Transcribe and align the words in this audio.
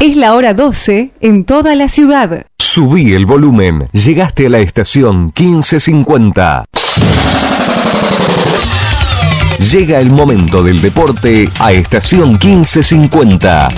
Es 0.00 0.16
la 0.16 0.34
hora 0.34 0.54
12 0.54 1.10
en 1.20 1.44
toda 1.44 1.74
la 1.74 1.86
ciudad. 1.86 2.46
Subí 2.58 3.12
el 3.12 3.26
volumen. 3.26 3.86
Llegaste 3.92 4.46
a 4.46 4.48
la 4.48 4.60
estación 4.60 5.26
1550. 5.38 6.64
Llega 9.70 10.00
el 10.00 10.08
momento 10.08 10.62
del 10.62 10.80
deporte 10.80 11.50
a 11.58 11.72
estación 11.72 12.30
1550. 12.30 13.68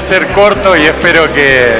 a 0.00 0.02
ser 0.02 0.28
corto 0.28 0.74
y 0.74 0.86
espero 0.86 1.30
que... 1.34 1.74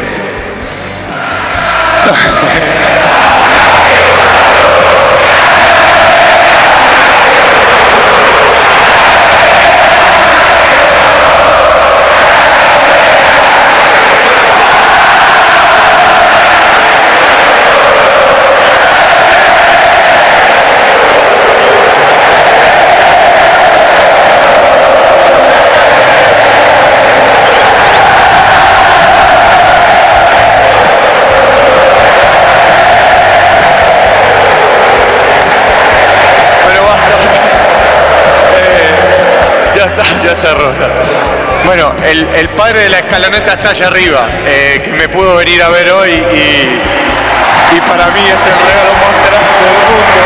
Bueno, 41.64 41.92
el, 42.04 42.26
el, 42.34 42.48
padre 42.50 42.82
de 42.84 42.88
la 42.88 42.98
escaloneta 42.98 43.52
está 43.52 43.70
allá 43.70 43.86
arriba, 43.86 44.26
eh, 44.46 44.82
que 44.84 44.92
me 44.92 45.08
pudo 45.08 45.36
venir 45.36 45.62
a 45.62 45.68
ver 45.68 45.90
hoy 45.92 46.10
y, 46.10 47.80
para 47.86 48.08
mí 48.10 48.20
es 48.20 48.46
el 48.46 48.52
regalo 48.52 48.92
más 48.94 49.14
grande 49.26 49.54
del 49.62 49.74
mundo. 49.86 50.20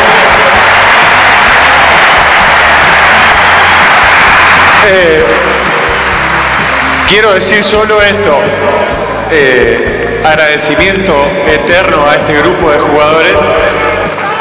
Eh, 4.87 5.25
quiero 7.09 7.35
decir 7.35 7.63
solo 7.63 8.01
esto. 8.01 8.39
Eh, 9.31 10.21
agradecimiento 10.25 11.27
eterno 11.47 12.09
a 12.09 12.15
este 12.15 12.33
grupo 12.35 12.71
de 12.71 12.79
jugadores 12.79 13.33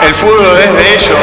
el 0.05 0.15
fútbol 0.15 0.57
es 0.57 0.73
de 0.73 0.93
ellos 0.93 1.17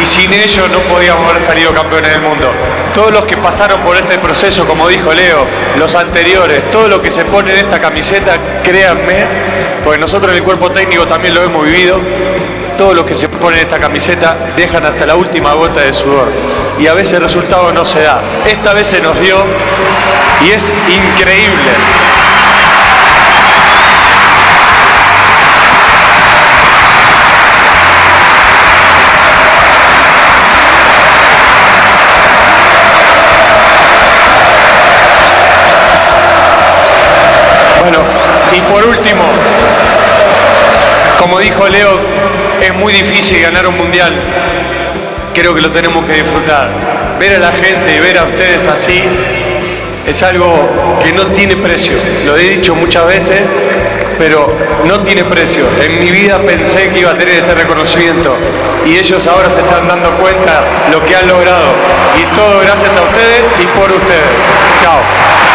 y 0.00 0.06
sin 0.06 0.32
ellos 0.32 0.70
no 0.70 0.78
podíamos 0.80 1.28
haber 1.28 1.42
salido 1.42 1.74
campeones 1.74 2.12
del 2.12 2.20
mundo. 2.20 2.50
Todos 2.94 3.12
los 3.12 3.24
que 3.24 3.36
pasaron 3.36 3.80
por 3.80 3.96
este 3.96 4.18
proceso, 4.18 4.66
como 4.66 4.88
dijo 4.88 5.12
Leo, 5.12 5.44
los 5.76 5.94
anteriores, 5.94 6.70
todo 6.70 6.88
lo 6.88 7.02
que 7.02 7.10
se 7.10 7.24
pone 7.24 7.52
en 7.52 7.58
esta 7.58 7.80
camiseta, 7.80 8.36
créanme, 8.62 9.26
porque 9.84 9.98
nosotros 9.98 10.30
en 10.32 10.38
el 10.38 10.42
cuerpo 10.44 10.70
técnico 10.70 11.06
también 11.06 11.34
lo 11.34 11.42
hemos 11.42 11.64
vivido, 11.64 12.00
todo 12.78 12.94
lo 12.94 13.04
que 13.04 13.14
se 13.14 13.28
pone 13.28 13.58
en 13.58 13.64
esta 13.64 13.78
camiseta 13.78 14.36
dejan 14.56 14.84
hasta 14.86 15.06
la 15.06 15.16
última 15.16 15.52
gota 15.52 15.80
de 15.80 15.92
sudor. 15.92 16.28
Y 16.78 16.86
a 16.86 16.94
veces 16.94 17.14
el 17.14 17.22
resultado 17.22 17.72
no 17.72 17.84
se 17.84 18.02
da. 18.02 18.22
Esta 18.46 18.72
vez 18.72 18.86
se 18.86 19.00
nos 19.00 19.20
dio 19.20 19.36
y 20.46 20.50
es 20.50 20.72
increíble. 20.88 22.09
Por 38.80 38.88
último, 38.88 39.22
como 41.18 41.38
dijo 41.38 41.68
Leo, 41.68 42.00
es 42.62 42.74
muy 42.74 42.94
difícil 42.94 43.42
ganar 43.42 43.66
un 43.66 43.76
mundial. 43.76 44.10
Creo 45.34 45.54
que 45.54 45.60
lo 45.60 45.70
tenemos 45.70 46.04
que 46.06 46.14
disfrutar. 46.14 46.70
Ver 47.18 47.36
a 47.36 47.38
la 47.38 47.52
gente 47.52 47.96
y 47.96 48.00
ver 48.00 48.16
a 48.18 48.24
ustedes 48.24 48.66
así 48.66 49.02
es 50.06 50.22
algo 50.22 50.98
que 51.02 51.12
no 51.12 51.26
tiene 51.26 51.56
precio. 51.56 51.92
Lo 52.24 52.36
he 52.38 52.56
dicho 52.56 52.74
muchas 52.74 53.06
veces, 53.06 53.42
pero 54.18 54.50
no 54.86 55.00
tiene 55.00 55.24
precio. 55.24 55.66
En 55.82 56.00
mi 56.00 56.10
vida 56.10 56.38
pensé 56.38 56.88
que 56.88 57.00
iba 57.00 57.10
a 57.10 57.18
tener 57.18 57.34
este 57.34 57.54
reconocimiento 57.54 58.34
y 58.86 58.96
ellos 58.96 59.26
ahora 59.26 59.50
se 59.50 59.60
están 59.60 59.86
dando 59.88 60.10
cuenta 60.12 60.64
lo 60.90 61.04
que 61.04 61.16
han 61.16 61.28
logrado. 61.28 61.74
Y 62.16 62.24
todo 62.34 62.60
gracias 62.60 62.96
a 62.96 63.02
ustedes 63.02 63.42
y 63.60 63.66
por 63.78 63.92
ustedes. 63.92 64.30
Chao. 64.80 65.49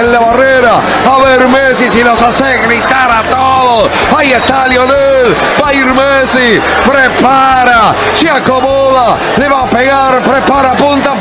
En 0.00 0.12
la 0.12 0.18
barrera. 0.20 0.80
A 1.10 1.22
ver 1.22 1.48
Messi 1.48 1.90
si 1.90 2.02
los 2.02 2.20
hace 2.20 2.58
gritar 2.58 3.10
a 3.10 3.22
todos. 3.22 3.88
Ahí 4.16 4.32
está 4.32 4.66
Lionel. 4.66 5.34
Va 5.62 5.68
a 5.68 5.74
ir 5.74 5.86
Messi. 5.86 6.60
Prepara. 6.86 7.94
Se 8.14 8.30
acomoda. 8.30 9.16
Le 9.36 9.48
va 9.48 9.62
a 9.62 9.66
pegar. 9.66 10.22
Prepara. 10.22 10.72
Punta. 10.72 11.11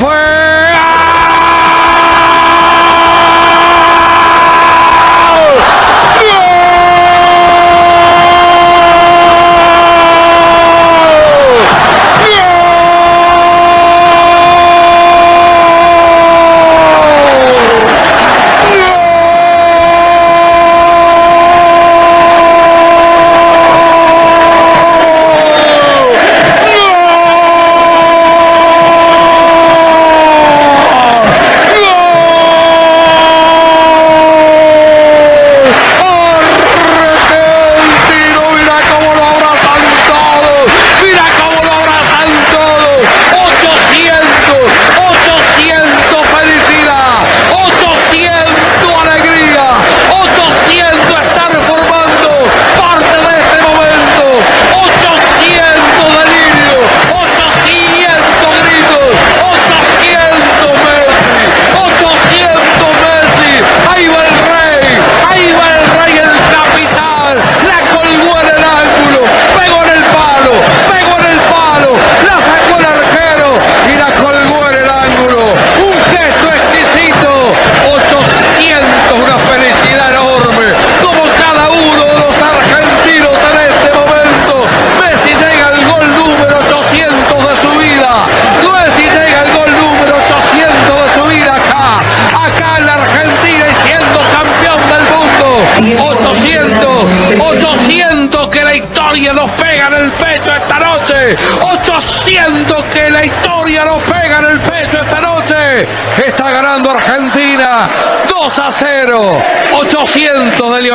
Y 110.91 110.93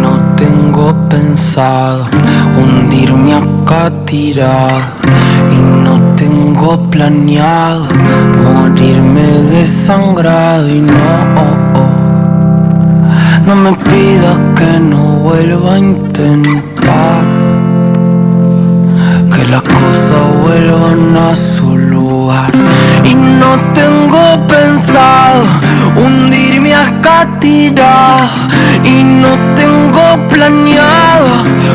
no 0.00 0.36
tengo 0.36 0.94
pensado 1.08 2.06
hundirme 2.56 3.34
acá 3.34 3.90
tirado. 4.04 4.78
Y 5.50 5.56
no 5.84 6.14
tengo 6.14 6.78
planeado 6.90 7.88
morirme 8.40 9.22
desangrado. 9.50 10.68
Y 10.68 10.80
no, 10.80 10.94
no 13.46 13.54
me 13.56 13.72
pidas 13.78 14.38
que 14.56 14.78
no 14.78 15.16
vuelva 15.24 15.74
a 15.74 15.78
intentar. 15.78 16.73
Que 19.34 19.46
las 19.50 19.62
cosas 19.62 20.24
vuelvan 20.42 21.16
a 21.16 21.34
su 21.34 21.76
lugar. 21.76 22.50
Y 23.04 23.14
no 23.14 23.56
tengo 23.74 24.46
pensado 24.46 25.44
hundirme 25.96 26.54
boca 27.04 27.26
tirada 27.40 28.28
y 28.84 29.02
no 29.02 29.28
tengo 29.54 30.28
planeado 30.28 31.28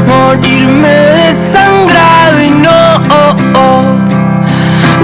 morirme 0.08 0.90
desangrado 0.90 2.42
y 2.42 2.50
no, 2.50 3.00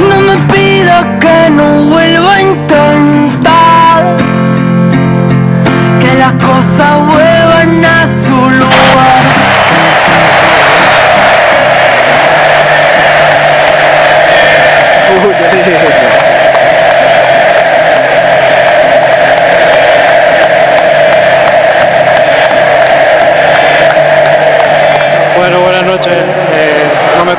no 0.10 0.16
me 0.28 0.38
pido 0.54 0.96
que 1.20 1.50
no 1.52 1.86
vuelva 1.86 2.34
a 2.34 2.42
intentar 2.42 4.18
que 6.00 6.14
las 6.20 6.34
cosas 6.34 7.06
vuelvan 7.08 7.25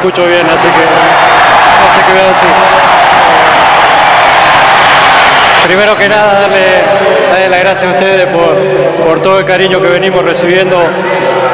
escucho 0.07 0.29
bien, 0.29 0.47
así 0.47 0.69
que 0.69 0.85
no 1.83 1.91
sé 1.93 2.01
qué 2.07 2.13
voy 2.13 2.23
a 2.23 2.29
decir. 2.29 2.49
Primero 5.67 5.99
que 5.99 6.09
nada, 6.09 6.43
darle, 6.43 6.59
darle 7.33 7.49
las 7.49 7.61
gracias 7.61 7.91
a 7.91 7.95
ustedes 7.95 8.27
por, 8.27 8.55
por 9.05 9.21
todo 9.21 9.41
el 9.41 9.45
cariño 9.45 9.81
que 9.81 9.89
venimos 9.89 10.25
recibiendo, 10.25 10.77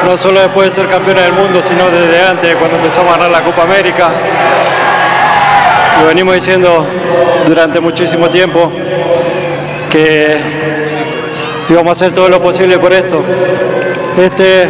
no 0.05 0.17
solo 0.17 0.39
después 0.41 0.69
de 0.69 0.81
ser 0.81 0.87
campeones 0.87 1.23
del 1.23 1.33
mundo, 1.33 1.63
sino 1.63 1.89
desde 1.89 2.21
antes, 2.21 2.55
cuando 2.55 2.77
empezamos 2.77 3.15
a 3.15 3.17
ganar 3.17 3.31
la 3.31 3.41
Copa 3.41 3.63
América. 3.63 4.09
Lo 6.01 6.07
venimos 6.07 6.35
diciendo 6.35 6.85
durante 7.47 7.79
muchísimo 7.79 8.29
tiempo 8.29 8.71
que 9.89 10.37
íbamos 11.69 11.89
a 11.89 11.91
hacer 11.93 12.13
todo 12.13 12.29
lo 12.29 12.39
posible 12.39 12.77
por 12.77 12.93
esto. 12.93 13.23
Este 14.15 14.67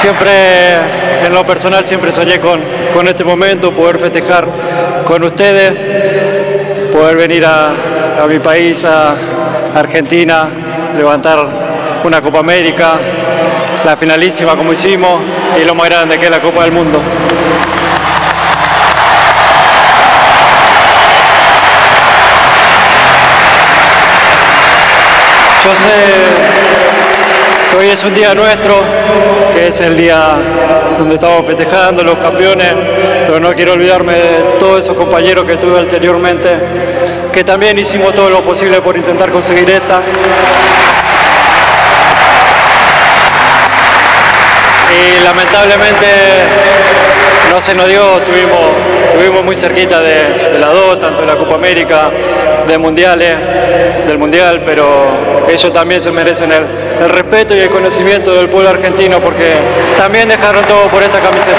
Siempre, 0.00 0.76
en 1.26 1.34
lo 1.34 1.44
personal, 1.44 1.86
siempre 1.86 2.10
soñé 2.10 2.40
con, 2.40 2.58
con 2.94 3.06
este 3.06 3.22
momento, 3.22 3.70
poder 3.74 3.98
festejar 3.98 4.46
con 5.04 5.22
ustedes, 5.22 6.90
poder 6.90 7.16
venir 7.16 7.44
a, 7.44 7.74
a 8.22 8.26
mi 8.26 8.38
país, 8.38 8.82
a 8.84 9.14
Argentina, 9.74 10.48
levantar 10.96 11.46
una 12.02 12.22
Copa 12.22 12.38
América, 12.38 12.98
la 13.84 13.94
finalísima 13.96 14.56
como 14.56 14.72
hicimos 14.72 15.20
y 15.60 15.64
lo 15.66 15.74
más 15.74 15.90
grande 15.90 16.18
que 16.18 16.24
es 16.24 16.30
la 16.30 16.40
Copa 16.40 16.62
del 16.62 16.72
Mundo. 16.72 16.98
Yo 25.62 25.76
sé 25.76 26.59
hoy 27.76 27.88
es 27.88 28.02
un 28.04 28.14
día 28.14 28.34
nuestro, 28.34 28.74
que 29.54 29.68
es 29.68 29.80
el 29.80 29.96
día 29.96 30.34
donde 30.98 31.14
estamos 31.14 31.46
festejando 31.46 32.02
los 32.02 32.16
campeones, 32.18 32.72
pero 33.26 33.40
no 33.40 33.54
quiero 33.54 33.72
olvidarme 33.72 34.14
de 34.14 34.42
todos 34.58 34.80
esos 34.80 34.96
compañeros 34.96 35.44
que 35.44 35.56
tuve 35.56 35.78
anteriormente, 35.78 36.48
que 37.32 37.44
también 37.44 37.78
hicimos 37.78 38.14
todo 38.14 38.30
lo 38.30 38.40
posible 38.40 38.80
por 38.80 38.96
intentar 38.96 39.30
conseguir 39.30 39.68
esta. 39.70 40.00
Y 44.92 45.24
lamentablemente 45.24 46.06
no 47.50 47.60
se 47.60 47.74
nos 47.74 47.86
dio, 47.86 48.02
tuvimos, 48.26 48.60
tuvimos 49.14 49.44
muy 49.44 49.56
cerquita 49.56 50.00
de, 50.00 50.50
de 50.52 50.58
la 50.58 50.68
dos, 50.68 51.00
tanto 51.00 51.22
de 51.22 51.26
la 51.28 51.36
Copa 51.36 51.54
América, 51.54 52.10
de 52.66 52.78
mundiales, 52.78 53.36
del 54.06 54.18
mundial, 54.18 54.62
pero 54.64 55.46
ellos 55.48 55.72
también 55.72 56.02
se 56.02 56.10
merecen 56.10 56.52
el, 56.52 56.89
el 57.00 57.08
respeto 57.08 57.56
y 57.56 57.60
el 57.60 57.70
conocimiento 57.70 58.34
del 58.34 58.48
pueblo 58.48 58.68
argentino 58.68 59.20
porque 59.20 59.54
también 59.96 60.28
dejaron 60.28 60.64
todo 60.64 60.86
por 60.88 61.02
esta 61.02 61.18
camiseta. 61.20 61.56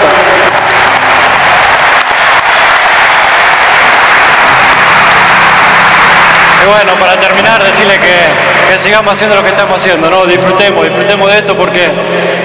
Y 6.64 6.68
bueno, 6.68 6.94
para 7.00 7.20
terminar, 7.20 7.64
decirle 7.64 8.00
que, 8.00 8.78
sigamos 8.78 9.14
haciendo 9.14 9.36
lo 9.36 9.44
que 9.44 9.50
estamos 9.50 9.78
haciendo, 9.78 10.10
¿no? 10.10 10.26
Disfrutemos, 10.26 10.86
disfrutemos 10.86 11.30
de 11.30 11.38
esto 11.38 11.56
porque 11.56 11.92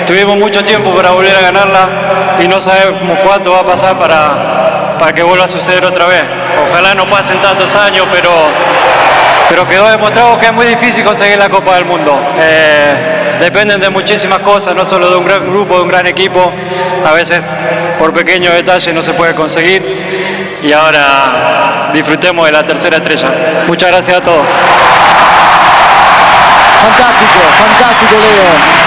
tuvimos 0.07 0.37
mucho 0.37 0.62
tiempo 0.65 0.95
para 0.95 1.11
volver 1.11 1.35
a 1.37 1.41
ganarla 1.41 1.88
y 2.41 2.49
no 2.49 2.61
sabemos 2.61 3.19
cuánto 3.25 3.53
va 3.53 3.61
a 3.61 3.65
pasar 3.65 3.97
para, 3.97 4.97
para 4.99 5.15
que 5.15 5.23
vuelva 5.23 5.45
a 5.45 5.49
suceder 5.49 5.85
otra 5.85 6.07
vez. 6.07 6.25
Ojalá 6.71 6.95
no 6.95 7.09
pasen 7.09 7.41
tantos 7.41 7.75
años, 7.75 8.07
pero, 8.12 8.31
pero 9.49 9.67
quedó 9.67 9.88
demostrado 9.88 10.38
que 10.38 10.47
es 10.47 10.53
muy 10.53 10.67
difícil 10.67 11.05
conseguir 11.05 11.38
la 11.38 11.49
Copa 11.49 11.75
del 11.76 11.85
Mundo. 11.85 12.19
Eh, 12.38 13.37
dependen 13.41 13.81
de 13.81 13.91
muchísimas 13.91 14.41
cosas, 14.41 14.75
no 14.75 14.85
solo 14.85 15.11
de 15.11 15.17
un 15.17 15.25
gran 15.25 15.49
grupo, 15.49 15.76
de 15.76 15.83
un 15.83 15.88
gran 15.88 16.07
equipo. 16.07 16.53
A 17.05 17.12
veces 17.12 17.45
por 17.99 18.12
pequeños 18.12 18.53
detalles 18.55 18.93
no 18.95 19.03
se 19.03 19.12
puede 19.15 19.35
conseguir. 19.35 19.83
Y 20.62 20.73
ahora 20.73 21.91
disfrutemos 21.93 22.47
de 22.47 22.53
la 22.53 22.65
tercera 22.65 22.97
estrella. 22.97 23.31
Muchas 23.67 23.91
gracias 23.91 24.19
a 24.19 24.21
todos. 24.21 24.47
Fantástico, 26.83 27.41
fantástico, 27.59 28.15
Leo. 28.21 28.87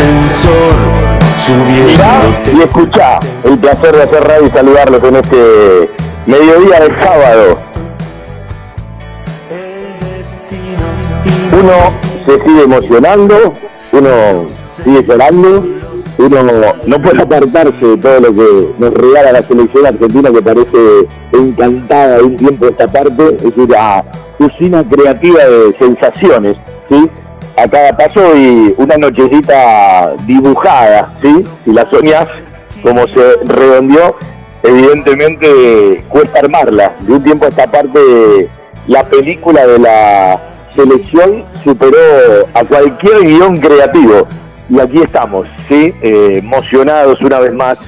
Ascensor 0.00 0.74
subiendo. 1.44 2.58
y 2.58 2.62
escucha 2.62 3.18
el 3.44 3.58
placer 3.58 3.96
de 3.96 4.02
hacer 4.02 4.24
radio 4.24 4.46
y 4.46 4.50
saludarlos 4.50 5.02
en 5.04 5.16
este 5.16 5.90
mediodía 6.26 6.80
del 6.80 6.92
sábado. 6.96 7.58
Uno 11.52 11.72
se 12.24 12.46
sigue 12.46 12.62
emocionando, 12.62 13.54
uno 13.92 14.48
sigue 14.82 15.04
llorando, 15.04 15.64
uno 16.18 16.42
no 16.86 17.02
puede 17.02 17.22
apartarse 17.22 17.86
de 17.86 17.96
todo 17.98 18.20
lo 18.20 18.32
que 18.32 18.74
nos 18.78 18.94
regala 18.94 19.32
la 19.32 19.42
selección 19.42 19.86
argentina 19.86 20.30
que 20.30 20.42
parece 20.42 21.08
encantada 21.32 22.18
de 22.18 22.22
un 22.22 22.36
tiempo 22.36 22.66
esta 22.66 22.88
parte, 22.88 23.28
es 23.28 23.42
decir, 23.42 23.76
a 23.76 24.04
usina 24.38 24.88
creativa 24.88 25.44
de 25.44 25.76
sensaciones, 25.78 26.56
¿sí? 26.88 27.10
A 27.60 27.68
cada 27.68 27.92
paso 27.92 28.34
y 28.36 28.74
una 28.78 28.96
nochecita 28.96 30.14
dibujada, 30.26 31.12
¿sí? 31.20 31.44
Si 31.64 31.72
la 31.72 31.84
soñas, 31.90 32.26
como 32.82 33.06
se 33.06 33.34
redondeó, 33.44 34.16
evidentemente 34.62 36.02
cuesta 36.08 36.38
armarla. 36.38 36.92
De 37.00 37.12
un 37.12 37.22
tiempo 37.22 37.44
a 37.44 37.48
esta 37.48 37.66
parte, 37.66 38.48
la 38.86 39.04
película 39.04 39.66
de 39.66 39.78
la 39.78 40.40
selección 40.74 41.44
superó 41.62 41.98
a 42.54 42.64
cualquier 42.64 43.26
guion 43.26 43.58
creativo. 43.58 44.26
Y 44.70 44.80
aquí 44.80 45.02
estamos, 45.02 45.46
¿sí? 45.68 45.92
Eh, 46.00 46.38
emocionados 46.38 47.20
una 47.20 47.40
vez 47.40 47.52
más 47.52 47.78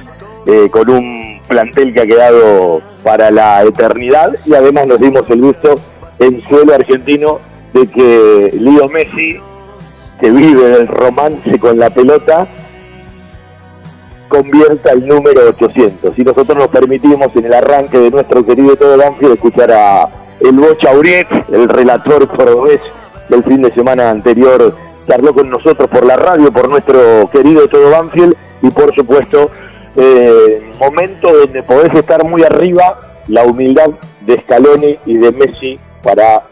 eh, 0.45 0.69
con 0.69 0.87
un 0.87 1.41
plantel 1.47 1.93
que 1.93 2.01
ha 2.01 2.05
quedado 2.05 2.81
para 3.03 3.31
la 3.31 3.63
eternidad 3.63 4.35
y 4.45 4.53
además 4.53 4.85
nos 4.85 4.99
dimos 4.99 5.23
el 5.29 5.41
gusto 5.41 5.79
en 6.19 6.41
suelo 6.43 6.75
argentino 6.75 7.39
de 7.73 7.87
que 7.87 8.51
Leo 8.59 8.87
Messi, 8.89 9.39
que 10.23 10.31
vive 10.31 10.69
del 10.69 10.87
romance 10.87 11.59
con 11.59 11.77
la 11.77 11.89
pelota, 11.89 12.47
convierta 14.29 14.93
el 14.93 15.05
número 15.05 15.49
800. 15.49 16.17
Y 16.17 16.23
nosotros 16.23 16.57
nos 16.57 16.69
permitimos 16.69 17.35
en 17.35 17.43
el 17.43 17.53
arranque 17.53 17.97
de 17.97 18.09
nuestro 18.09 18.45
querido 18.45 18.77
Todo 18.77 18.97
Banfield 18.97 19.33
escuchar 19.33 19.73
a 19.73 20.07
el 20.39 20.53
Bocha 20.53 20.95
Uriet, 20.95 21.27
el 21.51 21.67
relator 21.67 22.25
cordobés 22.29 22.79
del 23.27 23.43
fin 23.43 23.63
de 23.63 23.73
semana 23.73 24.11
anterior, 24.11 24.73
charló 25.09 25.33
con 25.33 25.49
nosotros 25.49 25.89
por 25.89 26.05
la 26.05 26.15
radio, 26.15 26.53
por 26.53 26.69
nuestro 26.69 27.29
querido 27.29 27.67
Todo 27.67 27.91
Banfield 27.91 28.33
y 28.61 28.69
por 28.69 28.95
supuesto, 28.95 29.51
eh, 29.97 30.71
momento 30.79 31.33
donde 31.33 31.63
podés 31.63 31.93
estar 31.95 32.23
muy 32.23 32.43
arriba, 32.43 32.97
la 33.27 33.43
humildad 33.43 33.89
de 34.21 34.41
Scaloni 34.43 34.97
y 35.05 35.17
de 35.17 35.33
Messi 35.33 35.77
para 36.01 36.43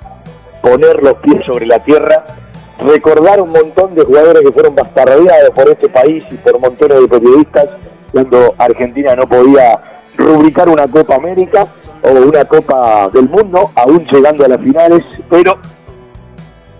poner 0.61 1.01
los 1.01 1.13
pies 1.19 1.45
sobre 1.45 1.65
la 1.67 1.81
tierra, 1.81 2.40
recordar 2.85 3.41
un 3.41 3.51
montón 3.51 3.95
de 3.95 4.03
jugadores 4.03 4.41
que 4.41 4.51
fueron 4.51 4.75
bastardeados 4.75 5.49
por 5.51 5.69
este 5.69 5.89
país 5.89 6.23
y 6.31 6.35
por 6.35 6.59
montones 6.59 7.01
de 7.01 7.07
periodistas 7.07 7.69
cuando 8.11 8.55
Argentina 8.57 9.15
no 9.15 9.27
podía 9.27 9.79
rubricar 10.17 10.69
una 10.69 10.87
Copa 10.87 11.15
América 11.15 11.67
o 12.03 12.09
una 12.11 12.45
Copa 12.45 13.09
del 13.09 13.29
Mundo, 13.29 13.71
aún 13.75 14.05
llegando 14.11 14.45
a 14.45 14.47
las 14.49 14.59
finales, 14.59 14.99
pero 15.29 15.57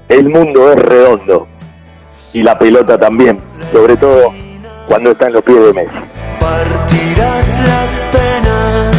el 0.10 0.30
mundo 0.30 0.72
es 0.72 0.80
redondo 0.80 1.48
y 2.34 2.44
la 2.44 2.58
pelota 2.58 2.98
también, 2.98 3.40
sobre 3.72 3.96
todo 3.96 4.34
cuando 4.88 5.12
está 5.12 5.28
en 5.28 5.34
los 5.34 5.44
pies 5.44 5.64
de 5.64 5.74
Messi. 5.74 5.98
Las 7.18 8.02
penas. 8.12 8.98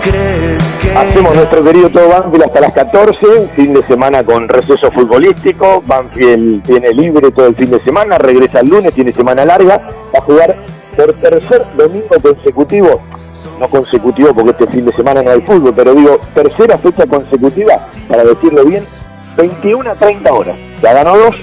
¿Crees 0.00 0.40
que 0.40 0.55
Hacemos 0.96 1.36
nuestro 1.36 1.62
querido 1.62 1.90
todo 1.90 2.08
Banfield 2.08 2.44
hasta 2.44 2.58
las 2.58 2.72
14, 2.72 3.48
fin 3.54 3.74
de 3.74 3.82
semana 3.82 4.24
con 4.24 4.48
receso 4.48 4.90
futbolístico, 4.90 5.82
Banfield 5.86 6.62
tiene 6.62 6.94
libre 6.94 7.30
todo 7.32 7.48
el 7.48 7.54
fin 7.54 7.70
de 7.70 7.80
semana, 7.80 8.16
regresa 8.16 8.60
el 8.60 8.68
lunes, 8.68 8.94
tiene 8.94 9.12
semana 9.12 9.44
larga, 9.44 9.76
va 9.76 10.18
a 10.18 10.22
jugar 10.22 10.56
por 10.96 11.12
tercer 11.12 11.66
domingo 11.76 12.16
consecutivo, 12.22 13.02
no 13.60 13.68
consecutivo 13.68 14.32
porque 14.32 14.52
este 14.52 14.66
fin 14.68 14.86
de 14.86 14.92
semana 14.94 15.22
no 15.22 15.32
hay 15.32 15.42
fútbol, 15.42 15.74
pero 15.76 15.94
digo 15.94 16.18
tercera 16.34 16.78
fecha 16.78 17.06
consecutiva, 17.06 17.74
para 18.08 18.24
decirlo 18.24 18.64
bien, 18.64 18.82
21 19.36 19.90
a 19.90 19.94
30 19.94 20.32
horas, 20.32 20.56
ya 20.80 20.94
ganó 20.94 21.14
dos 21.18 21.36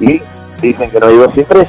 y 0.00 0.20
dicen 0.60 0.90
que 0.90 1.00
no 1.00 1.06
hay 1.06 1.16
dos 1.16 1.30
sin 1.34 1.46
tres, 1.46 1.68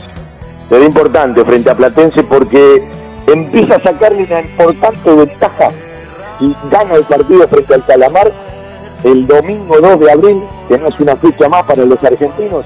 pero 0.70 0.84
importante 0.84 1.46
frente 1.46 1.70
a 1.70 1.76
Platense 1.76 2.22
porque 2.24 2.86
empieza 3.28 3.76
a 3.76 3.82
sacarle 3.82 4.26
una 4.26 4.42
importante 4.42 5.10
ventaja 5.10 5.72
y 6.40 6.56
gana 6.72 6.96
el 6.96 7.04
partido 7.04 7.48
frente 7.48 7.74
al 7.74 7.86
Calamar 7.86 8.32
el 9.04 9.28
domingo 9.28 9.80
2 9.80 10.00
de 10.00 10.12
abril, 10.12 10.44
que 10.68 10.78
no 10.78 10.88
es 10.88 11.00
una 11.00 11.16
fecha 11.16 11.48
más 11.50 11.64
para 11.64 11.86
los 11.86 12.04
argentinos, 12.04 12.66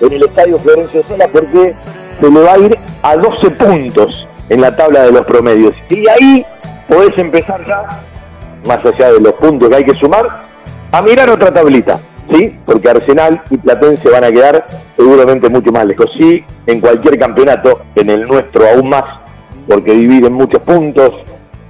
en 0.00 0.12
el 0.12 0.22
estadio 0.24 0.56
Florencio 0.58 1.02
Sola, 1.02 1.28
porque 1.32 1.74
se 2.20 2.30
le 2.30 2.40
va 2.40 2.52
a 2.52 2.58
ir 2.58 2.78
a 3.02 3.16
12 3.16 3.50
puntos 3.50 4.26
en 4.48 4.60
la 4.60 4.76
tabla 4.76 5.02
de 5.02 5.12
los 5.12 5.22
promedios. 5.22 5.74
Y 5.88 6.08
ahí 6.08 6.44
podés 6.88 7.16
empezar 7.18 7.64
ya, 7.66 7.86
más 8.66 8.84
allá 8.84 9.12
de 9.12 9.20
los 9.20 9.32
puntos 9.34 9.68
que 9.68 9.76
hay 9.76 9.84
que 9.84 9.94
sumar, 9.94 10.42
a 10.92 11.02
mirar 11.02 11.30
otra 11.30 11.52
tablita, 11.52 11.98
¿sí? 12.32 12.58
Porque 12.66 12.90
Arsenal 12.90 13.42
y 13.50 13.56
Platense 13.56 14.08
van 14.10 14.24
a 14.24 14.32
quedar 14.32 14.66
seguramente 14.96 15.48
mucho 15.48 15.72
más 15.72 15.86
lejos. 15.86 16.10
Sí, 16.16 16.44
en 16.66 16.80
cualquier 16.80 17.18
campeonato, 17.18 17.82
en 17.94 18.10
el 18.10 18.26
nuestro 18.26 18.68
aún 18.68 18.88
más, 18.90 19.04
porque 19.68 19.92
dividen 19.92 20.32
muchos 20.32 20.60
puntos, 20.62 21.14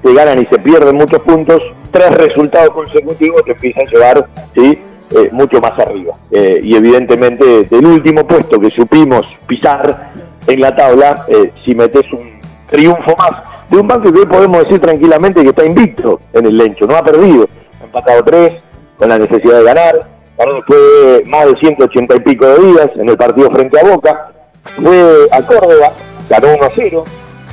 se 0.03 0.15
ganan 0.15 0.41
y 0.41 0.47
se 0.47 0.59
pierden 0.59 0.97
muchos 0.97 1.21
puntos, 1.21 1.63
tres 1.91 2.11
resultados 2.17 2.71
consecutivos 2.71 3.45
te 3.45 3.53
empiezan 3.53 3.87
a 3.87 3.91
llevar 3.91 4.29
¿sí? 4.55 4.79
Eh, 5.13 5.29
mucho 5.33 5.61
más 5.61 5.77
arriba. 5.79 6.15
Eh, 6.31 6.61
y 6.63 6.77
evidentemente 6.77 7.65
del 7.65 7.85
último 7.85 8.25
puesto 8.27 8.61
que 8.61 8.71
supimos 8.71 9.27
pisar 9.47 10.13
en 10.47 10.61
la 10.61 10.75
tabla, 10.77 11.25
eh, 11.27 11.53
si 11.65 11.75
metes 11.75 12.05
un 12.13 12.39
triunfo 12.69 13.17
más 13.19 13.33
de 13.69 13.79
un 13.79 13.89
banco 13.89 14.13
que 14.13 14.21
hoy 14.21 14.27
podemos 14.27 14.63
decir 14.63 14.81
tranquilamente 14.81 15.43
que 15.43 15.49
está 15.49 15.65
invicto 15.65 16.21
en 16.33 16.47
el 16.47 16.57
Lencho, 16.57 16.87
no 16.87 16.95
ha 16.95 17.03
perdido, 17.03 17.49
ha 17.81 17.85
empatado 17.85 18.23
tres, 18.23 18.63
con 18.97 19.09
la 19.09 19.19
necesidad 19.19 19.59
de 19.59 19.65
ganar, 19.65 20.09
ganó 20.39 20.55
después 20.55 20.79
de 20.79 21.25
más 21.27 21.47
de 21.47 21.57
180 21.57 22.17
y 22.17 22.21
pico 22.21 22.47
de 22.47 22.59
días 22.59 22.91
en 22.95 23.09
el 23.09 23.17
partido 23.17 23.51
frente 23.51 23.81
a 23.81 23.85
Boca, 23.85 24.33
fue 24.81 25.29
a 25.33 25.43
Córdoba, 25.43 25.93
ganó 26.29 26.55
1 26.55 26.65
a 26.65 26.71
0, 26.75 27.05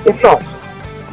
es 0.05 0.23
más, 0.23 0.37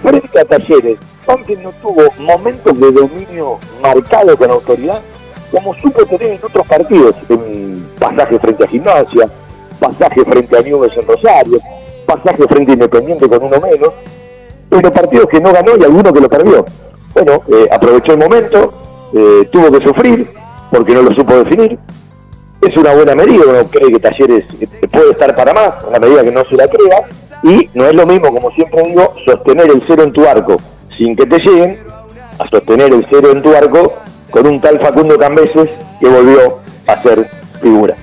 frente 0.03 0.41
a 0.41 0.45
Talleres, 0.45 0.99
Banfield 1.27 1.63
no 1.63 1.73
tuvo 1.83 2.03
momentos 2.19 2.79
de 2.79 2.93
dominio 2.93 3.59
marcado 3.81 4.37
con 4.37 4.51
autoridad, 4.51 5.01
como 5.51 5.75
supo 5.75 6.05
tener 6.07 6.33
en 6.33 6.39
otros 6.43 6.67
partidos, 6.67 7.15
en 7.29 7.87
pasaje 7.99 8.39
frente 8.39 8.65
a 8.65 8.69
Gimnasia, 8.69 9.27
pasaje 9.79 10.25
frente 10.25 10.57
a 10.57 10.63
Nubes 10.63 10.93
en 10.97 11.07
Rosario, 11.07 11.59
pasaje 12.07 12.47
frente 12.49 12.73
a 12.73 12.75
Independiente 12.75 13.29
con 13.29 13.43
uno 13.43 13.61
menos, 13.61 13.91
pero 14.69 14.91
partidos 14.91 15.27
que 15.31 15.41
no 15.41 15.53
ganó 15.53 15.73
y 15.79 15.85
alguno 15.85 16.13
que 16.13 16.21
lo 16.21 16.29
perdió. 16.29 16.65
Bueno, 17.15 17.43
eh, 17.49 17.69
aprovechó 17.71 18.13
el 18.13 18.19
momento, 18.19 18.75
eh, 19.15 19.49
tuvo 19.51 19.71
que 19.71 19.87
sufrir 19.87 20.29
porque 20.71 20.93
no 20.93 21.03
lo 21.03 21.15
supo 21.15 21.35
definir. 21.37 21.79
Es 22.61 22.77
una 22.77 22.95
buena 22.95 23.15
medida, 23.15 23.45
uno 23.47 23.69
cree 23.71 23.93
que 23.93 24.01
Talleres 24.01 24.45
eh, 24.61 24.89
puede 24.89 25.13
estar 25.13 25.35
para 25.35 25.53
más, 25.53 25.71
a 25.95 25.99
medida 26.01 26.25
que 26.25 26.33
no 26.33 26.45
se 26.45 26.57
la 26.57 26.67
crea, 26.67 27.07
y 27.43 27.69
no 27.75 27.87
es 27.87 27.95
lo 27.95 28.07
mismo, 28.07 28.33
como 28.33 28.51
siempre 28.53 28.83
digo, 28.83 29.15
sostener 29.25 29.71
el 29.71 29.83
cero 29.87 30.03
en 30.03 30.13
tu 30.13 30.27
arco 30.27 30.57
sin 30.97 31.17
que 31.17 31.27
te 31.27 31.39
lleguen, 31.39 31.79
a 32.39 32.49
sostener 32.49 32.93
el 32.93 33.07
cero 33.11 33.31
en 33.33 33.43
tu 33.43 33.55
arco 33.55 33.95
con 34.31 34.47
un 34.47 34.61
tal 34.61 34.81
Facundo 34.81 35.19
Cambeses 35.19 35.69
que 36.01 36.09
volvió 36.09 36.59
a 36.87 37.03
ser 37.03 37.29
figura. 37.61 37.95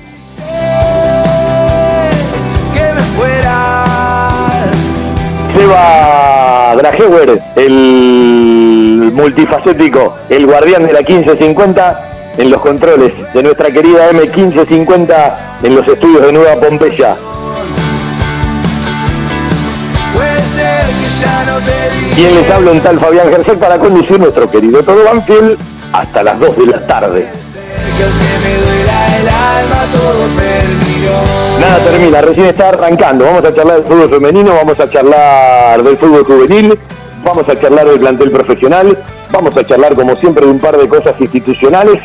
Seba 5.57 6.73
para 6.75 6.95
Hewer, 6.95 7.41
el 7.57 9.11
multifacético, 9.13 10.15
el 10.29 10.45
guardián 10.45 10.87
de 10.87 10.93
la 10.93 11.01
1550 11.01 12.11
en 12.37 12.49
los 12.49 12.61
controles 12.61 13.13
de 13.33 13.43
nuestra 13.43 13.69
querida 13.69 14.09
M1550 14.11 15.35
en 15.63 15.75
los 15.75 15.87
estudios 15.87 16.25
de 16.25 16.31
Nueva 16.31 16.55
Pompeya. 16.55 17.17
Quien 22.15 22.35
les 22.35 22.49
habla 22.51 22.71
un 22.71 22.79
tal 22.81 22.99
Fabián 22.99 23.29
Gersel 23.29 23.57
para 23.57 23.77
conducir 23.77 24.19
nuestro 24.19 24.49
querido 24.49 24.83
Todo 24.83 25.03
Banfield 25.03 25.57
hasta 25.93 26.23
las 26.23 26.39
2 26.39 26.57
de 26.57 26.65
la 26.67 26.85
tarde. 26.85 27.29
Nada 31.59 31.77
termina, 31.79 32.21
recién 32.21 32.47
está 32.47 32.69
arrancando. 32.69 33.25
Vamos 33.25 33.45
a 33.45 33.53
charlar 33.53 33.77
del 33.77 33.85
fútbol 33.85 34.09
femenino, 34.09 34.53
vamos 34.53 34.79
a 34.79 34.89
charlar 34.89 35.83
del 35.83 35.97
fútbol 35.97 36.23
juvenil, 36.23 36.79
vamos 37.23 37.47
a 37.47 37.59
charlar 37.59 37.87
del 37.87 37.99
plantel 37.99 38.31
profesional, 38.31 38.97
vamos 39.31 39.55
a 39.55 39.65
charlar 39.65 39.95
como 39.95 40.15
siempre 40.17 40.45
de 40.45 40.51
un 40.51 40.59
par 40.59 40.77
de 40.77 40.87
cosas 40.87 41.15
institucionales. 41.19 42.01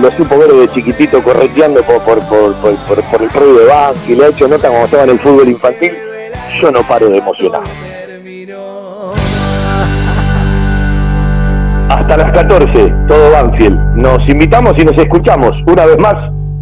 lo 0.00 0.10
supo 0.12 0.38
ver 0.38 0.48
de 0.48 0.68
chiquitito 0.68 1.22
correteando 1.22 1.82
por, 1.82 2.00
por, 2.00 2.20
por, 2.26 2.54
por, 2.54 3.22
el 3.22 3.30
ruido 3.30 3.58
de 3.58 3.66
Banque, 3.66 4.12
y 4.12 4.14
le 4.14 4.24
ha 4.24 4.28
hecho 4.28 4.48
nota 4.48 4.68
cuando 4.68 4.84
estaba 4.86 5.04
en 5.04 5.10
el 5.10 5.20
fútbol 5.20 5.48
infantil, 5.48 5.92
yo 6.60 6.70
no 6.70 6.82
paro 6.82 7.08
de 7.08 7.18
emocionar. 7.18 7.62
Hasta 11.88 12.16
las 12.16 12.32
14, 12.32 12.94
todo 13.08 13.30
Banfield. 13.30 13.78
Nos 13.96 14.18
invitamos 14.28 14.74
y 14.78 14.84
nos 14.84 14.96
escuchamos 14.98 15.52
una 15.66 15.86
vez 15.86 15.98
más. 15.98 16.14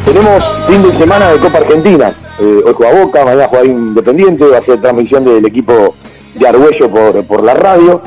Tenemos 0.05 0.45
fin 0.67 0.83
de 0.83 0.91
semana 0.93 1.31
de 1.31 1.39
Copa 1.39 1.59
Argentina. 1.59 2.13
Eh, 2.39 2.63
hoy 2.65 2.75
juega 2.75 3.05
Boca, 3.05 3.25
mañana 3.25 3.49
juega 3.49 3.65
Independiente, 3.65 4.45
va 4.45 4.59
a 4.59 4.65
ser 4.65 4.81
transmisión 4.81 5.25
del 5.25 5.45
equipo 5.45 5.95
de 6.35 6.49
Argüello 6.49 6.91
por, 6.91 7.25
por 7.25 7.43
la 7.43 7.55
radio, 7.55 8.01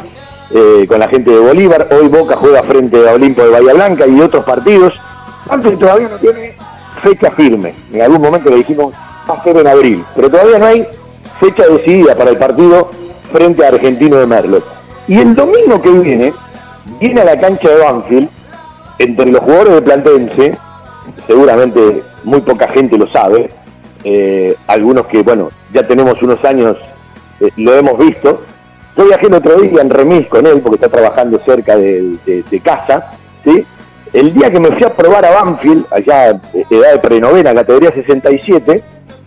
eh, 0.52 0.86
con 0.88 1.00
la 1.00 1.08
gente 1.08 1.32
de 1.32 1.40
Bolívar. 1.40 1.88
Hoy 1.92 2.08
Boca 2.08 2.36
juega 2.36 2.64
frente 2.64 3.08
a 3.08 3.14
Olimpo 3.14 3.44
de 3.44 3.50
Bahía 3.50 3.74
Blanca 3.74 4.08
y 4.08 4.20
otros 4.20 4.44
partidos. 4.44 4.94
Antes 5.50 5.78
todavía 5.80 6.10
no 6.10 6.18
tiene 6.18 6.56
fecha 7.02 7.32
firme. 7.32 7.74
En 7.94 8.02
algún 8.02 8.22
momento 8.22 8.50
le 8.50 8.58
dijimos 8.58 8.94
va 9.30 9.36
a 9.36 9.44
ser 9.44 9.58
en 9.58 9.68
abril, 9.68 10.04
pero 10.16 10.30
todavía 10.30 10.58
no 10.58 10.66
hay 10.66 10.88
fecha 11.40 11.68
decidida 11.68 12.16
para 12.16 12.32
el 12.32 12.38
partido 12.38 12.90
frente 13.32 13.64
a 13.64 13.70
Argentino 13.70 14.18
de 14.18 14.26
Merlo. 14.26 14.62
Y 15.08 15.20
el 15.20 15.36
domingo 15.36 15.82
que 15.82 15.90
viene, 15.90 16.34
viene 17.00 17.22
a 17.22 17.26
la 17.26 17.40
cancha 17.40 17.70
de 17.70 17.78
Banfield, 17.78 18.30
entre 18.98 19.28
los 19.28 19.42
jugadores 19.42 19.74
de 19.76 19.82
Platense, 19.82 20.58
seguramente 21.28 22.04
muy 22.24 22.42
poca 22.42 22.68
gente 22.70 22.98
lo 22.98 23.08
sabe, 23.12 23.50
eh, 24.04 24.56
algunos 24.68 25.08
que, 25.08 25.22
bueno, 25.22 25.50
ya 25.74 25.84
tenemos 25.84 26.22
unos 26.22 26.44
años, 26.44 26.78
eh, 27.40 27.50
lo 27.58 27.74
hemos 27.74 27.98
visto. 27.98 28.42
Yo 28.98 29.06
viajé 29.06 29.28
el 29.28 29.34
otro 29.34 29.56
día 29.58 29.82
en 29.82 29.90
remis 29.90 30.28
con 30.28 30.46
él, 30.46 30.60
porque 30.62 30.76
está 30.76 30.90
trabajando 30.90 31.40
cerca 31.46 31.78
de, 31.78 32.18
casa, 32.64 33.12
¿sí? 33.44 33.66
El 34.12 34.34
día 34.34 34.52
que 34.52 34.60
me 34.60 34.70
fui 34.72 34.84
a 34.84 34.90
probar 34.90 35.24
a 35.24 35.32
Banfield, 35.32 35.86
allá 35.92 36.32
eh, 36.32 36.66
edad 36.70 36.94
de 36.94 37.00
prenovena, 37.00 37.54
categoría 37.54 37.92
67, 37.92 38.84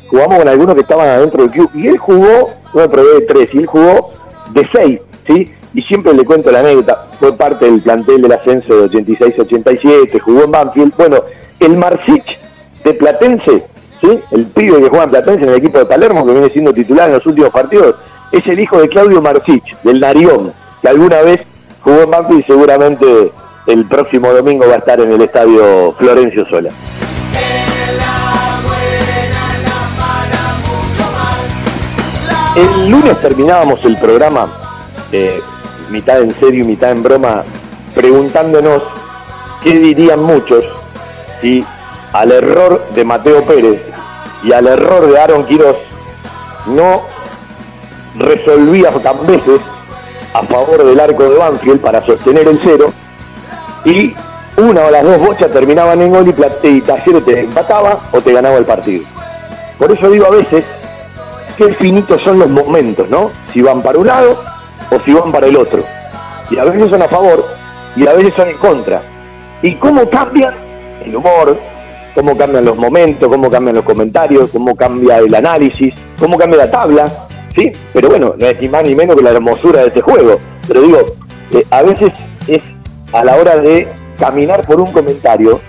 jugamos 0.08 0.38
con 0.38 0.48
algunos 0.48 0.74
que 0.74 0.80
estaban 0.80 1.08
adentro 1.08 1.42
del 1.42 1.52
club, 1.52 1.70
y 1.74 1.86
él 1.86 1.98
jugó, 1.98 2.50
me 2.74 2.88
probé 2.88 3.20
de 3.20 3.20
tres, 3.22 3.54
y 3.54 3.58
él 3.58 3.66
jugó 3.66 4.10
de 4.50 4.68
seis, 4.72 5.00
¿sí? 5.26 5.52
Y 5.74 5.82
siempre 5.82 6.12
le 6.12 6.24
cuento 6.24 6.50
la 6.50 6.60
anécdota, 6.60 7.06
fue 7.18 7.32
parte 7.32 7.64
del 7.64 7.80
plantel 7.80 8.20
del 8.20 8.32
ascenso 8.32 8.88
de 8.88 8.90
86-87, 8.90 10.20
jugó 10.20 10.44
en 10.44 10.50
Banfield. 10.50 10.92
Bueno, 10.96 11.24
el 11.60 11.76
Marcich 11.76 12.38
de 12.84 12.92
Platense, 12.92 13.64
¿sí? 14.00 14.20
El 14.32 14.46
pibe 14.46 14.82
que 14.82 14.88
juega 14.88 15.04
en 15.04 15.10
Platense 15.10 15.44
en 15.44 15.48
el 15.50 15.56
equipo 15.56 15.78
de 15.78 15.86
Palermo, 15.86 16.26
que 16.26 16.32
viene 16.32 16.50
siendo 16.50 16.74
titular 16.74 17.08
en 17.08 17.14
los 17.14 17.26
últimos 17.26 17.50
partidos, 17.50 17.94
es 18.32 18.46
el 18.46 18.58
hijo 18.58 18.80
de 18.80 18.88
Claudio 18.88 19.20
Marcich, 19.20 19.76
del 19.82 20.00
Narión, 20.00 20.52
que 20.80 20.88
alguna 20.88 21.20
vez 21.20 21.42
jugó 21.82 22.02
en 22.02 22.10
Banfield 22.10 22.40
y 22.40 22.42
seguramente 22.44 23.32
el 23.66 23.84
próximo 23.86 24.32
domingo 24.32 24.66
va 24.66 24.74
a 24.74 24.78
estar 24.78 25.00
en 25.00 25.12
el 25.12 25.20
estadio 25.20 25.92
Florencio 25.98 26.46
Sola. 26.46 26.70
El 32.56 32.90
lunes 32.90 33.18
terminábamos 33.20 33.84
el 33.84 33.96
programa, 33.98 34.48
eh, 35.12 35.40
mitad 35.90 36.20
en 36.20 36.34
serio 36.38 36.64
y 36.64 36.66
mitad 36.66 36.90
en 36.90 37.02
broma, 37.02 37.44
preguntándonos 37.94 38.82
qué 39.62 39.78
dirían 39.78 40.22
muchos 40.22 40.64
si 41.40 41.64
al 42.12 42.30
error 42.30 42.82
de 42.94 43.04
Mateo 43.04 43.42
Pérez 43.44 43.80
y 44.42 44.52
al 44.52 44.66
error 44.66 45.10
de 45.10 45.18
Aaron 45.18 45.46
Quirós 45.46 45.76
no 46.66 47.11
resolvía 48.18 48.90
veces 49.26 49.60
a 50.34 50.42
favor 50.42 50.84
del 50.84 50.98
arco 50.98 51.24
de 51.24 51.36
Banfield 51.36 51.80
para 51.80 52.04
sostener 52.04 52.48
el 52.48 52.60
cero 52.62 52.92
y 53.84 54.14
una 54.56 54.86
o 54.86 54.90
las 54.90 55.02
dos 55.02 55.18
bochas 55.18 55.50
terminaban 55.50 56.00
en 56.02 56.10
gol 56.10 56.26
y 56.28 56.68
y 56.68 56.80
Talleres 56.82 57.24
te 57.24 57.40
empataba 57.40 57.98
o 58.12 58.20
te 58.20 58.32
ganaba 58.32 58.56
el 58.58 58.64
partido. 58.64 59.04
Por 59.78 59.90
eso 59.90 60.10
digo 60.10 60.26
a 60.26 60.30
veces 60.30 60.64
qué 61.56 61.72
finitos 61.74 62.20
son 62.22 62.38
los 62.38 62.50
momentos, 62.50 63.08
¿no? 63.08 63.30
Si 63.52 63.62
van 63.62 63.82
para 63.82 63.98
un 63.98 64.06
lado 64.06 64.36
o 64.90 64.98
si 65.00 65.12
van 65.12 65.32
para 65.32 65.46
el 65.46 65.56
otro. 65.56 65.82
Y 66.50 66.58
a 66.58 66.64
veces 66.64 66.90
son 66.90 67.02
a 67.02 67.08
favor 67.08 67.44
y 67.96 68.06
a 68.06 68.12
veces 68.12 68.34
son 68.34 68.48
en 68.48 68.56
contra. 68.58 69.02
Y 69.62 69.74
cómo 69.76 70.08
cambian 70.08 70.54
el 71.04 71.16
humor, 71.16 71.58
cómo 72.14 72.36
cambian 72.36 72.64
los 72.64 72.76
momentos, 72.76 73.28
cómo 73.28 73.50
cambian 73.50 73.76
los 73.76 73.84
comentarios, 73.84 74.50
cómo 74.50 74.76
cambia 74.76 75.18
el 75.18 75.34
análisis, 75.34 75.94
cómo 76.18 76.36
cambia 76.36 76.58
la 76.58 76.70
tabla, 76.70 77.10
¿sí? 77.54 77.72
Pero 77.92 78.08
bueno, 78.08 78.34
no 78.36 78.46
es 78.46 78.60
ni 78.60 78.68
más 78.68 78.84
ni 78.84 78.94
menos 78.94 79.16
que 79.16 79.22
la 79.22 79.30
hermosura 79.30 79.80
de 79.80 79.88
este 79.88 80.00
juego. 80.00 80.38
Pero 80.66 80.82
digo, 80.82 80.98
eh, 81.52 81.64
a 81.70 81.82
veces 81.82 82.12
es 82.46 82.62
a 83.12 83.24
la 83.24 83.36
hora 83.36 83.56
de 83.56 83.88
caminar 84.18 84.64
por 84.66 84.80
un 84.80 84.92
comentario, 84.92 85.60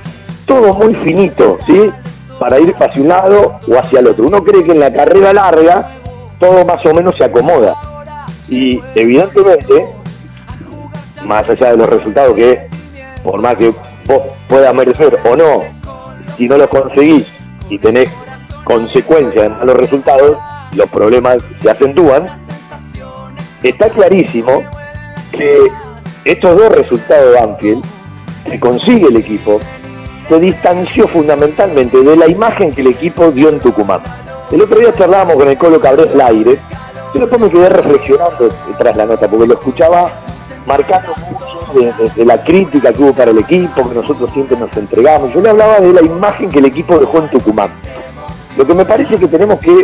todo 0.45 0.73
muy 0.73 0.93
finito, 0.95 1.57
¿sí? 1.65 1.91
Para 2.39 2.59
ir 2.59 2.75
hacia 2.79 3.01
un 3.01 3.07
lado 3.07 3.59
o 3.67 3.77
hacia 3.77 3.99
el 3.99 4.07
otro. 4.07 4.27
Uno 4.27 4.43
cree 4.43 4.63
que 4.63 4.71
en 4.71 4.79
la 4.79 4.93
carrera 4.93 5.33
larga 5.33 5.99
todo 6.39 6.65
más 6.65 6.85
o 6.85 6.93
menos 6.93 7.17
se 7.17 7.23
acomoda. 7.23 7.75
Y 8.49 8.81
evidentemente, 8.95 9.87
más 11.25 11.47
allá 11.49 11.71
de 11.71 11.77
los 11.77 11.89
resultados 11.89 12.35
que, 12.35 12.67
por 13.23 13.41
más 13.41 13.55
que 13.55 13.73
vos 14.05 14.21
puedas 14.47 14.75
merecer 14.75 15.17
o 15.23 15.35
no, 15.35 15.61
si 16.37 16.47
no 16.47 16.57
los 16.57 16.67
conseguís 16.67 17.25
y 17.69 17.77
tenés 17.77 18.09
consecuencias 18.63 19.45
en 19.45 19.57
malos 19.57 19.77
resultados, 19.77 20.37
los 20.75 20.89
problemas 20.89 21.37
se 21.61 21.69
acentúan, 21.69 22.27
está 23.61 23.89
clarísimo 23.89 24.63
que 25.31 25.67
estos 26.25 26.57
dos 26.57 26.71
resultados 26.71 27.33
de 27.33 27.39
Banfield 27.39 27.83
que 28.49 28.59
consigue 28.59 29.07
el 29.07 29.17
equipo 29.17 29.59
se 30.27 30.39
distanció 30.39 31.07
fundamentalmente 31.07 31.97
de 32.01 32.15
la 32.15 32.27
imagen 32.27 32.73
que 32.73 32.81
el 32.81 32.87
equipo 32.87 33.31
dio 33.31 33.49
en 33.49 33.59
Tucumán. 33.59 34.01
El 34.51 34.61
otro 34.61 34.79
día 34.79 34.93
charlábamos 34.93 35.35
con 35.35 35.47
el 35.47 35.57
Colo 35.57 35.79
Cabrés 35.79 36.11
al 36.13 36.21
aire, 36.21 36.59
yo 37.13 37.19
después 37.21 37.41
me 37.41 37.49
quedé 37.49 37.69
reflexionando 37.69 38.49
tras 38.77 38.95
la 38.97 39.05
nota, 39.05 39.27
porque 39.27 39.47
lo 39.47 39.53
escuchaba 39.53 40.11
marcando 40.65 41.13
mucho 41.29 41.73
de, 41.73 42.09
de- 42.15 42.25
la 42.25 42.41
crítica 42.43 42.93
que 42.93 43.01
hubo 43.03 43.13
para 43.13 43.31
el 43.31 43.37
equipo, 43.39 43.87
que 43.87 43.95
nosotros 43.95 44.29
siempre 44.33 44.57
nos 44.57 44.75
entregamos. 44.77 45.33
Yo 45.33 45.41
le 45.41 45.49
hablaba 45.49 45.79
de 45.79 45.91
la 45.93 46.01
imagen 46.01 46.49
que 46.49 46.59
el 46.59 46.65
equipo 46.65 46.97
dejó 46.97 47.19
en 47.19 47.29
Tucumán. 47.29 47.69
Lo 48.57 48.65
que 48.65 48.73
me 48.73 48.85
parece 48.85 49.17
que 49.17 49.27
tenemos 49.27 49.59
que 49.59 49.83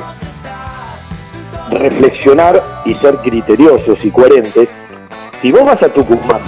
reflexionar 1.71 2.61
y 2.85 2.93
ser 2.95 3.15
criteriosos 3.17 4.03
y 4.03 4.11
coherentes. 4.11 4.67
Si 5.41 5.51
vos 5.51 5.63
vas 5.63 5.81
a 5.81 5.93
Tucumán 5.93 6.41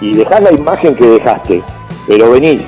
y 0.00 0.14
dejás 0.14 0.42
la 0.42 0.52
imagen 0.52 0.94
que 0.94 1.06
dejaste, 1.06 1.62
pero 2.06 2.30
venís 2.30 2.62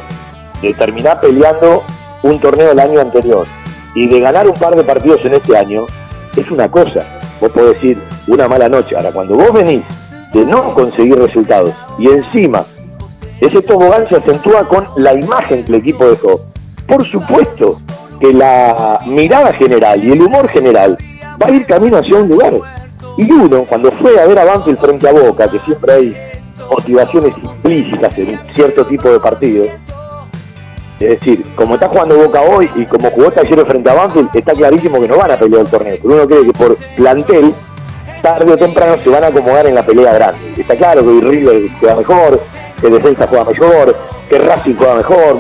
de 0.63 0.75
terminar 0.75 1.21
peleando 1.21 1.83
un 2.23 2.39
torneo 2.39 2.73
el 2.73 2.81
año 2.81 3.01
anterior 3.01 3.47
y 3.95 4.07
de 4.09 4.21
ganar 4.21 4.47
un 4.47 4.55
par 4.55 4.75
de 4.77 4.85
partidos 4.85 5.25
en 5.25 5.35
este 5.35 5.57
año, 5.57 5.87
es 6.37 6.51
una 6.51 6.71
cosa. 6.71 7.05
Vos 7.41 7.51
podés 7.51 7.75
decir 7.75 7.99
una 8.27 8.47
mala 8.47 8.69
noche. 8.69 8.95
Ahora, 8.97 9.11
cuando 9.13 9.35
vos 9.35 9.53
venís 9.53 9.83
de 10.33 10.45
no 10.45 10.75
conseguir 10.75 11.19
resultados 11.19 11.75
y 11.99 12.09
encima 12.09 12.65
ese 13.41 13.63
tobogán 13.63 14.07
se 14.09 14.17
acentúa 14.17 14.69
con 14.69 14.87
la 14.97 15.15
imagen 15.15 15.65
que 15.65 15.73
el 15.73 15.79
equipo 15.79 16.07
dejó. 16.07 16.41
Por 16.87 17.05
supuesto 17.05 17.81
que 18.21 18.35
la 18.35 19.01
mirada 19.07 19.53
general 19.55 20.05
y 20.05 20.13
el 20.13 20.21
humor 20.21 20.49
general 20.51 20.99
va 21.41 21.47
a 21.47 21.51
ir 21.51 21.67
camino 21.67 21.97
hacia 21.97 22.17
un 22.17 22.29
lugar. 22.29 22.55
Y 23.17 23.31
uno, 23.31 23.65
cuando 23.65 23.91
fue 23.93 24.21
a 24.21 24.27
ver 24.27 24.39
a 24.39 24.45
Banfield 24.45 24.79
frente 24.79 25.09
a 25.09 25.13
Boca, 25.13 25.51
que 25.51 25.59
siempre 25.61 25.93
hay 25.93 26.17
motivaciones 26.71 27.35
implícitas 27.43 28.17
en 28.19 28.39
cierto 28.55 28.87
tipo 28.87 29.11
de 29.11 29.21
partidos, 29.21 29.69
es 31.01 31.09
decir, 31.09 31.43
como 31.57 31.75
está 31.75 31.89
jugando 31.89 32.17
Boca 32.17 32.43
hoy 32.43 32.71
y 32.77 32.85
como 32.85 33.11
jugó 33.11 33.31
Talleres 33.31 33.65
frente 33.65 33.91
a 33.91 33.95
Banfield, 33.95 34.29
está 34.35 34.53
clarísimo 34.53 35.01
que 35.01 35.09
no 35.09 35.17
van 35.17 35.31
a 35.31 35.37
pelear 35.37 35.63
el 35.63 35.71
torneo. 35.71 35.97
Pero 36.03 36.15
uno 36.15 36.27
cree 36.27 36.45
que 36.45 36.53
por 36.53 36.77
plantel, 36.95 37.55
tarde 38.21 38.53
o 38.53 38.57
temprano 38.57 38.97
se 39.03 39.09
van 39.09 39.25
a 39.25 39.29
acomodar 39.29 39.67
en 39.67 39.75
la 39.75 39.87
pelea 39.87 40.13
grande. 40.13 40.39
Está 40.59 40.77
claro 40.77 41.03
que 41.03 41.27
River 41.27 41.63
juega 41.81 41.97
mejor, 41.97 42.41
que 42.81 42.91
Defensa 42.91 43.27
juega 43.27 43.45
mejor, 43.45 43.97
que 44.29 44.39
Racing 44.39 44.75
juega 44.75 44.95
mejor, 44.97 45.39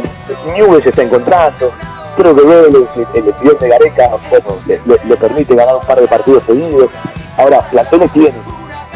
Newell's 0.56 0.82
se 0.82 0.88
está 0.88 1.02
encontrando. 1.02 1.70
Creo 2.16 2.34
que 2.34 2.42
Vélez, 2.42 2.88
el 3.14 3.28
estudiante 3.28 3.64
de 3.64 3.70
Gareca, 3.70 4.10
bueno, 4.30 4.56
le, 4.66 5.16
permite 5.16 5.54
ganar 5.54 5.76
un 5.76 5.86
par 5.86 6.00
de 6.00 6.08
partidos 6.08 6.42
seguidos. 6.44 6.90
Ahora, 7.36 7.60
planteles 7.70 8.10
tienen. 8.12 8.34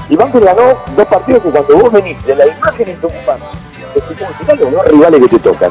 Y 0.08 0.16
Banfield 0.16 0.44
ganó 0.44 0.74
dos 0.96 1.06
partidos 1.06 1.42
que 1.42 1.50
cuando 1.50 1.78
vos 1.78 1.92
venís 1.92 2.22
de 2.26 2.34
la 2.34 2.46
imagen 2.46 2.88
en 2.88 3.00
Tucumán, 3.00 3.38
de 3.94 4.00
Tucumán, 4.00 4.34
fíjate 4.38 4.64
los 4.64 4.72
dos 4.72 4.86
rivales 4.88 5.20
que 5.22 5.28
te 5.28 5.38
tocan. 5.38 5.70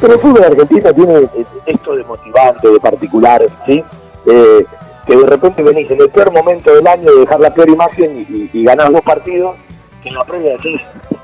Pero 0.00 0.12
el 0.14 0.20
fútbol 0.20 0.44
argentino 0.44 0.94
tiene 0.94 1.18
eh, 1.18 1.46
esto 1.66 1.96
de 1.96 2.04
motivante, 2.04 2.68
de 2.68 2.80
particular, 2.80 3.42
¿sí? 3.66 3.84
Eh, 4.26 4.66
que 5.06 5.16
de 5.16 5.26
repente 5.26 5.62
venís 5.62 5.90
en 5.90 6.00
el 6.00 6.08
peor 6.10 6.32
momento 6.32 6.74
del 6.74 6.86
año 6.86 7.12
de 7.12 7.20
dejar 7.20 7.40
la 7.40 7.54
peor 7.54 7.68
imagen 7.70 8.26
y, 8.28 8.50
y, 8.52 8.64
ganás 8.64 8.92
dos 8.92 9.02
partidos, 9.02 9.56
que 10.02 10.08
en 10.08 10.14
la 10.14 10.24
previa 10.24 10.52
decís, 10.52 10.80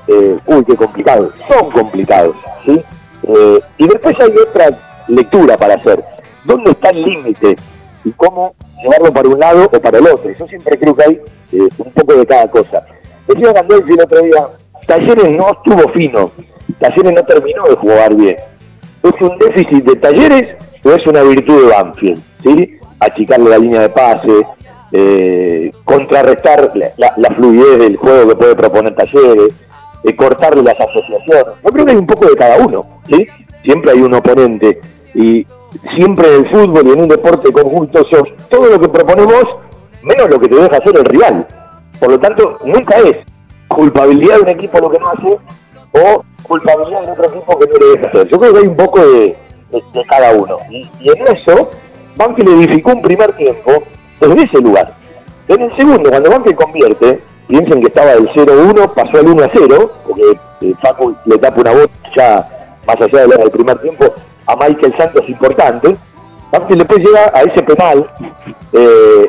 eh, 0.07 0.37
uy, 0.45 0.65
qué 0.65 0.75
complicado. 0.75 1.29
Son 1.47 1.71
complicados, 1.71 2.35
¿sí? 2.65 2.83
Eh, 3.23 3.59
y 3.77 3.87
después 3.87 4.15
hay 4.19 4.35
otra 4.37 4.69
lectura 5.07 5.57
para 5.57 5.75
hacer. 5.75 6.03
¿Dónde 6.43 6.71
está 6.71 6.89
el 6.89 7.03
límite? 7.03 7.55
Y 8.03 8.11
cómo 8.11 8.53
llevarlo 8.81 9.13
para 9.13 9.29
un 9.29 9.39
lado 9.39 9.69
o 9.71 9.79
para 9.79 9.97
el 9.97 10.07
otro. 10.07 10.31
Yo 10.37 10.47
siempre 10.47 10.77
creo 10.77 10.95
que 10.95 11.03
hay 11.03 11.21
eh, 11.53 11.69
un 11.77 11.91
poco 11.91 12.13
de 12.15 12.25
cada 12.25 12.49
cosa. 12.49 12.85
Decía 13.27 13.53
Gandolfi 13.53 13.93
el 13.93 14.01
otro 14.01 14.21
día, 14.21 14.47
Talleres 14.85 15.29
no 15.29 15.51
estuvo 15.51 15.89
fino, 15.93 16.31
Talleres 16.79 17.13
no 17.13 17.23
terminó 17.23 17.63
de 17.65 17.75
jugar 17.75 18.13
bien. 18.15 18.35
¿Es 19.01 19.21
un 19.21 19.37
déficit 19.37 19.83
de 19.85 19.95
Talleres 19.95 20.57
o 20.83 20.91
es 20.91 21.07
una 21.07 21.23
virtud 21.23 21.65
de 21.65 21.71
Banfield? 21.71 22.21
¿sí? 22.41 22.79
Achicarle 22.99 23.49
la 23.49 23.57
línea 23.57 23.81
de 23.81 23.89
pase, 23.89 24.45
eh, 24.91 25.71
contrarrestar 25.85 26.73
la, 26.97 27.29
fluidez 27.35 27.79
del 27.79 27.97
juego 27.97 28.29
que 28.29 28.35
puede 28.35 28.55
proponer 28.55 28.95
Talleres, 28.95 29.53
eh, 30.03 30.15
cortarle 30.15 30.63
las 30.63 30.79
asociaciones. 30.79 31.45
Yo 31.63 31.69
creo 31.71 31.85
que 31.85 31.91
hay 31.91 31.97
un 31.97 32.07
poco 32.07 32.25
de 32.25 32.35
cada 32.35 32.57
uno, 32.57 33.01
¿sí? 33.07 33.27
Siempre 33.63 33.91
hay 33.91 34.01
un 34.01 34.13
oponente 34.13 34.79
y 35.13 35.45
siempre 35.95 36.27
en 36.35 36.45
el 36.45 36.49
fútbol 36.51 36.87
y 36.87 36.91
en 36.91 37.01
un 37.01 37.07
deporte 37.07 37.51
conjunto 37.51 38.05
sos 38.09 38.23
todo 38.49 38.65
lo 38.67 38.79
que 38.79 38.89
proponemos 38.89 39.43
menos 40.03 40.29
lo 40.29 40.39
que 40.39 40.47
te 40.49 40.55
deja 40.55 40.77
hacer 40.77 40.97
el 40.97 41.05
rival. 41.05 41.47
Por 41.99 42.09
lo 42.11 42.19
tanto, 42.19 42.57
nunca 42.65 42.97
es 42.97 43.17
culpabilidad 43.67 44.35
de 44.37 44.41
un 44.43 44.49
equipo 44.49 44.79
lo 44.79 44.89
que 44.89 44.99
no 44.99 45.09
hace 45.09 45.37
o 45.93 46.23
culpabilidad 46.43 47.01
de 47.05 47.11
otro 47.11 47.25
equipo 47.25 47.59
que 47.59 47.67
no 47.67 47.73
le 47.77 47.85
deja 47.97 48.07
hacer. 48.07 48.27
Yo 48.27 48.39
creo 48.39 48.53
que 48.53 48.59
hay 48.59 48.67
un 48.67 48.75
poco 48.75 48.99
de, 48.99 49.37
de- 49.71 50.05
cada 50.07 50.33
uno. 50.33 50.57
Y, 50.69 50.89
en 51.09 51.27
eso, 51.27 51.71
Banfield 52.17 52.49
edificó 52.49 52.91
un 52.91 53.01
primer 53.01 53.31
tiempo 53.33 53.71
desde 54.19 54.43
ese 54.43 54.59
lugar. 54.59 54.93
En 55.47 55.61
el 55.61 55.75
segundo, 55.75 56.09
cuando 56.09 56.29
Banfield 56.29 56.57
convierte, 56.57 57.19
piensen 57.47 57.79
que 57.81 57.87
estaba 57.87 58.11
del 58.11 58.27
0-1, 58.29 58.93
pasó 58.93 59.17
al 59.17 59.25
1-0, 59.27 59.91
porque 60.07 60.23
eh, 60.61 60.73
Facu 60.81 61.15
le 61.25 61.37
tapa 61.37 61.61
una 61.61 61.71
bocha 61.71 62.47
más 62.85 62.95
allá 62.99 63.27
del 63.27 63.51
primer 63.51 63.79
tiempo 63.79 64.13
a 64.45 64.55
Michael 64.55 64.93
Santos 64.97 65.23
importante, 65.27 65.95
Banfield 66.51 66.79
después 66.79 67.03
llega 67.03 67.31
a 67.33 67.41
ese 67.41 67.63
penal 67.63 68.07
eh, 68.73 69.27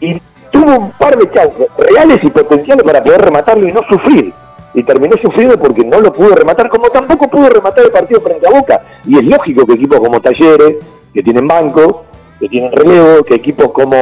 y 0.00 0.20
tuvo 0.50 0.76
un 0.76 0.90
par 0.92 1.16
de 1.16 1.30
chances 1.30 1.68
reales 1.78 2.22
y 2.22 2.30
potenciales 2.30 2.84
para 2.84 3.02
poder 3.02 3.22
rematarlo 3.22 3.66
y 3.66 3.72
no 3.72 3.82
sufrir. 3.88 4.32
Y 4.74 4.82
terminó 4.82 5.16
sufriendo 5.16 5.58
porque 5.58 5.82
no 5.84 6.00
lo 6.00 6.12
pudo 6.12 6.34
rematar, 6.34 6.68
como 6.68 6.90
tampoco 6.90 7.28
pudo 7.28 7.48
rematar 7.48 7.84
el 7.84 7.90
partido 7.90 8.20
frente 8.20 8.46
a 8.46 8.50
Boca. 8.50 8.82
Y 9.04 9.16
es 9.16 9.24
lógico 9.24 9.64
que 9.64 9.72
equipos 9.72 9.98
como 9.98 10.20
Talleres, 10.20 10.76
que 11.14 11.22
tienen 11.22 11.48
banco, 11.48 12.04
que 12.38 12.48
tienen 12.48 12.72
relevo, 12.72 13.24
que 13.24 13.34
equipos 13.34 13.72
como 13.72 13.96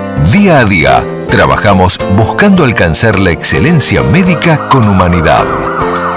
Día 0.29 0.59
a 0.59 0.65
día, 0.65 1.03
trabajamos 1.29 1.97
buscando 2.15 2.63
alcanzar 2.63 3.19
la 3.19 3.31
excelencia 3.31 4.03
médica 4.03 4.69
con 4.69 4.87
humanidad. 4.87 5.43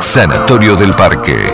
Sanatorio 0.00 0.76
del 0.76 0.92
Parque. 0.92 1.53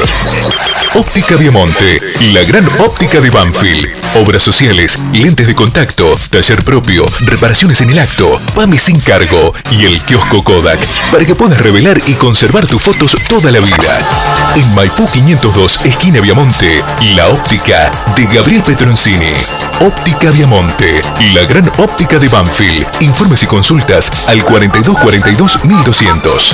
Óptica 0.95 1.35
Viamonte, 1.35 2.01
la 2.33 2.41
gran 2.43 2.67
óptica 2.79 3.19
de 3.19 3.29
Banfield. 3.29 3.89
Obras 4.15 4.41
sociales, 4.41 4.97
lentes 5.11 5.47
de 5.47 5.53
contacto, 5.53 6.15
taller 6.29 6.63
propio, 6.63 7.05
reparaciones 7.25 7.81
en 7.81 7.89
el 7.89 7.99
acto, 7.99 8.39
PAMI 8.55 8.77
sin 8.77 9.01
cargo 9.01 9.53
y 9.71 9.83
el 9.83 10.01
kiosco 10.03 10.41
Kodak 10.41 10.79
para 11.11 11.25
que 11.25 11.35
puedas 11.35 11.59
revelar 11.59 12.01
y 12.07 12.13
conservar 12.13 12.65
tus 12.65 12.81
fotos 12.81 13.17
toda 13.27 13.51
la 13.51 13.59
vida. 13.59 13.75
En 14.55 14.73
Maipú 14.73 15.05
502, 15.05 15.81
esquina 15.83 16.21
Viamonte, 16.21 16.81
la 17.15 17.27
óptica 17.27 17.91
de 18.15 18.25
Gabriel 18.27 18.63
Óptica 18.85 20.29
Viamonte, 20.29 21.01
la 21.33 21.43
gran 21.45 21.67
óptica 21.79 22.19
de 22.19 22.29
Banfield. 22.29 22.85
Informes 22.99 23.41
y 23.41 23.47
consultas 23.47 24.11
al 24.27 24.45
4242 24.45 25.65
1200. 25.65 26.53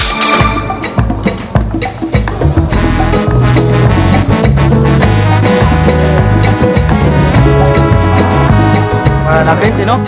Para 9.26 9.44
la 9.44 9.56
gente, 9.58 9.86
¿no? 9.86 10.00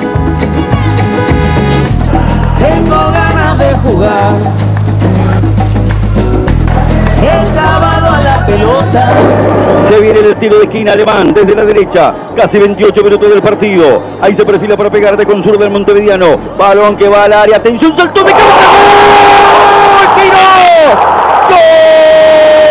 Tengo 2.57 3.12
ganas 3.12 3.57
de 3.57 3.73
jugar. 3.73 4.38
El 7.21 7.47
sábado 7.53 8.12
a 8.12 8.21
la 8.21 8.45
pelota. 8.45 9.62
Viene 10.01 10.19
el 10.19 10.36
tiro 10.36 10.58
de 10.58 10.65
esquina 10.65 10.93
alemán 10.93 11.34
desde 11.34 11.56
la 11.56 11.65
derecha. 11.65 12.13
Casi 12.36 12.58
28 12.58 13.03
minutos 13.03 13.29
del 13.29 13.41
partido. 13.41 14.01
Ahí 14.21 14.36
se 14.36 14.45
perfila 14.45 14.75
para 14.75 14.89
pegarte 14.89 15.25
con 15.25 15.43
sur 15.43 15.58
del 15.58 15.69
Montevideano. 15.69 16.38
Balón 16.58 16.97
que 16.97 17.08
va 17.08 17.23
al 17.23 17.34
área. 17.34 17.58
Atención, 17.58 17.95
saltó 17.95 18.23
de 18.23 18.32
cabeza. 18.32 18.56
¡Gol! 20.15 20.99
¡Gol! 21.49 22.62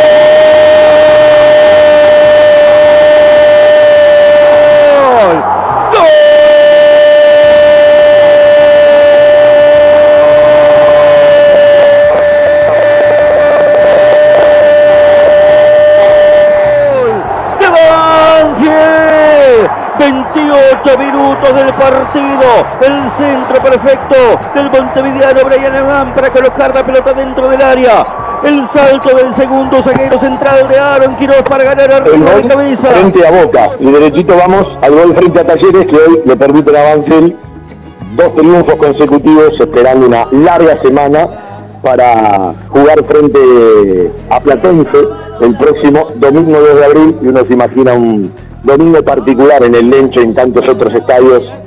Partido. 22.02 22.66
El 22.80 23.02
centro 23.18 23.62
perfecto 23.62 24.16
del 24.54 24.70
Montevideano 24.70 25.44
Brian 25.44 25.74
Evan 25.74 26.14
para 26.14 26.30
colocar 26.30 26.74
la 26.74 26.84
pelota 26.84 27.12
dentro 27.12 27.48
del 27.48 27.62
área. 27.62 28.04
El 28.44 28.68
salto 28.74 29.16
del 29.16 29.34
segundo 29.36 29.82
zaguero 29.84 30.18
central 30.18 30.68
de 30.68 30.78
Aaron 30.78 31.14
Quiroz 31.16 31.42
para 31.48 31.64
ganar 31.64 31.90
El 31.90 31.92
arriba 31.92 32.30
de 32.30 32.40
gol 32.40 32.50
cabeza. 32.50 32.88
frente 32.88 33.26
a 33.26 33.30
Boca. 33.30 33.68
Y 33.78 33.90
derechito 33.90 34.36
vamos 34.36 34.66
al 34.82 34.92
gol 34.92 35.14
frente 35.16 35.40
a 35.40 35.44
Talleres 35.44 35.86
que 35.86 35.96
hoy 35.96 36.22
le 36.24 36.36
permiten 36.36 36.76
a 36.76 36.82
Banfield 36.82 37.36
dos 38.16 38.34
triunfos 38.34 38.74
consecutivos 38.74 39.52
esperando 39.58 40.06
una 40.06 40.26
larga 40.32 40.76
semana 40.78 41.28
para 41.82 42.54
jugar 42.68 43.02
frente 43.04 44.12
a 44.28 44.40
Platense 44.40 44.98
el 45.40 45.56
próximo 45.56 46.08
domingo 46.16 46.58
2 46.60 46.76
de 46.76 46.84
abril 46.84 47.16
y 47.22 47.28
uno 47.28 47.44
se 47.46 47.54
imagina 47.54 47.94
un 47.94 48.32
domingo 48.62 49.02
particular 49.02 49.64
en 49.64 49.74
el 49.74 49.90
Lencho 49.90 50.20
y 50.20 50.24
en 50.24 50.34
tantos 50.34 50.68
otros 50.68 50.94
estadios 50.94 51.61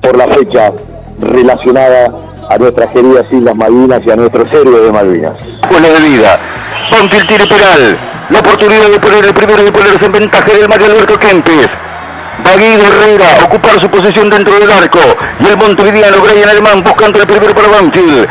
por 0.00 0.16
la 0.16 0.26
fecha 0.28 0.72
relacionada 1.20 2.08
a 2.48 2.58
nuestras 2.58 2.90
queridas 2.92 3.32
Islas 3.32 3.54
Malvinas 3.54 4.02
y 4.04 4.10
a 4.10 4.16
nuestros 4.16 4.52
héroes 4.52 4.84
de 4.84 4.92
Malvinas. 4.92 5.34
Bueno 5.70 5.88
de 5.88 6.00
vida. 6.00 6.38
Banfield 6.90 7.28
tiene 7.28 7.46
penal. 7.46 7.98
La 8.30 8.38
oportunidad 8.38 8.88
de 8.88 8.98
poner 8.98 9.24
el 9.24 9.34
primero 9.34 9.66
y 9.66 9.70
ponerse 9.70 10.06
en 10.06 10.12
ventaja 10.12 10.52
del 10.52 10.68
Mario 10.68 10.86
Alberto 10.86 11.18
Kempes. 11.18 11.68
Guido 12.56 12.84
Herrera 12.84 13.44
ocupar 13.44 13.80
su 13.80 13.88
posición 13.88 14.28
dentro 14.28 14.58
del 14.58 14.70
arco. 14.70 14.98
Y 15.40 15.46
el 15.46 15.56
montevideano 15.56 16.20
Brian 16.20 16.48
Alemán 16.48 16.82
buscando 16.82 17.20
el 17.20 17.26
primero 17.26 17.54
para 17.54 17.68
Banfield. 17.68 18.28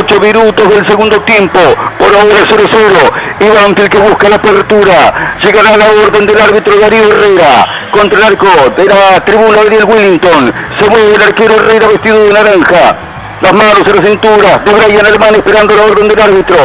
Ocho 0.00 0.20
minutos 0.20 0.68
del 0.68 0.86
segundo 0.86 1.20
tiempo. 1.22 1.58
Por 1.98 2.08
ahora 2.14 2.46
0-0. 2.48 3.40
Y 3.40 3.48
Banfield 3.48 3.88
que 3.88 3.98
busca 3.98 4.28
la 4.28 4.36
apertura. 4.36 5.36
Llegará 5.42 5.76
la 5.76 5.86
orden 6.04 6.26
del 6.26 6.40
árbitro 6.40 6.78
Darío 6.78 7.04
Herrera. 7.04 7.66
Contra 7.90 8.18
el 8.18 8.24
arco 8.24 8.46
de 8.76 8.84
la 8.84 9.24
tribuna 9.24 9.60
Ariel 9.60 9.84
Willington. 9.84 10.52
Se 10.78 10.90
mueve 10.90 11.14
el 11.14 11.22
arquero 11.22 11.54
Herrera 11.54 11.88
vestido 11.88 12.24
de 12.24 12.32
naranja. 12.32 12.96
Las 13.40 13.52
manos 13.52 13.82
en 13.86 13.96
la 13.96 14.02
cintura 14.02 14.58
de 14.58 14.72
Brian 14.72 15.06
Alemán 15.06 15.34
esperando 15.34 15.74
la 15.74 15.82
orden 15.84 16.08
del 16.08 16.20
árbitro. 16.20 16.56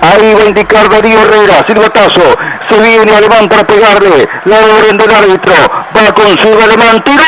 Ahí 0.00 0.34
va 0.34 0.42
a 0.42 0.46
indicar 0.46 0.88
Darío 0.88 1.18
Herrera, 1.20 1.64
silbatazo. 1.66 2.36
Se 2.68 2.80
viene 2.80 3.16
Alemán 3.16 3.48
para 3.48 3.66
pegarle. 3.66 4.28
La 4.44 4.58
orden 4.58 4.98
del 4.98 5.14
árbitro. 5.14 5.54
Va 5.96 6.12
con 6.12 6.38
su 6.38 6.60
Alemán. 6.62 7.02
¡Tiro! 7.02 7.22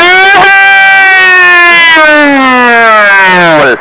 ¡Gol! 3.59 3.79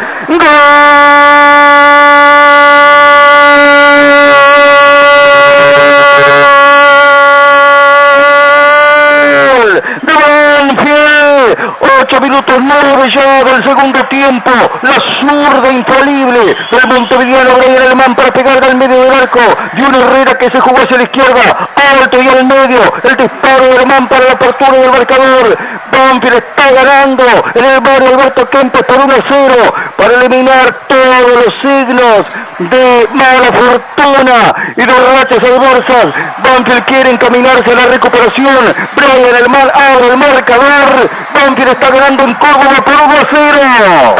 ¡Gol! 9.50 9.84
¡De 10.02 10.14
Banfield! 10.14 11.58
Ocho 12.02 12.22
minutos 12.22 12.39
minuto 12.50 12.76
9 12.96 13.10
ya 13.12 13.44
del 13.44 13.64
segundo 13.64 14.04
tiempo. 14.06 14.52
La 14.82 14.94
zurda 15.20 15.72
infalible 15.72 16.56
del 16.72 16.88
montevideano 16.88 17.56
Brian 17.58 17.82
Alemán 17.84 18.16
para 18.16 18.32
pegar 18.32 18.64
al 18.64 18.76
medio 18.76 19.02
del 19.02 19.14
arco. 19.14 19.40
De 19.74 20.00
Herrera 20.00 20.38
que 20.38 20.46
se 20.46 20.60
jugó 20.60 20.78
hacia 20.78 20.98
la 20.98 21.04
izquierda. 21.04 21.70
Alto 22.02 22.22
y 22.22 22.28
al 22.28 22.46
medio. 22.46 22.94
El 23.04 23.18
disparo 23.18 23.66
de 23.66 23.76
Alemán 23.78 24.08
para 24.08 24.26
la 24.26 24.32
apertura 24.34 24.72
del 24.72 24.92
marcador. 24.92 25.58
Banfield 25.92 26.36
está 26.36 26.72
ganando 26.72 27.24
en 27.56 27.66
el 27.66 27.82
barrio 27.82 28.10
Alberto 28.10 28.50
Kempes 28.50 28.84
por 28.84 29.00
1 29.00 29.14
a 29.14 29.24
0 29.28 29.74
para 29.98 30.14
eliminar 30.14 30.80
todos 30.88 31.46
los 31.46 31.54
signos 31.62 32.28
de 32.60 33.08
mala 33.14 33.52
fortuna 33.52 34.54
y 34.76 34.82
de 34.82 34.94
rachas 34.94 35.40
adversas. 35.40 36.08
Banfield 36.44 36.84
quiere 36.86 37.12
encaminarse 37.12 37.72
a 37.72 37.76
la 37.76 37.86
recuperación. 37.88 38.76
Brian 38.96 39.36
Alemán 39.36 39.72
abre 39.74 40.08
el 40.10 40.18
marcador. 40.18 41.10
Banfield 41.34 41.70
está 41.70 41.90
ganando 41.90 42.24
en 42.24 42.34
Córdoba 42.40 42.82
por 42.84 42.94
1 42.94 43.04
a 43.14 43.28
0. 43.32 44.16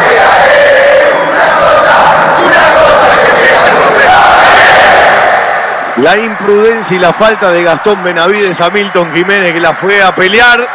La 5.98 6.18
imprudencia 6.18 6.96
y 6.96 7.00
la 7.00 7.14
falta 7.14 7.52
de 7.52 7.64
Gastón 7.64 8.02
Benavides 8.04 8.62
a 8.62 8.70
Milton 8.70 9.12
Jiménez 9.12 9.52
que 9.52 9.60
la 9.60 9.74
fue 9.74 10.02
a 10.02 10.16
pelear. 10.16 10.66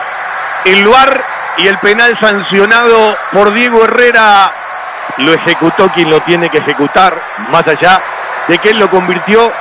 El 0.64 0.86
VAR 0.86 1.22
y 1.58 1.66
el 1.66 1.78
penal 1.78 2.18
sancionado 2.20 3.16
por 3.32 3.52
Diego 3.52 3.84
Herrera 3.84 4.52
lo 5.18 5.32
ejecutó 5.32 5.88
quien 5.90 6.10
lo 6.10 6.20
tiene 6.22 6.48
que 6.50 6.58
ejecutar, 6.58 7.14
más 7.50 7.66
allá 7.66 8.00
de 8.48 8.58
que 8.58 8.70
él 8.70 8.78
lo 8.78 8.90
convirtió 8.90 9.52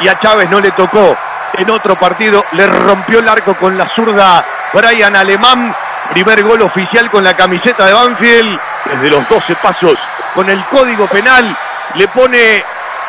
y 0.00 0.08
a 0.08 0.18
Chávez 0.18 0.48
no 0.50 0.60
le 0.60 0.70
tocó. 0.72 1.16
En 1.54 1.70
otro 1.70 1.94
partido 1.96 2.44
le 2.52 2.66
rompió 2.66 3.18
el 3.18 3.28
arco 3.28 3.54
con 3.54 3.76
la 3.76 3.88
zurda 3.94 4.44
Brian 4.72 5.14
Alemán. 5.14 5.74
Primer 6.12 6.42
gol 6.42 6.60
oficial 6.60 7.10
con 7.10 7.24
la 7.24 7.34
camiseta 7.34 7.86
de 7.86 7.92
Banfield. 7.94 8.60
Desde 8.84 9.08
los 9.08 9.26
12 9.28 9.56
pasos 9.56 9.94
con 10.34 10.48
el 10.50 10.62
código 10.66 11.06
penal 11.08 11.56
le 11.94 12.08
pone 12.08 12.62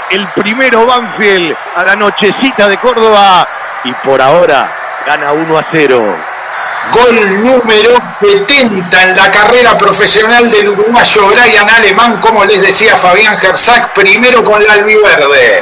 el 0.10 0.28
primero 0.30 0.86
Banfield 0.86 1.54
a 1.76 1.84
la 1.84 1.96
nochecita 1.98 2.68
de 2.70 2.78
Córdoba 2.78 3.46
y 3.84 3.92
por 4.06 4.22
ahora 4.22 4.72
gana 5.06 5.34
1 5.34 5.58
a 5.58 5.66
0. 5.72 6.18
Gol 6.92 7.44
número 7.44 7.92
70 8.22 9.04
en 9.04 9.16
la 9.18 9.32
carrera 9.32 9.78
profesional 9.78 10.50
del 10.50 10.70
uruguayo 10.70 11.28
Brian 11.28 11.70
Alemán, 11.70 12.20
como 12.22 12.46
les 12.46 12.62
decía 12.62 12.96
Fabián 12.96 13.38
Gersac, 13.38 13.94
primero 13.94 14.44
con 14.46 14.66
la 14.66 14.74
albiverde. 14.74 15.62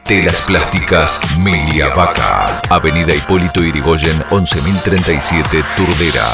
Telas 0.05 0.41
plásticas 0.41 1.19
Milia 1.39 1.89
Vaca. 1.89 2.61
Avenida 2.69 3.13
Hipólito 3.13 3.61
Irigoyen 3.63 4.23
11037 4.29 5.63
Turdera. 5.75 6.27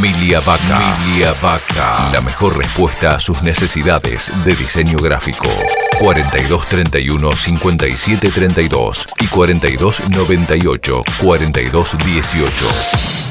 Milia 0.00 0.40
Vaca. 0.40 0.78
Milia 1.06 1.32
Vaca. 1.40 2.10
La 2.12 2.20
mejor 2.20 2.56
respuesta 2.58 3.16
a 3.16 3.20
sus 3.20 3.42
necesidades 3.42 4.44
de 4.44 4.54
diseño 4.54 4.98
gráfico. 4.98 5.48
4231 5.98 7.34
5732 7.34 9.08
y 9.20 9.26
4298 9.26 11.02
4218 11.22 12.68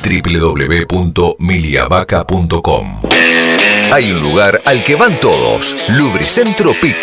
www.miliavaca.com 0.07 3.01
Hay 3.91 4.11
un 4.11 4.22
lugar 4.22 4.61
al 4.65 4.84
que 4.84 4.95
van 4.95 5.20
todos. 5.20 5.76
Lubricentro 5.89 6.72
Piki. 6.82 6.95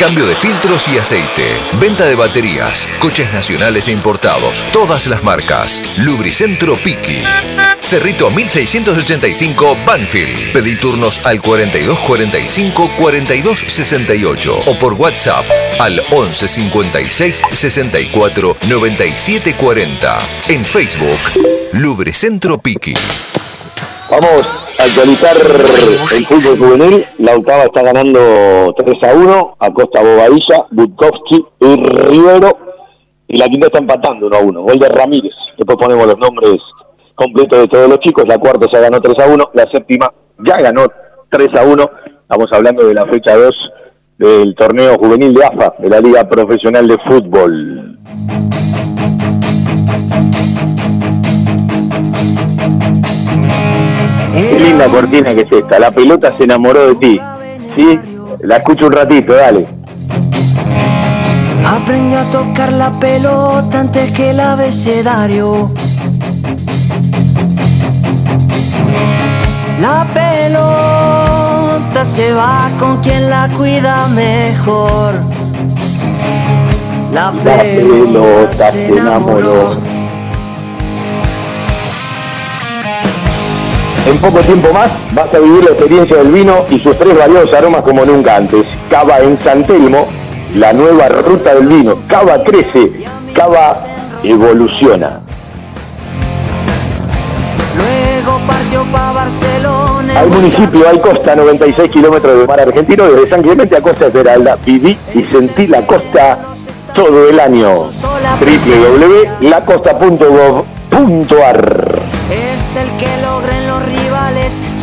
Cambio 0.00 0.26
de 0.26 0.34
filtros 0.34 0.88
y 0.88 0.98
aceite. 0.98 1.58
Venta 1.80 2.03
de 2.06 2.14
baterías. 2.14 2.88
Coches 3.00 3.32
nacionales 3.32 3.88
e 3.88 3.92
importados. 3.92 4.66
Todas 4.72 5.06
las 5.06 5.22
marcas. 5.22 5.82
Lubricentro 5.98 6.76
Piki. 6.76 7.22
Cerrito 7.80 8.30
1685 8.30 9.76
Banfield. 9.86 10.52
Pedí 10.52 10.76
turnos 10.76 11.20
al 11.24 11.40
4245 11.40 12.90
4268 12.96 14.58
o 14.66 14.78
por 14.78 14.94
WhatsApp 14.94 15.44
al 15.80 16.02
11 16.10 16.48
56 16.48 17.42
64 17.50 18.56
97 18.62 19.56
40. 19.56 20.20
En 20.48 20.64
Facebook, 20.64 21.18
Lubricentro 21.72 22.58
Piki. 22.58 22.94
Vamos 24.10 24.78
a 24.78 24.84
actualizar 24.84 25.34
el 25.36 25.98
fútbol 26.26 26.58
juvenil. 26.58 27.06
La 27.18 27.36
octava 27.36 27.64
está 27.64 27.82
ganando 27.82 28.74
3 28.76 29.02
a 29.02 29.14
1 29.14 29.56
a 29.58 29.70
Costa 29.72 30.02
Bobadilla, 30.02 30.66
Butkowski 30.70 31.46
y 31.60 31.76
Rivero. 31.76 32.58
Y 33.26 33.38
la 33.38 33.48
quinta 33.48 33.66
está 33.68 33.78
empatando 33.78 34.26
1 34.26 34.36
a 34.36 34.40
1. 34.40 34.62
Gol 34.62 34.78
de 34.78 34.88
Ramírez. 34.88 35.34
Después 35.56 35.78
ponemos 35.78 36.06
los 36.06 36.18
nombres 36.18 36.58
completos 37.14 37.60
de 37.60 37.68
todos 37.68 37.88
los 37.88 37.98
chicos. 38.00 38.24
La 38.28 38.38
cuarta 38.38 38.66
ya 38.70 38.80
ganó 38.80 39.00
3 39.00 39.18
a 39.18 39.26
1. 39.26 39.50
La 39.54 39.70
séptima 39.70 40.12
ya 40.46 40.56
ganó 40.58 40.86
3 41.30 41.48
a 41.54 41.64
1. 41.64 41.90
Estamos 42.22 42.52
hablando 42.52 42.86
de 42.86 42.94
la 42.94 43.06
fecha 43.06 43.34
2 43.34 43.54
del 44.18 44.54
torneo 44.54 44.98
juvenil 44.98 45.34
de 45.34 45.44
AFA, 45.44 45.74
de 45.78 45.88
la 45.88 46.00
Liga 46.00 46.28
Profesional 46.28 46.86
de 46.86 46.98
Fútbol. 46.98 47.98
Qué 54.34 54.58
linda 54.58 54.86
cortina 54.88 55.30
que 55.30 55.42
es 55.42 55.52
esta. 55.52 55.78
La 55.78 55.92
pelota 55.92 56.36
se 56.36 56.42
enamoró 56.44 56.88
de 56.88 56.94
ti. 56.96 57.20
¿Sí? 57.76 57.98
La 58.40 58.56
escucho 58.56 58.86
un 58.86 58.92
ratito, 58.92 59.32
dale. 59.32 59.66
Aprendió 61.64 62.18
a 62.18 62.24
tocar 62.24 62.72
la 62.72 62.90
pelota 62.92 63.80
antes 63.80 64.10
que 64.10 64.30
el 64.30 64.40
abecedario. 64.40 65.70
La 69.80 70.06
pelota 70.12 72.04
se 72.04 72.32
va 72.34 72.70
con 72.78 73.00
quien 73.02 73.30
la 73.30 73.48
cuida 73.56 74.08
mejor. 74.08 75.14
La 77.12 77.32
La 77.32 77.62
pelota 77.62 78.70
se 78.72 78.88
enamoró. 78.88 79.93
En 84.06 84.18
poco 84.18 84.40
tiempo 84.40 84.70
más 84.70 84.90
vas 85.14 85.32
a 85.32 85.38
vivir 85.38 85.64
la 85.64 85.70
experiencia 85.70 86.18
del 86.18 86.30
vino 86.30 86.66
y 86.68 86.78
sus 86.78 86.94
tres 86.98 87.16
valiosos 87.16 87.54
aromas 87.54 87.80
como 87.82 88.04
nunca 88.04 88.36
antes. 88.36 88.66
Cava 88.90 89.20
en 89.20 89.38
San 89.42 89.64
Telmo, 89.64 90.06
la 90.54 90.74
nueva 90.74 91.08
ruta 91.08 91.54
del 91.54 91.66
vino. 91.66 91.96
Cava 92.06 92.44
crece, 92.44 92.92
Cava 93.32 93.74
evoluciona. 94.22 95.20
Luego 97.78 98.40
partió 98.46 98.84
para 98.92 99.12
Barcelona. 99.12 100.20
Hay 100.20 100.28
municipio, 100.28 100.86
hay 100.86 100.98
costa, 100.98 101.34
96 101.34 101.90
kilómetros 101.90 102.40
de 102.40 102.46
mar 102.46 102.60
argentino, 102.60 103.04
desde 103.04 103.30
San 103.30 103.42
Clemente 103.42 103.74
a 103.74 103.80
Costa 103.80 104.08
Esmeralda. 104.08 104.58
Viví 104.66 104.98
y 105.14 105.22
sentí 105.22 105.66
la 105.66 105.80
costa 105.86 106.40
todo 106.94 107.30
el 107.30 107.40
año. 107.40 107.88
www.lacosta.gov.ar 109.40 111.98
Es 112.30 112.76
el 112.76 112.90
que 112.98 113.14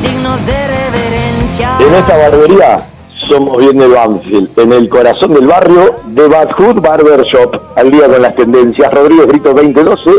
En 0.04 1.94
esta 1.94 2.18
barbería 2.18 2.84
somos 3.30 3.58
bien 3.60 3.78
de 3.78 3.88
Banfield, 3.88 4.50
en 4.58 4.74
el 4.74 4.90
corazón 4.90 5.34
del 5.34 5.46
barrio 5.46 5.96
de 6.08 6.28
Bad 6.28 6.52
Hood 6.54 6.82
Barber 6.82 7.24
Shop, 7.24 7.56
al 7.76 7.92
día 7.92 8.08
con 8.08 8.22
las 8.22 8.36
tendencias. 8.36 8.92
Rodríguez 8.92 9.28
Brito 9.28 9.54
2012, 9.54 10.10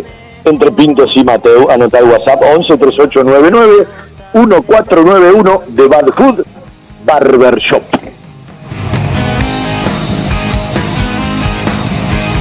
entre 0.44 0.70
Pintos 0.70 1.10
y 1.16 1.24
Mateo, 1.24 1.68
anota 1.68 1.98
el 1.98 2.04
WhatsApp 2.04 2.42
11 2.42 2.78
3899 2.78 3.86
1491 4.34 5.62
de 5.68 5.88
Bad 5.88 6.10
Hood 6.10 6.44
Barber 7.04 7.58
Shop. 7.58 7.82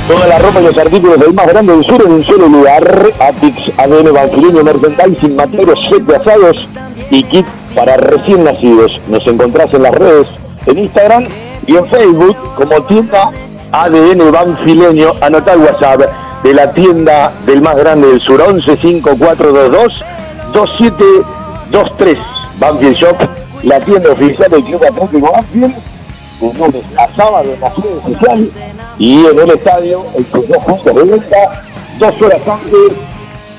Toda 0.07 0.27
la 0.27 0.37
ropa 0.37 0.61
y 0.61 0.65
los 0.65 0.77
artículos 0.77 1.19
del 1.19 1.33
más 1.33 1.47
grande 1.47 1.73
del 1.73 1.85
sur 1.85 2.03
en 2.05 2.11
un 2.11 2.23
solo 2.23 2.47
lugar. 2.47 2.83
Atix, 3.19 3.71
ADN 3.77 4.13
Banfileño 4.13 4.63
Merchandising, 4.63 5.35
Materos, 5.35 5.79
Siete 5.89 6.15
Asados 6.15 6.67
y 7.11 7.23
kit 7.23 7.45
para 7.75 7.97
recién 7.97 8.43
nacidos. 8.43 8.99
Nos 9.07 9.25
encontrás 9.27 9.71
en 9.73 9.83
las 9.83 9.93
redes, 9.93 10.27
en 10.65 10.79
Instagram 10.79 11.27
y 11.67 11.75
en 11.75 11.87
Facebook 11.89 12.35
como 12.55 12.81
tienda 12.83 13.31
ADN 13.71 14.31
Banfileño. 14.31 15.11
Anotá 15.21 15.53
el 15.53 15.59
WhatsApp 15.59 16.01
de 16.43 16.53
la 16.53 16.71
tienda 16.71 17.31
del 17.45 17.61
más 17.61 17.75
grande 17.75 18.07
del 18.07 18.19
sur, 18.19 18.41
11 18.41 18.77
5422 18.77 19.93
2723 20.53 22.17
Banfield 22.59 22.95
Shop, 22.95 23.17
la 23.63 23.79
tienda 23.79 24.11
oficial 24.11 24.49
del 24.49 24.63
Club 24.63 24.83
Atlético 24.83 25.31
Banfield, 25.31 25.75
lunes 26.41 26.83
a 26.97 27.15
sábado 27.15 27.53
en 27.53 27.61
la 27.61 27.75
sede 27.75 28.01
social 28.03 28.49
y 28.97 29.25
en 29.25 29.39
el 29.39 29.51
estadio, 29.51 30.03
el 30.15 30.25
Juntos 30.25 30.85
de 30.85 31.03
vuelta, 31.03 31.63
dos 31.99 32.21
horas 32.21 32.41
antes, 32.47 32.97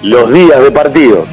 los 0.02 0.32
días 0.32 0.60
de 0.60 0.70
partido. 0.70 1.24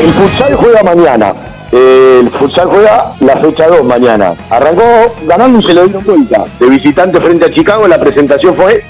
El 0.00 0.12
futsal 0.14 0.54
juega 0.54 0.82
mañana. 0.82 1.34
El 1.72 2.30
futsal 2.30 2.68
juega 2.68 3.12
la 3.20 3.36
fecha 3.36 3.68
2 3.68 3.84
mañana. 3.84 4.32
Arrancó 4.48 4.82
ganando 5.26 5.60
y 5.60 5.62
se 5.62 5.74
lo 5.74 5.84
dieron 5.84 6.02
vuelta. 6.04 6.44
De 6.58 6.66
visitante 6.68 7.20
frente 7.20 7.44
a 7.44 7.52
Chicago, 7.52 7.86
la 7.86 8.00
presentación 8.00 8.56
fue 8.56 8.82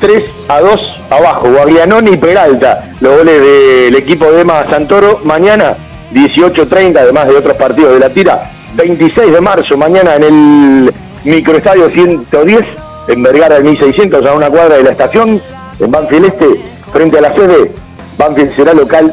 3 0.00 0.22
a 0.48 0.60
2 0.60 1.00
abajo. 1.10 1.50
Guaglianoni 1.50 2.12
y 2.12 2.16
Peralta. 2.16 2.92
Los 3.00 3.18
goles 3.18 3.40
del 3.40 3.96
equipo 3.96 4.30
de 4.30 4.42
Ema 4.42 4.64
Santoro. 4.70 5.18
Mañana 5.24 5.74
18.30, 6.14 6.96
además 6.96 7.26
de 7.26 7.36
otros 7.36 7.56
partidos 7.56 7.94
de 7.94 7.98
la 7.98 8.10
tira. 8.10 8.50
26 8.76 9.32
de 9.32 9.40
marzo, 9.40 9.76
mañana 9.76 10.14
en 10.14 10.22
el 10.22 10.94
microestadio 11.24 11.90
110, 11.90 12.64
en 13.08 13.22
Vergara 13.22 13.56
del 13.56 13.64
1600, 13.64 14.24
a 14.24 14.34
una 14.34 14.48
cuadra 14.48 14.76
de 14.76 14.84
la 14.84 14.90
estación, 14.92 15.42
en 15.78 15.90
Banfield 15.90 16.26
Este, 16.26 16.60
frente 16.92 17.18
a 17.18 17.20
la 17.20 17.34
sede. 17.34 17.72
Banfield 18.16 18.54
será 18.54 18.72
local 18.74 19.12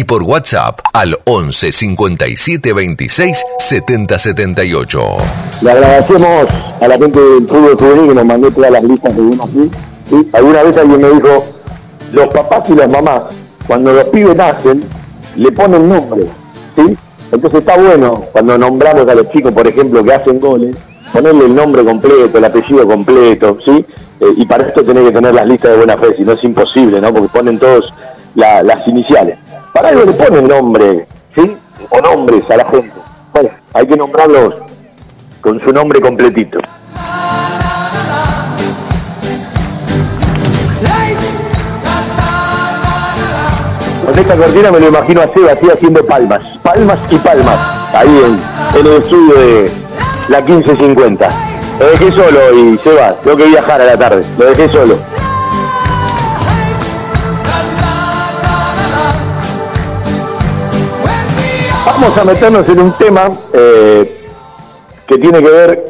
y 0.00 0.04
por 0.04 0.22
WhatsApp 0.22 0.80
al 0.94 1.14
11 1.24 1.72
57 1.72 2.72
26 2.72 3.44
70 3.58 4.18
78. 4.18 5.00
Le 5.60 5.70
agradecemos 5.72 6.46
a 6.80 6.88
la 6.88 6.96
gente 6.96 7.20
del 7.20 7.46
fútbol 7.46 7.76
juvenil 7.78 8.08
que 8.08 8.14
nos 8.14 8.24
mandó 8.24 8.50
todas 8.50 8.70
las 8.70 8.82
listas 8.82 9.12
que 9.12 9.20
vimos 9.20 9.46
aquí. 9.50 9.70
¿sí? 10.08 10.30
Alguna 10.32 10.62
vez 10.62 10.76
alguien 10.78 11.00
me 11.02 11.08
dijo, 11.10 11.44
los 12.12 12.26
papás 12.28 12.70
y 12.70 12.74
las 12.76 12.88
mamás, 12.88 13.22
cuando 13.66 13.92
los 13.92 14.04
pibes 14.06 14.34
nacen, 14.36 14.82
le 15.36 15.52
ponen 15.52 15.86
nombre. 15.86 16.22
¿sí? 16.76 16.96
Entonces 17.30 17.60
está 17.60 17.76
bueno 17.76 18.24
cuando 18.32 18.56
nombramos 18.56 19.06
a 19.06 19.14
los 19.14 19.28
chicos, 19.30 19.52
por 19.52 19.66
ejemplo, 19.66 20.02
que 20.02 20.14
hacen 20.14 20.40
goles, 20.40 20.74
ponerle 21.12 21.44
el 21.44 21.54
nombre 21.54 21.84
completo, 21.84 22.38
el 22.38 22.44
apellido 22.46 22.86
completo, 22.88 23.58
¿sí? 23.66 23.84
Eh, 24.20 24.26
y 24.36 24.46
para 24.46 24.64
esto 24.66 24.82
tenés 24.82 25.04
que 25.04 25.12
tener 25.12 25.34
las 25.34 25.46
listas 25.46 25.72
de 25.72 25.76
buena 25.76 25.98
fe, 25.98 26.16
si 26.16 26.22
no 26.22 26.32
es 26.32 26.42
imposible, 26.42 27.00
¿no? 27.02 27.12
Porque 27.12 27.28
ponen 27.28 27.58
todos 27.58 27.92
la- 28.34 28.62
las 28.62 28.86
iniciales. 28.88 29.38
Para 29.72 29.88
algo 29.90 30.04
le 30.04 30.12
ponen 30.12 30.48
nombre, 30.48 31.06
¿sí? 31.34 31.56
O 31.90 32.00
nombres 32.00 32.44
a 32.50 32.56
la 32.56 32.64
gente. 32.70 32.92
Bueno, 33.32 33.50
hay 33.72 33.86
que 33.86 33.96
nombrarlos 33.96 34.54
con 35.40 35.62
su 35.62 35.72
nombre 35.72 36.00
completito. 36.00 36.58
Con 44.04 44.18
esta 44.18 44.36
cortina 44.36 44.72
me 44.72 44.80
lo 44.80 44.88
imagino 44.88 45.20
a 45.20 45.28
Seba 45.28 45.52
así 45.52 45.70
haciendo 45.70 46.04
palmas, 46.04 46.44
palmas 46.64 46.98
y 47.12 47.16
palmas, 47.16 47.58
ahí 47.94 48.08
en, 48.08 48.80
en 48.80 48.86
el 48.86 49.00
estudio 49.00 49.34
de 49.34 49.70
la 50.28 50.40
1550. 50.40 51.28
Lo 51.78 51.86
dejé 51.86 52.10
solo 52.10 52.54
y 52.56 52.78
Seba, 52.78 53.14
tengo 53.22 53.36
que 53.36 53.46
viajar 53.46 53.80
a 53.80 53.84
la 53.84 53.96
tarde, 53.96 54.24
lo 54.36 54.46
dejé 54.46 54.68
solo. 54.68 54.98
Vamos 61.86 62.18
a 62.18 62.24
meternos 62.24 62.68
en 62.68 62.78
un 62.78 62.92
tema 62.92 63.30
eh, 63.54 64.20
que 65.06 65.16
tiene 65.16 65.42
que 65.42 65.50
ver, 65.50 65.84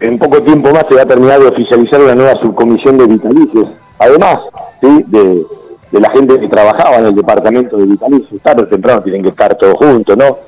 en 0.00 0.18
poco 0.18 0.42
tiempo 0.42 0.70
más 0.72 0.86
se 0.88 0.96
va 0.96 1.02
a 1.02 1.06
terminar 1.06 1.38
de 1.38 1.46
oficializar 1.46 2.00
una 2.00 2.14
nueva 2.16 2.34
subcomisión 2.36 2.98
de 2.98 3.06
vitalicios. 3.06 3.68
Además, 4.00 4.40
de, 4.82 5.44
la 5.92 6.10
gente 6.10 6.40
que 6.40 6.48
trabajaba 6.48 6.96
en 6.96 7.06
el 7.06 7.14
departamento 7.14 7.76
de 7.76 7.86
vitalicios, 7.86 8.40
tarde 8.42 8.64
o 8.64 8.66
temprano 8.66 9.02
tienen 9.02 9.22
que 9.22 9.28
estar 9.28 9.56
todos 9.56 9.76
juntos, 9.76 10.16
¿no? 10.16 10.38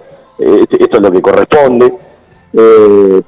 Eh, 0.40 0.66
esto 0.70 0.96
es 0.96 1.02
lo 1.02 1.12
que 1.12 1.22
corresponde, 1.22 1.94
eh, 2.52 3.22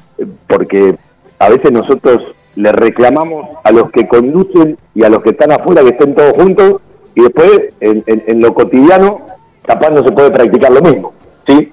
porque 0.49 0.97
a 1.39 1.49
veces 1.49 1.71
nosotros 1.71 2.25
le 2.57 2.73
reclamamos 2.73 3.47
a 3.63 3.71
los 3.71 3.91
que 3.93 4.09
conducen 4.09 4.77
y 4.95 5.05
a 5.05 5.09
los 5.09 5.23
que 5.23 5.31
están 5.31 5.53
afuera 5.53 5.83
que 5.83 5.91
estén 5.91 6.15
todos 6.15 6.33
juntos 6.33 6.81
y 7.15 7.23
después 7.23 7.73
en 7.81 8.41
lo 8.41 8.53
cotidiano 8.53 9.21
capaz 9.65 9.91
no 9.91 10.05
se 10.05 10.13
puede 10.13 10.31
practicar 10.33 10.73
lo 10.73 10.81
mismo. 10.83 11.20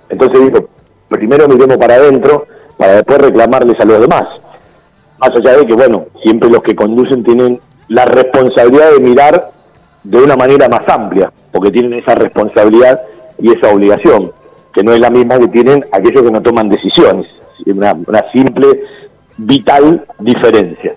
Entonces 0.10 0.42
digo, 0.42 0.70
primero 1.10 1.48
miremos 1.48 1.78
para 1.78 1.96
adentro 1.96 2.46
para 2.78 2.96
después 2.96 3.20
reclamarles 3.20 3.80
a 3.80 3.86
los 3.86 4.02
demás. 4.02 4.24
Más 5.18 5.32
allá 5.32 5.58
de 5.58 5.66
que, 5.66 5.74
bueno, 5.74 6.06
siempre 6.22 6.50
los 6.50 6.62
que 6.62 6.76
conducen 6.76 7.24
tienen 7.24 7.60
la 7.88 8.06
responsabilidad 8.06 8.92
de 8.92 9.00
mirar 9.00 9.52
de 10.04 10.18
una 10.18 10.36
manera 10.36 10.70
más 10.70 10.88
amplia, 10.88 11.32
porque 11.52 11.72
tienen 11.72 11.94
esa 11.94 12.16
responsabilidad 12.16 13.02
y 13.40 13.52
esa 13.52 13.70
obligación, 13.70 14.32
que 14.74 14.84
no 14.84 14.94
es 14.94 15.00
la 15.00 15.10
misma 15.10 15.40
que 15.40 15.48
tienen 15.48 15.84
aquellos 15.92 16.24
que 16.24 16.32
no 16.32 16.42
toman 16.42 16.70
decisiones, 16.70 17.26
es 17.66 17.76
una, 17.76 17.94
una 17.94 18.24
simple, 18.32 18.84
vital 19.38 20.06
diferencia. 20.20 20.94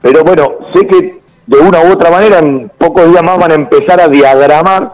Pero 0.00 0.22
bueno, 0.22 0.52
sé 0.72 0.86
que 0.86 1.20
de 1.46 1.58
una 1.58 1.82
u 1.82 1.92
otra 1.92 2.10
manera 2.10 2.38
en 2.38 2.70
pocos 2.78 3.10
días 3.10 3.22
más 3.22 3.38
van 3.38 3.52
a 3.52 3.54
empezar 3.56 4.00
a 4.00 4.08
diagramar 4.08 4.92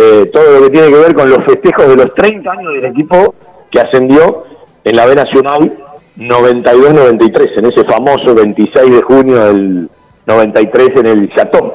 eh, 0.00 0.30
todo 0.32 0.60
lo 0.60 0.62
que 0.62 0.70
tiene 0.70 0.88
que 0.90 0.98
ver 0.98 1.12
con 1.12 1.28
los 1.28 1.44
festejos 1.44 1.88
de 1.88 1.96
los 1.96 2.14
30 2.14 2.52
años 2.52 2.72
del 2.72 2.84
equipo 2.84 3.34
que 3.68 3.80
ascendió 3.80 4.44
en 4.84 4.94
la 4.94 5.06
B 5.06 5.16
Nacional 5.16 5.76
92-93, 6.16 7.58
en 7.58 7.66
ese 7.66 7.84
famoso 7.84 8.32
26 8.32 8.92
de 8.92 9.02
junio 9.02 9.46
del 9.46 9.90
93 10.24 10.90
en 10.98 11.06
el 11.06 11.34
Chatón. 11.34 11.72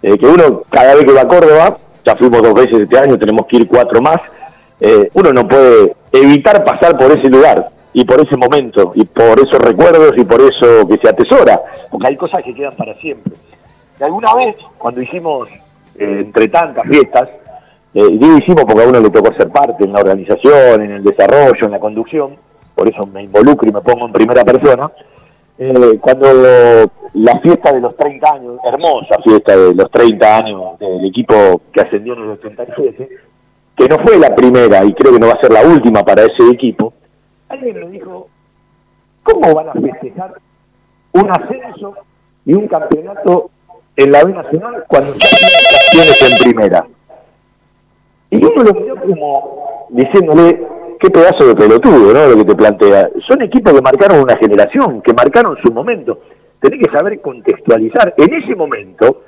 Eh, 0.00 0.16
que 0.16 0.26
uno, 0.26 0.62
cada 0.70 0.94
vez 0.94 1.04
que 1.04 1.12
va 1.12 1.20
a 1.20 1.28
Córdoba, 1.28 1.78
ya 2.06 2.16
fuimos 2.16 2.40
dos 2.40 2.54
veces 2.54 2.80
este 2.80 2.98
año, 2.98 3.18
tenemos 3.18 3.46
que 3.46 3.58
ir 3.58 3.68
cuatro 3.68 4.00
más, 4.00 4.22
eh, 4.80 5.10
uno 5.12 5.34
no 5.34 5.46
puede 5.46 5.94
evitar 6.12 6.64
pasar 6.64 6.96
por 6.96 7.12
ese 7.12 7.28
lugar 7.28 7.68
y 7.92 8.02
por 8.06 8.18
ese 8.18 8.36
momento 8.36 8.92
y 8.94 9.04
por 9.04 9.38
esos 9.40 9.58
recuerdos 9.58 10.12
y 10.16 10.24
por 10.24 10.40
eso 10.40 10.88
que 10.88 10.96
se 10.96 11.08
atesora, 11.10 11.60
porque 11.90 12.06
hay 12.06 12.16
cosas 12.16 12.42
que 12.42 12.54
quedan 12.54 12.74
para 12.76 12.94
siempre. 12.94 13.34
Y 14.00 14.04
alguna 14.04 14.34
vez, 14.36 14.56
cuando 14.78 15.02
hicimos, 15.02 15.48
eh, 15.98 16.22
entre 16.24 16.48
tantas 16.48 16.86
fiestas, 16.86 17.28
eh, 17.98 18.16
digo 18.16 18.38
hicimos 18.38 18.64
porque 18.64 18.84
a 18.84 18.86
uno 18.86 19.00
le 19.00 19.10
tocó 19.10 19.34
ser 19.34 19.48
parte 19.48 19.82
en 19.82 19.92
la 19.92 19.98
organización, 19.98 20.82
en 20.82 20.92
el 20.92 21.02
desarrollo, 21.02 21.66
en 21.66 21.70
la 21.72 21.80
conducción, 21.80 22.36
por 22.72 22.86
eso 22.86 23.04
me 23.08 23.24
involucro 23.24 23.68
y 23.68 23.72
me 23.72 23.80
pongo 23.80 24.06
en 24.06 24.12
primera 24.12 24.44
persona, 24.44 24.88
eh, 25.58 25.98
cuando 26.00 26.32
la 27.14 27.38
fiesta 27.40 27.72
de 27.72 27.80
los 27.80 27.96
30 27.96 28.32
años, 28.32 28.60
hermosa 28.64 29.16
fiesta 29.24 29.56
de 29.56 29.74
los 29.74 29.90
30 29.90 30.36
años 30.36 30.78
del 30.78 31.06
equipo 31.06 31.60
que 31.72 31.80
ascendió 31.80 32.12
en 32.12 32.22
el 32.22 32.28
87, 32.30 33.08
que 33.76 33.88
no 33.88 33.98
fue 33.98 34.16
la 34.16 34.32
primera 34.32 34.84
y 34.84 34.94
creo 34.94 35.14
que 35.14 35.18
no 35.18 35.26
va 35.26 35.32
a 35.32 35.40
ser 35.40 35.52
la 35.52 35.62
última 35.62 36.04
para 36.04 36.22
ese 36.22 36.48
equipo, 36.52 36.92
alguien 37.48 37.80
me 37.80 37.88
dijo, 37.88 38.28
¿cómo 39.24 39.54
van 39.54 39.70
a 39.70 39.72
festejar 39.72 40.34
un 41.14 41.32
ascenso 41.32 41.94
y 42.46 42.54
un 42.54 42.68
campeonato 42.68 43.50
en 43.96 44.12
la 44.12 44.22
B 44.22 44.34
Nacional 44.34 44.84
cuando 44.86 45.10
campeones 45.14 46.22
en 46.22 46.38
primera? 46.38 46.86
Y 48.30 48.44
uno 48.44 48.62
lo 48.62 48.74
miró 48.74 48.96
como 48.96 49.86
diciéndole, 49.90 50.66
qué 51.00 51.10
pedazo 51.10 51.46
de 51.46 51.54
pelotudo, 51.54 52.12
¿no? 52.12 52.26
Lo 52.28 52.36
que 52.36 52.44
te 52.44 52.54
plantea. 52.54 53.08
Son 53.26 53.40
equipos 53.42 53.72
que 53.72 53.82
marcaron 53.82 54.20
una 54.20 54.36
generación, 54.36 55.00
que 55.00 55.12
marcaron 55.12 55.56
su 55.62 55.72
momento. 55.72 56.20
Tenés 56.60 56.86
que 56.86 56.92
saber 56.92 57.20
contextualizar. 57.20 58.14
En 58.16 58.34
ese 58.34 58.54
momento 58.54 59.22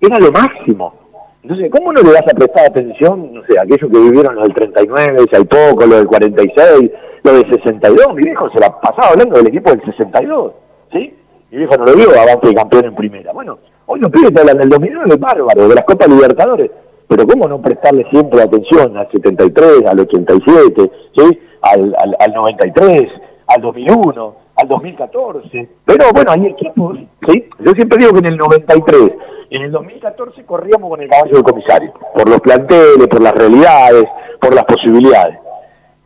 era 0.00 0.18
lo 0.18 0.32
máximo. 0.32 0.94
Entonces, 1.42 1.70
¿cómo 1.70 1.92
no 1.92 2.02
le 2.02 2.12
vas 2.12 2.22
a 2.22 2.36
prestar 2.36 2.66
atención, 2.66 3.34
no 3.34 3.42
sé, 3.44 3.58
a 3.58 3.62
aquellos 3.62 3.90
que 3.90 3.98
vivieron 3.98 4.34
lo 4.34 4.42
del 4.42 4.54
39, 4.54 5.26
si 5.28 5.36
hay 5.36 5.44
poco, 5.44 5.86
lo 5.86 5.96
del 5.96 6.06
46, 6.06 6.90
lo 7.24 7.32
del 7.32 7.50
62? 7.50 8.14
Mi 8.14 8.24
viejo 8.24 8.48
se 8.50 8.60
la 8.60 8.80
pasaba 8.80 9.08
hablando 9.08 9.36
del 9.36 9.48
equipo 9.48 9.70
del 9.70 9.84
62, 9.84 10.52
¿sí? 10.92 11.14
Mi 11.50 11.58
viejo 11.58 11.76
no 11.76 11.86
lo 11.86 11.94
vio 11.94 12.10
avance 12.10 12.54
campeón 12.54 12.84
en 12.84 12.94
primera. 12.94 13.32
Bueno, 13.32 13.58
hoy 13.86 13.98
los 13.98 14.10
pibes 14.12 14.32
te 14.32 14.40
hablan 14.40 14.58
del 14.58 14.68
2009, 14.68 15.16
bárbaro, 15.16 15.68
de 15.68 15.74
las 15.74 15.84
Copas 15.84 16.08
Libertadores. 16.08 16.70
Pero 17.12 17.26
¿cómo 17.26 17.46
no 17.46 17.60
prestarle 17.60 18.06
siempre 18.08 18.40
atención 18.40 18.96
al 18.96 19.06
73, 19.10 19.84
al 19.84 20.00
87, 20.00 20.90
¿sí? 21.14 21.40
al, 21.60 21.94
al, 21.98 22.16
al 22.18 22.32
93, 22.32 23.08
al 23.48 23.60
2001, 23.60 24.36
al 24.56 24.68
2014? 24.68 25.68
Pero 25.84 26.06
bueno, 26.14 26.32
hay 26.32 26.46
equipos, 26.46 26.98
¿sí? 27.28 27.50
Yo 27.58 27.72
siempre 27.72 27.98
digo 27.98 28.12
que 28.12 28.20
en 28.20 28.26
el 28.32 28.38
93, 28.38 29.12
en 29.50 29.62
el 29.62 29.70
2014 29.72 30.42
corríamos 30.46 30.88
con 30.88 31.02
el 31.02 31.10
caballo 31.10 31.34
del 31.34 31.42
comisario, 31.42 31.92
por 32.14 32.26
los 32.26 32.40
planteles, 32.40 33.06
por 33.08 33.22
las 33.22 33.34
realidades, 33.34 34.06
por 34.40 34.54
las 34.54 34.64
posibilidades. 34.64 35.36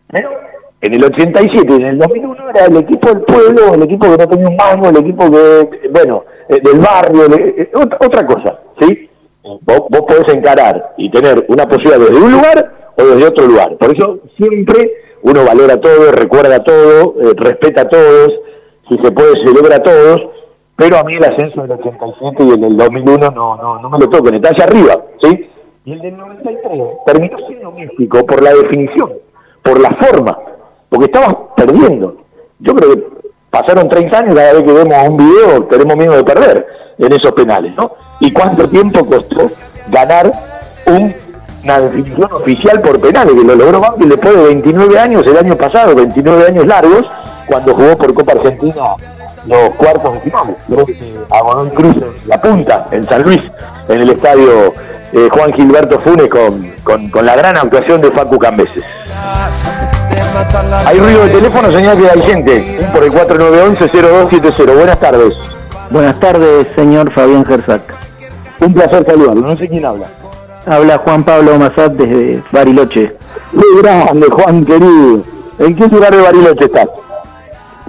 Pero 0.08 0.30
en 0.80 0.92
el 0.92 1.04
87 1.04 1.66
y 1.68 1.76
en 1.76 1.86
el 1.86 1.98
2001 1.98 2.50
era 2.50 2.64
el 2.64 2.78
equipo 2.78 3.10
del 3.10 3.20
pueblo, 3.20 3.74
el 3.74 3.82
equipo 3.84 4.10
que 4.10 4.16
no 4.16 4.28
tenía 4.28 4.48
un 4.48 4.56
mango, 4.56 4.88
el 4.88 4.96
equipo 4.96 5.30
que, 5.30 5.88
bueno, 5.88 6.24
eh, 6.48 6.60
del 6.60 6.80
barrio, 6.80 7.26
eh, 7.36 7.70
otra 7.76 8.26
cosa, 8.26 8.58
¿sí? 8.80 9.08
Vos, 9.62 9.86
vos 9.88 10.02
podés 10.08 10.34
encarar 10.34 10.94
y 10.96 11.10
tener 11.10 11.44
una 11.48 11.68
posibilidad 11.68 11.98
desde 11.98 12.16
un 12.16 12.32
lugar 12.32 12.72
o 12.96 13.04
desde 13.04 13.28
otro 13.28 13.46
lugar. 13.46 13.76
Por 13.76 13.94
eso 13.94 14.18
siempre 14.36 14.90
uno 15.22 15.44
valora 15.44 15.80
todo, 15.80 16.12
recuerda 16.12 16.62
todo, 16.62 17.14
eh, 17.20 17.34
respeta 17.36 17.82
a 17.82 17.88
todos, 17.88 18.32
si 18.88 18.96
se 18.98 19.10
puede 19.12 19.32
celebra 19.44 19.76
a 19.76 19.82
todos, 19.82 20.22
pero 20.76 20.98
a 20.98 21.04
mí 21.04 21.14
el 21.14 21.24
ascenso 21.24 21.62
del 21.62 21.72
87 21.72 22.44
y 22.44 22.50
el 22.50 22.60
del 22.60 22.76
2001 22.76 23.30
no, 23.30 23.56
no, 23.56 23.78
no 23.80 23.90
me 23.90 23.98
lo 23.98 24.08
tocan, 24.08 24.34
está 24.34 24.50
allá 24.50 24.64
arriba, 24.64 25.02
¿sí? 25.22 25.50
Y 25.84 25.92
el 25.92 26.00
del 26.00 26.16
93 26.16 26.82
terminó 27.06 27.38
siendo 27.46 27.70
místico 27.72 28.26
por 28.26 28.42
la 28.42 28.52
definición, 28.52 29.12
por 29.62 29.80
la 29.80 29.90
forma, 29.96 30.38
porque 30.88 31.06
estabas 31.06 31.34
perdiendo. 31.56 32.16
Yo 32.58 32.74
creo 32.74 32.94
que 32.94 33.04
pasaron 33.50 33.88
30 33.88 34.18
años, 34.18 34.34
cada 34.34 34.52
vez 34.52 34.62
que 34.62 34.72
vemos 34.72 35.08
un 35.08 35.16
video 35.16 35.64
tenemos 35.70 35.96
miedo 35.96 36.12
de 36.16 36.24
perder 36.24 36.66
en 36.98 37.12
esos 37.12 37.32
penales, 37.32 37.74
¿no? 37.76 37.92
¿Y 38.20 38.32
cuánto 38.32 38.68
tiempo 38.68 39.04
costó 39.06 39.50
ganar 39.88 40.30
un- 40.86 41.14
una 41.64 41.80
definición 41.80 42.32
oficial 42.32 42.80
por 42.80 43.00
penales? 43.00 43.34
Que 43.34 43.44
lo 43.44 43.54
logró 43.54 43.80
Banfield 43.80 44.10
después 44.12 44.36
de 44.36 44.42
29 44.44 44.98
años, 44.98 45.26
el 45.26 45.36
año 45.36 45.56
pasado, 45.56 45.94
29 45.94 46.46
años 46.46 46.66
largos, 46.66 47.06
cuando 47.46 47.74
jugó 47.74 47.96
por 47.96 48.12
Copa 48.14 48.32
Argentina 48.32 48.82
los 49.46 49.70
cuartos 49.76 50.14
de 50.14 50.20
final. 50.20 50.56
Se 50.68 51.18
abonó 51.30 51.70
Cruz 51.72 51.96
en 51.96 52.28
la 52.28 52.40
punta, 52.40 52.88
en 52.90 53.06
San 53.06 53.22
Luis, 53.22 53.40
en 53.88 54.00
el 54.00 54.10
estadio 54.10 54.74
eh, 55.12 55.28
Juan 55.30 55.52
Gilberto 55.52 56.00
Funes 56.00 56.28
con, 56.28 56.72
con- 56.82 57.08
con 57.10 57.24
la 57.24 57.36
gran 57.36 57.56
actuación 57.56 58.00
de 58.00 58.10
Facu 58.10 58.38
Cambeses. 58.38 58.82
Hay 60.86 60.98
ruido 60.98 61.24
de 61.24 61.30
teléfono, 61.30 61.70
señal 61.70 61.98
que 61.98 62.10
hay 62.10 62.22
gente. 62.22 62.80
Por 62.92 63.04
el 63.04 63.12
4911-0270. 63.12 64.74
Buenas 64.74 65.00
tardes. 65.00 65.34
Buenas 65.90 66.20
tardes, 66.20 66.66
señor 66.74 67.10
Fabián 67.10 67.44
Gersac. 67.44 67.82
Un 68.60 68.72
placer 68.72 69.04
saludarlo. 69.06 69.42
No 69.42 69.56
sé 69.56 69.68
quién 69.68 69.84
habla. 69.84 70.06
Habla 70.66 70.98
Juan 70.98 71.22
Pablo 71.22 71.58
Mazat 71.58 71.92
desde 71.92 72.42
Bariloche. 72.50 73.16
Qué 73.52 73.82
grande, 73.82 74.26
Juan 74.30 74.64
querido. 74.64 75.22
¿En 75.58 75.76
qué 75.76 75.86
lugar 75.86 76.14
de 76.14 76.22
Bariloche 76.22 76.64
estás? 76.64 76.88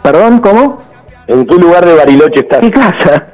¿Perdón? 0.04 0.40
¿Cómo? 0.40 0.82
¿En 1.28 1.46
qué 1.46 1.56
lugar 1.56 1.86
de 1.86 1.96
Bariloche 1.96 2.42
estás? 2.42 2.62
Mi 2.62 2.72
casa. 2.72 3.34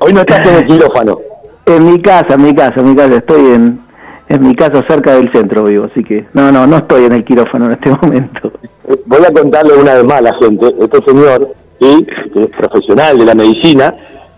Hoy 0.00 0.12
no 0.12 0.20
estás 0.20 0.46
en 0.48 0.54
el 0.56 0.66
quirófano. 0.66 1.18
En 1.64 1.92
mi 1.92 2.02
casa, 2.02 2.34
en 2.34 2.42
mi 2.42 2.54
casa, 2.56 2.80
en 2.80 2.90
mi 2.90 2.96
casa. 2.96 3.14
Estoy 3.14 3.40
en, 3.52 3.80
en 4.28 4.46
mi 4.46 4.54
casa 4.54 4.84
cerca 4.88 5.14
del 5.14 5.30
centro 5.32 5.64
vivo, 5.64 5.88
así 5.90 6.02
que 6.02 6.26
no, 6.32 6.50
no, 6.50 6.66
no 6.66 6.78
estoy 6.78 7.04
en 7.04 7.12
el 7.12 7.24
quirófano 7.24 7.66
en 7.66 7.72
este 7.72 7.90
momento. 8.02 8.52
Voy 9.06 9.24
a 9.24 9.32
contarle 9.32 9.74
una 9.74 9.94
vez 9.94 10.04
más 10.04 10.18
a 10.18 10.22
la 10.22 10.34
gente. 10.34 10.74
Este 10.80 11.02
señor, 11.02 11.54
que 11.78 12.42
es 12.42 12.50
profesional 12.56 13.18
de 13.18 13.24
la 13.24 13.34
medicina, 13.34 13.94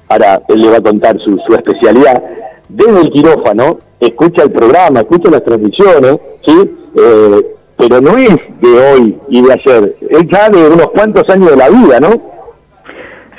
ahora 0.08 0.42
él 0.48 0.62
le 0.62 0.70
va 0.70 0.76
a 0.78 0.82
contar 0.82 1.18
su, 1.20 1.38
su 1.46 1.54
especialidad. 1.54 2.22
Desde 2.68 3.00
el 3.00 3.10
quirófano, 3.10 3.78
escucha 4.00 4.42
el 4.42 4.50
programa, 4.50 5.00
escucha 5.00 5.30
las 5.30 5.44
transmisiones, 5.44 6.18
¿sí? 6.44 6.70
Eh, 6.96 7.54
pero 7.76 8.00
no 8.00 8.16
es 8.16 8.36
de 8.60 8.92
hoy 8.92 9.18
y 9.28 9.42
de 9.42 9.52
ayer, 9.52 9.96
es 10.08 10.28
ya 10.28 10.48
de 10.48 10.68
unos 10.68 10.90
cuantos 10.90 11.28
años 11.28 11.50
de 11.50 11.56
la 11.56 11.68
vida, 11.68 12.00
¿no? 12.00 12.34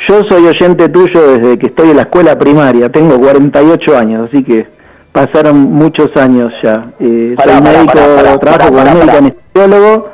Yo 0.07 0.23
soy 0.25 0.45
oyente 0.45 0.89
tuyo 0.89 1.31
desde 1.31 1.57
que 1.57 1.67
estoy 1.67 1.89
en 1.89 1.95
la 1.95 2.03
escuela 2.03 2.37
primaria, 2.37 2.91
tengo 2.91 3.17
48 3.17 3.97
años, 3.97 4.27
así 4.27 4.43
que 4.43 4.67
pasaron 5.15 5.57
muchos 5.71 6.09
años 6.17 6.51
ya. 6.61 6.87
Eh, 6.99 7.33
Pará, 7.37 7.53
soy 7.53 7.61
pará, 7.63 7.77
médico, 7.77 7.93
pará, 8.15 8.37
trabajo 8.37 8.67
como 8.73 8.83
médico 8.83 9.17
anestesiólogo 9.17 10.09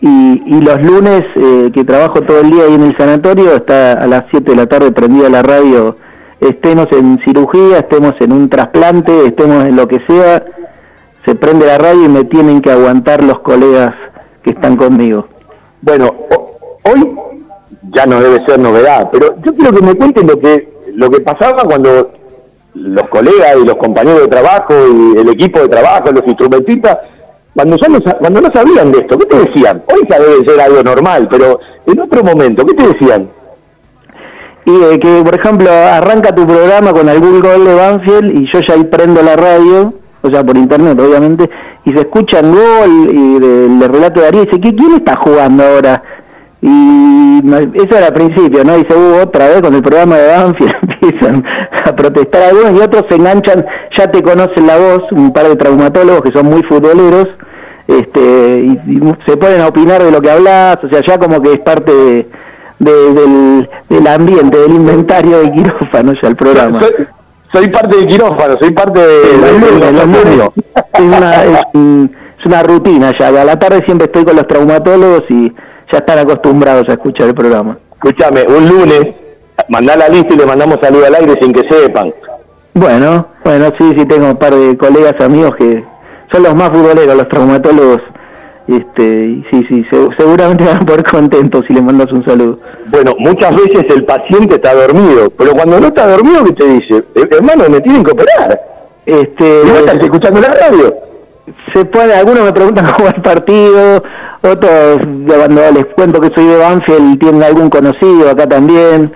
y, 0.00 0.42
y 0.56 0.60
los 0.62 0.82
lunes 0.82 1.22
eh, 1.36 1.70
que 1.72 1.84
trabajo 1.84 2.22
todo 2.22 2.40
el 2.40 2.50
día 2.50 2.64
ahí 2.64 2.74
en 2.74 2.82
el 2.84 2.96
sanatorio, 2.96 3.54
está 3.56 3.92
a 3.92 4.06
las 4.06 4.24
7 4.30 4.50
de 4.50 4.56
la 4.56 4.66
tarde 4.66 4.90
prendida 4.90 5.28
la 5.28 5.42
radio, 5.42 5.96
estemos 6.40 6.88
en 6.92 7.20
cirugía, 7.24 7.80
estemos 7.80 8.14
en 8.20 8.32
un 8.32 8.48
trasplante, 8.48 9.26
estemos 9.26 9.64
en 9.66 9.76
lo 9.76 9.86
que 9.86 10.00
sea, 10.08 10.42
se 11.26 11.34
prende 11.36 11.66
la 11.66 11.76
radio 11.78 12.04
y 12.06 12.08
me 12.08 12.24
tienen 12.24 12.62
que 12.62 12.70
aguantar 12.72 13.22
los 13.22 13.40
colegas 13.40 13.94
que 14.42 14.50
están 14.50 14.76
conmigo. 14.76 15.28
Bueno, 15.82 16.06
ho- 16.30 16.56
hoy 16.84 17.12
ya 17.94 18.06
no 18.06 18.18
debe 18.20 18.44
ser 18.46 18.58
novedad, 18.58 19.08
pero 19.12 19.36
yo 19.44 19.54
quiero 19.54 19.72
que 19.72 19.82
me 19.84 19.94
cuenten 19.94 20.26
lo 20.26 20.38
que 20.40 20.72
lo 20.94 21.10
que 21.10 21.20
pasaba 21.20 21.62
cuando 21.64 22.12
los 22.74 23.08
colegas 23.08 23.56
y 23.62 23.66
los 23.66 23.76
compañeros 23.76 24.22
de 24.22 24.28
trabajo 24.28 24.72
y 24.88 25.18
el 25.18 25.28
equipo 25.28 25.60
de 25.60 25.68
trabajo, 25.68 26.10
los 26.12 26.26
instrumentistas, 26.26 26.98
cuando, 27.54 27.76
sa- 27.78 28.14
cuando 28.18 28.40
no 28.40 28.50
sabían 28.52 28.90
de 28.92 29.00
esto, 29.00 29.18
¿qué 29.18 29.26
te 29.26 29.38
decían? 29.40 29.82
Hoy 29.92 30.06
ya 30.08 30.18
debe 30.18 30.44
ser 30.44 30.60
algo 30.60 30.82
normal, 30.82 31.28
pero 31.30 31.60
en 31.86 32.00
otro 32.00 32.22
momento, 32.24 32.64
¿qué 32.64 32.74
te 32.74 32.86
decían? 32.88 33.28
Y 34.64 34.70
eh, 34.70 34.98
que, 35.00 35.22
por 35.24 35.34
ejemplo, 35.34 35.68
arranca 35.70 36.34
tu 36.34 36.46
programa 36.46 36.92
con 36.92 37.08
algún 37.08 37.40
gol 37.40 37.64
de 37.64 37.74
Banfield 37.74 38.36
y 38.36 38.46
yo 38.50 38.60
ya 38.60 38.74
ahí 38.74 38.84
prendo 38.84 39.20
la 39.22 39.36
radio, 39.36 39.92
o 40.22 40.30
sea, 40.30 40.44
por 40.44 40.56
internet, 40.56 40.98
obviamente, 41.00 41.50
y 41.84 41.92
se 41.92 41.98
escucha 42.00 42.38
el 42.38 42.52
gol 42.52 43.08
y 43.10 43.38
del 43.40 43.78
del 43.80 43.88
relato 43.92 44.20
de 44.20 44.26
Darío 44.26 44.42
y 44.42 44.46
dice, 44.46 44.60
¿qué, 44.60 44.74
¿quién 44.74 44.94
está 44.94 45.16
jugando 45.16 45.64
ahora? 45.64 46.02
Y 46.60 47.40
eso 47.74 47.96
era 47.98 48.06
al 48.06 48.12
principio, 48.14 48.62
¿no? 48.64 48.78
Y 48.78 48.84
se 48.84 48.94
hubo 48.94 49.22
otra 49.22 49.48
vez 49.48 49.60
con 49.62 49.74
el 49.74 49.82
programa 49.82 50.16
de 50.16 50.28
Banfield, 50.28 50.74
empiezan 51.02 51.44
a 51.84 51.92
protestar 51.94 52.42
algunos 52.42 52.72
y 52.80 52.84
otros 52.84 53.04
se 53.08 53.16
enganchan, 53.16 53.66
ya 53.96 54.10
te 54.10 54.22
conocen 54.22 54.66
la 54.66 54.76
voz, 54.76 55.10
un 55.12 55.32
par 55.32 55.48
de 55.48 55.56
traumatólogos 55.56 56.22
que 56.22 56.32
son 56.32 56.46
muy 56.46 56.62
futboleros, 56.62 57.28
este, 57.88 58.20
y, 58.20 58.80
y 58.86 59.14
se 59.26 59.36
ponen 59.36 59.60
a 59.60 59.68
opinar 59.68 60.02
de 60.02 60.10
lo 60.10 60.20
que 60.20 60.30
hablas, 60.30 60.78
o 60.82 60.88
sea, 60.88 61.00
ya 61.02 61.18
como 61.18 61.42
que 61.42 61.52
es 61.54 61.60
parte 61.60 61.92
de, 61.92 62.28
de- 62.78 63.12
del, 63.14 63.70
del 63.88 64.06
ambiente, 64.06 64.56
del 64.58 64.72
inventario 64.72 65.38
del 65.40 65.52
quirófano 65.52 66.12
ya 66.20 66.28
el 66.28 66.36
programa. 66.36 66.80
Soy, 66.80 67.06
soy 67.52 67.68
parte 67.68 67.96
del 67.96 68.06
quirófano, 68.06 68.56
soy 68.60 68.70
parte 68.70 69.00
de, 69.00 69.22
Los 69.40 69.52
mundo, 69.70 69.92
los 69.92 70.06
mundo. 70.06 70.52
Es 70.94 71.00
una, 71.00 71.44
es, 71.44 71.58
es 72.40 72.46
una 72.46 72.62
rutina 72.62 73.12
ya, 73.18 73.28
a 73.28 73.44
la 73.44 73.58
tarde 73.58 73.84
siempre 73.84 74.06
estoy 74.06 74.24
con 74.24 74.36
los 74.36 74.46
traumatólogos 74.46 75.24
y 75.28 75.52
ya 75.92 75.98
están 75.98 76.18
acostumbrados 76.20 76.88
a 76.88 76.92
escuchar 76.92 77.28
el 77.28 77.34
programa. 77.34 77.76
Escúchame, 77.94 78.44
un 78.48 78.68
lunes, 78.68 79.14
mandá 79.68 79.96
la 79.96 80.08
lista 80.08 80.34
y 80.34 80.36
le 80.38 80.46
mandamos 80.46 80.78
salud 80.82 81.02
al 81.04 81.14
aire 81.14 81.34
sin 81.40 81.52
que 81.52 81.62
sepan. 81.68 82.12
Bueno, 82.74 83.26
bueno, 83.44 83.66
sí, 83.78 83.92
sí, 83.96 84.06
tengo 84.06 84.28
un 84.28 84.36
par 84.36 84.54
de 84.54 84.76
colegas, 84.76 85.14
amigos 85.20 85.56
que 85.56 85.84
son 86.32 86.42
los 86.42 86.54
más 86.54 86.70
futboleros, 86.70 87.14
los 87.16 87.28
traumatólogos, 87.28 88.00
este, 88.68 89.42
sí, 89.50 89.66
sí, 89.68 89.84
se- 89.90 90.08
seguramente 90.16 90.64
van 90.64 90.86
por 90.86 91.02
contentos 91.10 91.64
si 91.66 91.74
le 91.74 91.82
mandas 91.82 92.10
un 92.12 92.24
saludo. 92.24 92.58
Bueno, 92.86 93.14
muchas 93.18 93.54
veces 93.56 93.84
el 93.94 94.04
paciente 94.04 94.54
está 94.54 94.72
dormido, 94.74 95.28
pero 95.36 95.52
cuando 95.52 95.80
no 95.80 95.88
está 95.88 96.06
dormido, 96.06 96.44
¿qué 96.44 96.52
te 96.52 96.64
dice? 96.66 96.96
"Eh, 97.14 97.28
Hermano, 97.30 97.64
me 97.68 97.80
tienen 97.80 98.04
que 98.04 98.12
operar. 98.12 98.58
Este, 99.04 99.44
¿Y 99.66 99.68
vos 99.68 99.78
estás 99.80 99.98
escuchando 100.00 100.40
la 100.40 100.48
radio? 100.48 100.94
se 101.74 101.84
pone, 101.84 102.14
algunos 102.14 102.44
me 102.44 102.52
preguntan 102.52 102.86
cómo 102.92 103.04
va 103.08 103.14
el 103.16 103.20
partido, 103.22 104.02
otros 104.42 105.00
cuando 105.26 105.70
les 105.72 105.86
cuento 105.86 106.20
que 106.20 106.30
soy 106.34 106.46
de 106.46 106.56
Banfield 106.56 107.18
tienen 107.18 107.42
algún 107.42 107.68
conocido 107.68 108.30
acá 108.30 108.46
también, 108.48 109.12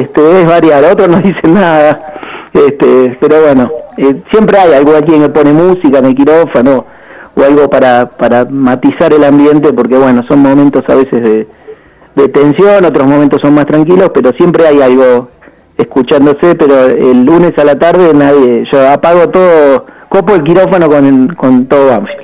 este, 0.00 0.42
es 0.42 0.48
variado, 0.48 0.92
otros 0.92 1.08
no 1.08 1.18
dicen 1.22 1.54
nada, 1.54 2.14
este, 2.52 3.16
pero 3.20 3.42
bueno, 3.42 3.70
eh, 3.96 4.16
siempre 4.30 4.58
hay 4.58 4.74
algo 4.74 4.96
aquí 4.96 5.12
que 5.12 5.28
pone 5.28 5.52
música 5.52 5.98
en 5.98 6.06
el 6.06 6.14
quirófano 6.14 6.86
o 7.36 7.42
algo 7.42 7.68
para, 7.68 8.08
para 8.08 8.44
matizar 8.44 9.12
el 9.12 9.24
ambiente, 9.24 9.72
porque 9.72 9.96
bueno, 9.96 10.24
son 10.28 10.40
momentos 10.40 10.84
a 10.88 10.94
veces 10.94 11.46
de, 12.14 12.28
tensión, 12.28 12.84
otros 12.84 13.06
momentos 13.06 13.40
son 13.40 13.54
más 13.54 13.66
tranquilos, 13.66 14.10
pero 14.14 14.32
siempre 14.32 14.66
hay 14.66 14.80
algo 14.80 15.30
escuchándose, 15.76 16.54
pero 16.54 16.86
el 16.86 17.24
lunes 17.24 17.58
a 17.58 17.64
la 17.64 17.76
tarde 17.76 18.14
nadie, 18.14 18.64
yo 18.70 18.88
apago 18.88 19.28
todo, 19.30 19.86
copo 20.08 20.34
el 20.34 20.44
quirófano 20.44 20.88
con, 20.88 21.34
con 21.34 21.66
todo 21.66 21.88
Banfield. 21.88 22.23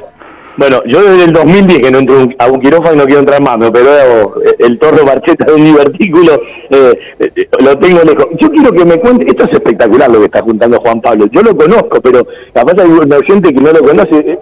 Bueno, 0.61 0.83
yo 0.85 1.01
desde 1.03 1.25
el 1.25 1.33
2010 1.33 1.81
que 1.81 1.91
no 1.91 2.01
entro 2.01 2.29
a 2.39 2.47
un 2.49 2.61
quirófano 2.61 2.93
y 2.93 2.99
no 2.99 3.05
quiero 3.07 3.21
entrar 3.21 3.41
más, 3.41 3.57
me 3.57 3.69
operó 3.69 4.35
el 4.59 4.79
torno 4.79 5.05
marcheta 5.05 5.47
de 5.47 5.55
un 5.55 5.65
divertículo, 5.65 6.35
eh, 6.69 6.93
eh, 7.19 7.49
lo 7.61 7.79
tengo 7.79 8.03
lejos. 8.03 8.27
Yo 8.39 8.51
quiero 8.51 8.71
que 8.71 8.85
me 8.85 9.01
cuente, 9.01 9.27
esto 9.27 9.47
es 9.47 9.53
espectacular 9.55 10.11
lo 10.11 10.19
que 10.19 10.27
está 10.27 10.43
juntando 10.43 10.79
Juan 10.81 11.01
Pablo, 11.01 11.25
yo 11.33 11.41
lo 11.41 11.57
conozco, 11.57 11.99
pero 12.03 12.27
capaz 12.53 12.75
hay 12.79 12.91
un 12.91 13.11
oyente 13.11 13.55
que 13.55 13.61
no 13.63 13.73
lo 13.73 13.81
conoce, 13.81 14.39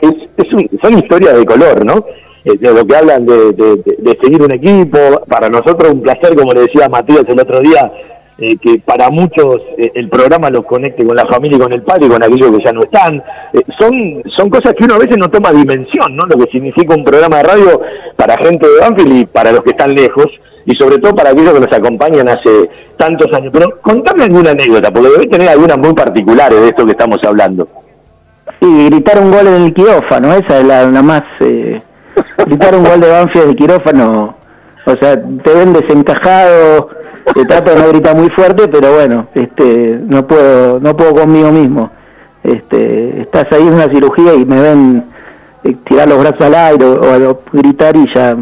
son 0.83 0.99
historias 0.99 1.37
de 1.37 1.47
color, 1.47 1.85
¿no? 1.85 2.05
Eh, 2.45 2.57
de 2.59 2.73
lo 2.75 2.85
que 2.85 2.97
hablan 2.97 3.25
de- 3.25 3.53
de 3.53 4.19
seguir 4.21 4.43
un 4.43 4.51
equipo, 4.51 4.99
para 5.29 5.49
nosotros 5.49 5.93
un 5.93 6.03
placer, 6.03 6.35
como 6.35 6.53
le 6.53 6.63
decía 6.63 6.89
Matías 6.89 7.27
el 7.29 7.39
otro 7.39 7.61
día, 7.61 7.93
eh, 8.39 8.57
que 8.57 8.79
para 8.79 9.11
muchos 9.11 9.61
eh, 9.77 9.91
el 9.95 10.09
programa 10.09 10.49
los 10.49 10.65
conecte 10.65 11.05
con 11.05 11.17
la 11.17 11.27
familia 11.27 11.57
y 11.57 11.61
con 11.61 11.73
el 11.73 11.83
padre 11.83 12.07
y 12.07 12.09
con 12.09 12.23
aquellos 12.23 12.57
que 12.57 12.65
ya 12.65 12.73
no 12.73 12.83
están. 12.85 13.23
Eh, 13.53 13.61
son, 13.79 14.23
son 14.37 14.49
cosas 14.49 14.75
que 14.75 14.85
uno 14.85 14.95
a 14.95 14.99
veces 14.99 15.19
no 15.19 15.29
toma 15.29 15.53
dimensión, 15.53 16.15
¿no? 16.15 16.25
Lo 16.27 16.37
que 16.37 16.51
significa 16.51 16.95
un 16.95 17.05
programa 17.05 17.39
de 17.39 17.43
radio 17.43 17.81
para 18.17 18.39
gente 18.39 18.67
de 18.67 18.81
Banfield 18.81 19.17
y 19.17 19.27
para 19.27 19.53
los 19.53 19.63
que 19.63 19.71
están 19.71 19.95
lejos, 19.95 20.27
y 20.65 20.75
sobre 20.77 20.99
todo 20.99 21.15
para 21.17 21.31
aquellos 21.31 21.55
que 21.55 21.61
nos 21.61 21.73
acompañan 21.73 22.29
hace 22.29 22.71
tantos 22.97 23.33
años. 23.33 23.51
Pero 23.53 23.81
contame 23.81 24.25
alguna 24.25 24.51
anécdota, 24.51 24.91
porque 24.91 25.09
debes 25.09 25.31
tener 25.31 25.49
algunas 25.49 25.79
muy 25.79 25.95
particulares 25.95 26.61
de 26.61 26.69
esto 26.69 26.85
que 26.85 26.93
estamos 26.93 27.19
hablando. 27.25 27.67
Y 28.61 28.87
gritar 28.87 29.19
un 29.21 29.31
gol 29.31 29.47
en 29.47 29.63
el 29.63 29.75
quirófano, 29.75 30.35
esa 30.35 30.59
es 30.59 30.65
la, 30.65 30.85
la 30.85 31.03
más... 31.03 31.23
eh, 31.41 31.81
gritar 32.47 32.75
un 32.75 32.85
gol 32.85 33.01
de 33.01 33.09
Banfield 33.09 33.51
el 33.51 33.57
quirófano, 33.57 34.37
o 34.85 34.97
sea, 34.97 35.21
te 35.21 35.55
ven 35.55 35.73
desencajado, 35.73 36.91
te 37.35 37.45
trato 37.45 37.73
de 37.73 37.79
no 37.81 37.89
gritar 37.89 38.17
muy 38.17 38.29
fuerte, 38.31 38.69
pero 38.69 38.95
bueno, 38.95 39.27
este, 39.35 39.99
no 40.07 40.27
puedo, 40.27 40.81
no 40.81 40.97
puedo 40.97 41.15
conmigo 41.15 41.51
mismo. 41.53 41.91
Este, 42.43 43.23
estás 43.23 43.47
ahí 43.53 43.67
en 43.67 43.75
una 43.75 43.89
cirugía 43.89 44.35
y 44.35 44.45
me 44.45 44.61
ven 44.61 45.05
eh, 45.65 45.77
tirar 45.85 46.09
los 46.09 46.19
brazos 46.21 46.41
al 46.43 46.55
aire 46.55 46.85
o, 46.87 47.31
o 47.31 47.41
gritar 47.53 47.97
y 47.97 48.07
ya, 48.15 48.37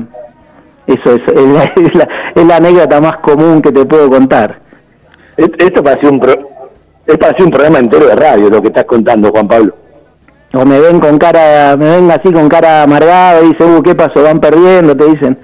eso 0.86 1.12
es, 1.14 1.22
es, 1.26 1.48
la, 1.48 1.64
es 1.76 1.94
la- 1.94 2.08
es 2.34 2.46
la 2.46 2.56
anécdota 2.56 3.00
más 3.00 3.16
común 3.18 3.62
que 3.62 3.72
te 3.72 3.84
puedo 3.86 4.08
contar. 4.10 4.58
Esto 5.36 5.82
parece 5.82 6.08
un, 6.08 6.20
pro- 6.20 6.48
un 7.38 7.50
programa 7.50 7.78
entero 7.78 8.06
de 8.06 8.14
radio 8.16 8.48
lo 8.48 8.60
que 8.62 8.68
estás 8.68 8.84
contando, 8.84 9.30
Juan 9.30 9.48
Pablo. 9.48 9.74
o 10.54 10.64
me 10.64 10.78
ven 10.80 11.00
con 11.00 11.18
cara, 11.18 11.76
me 11.76 11.90
ven 11.96 12.10
así 12.10 12.32
con 12.32 12.48
cara 12.48 12.84
amargada 12.84 13.42
y 13.42 13.48
dicen, 13.48 13.74
uh, 13.76 13.82
¿qué 13.82 13.94
pasó? 13.94 14.22
Van 14.22 14.40
perdiendo, 14.40 14.96
te 14.96 15.04
dicen. 15.06 15.36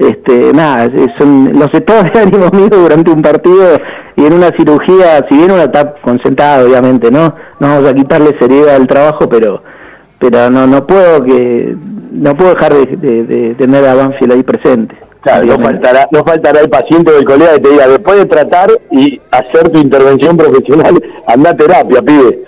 Este, 0.00 0.52
nada, 0.54 0.88
son 1.18 1.52
los 1.58 1.72
estados 1.74 2.10
de 2.12 2.20
ánimo 2.22 2.48
míos 2.52 2.70
durante 2.70 3.10
un 3.10 3.20
partido 3.20 3.78
y 4.16 4.24
en 4.24 4.32
una 4.32 4.50
cirugía, 4.52 5.24
si 5.28 5.36
bien 5.36 5.52
uno 5.52 5.62
está 5.62 5.92
concentrado, 6.02 6.66
obviamente, 6.66 7.10
¿no? 7.10 7.34
No 7.60 7.68
vamos 7.68 7.90
a 7.90 7.94
quitarle 7.94 8.34
seriedad 8.38 8.76
al 8.76 8.86
trabajo, 8.86 9.28
pero 9.28 9.62
pero 10.18 10.48
no 10.50 10.66
no 10.66 10.86
puedo 10.86 11.22
que 11.22 11.76
no 12.12 12.34
puedo 12.34 12.54
dejar 12.54 12.72
de, 12.74 12.96
de- 12.96 13.24
de 13.24 13.54
tener 13.56 13.84
a 13.86 13.94
Banfield 13.94 14.32
ahí 14.32 14.42
presente. 14.42 14.96
Claro, 15.20 15.44
no 15.44 15.58
faltará, 15.58 16.08
no 16.12 16.24
faltará 16.24 16.60
el 16.60 16.70
paciente 16.70 17.10
o 17.12 17.18
el 17.18 17.24
colega 17.26 17.52
que 17.54 17.60
te 17.60 17.68
diga, 17.68 17.86
después 17.86 18.16
de 18.20 18.24
tratar 18.24 18.70
y 18.90 19.20
hacer 19.30 19.68
tu 19.68 19.78
intervención 19.78 20.34
profesional, 20.34 20.98
anda 21.26 21.50
a 21.50 21.56
terapia, 21.56 22.00
pibe. 22.00 22.38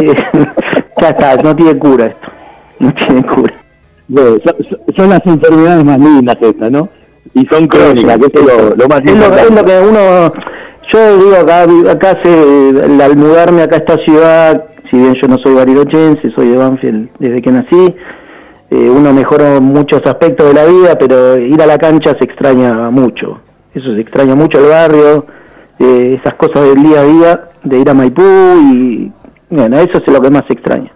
ya 1.00 1.08
está, 1.10 1.36
no 1.36 1.54
tiene 1.54 1.78
cura 1.78 2.06
esto, 2.06 2.28
no 2.78 2.92
tiene 2.94 3.22
cura. 3.22 3.54
Son, 4.14 4.40
son 4.96 5.10
las 5.10 5.26
enfermedades 5.26 5.84
más 5.84 5.98
lindas 5.98 6.36
estas, 6.40 6.70
¿no? 6.70 6.88
Y 7.34 7.44
son 7.46 7.66
crónicas, 7.66 8.18
que 8.18 8.26
eso 8.26 8.40
es 8.40 8.46
lo, 8.46 8.76
lo 8.76 8.88
más 8.88 9.00
es 9.00 9.06
lo, 9.06 9.12
importante. 9.12 9.42
es 9.42 9.50
lo 9.50 9.64
que 9.64 9.80
uno 9.80 10.32
yo 10.92 11.18
digo 11.18 11.36
acá 11.36 11.66
acá 11.90 12.18
se, 12.22 13.02
al 13.02 13.16
mudarme 13.16 13.62
acá 13.62 13.76
a 13.76 13.78
esta 13.78 13.98
ciudad 13.98 14.64
si 14.88 14.96
bien 14.96 15.14
yo 15.14 15.26
no 15.26 15.38
soy 15.38 15.54
barilochense 15.54 16.30
soy 16.30 16.48
de 16.50 16.56
Banfield 16.56 17.08
desde 17.18 17.42
que 17.42 17.50
nací 17.50 17.94
eh, 18.70 18.90
uno 18.90 19.12
mejoró 19.12 19.60
muchos 19.60 20.00
aspectos 20.06 20.46
de 20.48 20.54
la 20.54 20.64
vida 20.66 20.96
pero 20.98 21.36
ir 21.38 21.60
a 21.60 21.66
la 21.66 21.76
cancha 21.78 22.16
se 22.16 22.24
extraña 22.24 22.90
mucho 22.90 23.40
eso 23.74 23.94
se 23.94 24.00
extraña 24.00 24.34
mucho 24.36 24.58
el 24.60 24.66
barrio 24.66 25.26
eh, 25.80 26.18
esas 26.20 26.34
cosas 26.34 26.62
del 26.62 26.82
día 26.82 27.00
a 27.00 27.04
día 27.04 27.40
de 27.64 27.78
ir 27.78 27.90
a 27.90 27.94
Maipú 27.94 28.22
y 28.22 29.12
bueno 29.50 29.78
eso 29.78 29.98
es 29.98 30.06
lo 30.06 30.20
que 30.22 30.30
más 30.30 30.44
se 30.46 30.52
extraña 30.52 30.92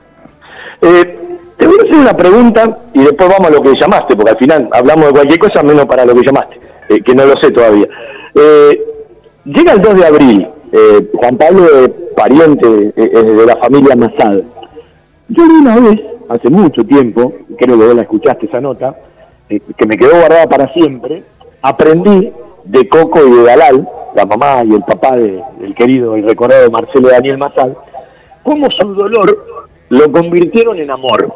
Eh, 0.83 1.19
te 1.61 1.67
voy 1.67 1.77
a 1.79 1.83
hacer 1.83 1.95
una 1.95 2.17
pregunta 2.17 2.79
y 2.95 3.01
después 3.05 3.29
vamos 3.29 3.47
a 3.47 3.51
lo 3.51 3.63
que 3.63 3.79
llamaste, 3.79 4.17
porque 4.17 4.31
al 4.33 4.39
final 4.39 4.69
hablamos 4.73 5.07
de 5.07 5.13
cualquier 5.13 5.39
cosa 5.39 5.63
menos 5.63 5.87
para 5.87 6.05
lo 6.05 6.15
que 6.15 6.23
llamaste, 6.25 6.59
eh, 6.89 7.01
que 7.03 7.15
no 7.15 7.27
lo 7.27 7.37
sé 7.41 7.51
todavía. 7.53 7.87
Eh, 8.35 8.81
llega 9.45 9.73
el 9.75 9.83
2 9.83 9.95
de 9.97 10.07
abril, 10.07 10.49
eh, 10.73 11.11
Juan 11.15 11.37
Pablo 11.37 11.65
es 11.85 11.91
pariente 12.17 12.67
de 12.69 13.45
la 13.47 13.57
familia 13.57 13.95
Masad. 13.95 14.39
Yo 15.29 15.45
una 15.45 15.77
vez, 15.79 16.01
hace 16.29 16.49
mucho 16.51 16.85
tiempo, 16.85 17.33
creo 17.59 17.79
que 17.79 17.85
vos 17.87 17.95
la 17.95 18.03
escuchaste 18.03 18.47
esa 18.47 18.61
nota, 18.61 18.97
que 19.49 19.87
me 19.87 19.97
quedó 19.99 20.13
guardada 20.19 20.47
para 20.49 20.73
siempre, 20.73 21.23
aprendí 21.63 22.33
de 22.65 22.89
Coco 22.89 23.21
y 23.27 23.31
de 23.31 23.43
Dalal, 23.45 23.89
la 24.15 24.25
mamá 24.27 24.63
y 24.65 24.75
el 24.75 24.83
papá 24.83 25.17
de- 25.17 25.43
del 25.61 25.75
querido 25.75 26.17
y 26.17 26.23
recordado 26.23 26.71
Marcelo 26.71 27.09
Daniel 27.09 27.39
Masad, 27.39 27.71
cómo 28.43 28.71
su 28.71 28.95
dolor 28.95 29.47
lo 29.91 30.11
convirtieron 30.11 30.79
en 30.79 30.91
amor, 30.91 31.29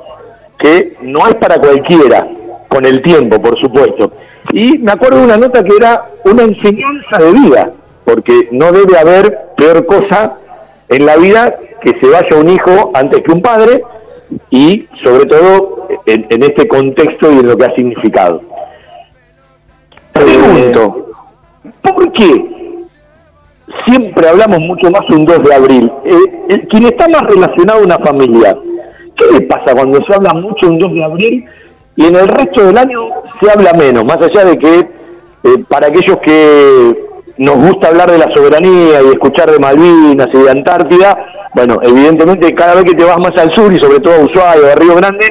que 0.59 0.96
no 1.02 1.26
es 1.28 1.34
para 1.34 1.59
cualquiera, 1.59 2.26
con 2.68 2.86
el 2.86 3.02
tiempo, 3.02 3.40
por 3.42 3.59
supuesto. 3.61 4.12
Y 4.52 4.78
me 4.78 4.92
acuerdo 4.92 5.18
de 5.18 5.24
una 5.24 5.36
nota 5.36 5.62
que 5.62 5.76
era 5.76 6.07
una 6.24 6.44
enseñanza 6.44 7.18
de 7.18 7.32
vida, 7.32 7.72
porque 8.05 8.48
no 8.52 8.72
debe 8.72 8.96
haber 8.98 9.50
peor 9.57 9.84
cosa 9.86 10.36
en 10.88 11.05
la 11.05 11.16
vida 11.16 11.57
que 11.82 11.98
se 12.00 12.09
vaya 12.09 12.36
un 12.36 12.48
hijo 12.48 12.92
antes 12.94 13.22
que 13.22 13.32
un 13.32 13.42
padre, 13.42 13.82
y 14.50 14.86
sobre 15.02 15.26
todo 15.26 15.88
en, 16.07 16.26
en 16.30 16.42
este 16.42 16.66
contexto 16.66 17.30
y 17.32 17.38
en 17.38 17.48
lo 17.48 17.57
que 17.57 17.64
ha 17.66 17.74
significado. 17.74 18.40
Pregunto, 20.12 21.09
¿por 21.82 22.12
qué 22.12 22.55
siempre 23.86 24.28
hablamos 24.28 24.60
mucho 24.60 24.90
más 24.90 25.08
un 25.10 25.24
2 25.24 25.42
de 25.42 25.54
abril? 25.54 25.92
Eh, 26.04 26.66
quien 26.68 26.84
está 26.84 27.08
más 27.08 27.22
relacionado 27.22 27.80
a 27.80 27.84
una 27.84 27.98
familia, 27.98 28.56
¿qué 29.16 29.24
le 29.32 29.40
pasa 29.42 29.74
cuando 29.74 30.04
se 30.04 30.14
habla 30.14 30.34
mucho 30.34 30.66
un 30.66 30.78
2 30.78 30.94
de 30.94 31.04
abril 31.04 31.44
y 31.96 32.06
en 32.06 32.16
el 32.16 32.28
resto 32.28 32.66
del 32.66 32.78
año 32.78 33.08
se 33.40 33.50
habla 33.50 33.72
menos? 33.72 34.04
Más 34.04 34.18
allá 34.18 34.44
de 34.44 34.58
que 34.58 34.78
eh, 34.78 35.64
para 35.68 35.88
aquellos 35.88 36.18
que 36.18 37.04
nos 37.36 37.56
gusta 37.56 37.88
hablar 37.88 38.10
de 38.10 38.18
la 38.18 38.32
soberanía 38.32 39.02
y 39.02 39.08
escuchar 39.08 39.50
de 39.50 39.58
Malvinas 39.58 40.28
y 40.32 40.38
de 40.38 40.50
Antártida, 40.50 41.26
bueno, 41.54 41.78
evidentemente 41.82 42.54
cada 42.54 42.74
vez 42.74 42.84
que 42.84 42.94
te 42.94 43.04
vas 43.04 43.18
más 43.18 43.36
al 43.36 43.52
sur 43.52 43.72
y 43.72 43.78
sobre 43.78 44.00
todo 44.00 44.14
a 44.14 44.24
Ushuaia, 44.24 44.72
a 44.72 44.76
Río 44.76 44.94
Grande, 44.96 45.26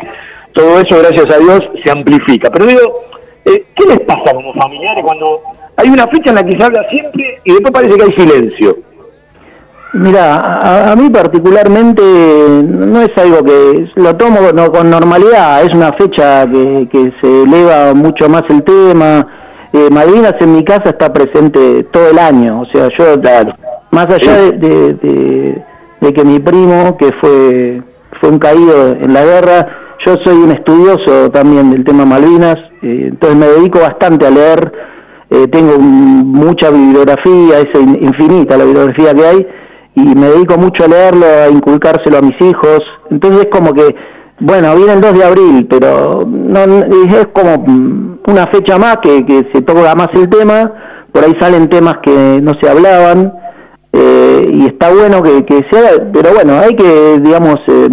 todo 0.54 0.80
eso, 0.80 0.98
gracias 1.00 1.34
a 1.34 1.40
Dios, 1.40 1.62
se 1.84 1.92
amplifica. 1.92 2.50
Pero 2.52 2.66
digo, 2.66 2.82
eh, 3.46 3.66
¿qué 3.76 3.86
les 3.86 4.00
pasa 4.02 4.34
como 4.34 4.54
familiares 4.54 5.04
cuando 5.04 5.42
hay 5.84 5.90
una 5.90 6.08
fecha 6.08 6.30
en 6.30 6.36
la 6.36 6.44
que 6.46 6.58
se 6.58 6.64
habla 6.64 6.84
siempre 6.90 7.40
y 7.44 7.52
después 7.54 7.72
parece 7.74 7.96
que 7.98 8.04
hay 8.04 8.14
silencio? 8.14 8.78
Mira, 9.94 10.38
a, 10.38 10.92
a 10.92 10.96
mí 10.96 11.08
particularmente 11.12 12.02
no 12.02 13.02
es 13.02 13.12
algo 13.16 13.44
que 13.44 13.88
lo 13.96 14.16
tomo 14.16 14.40
no- 14.54 14.72
con 14.72 14.90
normalidad, 14.90 15.64
es 15.64 15.72
una 15.74 15.94
fecha 15.94 16.48
que, 16.50 16.88
que 16.92 17.14
se 17.22 17.44
eleva 17.44 17.94
mucho 17.94 18.28
más 18.28 18.44
el 18.50 18.64
tema. 18.64 19.28
Eh, 19.72 19.90
Malvinas 19.92 20.34
en 20.40 20.56
mi 20.56 20.64
casa 20.64 20.90
está 20.90 21.14
presente 21.14 21.84
todo 21.92 22.10
el 22.10 22.18
año, 22.18 22.62
o 22.62 22.66
sea, 22.66 22.90
yo, 22.90 23.06
más 23.92 24.08
allá 24.08 24.36
de, 24.38 24.52
de- 24.54 24.94
de- 24.96 25.62
de 26.02 26.14
que 26.14 26.24
mi 26.24 26.40
primo, 26.40 26.98
que 26.98 27.12
fue, 27.22 27.82
fue 28.20 28.30
un 28.30 28.40
caído 28.40 28.94
en 29.00 29.14
la 29.14 29.24
guerra, 29.24 29.68
yo 30.06 30.16
soy 30.24 30.36
un 30.36 30.52
estudioso 30.52 31.30
también 31.32 31.70
del 31.72 31.84
tema 31.86 32.04
Malvinas, 32.06 32.58
eh, 32.82 33.10
entonces 33.10 33.38
me 33.38 33.46
dedico 33.48 33.80
bastante 33.80 34.26
a 34.28 34.32
leer, 34.32 34.72
eh, 35.34 35.48
tengo 35.48 35.78
mucha 35.80 36.70
bibliografía, 36.70 37.60
es 37.60 37.80
in- 37.82 38.00
infinita 38.02 38.58
la 38.58 38.66
bibliografía 38.66 39.14
que 39.14 39.26
hay, 39.26 39.48
y 39.96 40.02
me 40.16 40.28
dedico 40.30 40.58
mucho 40.58 40.86
a 40.86 40.88
leerlo, 40.88 41.26
a 41.26 41.50
inculcárselo 41.50 42.18
a 42.18 42.22
mis 42.22 42.40
hijos. 42.42 42.80
Entonces 43.12 43.46
es 43.46 43.50
como 43.52 43.74
que, 43.74 43.96
bueno, 44.40 44.76
viene 44.76 44.94
el 44.94 45.02
2 45.02 45.14
de 45.18 45.24
abril, 45.24 45.68
pero 45.70 46.24
no, 46.28 46.60
es 46.60 47.28
como 47.34 47.66
una 48.28 48.48
fecha 48.48 48.78
más 48.78 48.98
que, 49.04 49.26
que 49.26 49.48
se 49.54 49.62
toca 49.62 49.94
más 49.96 50.10
el 50.14 50.30
tema, 50.30 50.72
por 51.12 51.24
ahí 51.24 51.36
salen 51.40 51.70
temas 51.70 51.96
que 52.04 52.40
no 52.42 52.54
se 52.60 52.70
hablaban, 52.70 53.34
eh, 53.92 54.50
y 54.52 54.66
está 54.66 54.92
bueno 54.92 55.22
que, 55.22 55.46
que 55.46 55.66
se 55.70 55.78
haga, 55.78 56.04
pero 56.12 56.32
bueno, 56.34 56.54
hay 56.60 56.76
que, 56.76 57.20
digamos, 57.20 57.60
eh, 57.68 57.90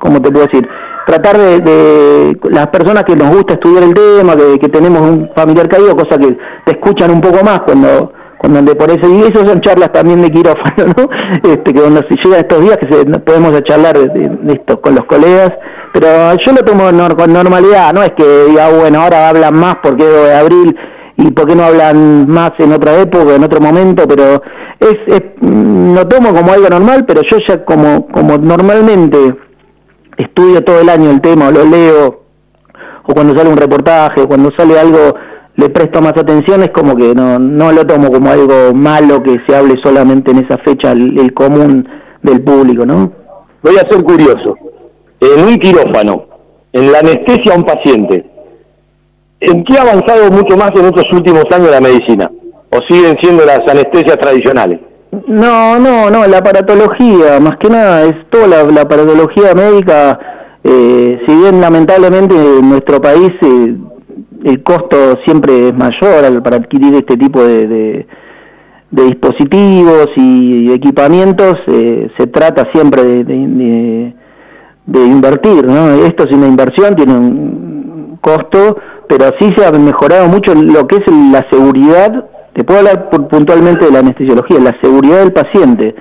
¿cómo 0.00 0.20
te 0.20 0.30
puedo 0.32 0.46
decir? 0.46 0.68
Tratar 1.06 1.36
de, 1.36 1.60
de 1.60 2.38
las 2.50 2.68
personas 2.68 3.04
que 3.04 3.14
nos 3.14 3.34
gusta 3.34 3.54
estudiar 3.54 3.84
el 3.84 3.94
tema, 3.94 4.34
que, 4.36 4.68
tenemos 4.68 5.00
un 5.02 5.30
familiar 5.34 5.68
caído, 5.68 5.96
cosa 5.96 6.18
que 6.18 6.36
te 6.64 6.72
escuchan 6.72 7.10
un 7.10 7.20
poco 7.20 7.44
más 7.44 7.60
cuando 7.60 8.12
cuando 8.38 8.76
por 8.76 8.90
eso, 8.90 9.08
y 9.08 9.22
eso 9.22 9.46
son 9.46 9.60
charlas 9.62 9.90
también 9.92 10.20
de 10.20 10.30
quirófano, 10.30 10.92
¿no? 10.96 11.50
Este, 11.50 11.72
que 11.72 11.80
cuando 11.80 12.02
se 12.08 12.16
llegan 12.16 12.40
estos 12.40 12.60
días 12.60 12.76
que 12.76 12.88
se, 12.92 13.04
podemos 13.20 13.62
charlar 13.62 13.96
de, 13.96 14.52
esto 14.52 14.80
con 14.80 14.94
los 14.94 15.04
colegas, 15.06 15.52
pero 15.94 16.34
yo 16.34 16.52
lo 16.52 16.62
tomo 16.62 16.84
con 17.16 17.32
normalidad, 17.32 17.94
no 17.94 18.02
es 18.02 18.10
que 18.10 18.44
diga, 18.48 18.68
bueno, 18.68 19.00
ahora 19.00 19.30
hablan 19.30 19.54
más 19.54 19.76
porque 19.82 20.02
es 20.02 20.10
2 20.10 20.26
de 20.26 20.34
abril 20.34 20.76
y 21.16 21.30
por 21.30 21.46
qué 21.46 21.54
no 21.54 21.64
hablan 21.64 22.28
más 22.28 22.52
en 22.58 22.72
otra 22.72 23.00
época, 23.00 23.34
en 23.34 23.44
otro 23.44 23.60
momento, 23.60 24.06
pero 24.06 24.42
es, 24.80 24.98
es 25.06 25.22
mm, 25.40 25.94
lo 25.94 26.06
tomo 26.08 26.34
como 26.34 26.52
algo 26.52 26.68
normal, 26.68 27.04
pero 27.06 27.22
yo 27.22 27.38
ya 27.46 27.64
como, 27.64 28.06
como 28.08 28.36
normalmente 28.36 29.36
estudio 30.16 30.62
todo 30.62 30.80
el 30.80 30.88
año 30.88 31.10
el 31.10 31.20
tema, 31.20 31.50
lo 31.50 31.64
leo, 31.64 32.22
o 33.04 33.14
cuando 33.14 33.36
sale 33.36 33.50
un 33.50 33.56
reportaje, 33.56 34.22
o 34.22 34.28
cuando 34.28 34.50
sale 34.56 34.78
algo 34.78 35.14
le 35.56 35.68
presto 35.68 36.00
más 36.00 36.14
atención, 36.16 36.62
es 36.62 36.70
como 36.70 36.96
que 36.96 37.14
no, 37.14 37.38
no 37.38 37.72
lo 37.72 37.86
tomo 37.86 38.10
como 38.10 38.30
algo 38.30 38.74
malo 38.74 39.22
que 39.22 39.40
se 39.46 39.54
hable 39.54 39.76
solamente 39.82 40.32
en 40.32 40.38
esa 40.38 40.58
fecha 40.58 40.92
el, 40.92 41.18
el 41.18 41.32
común 41.32 41.88
del 42.22 42.40
público, 42.42 42.84
¿no? 42.84 43.12
Voy 43.62 43.76
a 43.76 43.88
ser 43.88 44.02
curioso. 44.02 44.56
En 45.20 45.44
un 45.44 45.56
quirófano, 45.58 46.24
en 46.72 46.90
la 46.90 46.98
anestesia 46.98 47.54
a 47.54 47.56
un 47.56 47.64
paciente, 47.64 48.26
¿en 49.40 49.64
qué 49.64 49.78
ha 49.78 49.82
avanzado 49.82 50.30
mucho 50.30 50.56
más 50.56 50.72
en 50.74 50.86
estos 50.86 51.10
últimos 51.12 51.44
años 51.52 51.70
la 51.70 51.80
medicina? 51.80 52.30
o 52.74 52.82
siguen 52.88 53.16
siendo 53.20 53.44
las 53.44 53.60
anestesias 53.68 54.18
tradicionales? 54.18 54.80
No, 55.26 55.78
no, 55.78 56.10
no, 56.10 56.26
la 56.26 56.38
aparatología, 56.38 57.40
más 57.40 57.56
que 57.58 57.68
nada, 57.68 58.04
es 58.04 58.28
toda 58.30 58.46
la, 58.46 58.62
la 58.64 58.82
aparatología 58.82 59.54
médica, 59.54 60.18
eh, 60.66 61.20
si 61.26 61.34
bien 61.34 61.60
lamentablemente 61.60 62.34
en 62.34 62.70
nuestro 62.70 62.98
país 62.98 63.30
eh, 63.42 63.76
el 64.44 64.62
costo 64.62 65.18
siempre 65.22 65.68
es 65.68 65.74
mayor 65.74 66.42
para 66.42 66.56
adquirir 66.56 66.94
este 66.94 67.18
tipo 67.18 67.44
de, 67.44 68.06
dispositivos 68.90 70.08
y 70.16 70.72
equipamientos, 70.72 71.58
eh, 71.66 72.08
se 72.16 72.26
trata 72.28 72.66
siempre 72.72 73.24
de 73.24 74.14
invertir, 74.86 75.66
¿no? 75.66 76.06
Esto 76.06 76.24
es 76.24 76.32
una 76.32 76.46
inversión, 76.46 76.96
tiene 76.96 77.12
un 77.12 78.18
costo, 78.20 78.78
pero 79.08 79.32
sí 79.38 79.52
se 79.56 79.66
ha 79.66 79.72
mejorado 79.72 80.28
mucho 80.28 80.54
lo 80.54 80.86
que 80.86 80.96
es 80.96 81.02
la 81.30 81.46
seguridad, 81.50 82.24
te 82.54 82.64
puedo 82.64 82.80
hablar 82.80 83.10
pu- 83.10 83.28
puntualmente 83.28 83.84
de 83.86 83.90
la 83.92 83.98
anestesiología, 84.00 84.58
la 84.60 84.76
seguridad 84.80 85.18
del 85.18 85.32
paciente. 85.32 85.94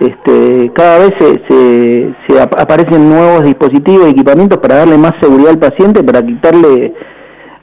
Este, 0.00 0.70
cada 0.74 0.98
vez 0.98 1.12
se, 1.18 1.42
se- 1.48 2.14
se 2.26 2.40
ap- 2.40 2.58
aparecen 2.60 3.08
nuevos 3.08 3.44
dispositivos 3.44 4.06
y 4.08 4.10
equipamientos 4.10 4.58
para 4.58 4.76
darle 4.76 4.98
más 4.98 5.12
seguridad 5.20 5.50
al 5.50 5.58
paciente, 5.58 6.02
para 6.02 6.24
quitarle 6.24 6.94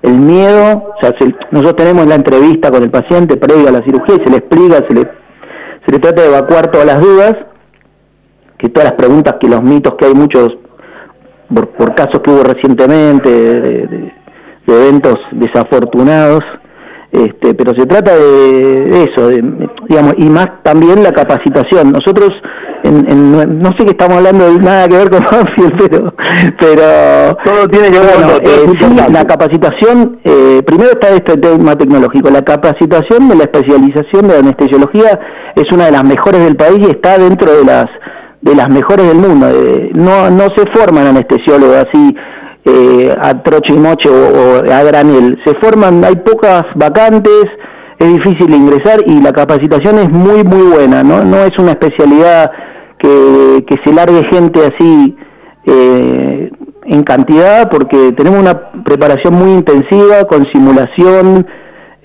el 0.02 0.14
miedo, 0.14 0.94
o 0.98 1.02
sea, 1.02 1.14
se- 1.20 1.36
nosotros 1.52 1.76
tenemos 1.76 2.08
la 2.08 2.16
entrevista 2.16 2.72
con 2.72 2.82
el 2.84 2.90
paciente 2.90 3.38
previa 3.38 3.70
a 3.70 3.74
la 3.74 3.84
cirugía 3.84 4.16
y 4.16 4.24
se 4.24 4.30
le 4.32 4.38
explica, 4.38 4.84
se 4.88 4.94
le, 4.94 6.00
trata 6.00 6.22
de 6.22 6.28
evacuar 6.30 6.72
todas 6.72 6.88
las 6.88 7.00
dudas, 7.02 7.36
que 8.58 8.70
todas 8.70 8.90
las 8.90 8.98
preguntas, 8.98 9.36
que 9.40 9.48
los 9.48 9.62
mitos 9.62 9.94
que 9.96 10.06
hay 10.06 10.14
muchos, 10.16 10.58
por, 11.54 11.94
casos 11.96 12.22
que 12.22 12.32
hubo 12.32 12.44
recientemente, 12.44 13.30
de 13.30 14.12
eventos 14.68 15.16
desafortunados, 15.32 16.44
este, 17.12 17.54
pero 17.54 17.74
se 17.76 17.86
trata 17.86 18.16
de, 18.16 19.04
eso, 19.04 19.28
de, 19.28 19.44
digamos, 19.90 20.14
y 20.18 20.26
más 20.26 20.64
también 20.64 21.04
la 21.04 21.12
capacitación. 21.12 21.92
Nosotros, 21.92 22.32
en, 22.84 23.10
en 23.10 23.60
no 23.62 23.70
sé 23.78 23.84
que 23.84 23.92
estamos 23.92 24.18
hablando 24.18 24.52
de 24.52 24.60
nada 24.60 24.88
que 24.88 24.96
ver 24.96 25.10
con 25.10 25.24
Banfield, 25.32 25.74
pero, 25.78 26.14
pero 26.58 27.38
todo 27.44 27.68
tiene 27.70 27.92
que 27.92 28.00
ver 28.00 28.14
con 28.14 28.24
bueno, 28.24 28.40
eh, 28.44 29.06
sí, 29.08 29.12
la 29.12 29.26
capacitación, 29.26 30.20
eh, 30.24 30.64
primero 30.66 30.92
está 30.92 31.10
este 31.10 31.38
tema 31.38 31.78
tecnológico, 31.78 32.30
la 32.30 32.44
capacitación 32.44 33.28
de 33.28 33.36
la 33.36 33.44
especialización 33.44 34.30
de 34.30 34.38
anestesiología 34.38 35.20
es 35.56 35.70
una 35.72 35.86
de 35.86 35.92
las 35.92 36.06
mejores 36.06 36.42
del 36.44 36.56
país 36.56 36.80
y 36.80 36.92
está 36.92 37.18
dentro 37.18 37.52
de 37.52 37.66
las 37.66 37.88
de 38.42 38.56
las 38.56 38.70
mejores 38.70 39.08
del 39.08 39.18
mundo. 39.18 39.48
Eh, 39.50 39.92
no, 39.94 40.30
no 40.32 40.46
se 40.56 40.66
forman 40.74 41.06
anestesiólogos 41.08 41.76
así 41.88 42.16
eh, 42.66 43.16
a 43.20 43.42
troche 43.42 43.74
y 43.74 43.78
moche 43.78 44.10
o, 44.10 44.58
a 44.72 44.84
granel, 44.84 45.40
se 45.46 45.56
forman, 45.56 46.04
hay 46.04 46.16
pocas 46.18 46.64
vacantes, 46.76 47.46
es 47.98 48.14
difícil 48.14 48.54
ingresar 48.54 49.02
y 49.06 49.22
la 49.22 49.34
capacitación 49.34 50.00
es 50.00 50.10
muy 50.10 50.44
muy 50.44 50.72
buena, 50.72 51.04
no, 51.04 51.24
no 51.24 51.38
es 51.44 51.58
una 51.58 51.72
especialidad 51.72 52.52
que, 52.98 53.66
que 53.68 53.76
se 53.84 53.94
largue 53.94 54.24
gente 54.26 54.60
así 54.66 55.18
eh, 55.66 56.52
en 56.86 57.04
cantidad 57.04 57.70
porque 57.70 58.12
tenemos 58.14 58.40
una 58.40 58.72
preparación 58.84 59.36
muy 59.36 59.52
intensiva 59.52 60.26
con 60.26 60.46
simulación 60.52 61.46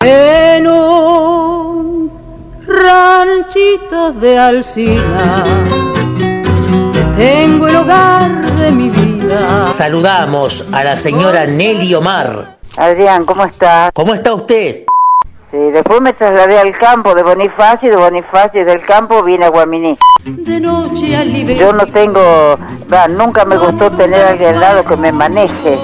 En 0.00 0.66
un 0.66 2.10
ranchito 2.66 4.12
de 4.12 4.38
Alcina 4.38 5.44
tengo 7.16 7.68
el 7.68 7.76
hogar 7.76 8.56
de 8.56 8.72
mi 8.72 8.88
vida. 8.88 9.62
Saludamos 9.62 10.64
a 10.72 10.82
la 10.82 10.96
señora 10.96 11.46
Nelly 11.46 11.94
Omar. 11.94 12.58
Adrián, 12.76 13.24
¿cómo 13.24 13.44
está? 13.44 13.90
¿Cómo 13.94 14.14
está 14.14 14.34
usted? 14.34 14.84
Sí, 15.50 15.58
después 15.72 16.00
me 16.00 16.12
trasladé 16.12 16.58
al 16.60 16.70
campo 16.78 17.12
de 17.14 17.24
Bonifacio, 17.24 17.90
de 17.90 17.96
Bonifacio 17.96 18.64
del 18.64 18.80
campo 18.82 19.20
vine 19.24 19.46
a 19.46 19.48
Guaminí. 19.48 19.98
De 20.24 20.60
noche 20.60 21.16
al 21.16 21.28
Yo 21.32 21.72
no 21.72 21.86
tengo, 21.86 22.56
nunca 23.18 23.44
me 23.44 23.56
gustó 23.56 23.90
tener 23.90 24.20
a 24.22 24.28
alguien 24.28 24.54
al 24.54 24.60
lado 24.60 24.84
que 24.84 24.96
me 24.96 25.10
maneje. 25.10 25.76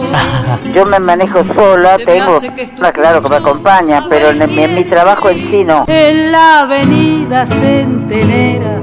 Yo 0.72 0.86
me 0.86 1.00
manejo 1.00 1.42
sola, 1.54 1.96
tengo, 1.96 2.38
ah, 2.80 2.92
claro 2.92 3.20
que 3.22 3.28
me 3.28 3.36
acompaña, 3.36 4.04
pero 4.08 4.30
en, 4.30 4.38
mi- 4.46 4.62
en 4.62 4.74
mi 4.76 4.84
trabajo 4.84 5.30
en 5.30 5.50
sí 5.50 5.64
no. 5.64 5.84
En 5.88 6.30
la 6.30 6.60
avenida 6.60 7.44
Centenera 7.46 8.80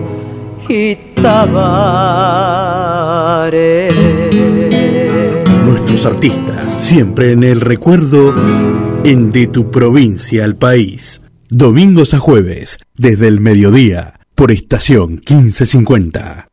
y 0.68 0.96
Tabaré. 3.54 3.88
Nuestros 5.66 6.06
artistas, 6.06 6.66
siempre 6.84 7.32
en 7.32 7.44
el 7.44 7.62
recuerdo 7.62 8.34
en 9.06 9.34
De 9.34 9.48
tu 9.48 9.70
provincia 9.70 10.46
al 10.46 10.56
país. 10.56 11.20
Domingos 11.50 12.14
a 12.14 12.20
jueves, 12.20 12.78
desde 12.96 13.28
el 13.28 13.42
mediodía, 13.42 14.20
por 14.34 14.52
estación 14.52 15.22
1550. 15.30 16.53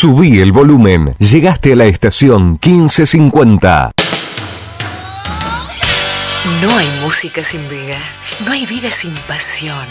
Subí 0.00 0.40
el 0.40 0.50
volumen. 0.50 1.14
Llegaste 1.18 1.74
a 1.74 1.76
la 1.76 1.84
estación 1.84 2.52
1550. 2.52 3.90
No 6.62 6.74
hay 6.74 6.88
música 7.02 7.44
sin 7.44 7.68
vida, 7.68 7.98
no 8.46 8.52
hay 8.52 8.64
vida 8.64 8.90
sin 8.92 9.12
pasión, 9.28 9.86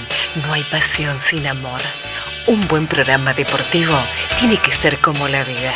no 0.47 0.53
hay 0.53 0.63
pasión 0.63 1.21
sin 1.21 1.45
amor. 1.45 1.79
Un 2.47 2.67
buen 2.67 2.87
programa 2.87 3.35
deportivo 3.35 3.93
tiene 4.39 4.57
que 4.57 4.71
ser 4.71 4.97
como 4.97 5.27
la 5.27 5.43
vida. 5.43 5.75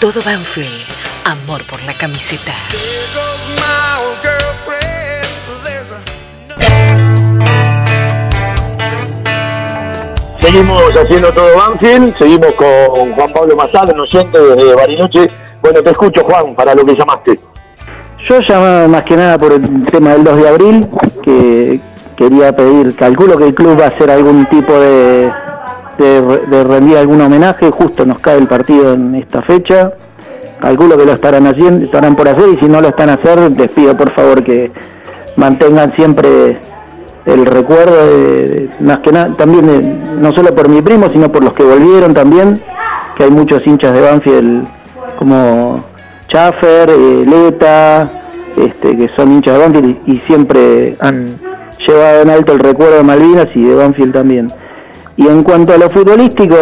Todo 0.00 0.22
Banfield, 0.22 0.86
amor 1.26 1.64
por 1.64 1.82
la 1.82 1.92
camiseta. 1.92 2.54
Seguimos 10.54 10.96
haciendo 10.96 11.32
todo 11.32 11.48
Banfield, 11.56 12.16
seguimos 12.16 12.52
con 12.52 13.12
Juan 13.12 13.32
Pablo 13.32 13.56
Mazad, 13.56 13.90
oyente 13.98 14.38
desde 14.40 14.74
Bariloche. 14.76 15.28
Bueno, 15.60 15.82
te 15.82 15.90
escucho 15.90 16.22
Juan, 16.22 16.54
para 16.54 16.76
lo 16.76 16.84
que 16.84 16.94
llamaste. 16.94 17.40
Yo 18.28 18.38
llamaba 18.38 18.86
más 18.86 19.02
que 19.02 19.16
nada 19.16 19.36
por 19.36 19.52
el 19.52 19.84
tema 19.86 20.12
del 20.12 20.22
2 20.22 20.36
de 20.36 20.48
abril, 20.48 20.88
que 21.24 21.80
quería 22.16 22.54
pedir, 22.54 22.94
calculo 22.94 23.36
que 23.36 23.46
el 23.46 23.54
club 23.54 23.80
va 23.80 23.86
a 23.86 23.88
hacer 23.88 24.08
algún 24.12 24.46
tipo 24.46 24.72
de, 24.78 25.28
de, 25.98 26.22
de 26.46 26.62
rendir 26.62 26.98
algún 26.98 27.20
homenaje, 27.20 27.68
justo 27.72 28.06
nos 28.06 28.20
cae 28.20 28.38
el 28.38 28.46
partido 28.46 28.92
en 28.92 29.12
esta 29.16 29.42
fecha, 29.42 29.92
calculo 30.60 30.96
que 30.96 31.04
lo 31.04 31.14
estarán 31.14 31.48
haciendo, 31.48 31.84
estarán 31.84 32.14
por 32.14 32.28
hacer 32.28 32.50
y 32.50 32.58
si 32.58 32.66
no 32.66 32.80
lo 32.80 32.90
están 32.90 33.08
a 33.08 33.14
hacer, 33.14 33.50
les 33.50 33.70
pido 33.70 33.96
por 33.96 34.12
favor 34.12 34.44
que 34.44 34.70
mantengan 35.34 35.92
siempre 35.96 36.60
el 37.26 37.46
recuerdo 37.46 38.06
de, 38.06 38.68
más 38.80 38.98
que 38.98 39.12
nada 39.12 39.34
también 39.36 39.66
de- 39.66 39.82
no 40.20 40.32
solo 40.32 40.54
por 40.54 40.68
mi 40.68 40.82
primo 40.82 41.08
sino 41.12 41.30
por 41.32 41.42
los 41.42 41.54
que 41.54 41.62
volvieron 41.64 42.12
también 42.14 42.60
que 43.16 43.24
hay 43.24 43.30
muchos 43.30 43.66
hinchas 43.66 43.92
de 43.94 44.00
Banfield 44.00 44.66
como 45.18 45.82
Schaffer, 46.28 46.90
eh, 46.90 47.24
Leta 47.26 48.10
este, 48.56 48.96
que 48.96 49.08
son 49.16 49.32
hinchas 49.32 49.54
de 49.54 49.60
Banfield 49.64 49.96
y, 50.06 50.12
y 50.12 50.18
siempre 50.26 50.96
han 51.00 51.36
llevado 51.86 52.22
en 52.22 52.30
alto 52.30 52.52
el 52.52 52.58
recuerdo 52.60 52.96
de 52.96 53.02
Malvinas 53.04 53.48
y 53.54 53.62
de 53.62 53.74
Banfield 53.74 54.12
también. 54.12 54.50
Y 55.16 55.26
en 55.28 55.42
cuanto 55.44 55.72
a 55.74 55.76
lo 55.78 55.88
futbolístico 55.90 56.56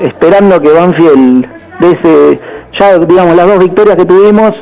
esperando 0.00 0.60
que 0.60 0.70
Banfield 0.72 1.46
de 1.80 1.90
ese 1.90 2.40
ya 2.78 2.98
digamos 2.98 3.36
las 3.36 3.46
dos 3.46 3.58
victorias 3.58 3.96
que 3.96 4.04
tuvimos 4.04 4.52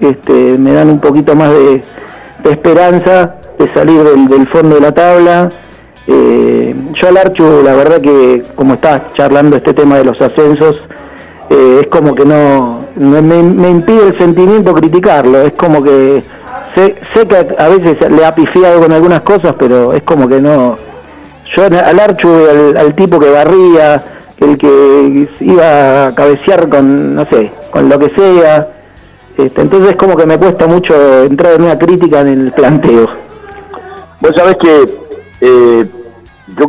este, 0.00 0.56
me 0.58 0.72
dan 0.72 0.90
un 0.90 1.00
poquito 1.00 1.34
más 1.34 1.50
de 1.50 1.82
esperanza 2.44 3.36
de 3.60 3.72
salir 3.74 4.02
del, 4.02 4.28
del 4.28 4.48
fondo 4.48 4.76
de 4.76 4.80
la 4.80 4.92
tabla. 4.92 5.52
Eh, 6.06 6.74
yo 6.94 7.08
al 7.08 7.16
Archu, 7.18 7.62
la 7.62 7.74
verdad 7.74 8.00
que 8.00 8.42
como 8.56 8.74
estás 8.74 9.02
charlando 9.14 9.56
este 9.56 9.74
tema 9.74 9.98
de 9.98 10.04
los 10.04 10.20
ascensos, 10.20 10.76
eh, 11.50 11.80
es 11.82 11.88
como 11.88 12.14
que 12.14 12.24
no, 12.24 12.86
me, 12.96 13.68
impide 13.68 14.08
el 14.08 14.18
sentimiento 14.18 14.74
criticarlo, 14.74 15.42
es 15.42 15.52
como 15.52 15.82
que 15.82 16.24
sé, 16.74 16.96
sé 17.14 17.26
que 17.26 17.36
a 17.58 17.68
veces 17.68 18.10
le 18.10 18.24
ha 18.24 18.34
pifiado 18.34 18.80
con 18.80 18.92
algunas 18.92 19.20
cosas, 19.20 19.54
pero 19.58 19.92
es 19.92 20.02
como 20.02 20.26
que 20.26 20.40
no, 20.40 20.78
yo 21.54 21.64
al 21.64 22.00
Archu, 22.00 22.28
al, 22.28 22.76
al 22.76 22.94
tipo 22.94 23.18
que 23.18 23.30
barría, 23.30 24.02
el 24.40 24.56
que 24.56 25.28
iba 25.40 26.06
a 26.06 26.14
cabecear 26.14 26.68
con, 26.68 27.14
no 27.14 27.26
sé, 27.30 27.52
con 27.70 27.88
lo 27.88 27.98
que 27.98 28.10
sea, 28.10 28.68
este, 29.36 29.62
entonces 29.62 29.96
como 29.96 30.16
que 30.16 30.26
me 30.26 30.38
cuesta 30.38 30.66
mucho 30.66 31.24
entrar 31.24 31.54
en 31.54 31.62
una 31.62 31.78
crítica 31.78 32.20
en 32.20 32.28
el 32.28 32.52
planteo. 32.52 33.08
Vos 34.20 34.32
sabés 34.36 34.56
que 34.56 34.82
eh, 35.40 35.86
yo 36.58 36.66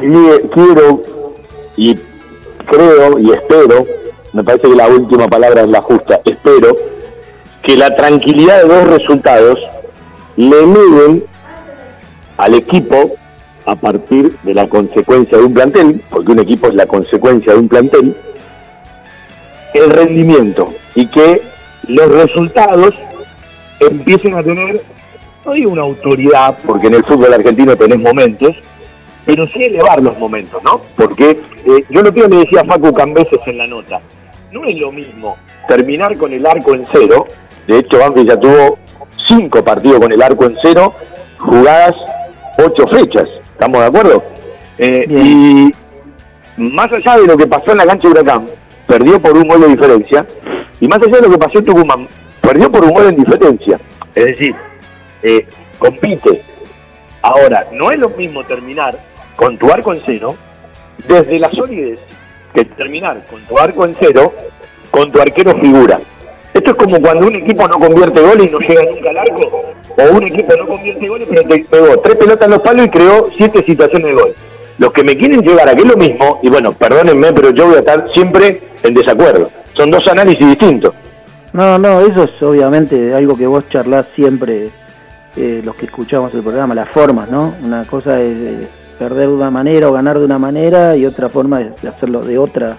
qui- 0.00 0.50
quiero 0.50 1.02
y 1.76 1.96
creo 2.66 3.18
y 3.18 3.30
espero, 3.32 3.86
me 4.32 4.42
parece 4.42 4.68
que 4.68 4.76
la 4.76 4.88
última 4.88 5.28
palabra 5.28 5.62
es 5.62 5.68
la 5.68 5.82
justa, 5.82 6.20
espero 6.24 6.74
que 7.62 7.76
la 7.76 7.94
tranquilidad 7.96 8.62
de 8.62 8.68
dos 8.68 8.88
resultados 8.88 9.58
le 10.36 10.66
nieguen 10.66 11.24
al 12.38 12.54
equipo 12.54 13.12
a 13.66 13.76
partir 13.76 14.36
de 14.42 14.54
la 14.54 14.66
consecuencia 14.68 15.38
de 15.38 15.44
un 15.44 15.54
plantel, 15.54 16.02
porque 16.10 16.32
un 16.32 16.40
equipo 16.40 16.68
es 16.68 16.74
la 16.74 16.86
consecuencia 16.86 17.52
de 17.52 17.58
un 17.60 17.68
plantel, 17.68 18.16
el 19.74 19.90
rendimiento 19.90 20.72
y 20.94 21.06
que 21.06 21.42
los 21.88 22.08
resultados 22.10 22.94
empiecen 23.80 24.34
a 24.34 24.42
tener, 24.42 24.80
no 25.44 25.52
digo 25.52 25.72
una 25.72 25.82
autoridad, 25.82 26.58
porque 26.64 26.86
en 26.86 26.94
el 26.94 27.04
fútbol 27.04 27.32
argentino 27.32 27.76
tenés 27.76 27.98
momentos, 27.98 28.54
pero 29.24 29.46
sí 29.48 29.64
elevar 29.64 30.00
los 30.02 30.18
momentos, 30.18 30.62
¿no? 30.62 30.80
Porque 30.96 31.30
eh, 31.64 31.84
yo 31.88 32.02
lo 32.02 32.12
que 32.12 32.28
le 32.28 32.36
decía 32.38 32.60
a 32.60 32.64
Facu 32.64 32.92
Cambeses 32.92 33.40
en 33.46 33.58
la 33.58 33.66
nota, 33.66 34.00
no 34.52 34.64
es 34.64 34.80
lo 34.80 34.92
mismo 34.92 35.36
terminar 35.68 36.16
con 36.18 36.32
el 36.32 36.44
arco 36.44 36.74
en 36.74 36.86
cero, 36.92 37.26
de 37.66 37.78
hecho 37.78 37.98
Banfield 37.98 38.28
ya 38.28 38.40
tuvo 38.40 38.78
cinco 39.28 39.64
partidos 39.64 40.00
con 40.00 40.12
el 40.12 40.20
arco 40.22 40.44
en 40.44 40.56
cero, 40.62 40.94
jugadas 41.38 41.94
ocho 42.58 42.86
fechas, 42.88 43.28
¿estamos 43.52 43.80
de 43.80 43.86
acuerdo? 43.86 44.22
Eh, 44.78 45.06
y 45.08 45.72
más 46.60 46.92
allá 46.92 47.16
de 47.18 47.26
lo 47.26 47.36
que 47.36 47.46
pasó 47.46 47.72
en 47.72 47.78
la 47.78 47.86
cancha 47.86 48.08
de 48.08 48.12
Huracán, 48.12 48.46
perdió 48.86 49.20
por 49.20 49.36
un 49.36 49.48
gol 49.48 49.60
de 49.60 49.68
diferencia, 49.68 50.26
y 50.80 50.88
más 50.88 50.98
allá 50.98 51.16
de 51.16 51.22
lo 51.22 51.30
que 51.30 51.38
pasó 51.38 51.58
en 51.58 51.64
Tucumán, 51.64 52.08
perdió 52.40 52.70
por 52.70 52.84
un 52.84 52.90
gol 52.90 53.06
en 53.06 53.16
diferencia. 53.16 53.80
Es 54.14 54.26
decir, 54.26 54.54
eh, 55.22 55.46
compite. 55.78 56.42
Ahora, 57.22 57.66
no 57.72 57.90
es 57.90 57.98
lo 57.98 58.10
mismo 58.10 58.44
terminar 58.44 58.98
con 59.36 59.56
tu 59.58 59.70
arco 59.70 59.92
en 59.92 60.02
cero 60.04 60.36
desde 61.06 61.38
la 61.38 61.50
solidez 61.50 61.98
que 62.54 62.64
terminar 62.64 63.24
con 63.30 63.40
tu 63.46 63.58
arco 63.58 63.84
en 63.84 63.96
cero 63.98 64.32
con 64.90 65.10
tu 65.10 65.20
arquero 65.20 65.56
figura. 65.58 66.00
Esto 66.52 66.70
es 66.72 66.76
como 66.76 67.00
cuando 67.00 67.26
un 67.26 67.36
equipo 67.36 67.66
no 67.66 67.78
convierte 67.78 68.20
goles 68.20 68.46
y 68.46 68.50
no 68.50 68.58
llega 68.58 68.82
nunca 68.82 69.10
al 69.10 69.18
arco, 69.18 69.72
o 69.96 70.16
un 70.16 70.22
equipo 70.24 70.54
no 70.54 70.66
convierte 70.66 71.08
goles 71.08 71.26
pero 71.30 71.48
te 71.48 71.64
pegó 71.64 71.98
tres 72.00 72.16
pelotas 72.16 72.46
en 72.46 72.50
los 72.50 72.62
palos 72.62 72.86
y 72.86 72.90
creó 72.90 73.30
siete 73.36 73.64
situaciones 73.64 74.08
de 74.08 74.14
gol. 74.14 74.34
Los 74.78 74.92
que 74.92 75.02
me 75.02 75.16
quieren 75.16 75.40
llevar 75.40 75.68
a 75.68 75.74
que 75.74 75.82
es 75.82 75.88
lo 75.88 75.96
mismo, 75.96 76.40
y 76.42 76.50
bueno, 76.50 76.72
perdónenme, 76.72 77.32
pero 77.32 77.50
yo 77.50 77.66
voy 77.68 77.76
a 77.76 77.80
estar 77.80 78.04
siempre 78.12 78.60
en 78.82 78.94
desacuerdo. 78.94 79.50
Son 79.74 79.90
dos 79.90 80.06
análisis 80.08 80.46
distintos. 80.46 80.92
No, 81.52 81.78
no, 81.78 82.00
eso 82.00 82.24
es 82.24 82.42
obviamente 82.42 83.14
algo 83.14 83.36
que 83.36 83.46
vos 83.46 83.64
charlás 83.70 84.06
siempre, 84.14 84.70
eh, 85.36 85.62
los 85.64 85.74
que 85.76 85.86
escuchamos 85.86 86.32
el 86.34 86.42
programa, 86.42 86.74
las 86.74 86.88
formas, 86.90 87.30
¿no? 87.30 87.54
Una 87.62 87.84
cosa 87.84 88.20
es 88.20 88.36
eh, 88.36 88.68
perder 88.98 89.28
de 89.28 89.34
una 89.34 89.50
manera 89.50 89.88
o 89.88 89.92
ganar 89.92 90.18
de 90.18 90.24
una 90.24 90.38
manera 90.38 90.96
y 90.96 91.06
otra 91.06 91.28
forma 91.28 91.60
es 91.60 91.84
hacerlo 91.84 92.22
de 92.22 92.38
otra, 92.38 92.76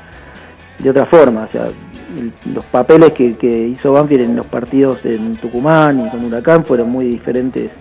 de 0.79 0.89
otra 0.89 1.05
forma. 1.07 1.47
O 1.49 1.51
sea, 1.51 1.67
el- 1.67 2.53
los 2.53 2.63
papeles 2.65 3.11
que, 3.13 3.35
que 3.37 3.47
hizo 3.67 3.93
Banfield 3.93 4.21
en 4.23 4.35
los 4.35 4.45
partidos 4.45 4.99
en 5.03 5.35
Tucumán 5.37 6.05
y 6.05 6.09
con 6.11 6.23
Huracán 6.25 6.63
fueron 6.63 6.89
muy 6.91 7.05
diferentes 7.07 7.71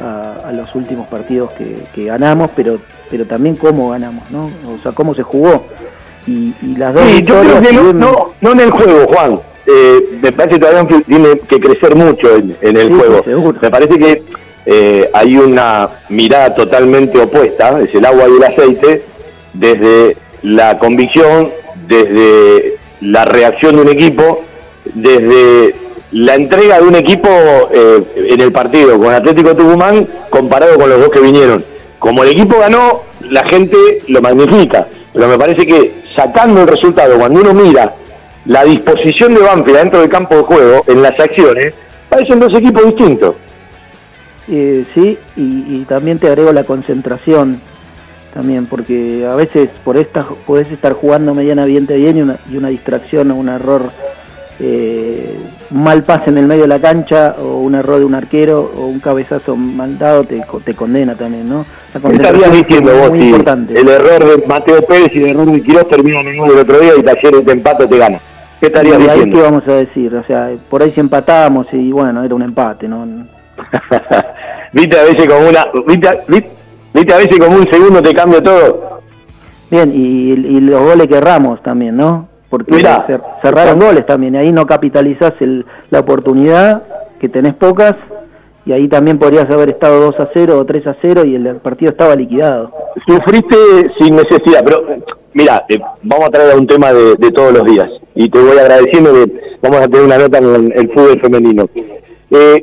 a, 0.00 0.48
a 0.48 0.52
los 0.52 0.74
últimos 0.74 1.06
partidos 1.08 1.50
que, 1.52 1.76
que 1.94 2.06
ganamos, 2.06 2.50
pero 2.56 2.78
pero 3.10 3.26
también 3.26 3.56
cómo 3.56 3.90
ganamos, 3.90 4.22
¿no? 4.30 4.44
O 4.72 4.78
sea, 4.82 4.92
cómo 4.92 5.14
se 5.16 5.22
jugó. 5.22 5.66
Y, 6.28 6.54
y 6.62 6.76
las 6.76 6.94
dos 6.94 7.02
Sí, 7.04 7.24
yo 7.24 7.40
creo 7.40 7.60
que 7.60 7.72
no, 7.72 7.92
no, 7.92 8.12
no 8.40 8.52
en 8.52 8.60
el 8.60 8.70
juego, 8.70 9.06
Juan. 9.12 9.40
Eh, 9.66 10.18
me 10.22 10.32
parece 10.32 10.58
que 10.58 10.66
todavía 10.66 11.02
tiene 11.06 11.38
que 11.48 11.60
crecer 11.60 11.94
mucho 11.94 12.34
en, 12.36 12.56
en 12.60 12.76
el 12.76 12.88
Sí, 12.88 12.94
juego. 12.94 13.22
seguro. 13.24 13.58
Me 13.60 13.70
parece 13.70 13.98
que 13.98 14.22
eh, 14.66 15.10
hay 15.12 15.36
una 15.36 15.88
mirada 16.08 16.54
totalmente 16.54 17.18
opuesta, 17.18 17.78
es 17.80 17.94
el 17.94 18.04
agua 18.04 18.24
y 18.28 18.36
el 18.36 18.42
aceite, 18.44 19.02
desde 19.52 20.16
la 20.42 20.78
convicción, 20.78 21.50
desde 21.86 22.76
la 23.00 23.24
reacción 23.24 23.76
de 23.76 23.82
un 23.82 23.88
equipo, 23.88 24.42
desde 24.94 25.74
la 26.12 26.34
entrega 26.34 26.80
de 26.80 26.88
un 26.88 26.94
equipo 26.96 27.28
eh, 27.72 28.02
en 28.30 28.40
el 28.40 28.50
partido 28.52 28.98
con 28.98 29.12
Atlético 29.12 29.54
Tucumán 29.54 30.08
comparado 30.30 30.76
con 30.78 30.88
los 30.90 30.98
dos 30.98 31.10
que 31.10 31.20
vinieron. 31.20 31.64
Como 31.98 32.22
el 32.24 32.30
equipo 32.30 32.58
ganó, 32.58 33.02
la 33.28 33.44
gente 33.44 33.76
lo 34.08 34.20
magnifica, 34.22 34.88
pero 35.12 35.28
me 35.28 35.38
parece 35.38 35.66
que 35.66 36.00
sacando 36.16 36.62
el 36.62 36.68
resultado, 36.68 37.18
cuando 37.18 37.40
uno 37.40 37.54
mira 37.54 37.94
la 38.50 38.64
disposición 38.64 39.32
de 39.34 39.40
Banfield 39.42 39.78
dentro 39.78 40.00
del 40.00 40.08
campo 40.08 40.34
de 40.36 40.42
juego, 40.42 40.82
en 40.88 41.02
las 41.02 41.18
acciones, 41.20 41.72
parecen 42.08 42.40
dos 42.40 42.52
equipos 42.52 42.84
distintos. 42.84 43.36
Eh, 44.48 44.84
sí, 44.92 45.16
y, 45.36 45.42
y 45.68 45.84
también 45.88 46.18
te 46.18 46.26
agrego 46.26 46.52
la 46.52 46.64
concentración, 46.64 47.60
también, 48.34 48.66
porque 48.66 49.24
a 49.30 49.36
veces 49.36 49.68
por 49.84 49.96
esta 49.96 50.24
podés 50.46 50.70
estar 50.72 50.94
jugando 50.94 51.32
medianamente 51.32 51.96
bien 51.96 52.16
y 52.16 52.22
una, 52.22 52.38
y 52.50 52.56
una 52.56 52.68
distracción 52.68 53.30
o 53.30 53.36
un 53.36 53.48
error, 53.48 53.82
eh, 54.58 55.36
un 55.70 55.84
mal 55.84 56.02
pase 56.02 56.30
en 56.30 56.38
el 56.38 56.46
medio 56.48 56.62
de 56.62 56.68
la 56.68 56.80
cancha 56.80 57.36
o 57.38 57.58
un 57.60 57.76
error 57.76 58.00
de 58.00 58.04
un 58.04 58.14
arquero 58.16 58.72
o 58.76 58.86
un 58.86 58.98
cabezazo 58.98 59.54
mal 59.56 59.96
dado 59.96 60.24
te, 60.24 60.40
co- 60.44 60.58
te 60.60 60.74
condena 60.74 61.14
también, 61.14 61.48
¿no? 61.48 61.64
La 61.94 62.00
¿Qué 62.00 62.00
concentración 62.00 62.42
estarías 62.42 62.56
es 62.62 62.66
diciendo 62.66 62.92
vos 62.98 63.18
si 63.18 63.24
importante. 63.28 63.78
el 63.80 63.88
error 63.88 64.24
de 64.24 64.46
Mateo 64.46 64.82
Pérez 64.82 65.10
y 65.14 65.22
el 65.22 65.28
error 65.30 65.46
de 65.52 65.62
Quiroz 65.62 65.88
terminan 65.88 66.26
en 66.26 66.34
el 66.44 66.58
otro 66.58 66.78
día 66.80 66.92
y 66.98 67.02
Talleres 67.02 67.44
te 67.46 67.52
empata 67.52 67.86
te 67.88 67.96
gana? 67.96 68.18
¿Qué 68.60 68.66
estarías 68.66 69.00
Y 69.00 69.08
ahí 69.08 69.30
qué 69.30 69.40
vamos 69.40 69.66
a 69.66 69.72
decir, 69.72 70.14
o 70.14 70.22
sea, 70.24 70.50
por 70.68 70.82
ahí 70.82 70.90
si 70.90 71.00
empatamos 71.00 71.66
y 71.72 71.90
bueno, 71.92 72.22
era 72.22 72.34
un 72.34 72.42
empate, 72.42 72.86
¿no? 72.88 73.06
viste 74.72 74.98
a 74.98 75.02
veces 75.04 75.26
como 75.26 75.48
una 75.48 75.66
viste, 75.86 76.50
viste, 76.94 77.14
a 77.14 77.16
veces 77.18 77.38
como 77.38 77.56
un 77.56 77.70
segundo 77.70 78.02
te 78.02 78.14
cambia 78.14 78.42
todo 78.42 79.00
Bien, 79.70 79.92
y, 79.94 80.32
y 80.32 80.60
los 80.60 80.82
goles 80.82 81.06
que 81.06 81.16
erramos 81.16 81.62
también, 81.62 81.96
¿no? 81.96 82.26
Porque 82.48 82.72
Mirá. 82.72 83.06
cer- 83.06 83.22
cerraron 83.40 83.78
goles 83.78 84.04
también, 84.04 84.34
y 84.34 84.38
ahí 84.38 84.52
no 84.52 84.66
capitalizás 84.66 85.32
el- 85.40 85.64
la 85.90 86.00
oportunidad, 86.00 86.82
que 87.20 87.28
tenés 87.28 87.54
pocas, 87.54 87.94
y 88.70 88.72
ahí 88.72 88.86
también 88.86 89.18
podrías 89.18 89.50
haber 89.50 89.70
estado 89.70 90.00
2 90.00 90.20
a 90.20 90.30
0 90.32 90.58
o 90.60 90.64
3 90.64 90.86
a 90.86 90.96
0 91.02 91.24
y 91.26 91.34
el, 91.34 91.56
partido 91.56 91.90
estaba 91.90 92.14
liquidado. 92.14 92.70
sufriste 93.04 93.56
sin 93.98 94.14
necesidad 94.14 94.62
pero 94.64 94.84
mira 95.34 95.64
eh, 95.68 95.80
vamos 96.04 96.28
a 96.28 96.30
traer 96.30 96.52
a 96.52 96.56
un 96.56 96.68
tema 96.68 96.92
de, 96.92 97.32
todos 97.32 97.52
los 97.52 97.64
días. 97.64 97.90
Y 98.14 98.28
te 98.28 98.38
voy 98.38 98.56
agradeciendo 98.56 99.12
que 99.12 99.32
vamos 99.60 99.80
a 99.80 99.88
tener 99.88 100.02
una 100.02 100.18
nota 100.18 100.38
en 100.38 100.72
el, 100.72 100.88
fútbol 100.92 101.20
femenino. 101.20 101.68
Eh, 102.30 102.62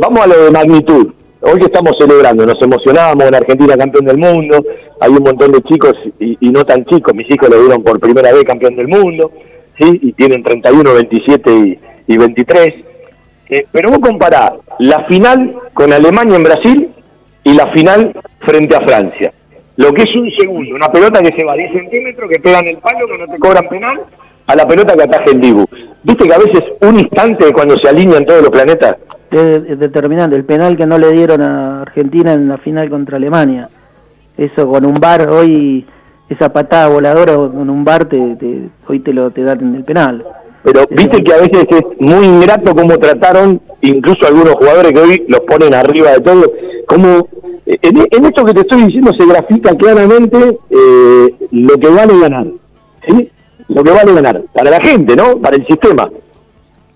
vamos 0.00 0.20
a 0.20 0.28
lo 0.28 0.44
de 0.44 0.50
magnitud. 0.50 1.12
Hoy 1.42 1.60
estamos 1.60 1.92
celebrando 1.98 2.46
nos 2.46 2.62
emocionamos 2.62 3.26
en 3.26 3.34
Argentina 3.34 3.76
campeón 3.76 4.06
del 4.06 4.16
mundo. 4.16 4.64
Hay 4.98 5.10
un 5.10 5.24
montón 5.24 5.52
de 5.52 5.60
chicos 5.60 5.92
y, 6.18 6.48
no 6.48 6.64
tan 6.64 6.86
chicos. 6.86 7.14
Mis 7.14 7.30
hijos 7.30 7.50
lo 7.50 7.60
vieron 7.60 7.82
por 7.82 8.00
primera 8.00 8.32
vez 8.32 8.44
campeón 8.44 8.76
del 8.76 8.88
mundo 8.88 9.30
sí 9.78 10.00
y 10.02 10.12
tienen 10.12 10.42
31 10.42 10.94
27 10.94 11.50
y, 11.52 11.78
y 12.06 12.16
23 12.16 12.74
Eh, 13.50 13.66
pero 13.72 13.90
vos 13.90 13.98
comparás 14.00 14.52
la 14.78 15.04
final 15.04 15.54
con 15.74 15.92
Alemania 15.92 16.36
en 16.36 16.42
Brasil 16.42 16.88
y 17.44 17.52
la 17.54 17.66
final 17.72 18.12
frente 18.40 18.76
a 18.76 18.80
Francia. 18.82 19.32
Lo 19.76 19.92
que 19.92 20.02
es 20.02 20.14
un 20.16 20.30
segundo, 20.32 20.74
una 20.74 20.90
pelota 20.90 21.22
que 21.22 21.34
se 21.36 21.44
va 21.44 21.54
10 21.54 21.72
centímetros, 21.72 22.28
que 22.30 22.40
pegan 22.40 22.66
el 22.66 22.78
palo, 22.78 23.06
que 23.06 23.18
no 23.18 23.26
te 23.32 23.38
cobran 23.38 23.68
penal, 23.68 24.00
a 24.46 24.54
la 24.56 24.66
pelota 24.66 24.94
que 24.96 25.04
ataja 25.04 25.24
el 25.30 25.40
Dibu. 25.40 25.64
¿Viste 26.02 26.26
que 26.26 26.34
a 26.34 26.38
veces 26.38 26.62
un 26.80 26.98
instante 26.98 27.52
cuando 27.52 27.76
se 27.78 27.88
alinean 27.88 28.26
todos 28.26 28.42
los 28.42 28.50
planetas? 28.50 28.96
Es 29.30 29.78
determinante, 29.78 30.36
el 30.36 30.44
penal 30.44 30.76
que 30.76 30.86
no 30.86 30.98
le 30.98 31.12
dieron 31.12 31.42
a 31.42 31.82
Argentina 31.82 32.32
en 32.32 32.48
la 32.48 32.58
final 32.58 32.88
contra 32.90 33.16
Alemania. 33.18 33.68
Eso 34.36 34.68
con 34.68 34.84
un 34.86 34.94
bar, 34.94 35.28
hoy 35.28 35.84
esa 36.28 36.52
patada 36.52 36.88
voladora 36.88 37.34
con 37.34 37.68
un 37.70 37.84
bar, 37.84 38.04
te, 38.06 38.36
te- 38.36 38.68
hoy 38.86 39.00
te 39.00 39.12
lo 39.12 39.30
te 39.30 39.42
dan 39.42 39.60
en 39.60 39.74
el 39.76 39.84
penal. 39.84 40.24
Pero 40.70 40.86
viste 40.90 41.24
que 41.24 41.32
a 41.32 41.38
veces 41.38 41.66
es 41.70 41.82
muy 41.98 42.26
ingrato 42.26 42.74
cómo 42.76 42.98
trataron 42.98 43.58
incluso 43.80 44.26
algunos 44.26 44.54
jugadores 44.56 44.92
que 44.92 44.98
hoy 44.98 45.24
los 45.26 45.40
ponen 45.40 45.72
arriba 45.72 46.10
de 46.10 46.20
todo. 46.20 46.52
Como 46.86 47.26
eh, 47.64 47.78
en, 47.80 48.06
en 48.10 48.24
esto 48.26 48.44
que 48.44 48.52
te 48.52 48.60
estoy 48.60 48.82
diciendo 48.82 49.14
se 49.14 49.24
grafica 49.24 49.74
claramente 49.74 50.58
eh, 50.68 51.34
lo 51.52 51.78
que 51.78 51.88
vale 51.88 52.20
ganar. 52.20 52.46
¿sí? 53.06 53.30
Lo 53.68 53.82
que 53.82 53.90
vale 53.92 54.12
ganar. 54.12 54.42
Para 54.52 54.70
la 54.70 54.80
gente, 54.82 55.16
¿no? 55.16 55.38
Para 55.38 55.56
el 55.56 55.66
sistema. 55.66 56.10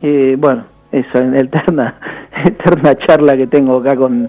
Eh, 0.02 0.36
bueno, 0.38 0.64
esa 0.90 1.20
eterna, 1.38 1.98
eterna 2.44 2.98
charla 2.98 3.38
que 3.38 3.46
tengo 3.46 3.78
acá 3.78 3.96
con, 3.96 4.28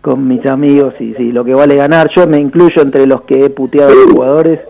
con 0.00 0.26
mis 0.26 0.46
amigos 0.46 0.94
y 0.98 1.12
sí, 1.12 1.30
lo 1.30 1.44
que 1.44 1.52
vale 1.52 1.76
ganar. 1.76 2.08
Yo 2.16 2.26
me 2.26 2.38
incluyo 2.38 2.80
entre 2.80 3.06
los 3.06 3.20
que 3.24 3.44
he 3.44 3.50
puteado 3.50 3.92
a 3.92 3.94
los 3.94 4.12
jugadores 4.12 4.60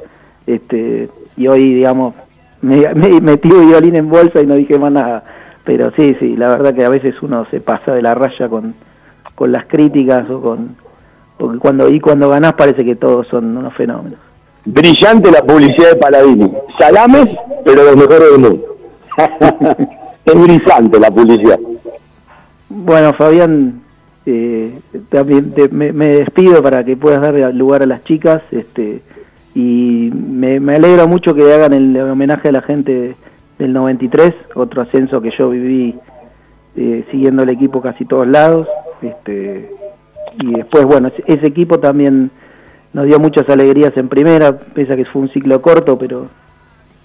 este, 0.45 1.09
y 1.37 1.47
hoy, 1.47 1.75
digamos, 1.75 2.15
me, 2.63 2.95
me 2.95 3.21
metí 3.21 3.51
un 3.51 3.69
violín 3.69 3.97
en 3.97 4.09
bolsa 4.09 4.41
y 4.41 4.47
no 4.47 4.55
dije 4.55 4.79
más 4.79 4.93
nada. 4.93 5.25
Pero 5.65 5.91
sí, 5.97 6.17
sí, 6.19 6.37
la 6.37 6.49
verdad 6.49 6.75
que 6.75 6.85
a 6.85 6.89
veces 6.89 7.21
uno 7.23 7.47
se 7.51 7.61
pasa 7.61 7.95
de 7.95 8.03
la 8.03 8.15
raya 8.15 8.49
con, 8.49 8.75
con 9.35 9.53
las 9.53 9.67
críticas 9.67 10.29
o 10.31 10.41
con... 10.41 10.77
Porque 11.37 11.59
cuando, 11.59 11.89
y 11.89 12.01
cuando 12.01 12.29
ganás 12.31 12.55
parece 12.55 12.85
que 12.85 12.97
todos 12.97 13.29
son 13.29 13.57
unos 13.57 13.75
fenómenos. 13.75 14.19
Brillante 14.65 15.31
la 15.31 15.43
publicidad 15.43 15.91
de 15.91 15.97
Paladini. 15.97 16.51
Salames, 16.79 17.27
pero 17.65 17.85
los 17.85 17.97
mejores 17.97 18.31
del 18.33 18.41
mundo. 18.41 18.65
es 20.25 20.35
brillante 20.35 20.99
la 20.99 21.11
publicidad. 21.11 21.59
Bueno, 22.69 23.13
Fabián, 23.15 23.81
eh, 24.27 24.79
también 25.11 25.53
te- 25.53 25.69
me, 25.69 25.93
me 25.93 26.07
despido 26.09 26.63
para 26.63 26.85
que 26.85 26.97
puedas 26.97 27.21
dar 27.21 27.35
lugar 27.55 27.83
a 27.83 27.87
las 27.87 28.05
chicas 28.05 28.43
este, 28.51 29.01
y 29.61 30.11
me, 30.15 30.61
me 30.61 30.77
alegra 30.77 31.07
mucho 31.07 31.35
que 31.35 31.53
hagan 31.53 31.73
el 31.73 31.97
homenaje 32.01 32.49
a 32.49 32.53
la 32.53 32.63
gente 32.63 33.17
del 33.59 33.73
93, 33.73 34.33
otro 34.55 34.83
ascenso 34.83 35.21
que 35.21 35.33
yo 35.37 35.51
viví 35.51 35.97
eh, 36.77 37.05
siguiendo 37.11 37.43
el 37.43 37.49
equipo 37.49 37.81
casi 37.83 38.05
todos 38.05 38.29
lados. 38.29 38.69
Este, 39.03 39.69
y 40.41 40.53
después, 40.55 40.85
bueno, 40.85 41.11
ese- 41.27 41.47
equipo 41.47 41.81
también 41.81 42.31
nos 42.93 43.07
dio 43.07 43.19
muchas 43.19 43.49
alegrías 43.49 43.97
en 43.97 44.09
primera, 44.09 44.57
pese 44.57 44.93
a 44.93 44.97
que 44.97 45.05
fue 45.07 45.23
un 45.23 45.29
ciclo 45.31 45.61
corto, 45.61 45.99
pero 45.99 46.27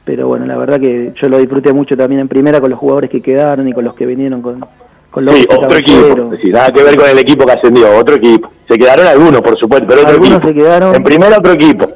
pero 0.05 0.27
bueno, 0.27 0.45
la 0.45 0.57
verdad 0.57 0.79
que 0.81 1.13
yo 1.19 1.29
lo 1.29 1.37
disfruté 1.39 1.71
mucho 1.71 1.95
también 1.95 2.19
en 2.21 2.27
primera 2.27 2.59
con 2.59 2.69
los 2.69 2.77
jugadores 2.77 3.09
que 3.09 3.21
quedaron 3.21 3.67
y 3.69 3.73
con 3.73 3.85
los 3.85 3.95
que 3.95 4.05
vinieron 4.05 4.41
con, 4.41 4.63
con 5.09 5.23
los 5.25 5.33
Sí, 5.35 5.45
otro 5.49 5.77
equipo. 5.77 6.31
Sí, 6.41 6.49
nada 6.51 6.71
que 6.73 6.83
ver 6.83 6.95
con 6.97 7.09
el 7.09 7.17
equipo 7.19 7.45
que 7.45 7.53
ascendió, 7.53 7.87
otro 7.97 8.15
equipo. 8.17 8.51
Se 8.67 8.77
quedaron 8.77 9.07
algunos, 9.07 9.41
por 9.41 9.57
supuesto, 9.57 9.87
pero 9.87 10.01
otro 10.01 10.11
Algunos 10.13 10.33
equipo. 10.39 10.47
se 10.49 10.53
quedaron. 10.53 10.93
En 10.95 11.03
primera 11.03 11.37
otro 11.39 11.53
equipo. 11.53 11.87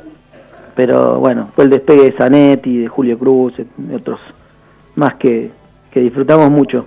Pero 0.78 1.20
bueno, 1.20 1.50
fue 1.56 1.64
el 1.64 1.72
despegue 1.72 2.04
de 2.04 2.12
Zanetti, 2.12 2.84
de 2.84 2.88
Julio 2.88 3.18
Cruz, 3.18 3.56
de 3.58 3.96
otros 3.96 4.20
más 4.96 5.16
que, 5.16 5.50
que 5.90 6.02
disfrutamos 6.02 6.52
mucho. 6.52 6.86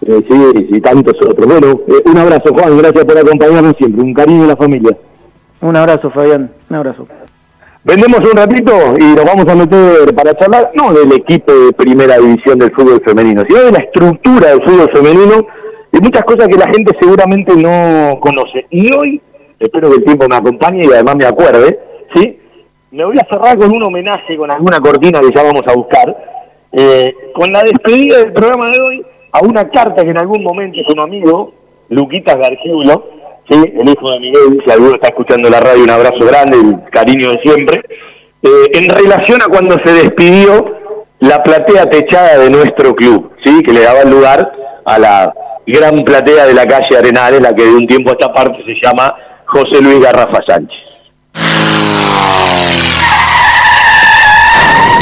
Eh, 0.00 0.24
sí, 0.26 0.66
y 0.70 0.80
tantos 0.80 1.14
otros. 1.20 1.46
Bueno, 1.46 1.80
eh, 1.86 2.02
un 2.06 2.16
abrazo, 2.16 2.54
Juan. 2.54 2.78
Gracias 2.78 3.04
por 3.04 3.18
acompañarnos 3.18 3.76
siempre. 3.76 4.00
Un 4.00 4.14
cariño 4.14 4.42
de 4.42 4.48
la 4.48 4.56
familia. 4.56 4.96
Un 5.60 5.76
abrazo, 5.76 6.10
Fabián, 6.10 6.50
un 6.70 6.76
abrazo. 6.76 7.06
Vendemos 7.84 8.20
un 8.20 8.36
ratito 8.38 8.72
y 8.98 9.04
nos 9.04 9.24
vamos 9.26 9.46
a 9.46 9.54
meter 9.54 10.14
para 10.14 10.34
charlar, 10.38 10.70
no 10.74 10.94
del 10.94 11.12
equipo 11.12 11.52
de 11.52 11.72
primera 11.74 12.16
división 12.16 12.58
del 12.58 12.70
fútbol 12.70 13.02
femenino, 13.04 13.44
sino 13.46 13.64
de 13.64 13.72
la 13.72 13.78
estructura 13.80 14.48
del 14.48 14.62
fútbol 14.62 14.90
femenino 14.94 15.46
y 15.92 15.98
muchas 15.98 16.24
cosas 16.24 16.48
que 16.48 16.56
la 16.56 16.68
gente 16.68 16.96
seguramente 16.98 17.54
no 17.54 18.18
conoce. 18.20 18.66
Y 18.70 18.90
hoy, 18.94 19.20
espero 19.58 19.90
que 19.90 19.96
el 19.96 20.04
tiempo 20.04 20.26
me 20.26 20.36
acompañe 20.36 20.84
y 20.84 20.92
además 20.92 21.16
me 21.16 21.26
acuerde, 21.26 21.78
¿sí? 22.14 22.37
Me 22.90 23.04
voy 23.04 23.18
a 23.18 23.26
cerrar 23.28 23.58
con 23.58 23.70
un 23.70 23.82
homenaje, 23.82 24.36
con 24.36 24.50
alguna 24.50 24.80
cortina 24.80 25.20
que 25.20 25.30
ya 25.34 25.42
vamos 25.42 25.62
a 25.66 25.74
buscar, 25.74 26.16
eh, 26.72 27.14
con 27.34 27.52
la 27.52 27.62
despedida 27.62 28.18
del 28.18 28.32
programa 28.32 28.70
de 28.70 28.80
hoy 28.80 29.06
a 29.32 29.40
una 29.40 29.68
carta 29.68 30.02
que 30.02 30.10
en 30.10 30.16
algún 30.16 30.42
momento 30.42 30.80
es 30.80 30.88
un 30.88 31.00
amigo, 31.00 31.52
Luquitas 31.90 32.36
Gargiulo, 32.36 33.04
¿sí? 33.48 33.56
el 33.78 33.88
hijo 33.90 34.10
de 34.10 34.20
Miguel, 34.20 34.62
si 34.64 34.70
alguno 34.70 34.94
está 34.94 35.08
escuchando 35.08 35.50
la 35.50 35.60
radio, 35.60 35.84
un 35.84 35.90
abrazo 35.90 36.24
grande, 36.24 36.56
el 36.56 36.90
cariño 36.90 37.32
de 37.32 37.40
siempre, 37.40 37.82
eh, 38.42 38.70
en 38.72 38.88
relación 38.88 39.42
a 39.42 39.48
cuando 39.48 39.76
se 39.84 39.92
despidió 39.92 40.76
la 41.20 41.42
platea 41.42 41.90
techada 41.90 42.38
de 42.38 42.48
nuestro 42.48 42.94
club, 42.94 43.32
¿sí? 43.44 43.62
que 43.62 43.72
le 43.74 43.82
daba 43.82 44.04
lugar 44.04 44.50
a 44.86 44.98
la 44.98 45.34
gran 45.66 46.04
platea 46.04 46.46
de 46.46 46.54
la 46.54 46.66
calle 46.66 46.96
Arenales, 46.96 47.42
la 47.42 47.54
que 47.54 47.64
de 47.64 47.74
un 47.74 47.86
tiempo 47.86 48.10
a 48.10 48.12
esta 48.12 48.32
parte 48.32 48.64
se 48.64 48.74
llama 48.82 49.14
José 49.44 49.82
Luis 49.82 50.00
Garrafa 50.00 50.40
Sánchez. 50.46 50.88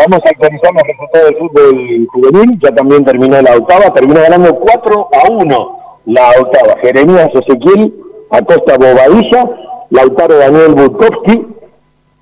Vamos 0.00 0.24
a 0.24 0.30
actualizar 0.30 0.72
los 0.72 0.82
resultados 0.82 1.26
del 1.26 1.36
fútbol 1.36 2.06
juvenil. 2.10 2.58
Ya 2.62 2.74
también 2.74 3.04
terminó 3.04 3.42
la 3.42 3.56
octava. 3.56 3.92
Terminó 3.92 4.20
ganando 4.22 4.54
4 4.54 5.08
a 5.12 5.30
1 5.30 5.78
la 6.06 6.30
octava. 6.40 6.76
Jeremías 6.80 7.28
Ezequiel, 7.34 7.94
Acosta 8.30 8.78
Bobadilla, 8.78 9.50
Lautaro 9.90 10.36
Daniel 10.36 10.74
Budkowski, 10.74 11.46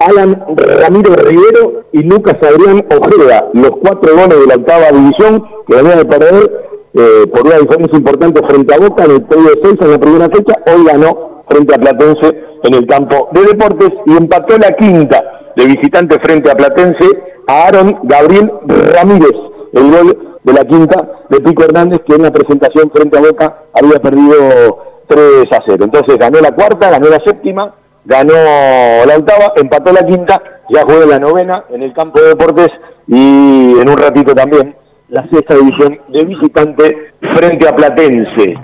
Alan 0.00 0.44
Ramiro 0.56 1.14
Rivero 1.14 1.84
y 1.92 2.02
Lucas 2.02 2.36
Adrián 2.42 2.84
Ojeda. 2.90 3.48
Los 3.52 3.70
cuatro 3.76 4.12
goles 4.12 4.40
de 4.40 4.46
la 4.46 4.54
octava 4.56 4.90
división 4.90 5.44
que 5.68 5.76
venían 5.76 5.98
de 5.98 6.04
perder 6.04 6.66
eh, 6.94 7.26
por 7.32 7.46
una 7.46 7.58
diferencia 7.58 7.96
importante 7.96 8.42
frente 8.44 8.74
a 8.74 8.78
Boca 8.78 9.04
en 9.04 9.10
el 9.12 9.22
periodo 9.22 9.50
de 9.50 9.60
6 9.62 9.74
en 9.82 9.90
la 9.92 9.98
primera 9.98 10.28
fecha. 10.30 10.58
Hoy 10.66 10.84
ganó 10.84 11.37
frente 11.48 11.74
a 11.74 11.78
Platense 11.78 12.44
en 12.62 12.74
el 12.74 12.86
campo 12.86 13.28
de 13.32 13.42
deportes 13.42 13.90
y 14.06 14.16
empató 14.16 14.56
la 14.58 14.72
quinta 14.72 15.22
de 15.56 15.64
visitante 15.66 16.18
frente 16.20 16.50
a 16.50 16.54
Platense 16.54 17.06
a 17.46 17.66
Aaron 17.66 17.98
Gabriel 18.02 18.52
Ramírez, 18.66 19.34
el 19.72 19.90
gol 19.90 20.38
de 20.42 20.52
la 20.52 20.64
quinta 20.64 21.08
de 21.28 21.40
Pico 21.40 21.64
Hernández, 21.64 22.00
que 22.06 22.14
en 22.14 22.22
la 22.22 22.30
presentación 22.30 22.90
frente 22.90 23.18
a 23.18 23.20
Boca 23.20 23.62
había 23.72 23.98
perdido 23.98 24.84
3 25.08 25.46
a 25.52 25.62
0. 25.66 25.84
Entonces 25.84 26.18
ganó 26.18 26.40
la 26.40 26.52
cuarta, 26.52 26.90
ganó 26.90 27.08
la 27.08 27.20
séptima, 27.24 27.74
ganó 28.04 28.34
la 28.34 29.16
octava, 29.16 29.52
empató 29.56 29.92
la 29.92 30.06
quinta, 30.06 30.42
ya 30.70 30.82
juega 30.84 31.06
la 31.06 31.18
novena 31.18 31.64
en 31.70 31.82
el 31.82 31.92
campo 31.92 32.20
de 32.20 32.28
deportes 32.28 32.68
y 33.06 33.78
en 33.80 33.88
un 33.88 33.96
ratito 33.96 34.34
también 34.34 34.76
la 35.08 35.26
sexta 35.28 35.54
división 35.54 35.98
de 36.08 36.24
visitante 36.24 37.12
frente 37.34 37.68
a 37.68 37.74
Platense. 37.74 38.54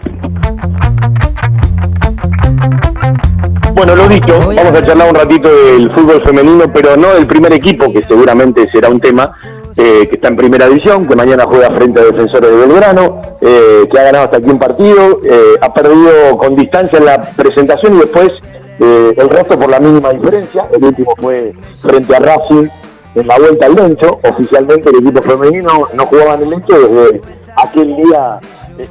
Bueno, 3.75 3.97
lo 3.97 4.09
dicho, 4.09 4.39
vamos 4.39 4.73
a 4.73 4.83
charlar 4.83 5.09
un 5.09 5.17
ratito 5.17 5.49
del 5.49 5.91
fútbol 5.91 6.23
femenino, 6.23 6.73
pero 6.73 6.97
no 6.97 7.13
del 7.13 7.27
primer 7.27 7.53
equipo, 7.53 7.93
que 7.93 8.05
seguramente 8.05 8.69
será 8.69 8.89
un 8.89 9.01
tema, 9.01 9.33
eh, 9.77 10.07
que 10.09 10.15
está 10.15 10.29
en 10.29 10.37
primera 10.37 10.69
división, 10.69 11.09
que 11.09 11.17
mañana 11.17 11.45
juega 11.45 11.73
frente 11.73 11.99
a 11.99 12.05
Defensores 12.05 12.51
de 12.51 12.57
Belgrano, 12.57 13.21
eh, 13.41 13.89
que 13.91 13.99
ha 13.99 14.05
ganado 14.05 14.27
hasta 14.27 14.37
aquí 14.37 14.49
un 14.49 14.61
partido, 14.61 15.19
eh, 15.25 15.57
ha 15.61 15.75
perdido 15.75 16.39
con 16.39 16.55
distancia 16.55 16.99
en 16.99 17.05
la 17.05 17.21
presentación 17.21 17.97
y 17.97 17.99
después 17.99 18.31
el 18.79 19.29
resto 19.29 19.59
por 19.59 19.69
la 19.69 19.81
mínima 19.81 20.13
diferencia. 20.13 20.67
El 20.73 20.85
último 20.85 21.15
fue 21.17 21.53
frente 21.81 22.15
a 22.15 22.21
Racing 22.21 22.69
en 23.15 23.27
la 23.27 23.39
vuelta 23.39 23.67
al 23.67 23.75
Lencho. 23.75 24.21
Oficialmente 24.29 24.91
el 24.91 24.97
equipo 24.97 25.23
femenino 25.23 25.89
no 25.95 26.07
jugaba 26.07 26.35
en 26.35 26.43
el 26.43 26.51
Lencho 26.51 26.79
desde 26.79 27.21
aquel 27.57 27.97
día 27.97 28.39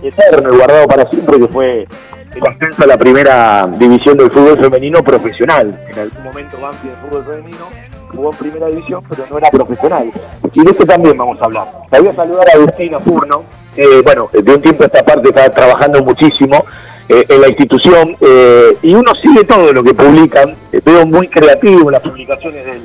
eterno 0.02 0.54
y 0.54 0.58
guardado 0.58 0.88
para 0.88 1.10
siempre 1.10 1.38
que 1.38 1.48
fue 1.48 1.88
el 2.36 2.48
ascenso 2.48 2.86
la 2.86 2.98
primera 2.98 3.68
división 3.78 4.18
del 4.18 4.32
fútbol 4.32 4.58
femenino 4.60 5.04
profesional. 5.04 5.78
En 5.90 6.00
algún 6.00 6.24
momento 6.24 6.58
Banfield 6.60 6.96
del 6.96 7.10
fútbol 7.10 7.24
femenino 7.26 7.68
jugó 8.10 8.32
en 8.32 8.38
primera 8.38 8.68
división, 8.68 9.04
pero 9.10 9.24
no 9.30 9.38
era 9.38 9.50
profesional. 9.50 10.12
Y 10.54 10.64
de 10.64 10.72
esto 10.72 10.86
también 10.86 11.18
vamos 11.18 11.42
a 11.42 11.46
hablar. 11.46 11.68
La 11.92 12.00
voy 12.00 12.10
a 12.10 12.16
saludar 12.16 12.48
a 12.50 12.54
Agustina 12.54 13.00
Furno, 13.00 13.44
que 13.76 14.02
bueno, 14.02 14.30
de 14.32 14.54
un 14.54 14.62
tiempo 14.62 14.84
a 14.84 14.88
esta 14.88 15.04
parte 15.04 15.30
está 15.30 15.50
trabajando 15.50 16.04
muchísimo 16.04 16.64
eh, 17.10 17.26
en 17.28 17.42
la 17.42 17.50
institución 17.50 18.16
eh, 18.22 18.78
y 18.82 18.94
uno 18.94 19.14
sigue 19.16 19.44
todo 19.44 19.74
lo 19.74 19.84
que 19.84 19.94
publican. 19.94 20.56
Eh, 20.72 20.82
veo 20.84 21.06
muy 21.06 21.28
creativo 21.28 21.92
las 21.92 22.02
publicaciones 22.02 22.66
del, 22.66 22.82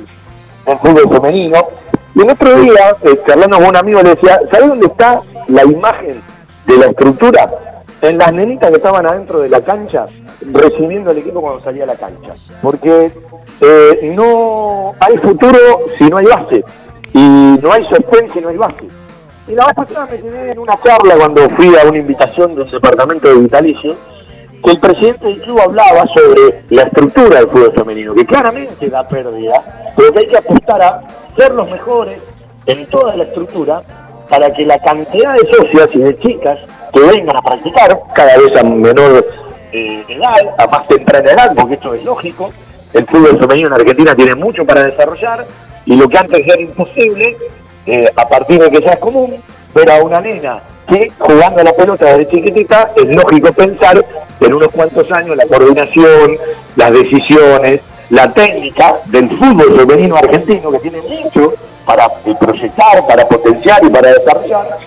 del 0.65 0.77
fútbol 0.77 1.09
femenino. 1.09 1.67
Y 2.15 2.21
el 2.21 2.29
otro 2.31 2.55
día, 2.59 2.95
charlando 3.25 3.57
con 3.57 3.67
un 3.67 3.75
amigo, 3.75 4.01
le 4.01 4.15
decía, 4.15 4.39
¿sabes 4.51 4.67
dónde 4.67 4.87
está 4.87 5.21
la 5.47 5.63
imagen 5.63 6.21
de 6.65 6.77
la 6.77 6.87
estructura? 6.87 7.47
En 8.01 8.17
las 8.17 8.33
nenitas 8.33 8.69
que 8.69 8.77
estaban 8.77 9.05
adentro 9.05 9.39
de 9.39 9.49
la 9.49 9.61
cancha, 9.61 10.07
recibiendo 10.41 11.11
al 11.11 11.17
equipo 11.17 11.41
cuando 11.41 11.61
salía 11.61 11.83
a 11.83 11.87
la 11.87 11.95
cancha. 11.95 12.33
Porque 12.61 13.11
eh, 13.61 14.13
no 14.15 14.93
hay 14.99 15.17
futuro 15.17 15.57
si 15.97 16.05
no 16.05 16.17
hay 16.17 16.25
base. 16.25 16.63
Y 17.13 17.59
no 17.61 17.71
hay 17.71 17.85
sostén 17.89 18.31
si 18.31 18.39
no 18.39 18.49
hay 18.49 18.57
base. 18.57 18.87
Y 19.47 19.55
la 19.55 19.65
vez 19.65 19.75
pasada 19.75 20.07
me 20.11 20.21
quedé 20.21 20.51
en 20.51 20.59
una 20.59 20.79
charla 20.81 21.15
cuando 21.17 21.49
fui 21.49 21.75
a 21.75 21.87
una 21.87 21.97
invitación 21.97 22.55
de 22.55 22.61
un 22.61 22.69
departamento 22.69 23.27
de 23.27 23.39
vitalicio, 23.39 23.95
que 24.63 24.71
el 24.71 24.79
presidente 24.79 25.25
del 25.25 25.41
club 25.41 25.59
hablaba 25.59 26.05
sobre 26.13 26.63
la 26.69 26.83
estructura 26.83 27.39
del 27.39 27.49
fútbol 27.49 27.73
femenino, 27.73 28.13
que 28.13 28.25
claramente 28.25 28.89
da 28.89 29.07
pérdida, 29.07 29.91
pero 29.95 30.13
que 30.13 30.19
hay 30.19 30.27
que 30.27 30.37
apostar 30.37 30.81
a 30.81 31.01
ser 31.35 31.55
los 31.55 31.69
mejores 31.69 32.21
en 32.67 32.85
toda 32.87 33.15
la 33.15 33.23
estructura 33.23 33.81
para 34.29 34.53
que 34.53 34.65
la 34.65 34.77
cantidad 34.77 35.33
de 35.33 35.47
socias 35.51 35.89
y 35.93 35.99
de 35.99 36.17
chicas 36.17 36.59
que 36.91 36.99
vengan 36.99 37.35
a 37.35 37.41
practicar, 37.41 37.97
cada 38.13 38.37
vez 38.37 38.55
a 38.57 38.63
menor 38.63 39.25
eh, 39.71 40.03
edad, 40.07 40.55
a 40.57 40.67
más 40.67 40.87
temprana 40.87 41.31
edad, 41.31 41.53
porque 41.55 41.75
esto 41.75 41.93
es 41.93 42.03
lógico, 42.03 42.51
el 42.93 43.05
fútbol 43.05 43.39
femenino 43.39 43.67
en 43.67 43.73
Argentina 43.73 44.15
tiene 44.15 44.35
mucho 44.35 44.65
para 44.65 44.83
desarrollar 44.83 45.45
y 45.85 45.95
lo 45.95 46.07
que 46.07 46.17
antes 46.17 46.45
era 46.45 46.59
imposible, 46.61 47.37
eh, 47.85 48.11
a 48.15 48.27
partir 48.27 48.61
de 48.61 48.69
que 48.69 48.81
ya 48.81 48.91
es 48.91 48.99
común, 48.99 49.41
ver 49.73 49.91
a 49.91 50.03
una 50.03 50.19
nena 50.21 50.61
que 50.87 51.11
jugando 51.19 51.61
a 51.61 51.63
la 51.63 51.73
pelota 51.73 52.05
desde 52.05 52.29
chiquitita, 52.29 52.91
es 52.95 53.07
lógico 53.15 53.53
pensar 53.53 54.03
que 54.39 54.45
en 54.45 54.53
unos 54.55 54.69
cuantos 54.69 55.11
años 55.11 55.37
la 55.37 55.45
coordinación, 55.45 56.37
las 56.75 56.91
decisiones, 56.91 57.81
la 58.09 58.31
técnica 58.33 58.95
del 59.05 59.29
fútbol 59.29 59.75
femenino 59.77 60.15
argentino, 60.15 60.71
que 60.71 60.79
tiene 60.79 61.01
mucho 61.01 61.53
para 61.85 62.07
proyectar, 62.39 63.05
para 63.07 63.27
potenciar 63.27 63.83
y 63.83 63.89
para 63.89 64.09
desarrollar, 64.13 64.77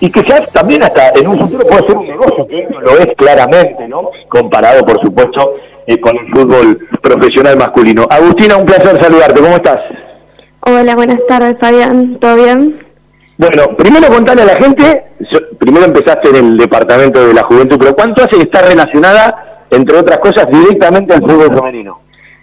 y 0.00 0.10
que 0.10 0.22
ya 0.26 0.44
también 0.46 0.82
hasta 0.82 1.10
en 1.10 1.28
un 1.28 1.38
futuro 1.38 1.66
puede 1.66 1.86
ser 1.86 1.96
un 1.96 2.06
negocio, 2.06 2.46
que 2.46 2.66
lo 2.70 2.98
es 2.98 3.08
claramente, 3.16 3.86
¿no? 3.86 4.10
Comparado, 4.28 4.84
por 4.84 5.00
supuesto, 5.00 5.56
eh, 5.86 6.00
con 6.00 6.16
el 6.16 6.26
fútbol 6.30 6.88
profesional 7.02 7.58
masculino. 7.58 8.06
Agustina, 8.08 8.56
un 8.56 8.64
placer 8.64 9.00
saludarte, 9.00 9.40
¿cómo 9.40 9.56
estás? 9.56 9.78
Hola, 10.60 10.94
buenas 10.94 11.20
tardes, 11.28 11.56
Fabián, 11.60 12.16
¿todo 12.18 12.36
bien? 12.36 12.80
Bueno, 13.36 13.76
primero 13.76 14.08
contarle 14.08 14.42
a 14.42 14.46
la 14.46 14.56
gente, 14.56 15.04
primero 15.58 15.86
empezaste 15.86 16.30
en 16.30 16.36
el 16.36 16.56
departamento 16.56 17.26
de 17.26 17.34
la 17.34 17.42
juventud, 17.42 17.76
pero 17.78 17.94
¿cuánto 17.94 18.22
hace 18.22 18.36
que 18.36 18.42
está 18.42 18.62
relacionada, 18.62 19.64
entre 19.70 19.98
otras 19.98 20.18
cosas, 20.18 20.46
directamente 20.50 21.14
al 21.14 21.20
fútbol 21.20 21.54
femenino? 21.54 22.00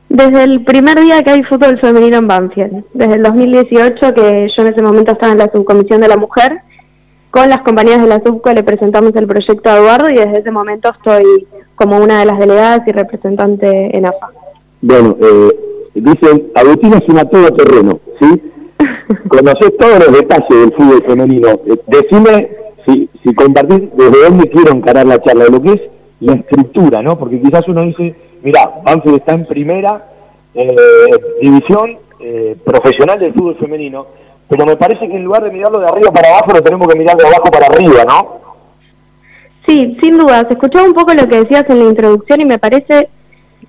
Desde 0.09 0.43
el 0.43 0.63
primer 0.63 0.99
día 0.99 1.21
que 1.23 1.31
hay 1.31 1.43
fútbol 1.43 1.79
femenino 1.79 2.17
en 2.17 2.27
Banfield, 2.27 2.85
desde 2.93 3.15
el 3.15 3.23
2018 3.23 4.13
que 4.13 4.47
yo 4.55 4.61
en 4.61 4.67
ese 4.67 4.81
momento 4.81 5.11
estaba 5.11 5.33
en 5.33 5.39
la 5.39 5.51
subcomisión 5.51 6.01
de 6.01 6.07
la 6.07 6.17
mujer, 6.17 6.61
con 7.37 7.49
las 7.49 7.61
compañías 7.61 8.01
de 8.01 8.07
la 8.07 8.19
subco 8.19 8.51
le 8.51 8.63
presentamos 8.63 9.15
el 9.15 9.27
proyecto 9.27 9.69
a 9.69 9.77
Eduardo 9.77 10.09
y 10.09 10.15
desde 10.15 10.39
ese 10.39 10.49
momento 10.49 10.89
estoy 10.89 11.45
como 11.75 11.97
una 11.97 12.21
de 12.21 12.25
las 12.25 12.39
delegadas 12.39 12.87
y 12.87 12.91
representante 12.91 13.95
en 13.95 14.07
AFA. 14.07 14.31
Bueno, 14.81 15.15
eh, 15.21 15.49
dicen, 15.93 16.47
Agustina 16.55 16.97
es 16.97 17.07
una 17.07 17.25
todo 17.25 17.53
terreno, 17.53 17.99
¿sí? 18.19 18.41
Conoces 19.27 19.77
todos 19.77 19.99
los 19.99 20.17
detalles 20.17 20.49
del 20.49 20.73
fútbol 20.73 21.03
femenino. 21.05 21.49
Eh, 21.67 21.79
decime 21.85 22.49
si, 22.87 23.07
si 23.23 23.35
compartís 23.35 23.83
desde 23.95 24.23
dónde 24.23 24.49
quiero 24.49 24.71
encarar 24.71 25.05
la 25.05 25.21
charla, 25.21 25.43
de 25.43 25.51
lo 25.51 25.61
que 25.61 25.73
es 25.73 25.81
la 26.21 26.33
estructura, 26.33 27.03
¿no? 27.03 27.19
Porque 27.19 27.39
quizás 27.39 27.67
uno 27.67 27.83
dice, 27.83 28.15
mira, 28.41 28.67
Banfield 28.83 29.17
está 29.17 29.33
en 29.33 29.45
primera 29.45 30.07
eh, 30.55 30.75
división 31.39 31.99
eh, 32.19 32.55
profesional 32.65 33.19
del 33.19 33.33
fútbol 33.33 33.57
femenino, 33.57 34.07
pero 34.49 34.65
me 34.65 34.77
parece 34.77 35.07
que 35.07 35.15
en 35.15 35.23
lugar 35.23 35.43
de 35.43 35.51
mirarlo 35.51 35.79
de 35.79 35.87
arriba 35.87 36.11
para 36.11 36.29
abajo, 36.29 36.53
lo 36.53 36.63
tenemos 36.63 36.87
que 36.87 36.97
mirar 36.97 37.17
de 37.17 37.27
abajo 37.27 37.51
para 37.51 37.67
arriba, 37.67 38.05
¿no? 38.05 38.39
Sí, 39.67 39.97
sin 40.01 40.17
duda. 40.17 40.45
Se 40.47 40.53
escuchaba 40.53 40.87
un 40.87 40.93
poco 40.93 41.13
lo 41.13 41.27
que 41.27 41.41
decías 41.41 41.65
en 41.67 41.79
la 41.79 41.89
introducción 41.89 42.39
y 42.39 42.45
me 42.45 42.57
parece 42.57 43.09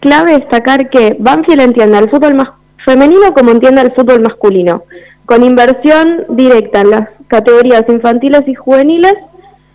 clave 0.01 0.39
destacar 0.39 0.89
que 0.91 1.17
Banfield 1.19 1.61
entiende 1.61 1.99
al 1.99 2.09
fútbol 2.09 2.35
más 2.35 2.51
femenino 2.85 3.35
como 3.35 3.51
entiende 3.51 3.81
al 3.81 3.93
fútbol 3.93 4.21
masculino, 4.21 4.85
con 5.27 5.43
inversión 5.43 6.25
directa 6.29 6.81
en 6.81 6.91
las 6.91 7.09
categorías 7.27 7.85
infantiles 7.89 8.47
y 8.47 8.55
juveniles 8.55 9.15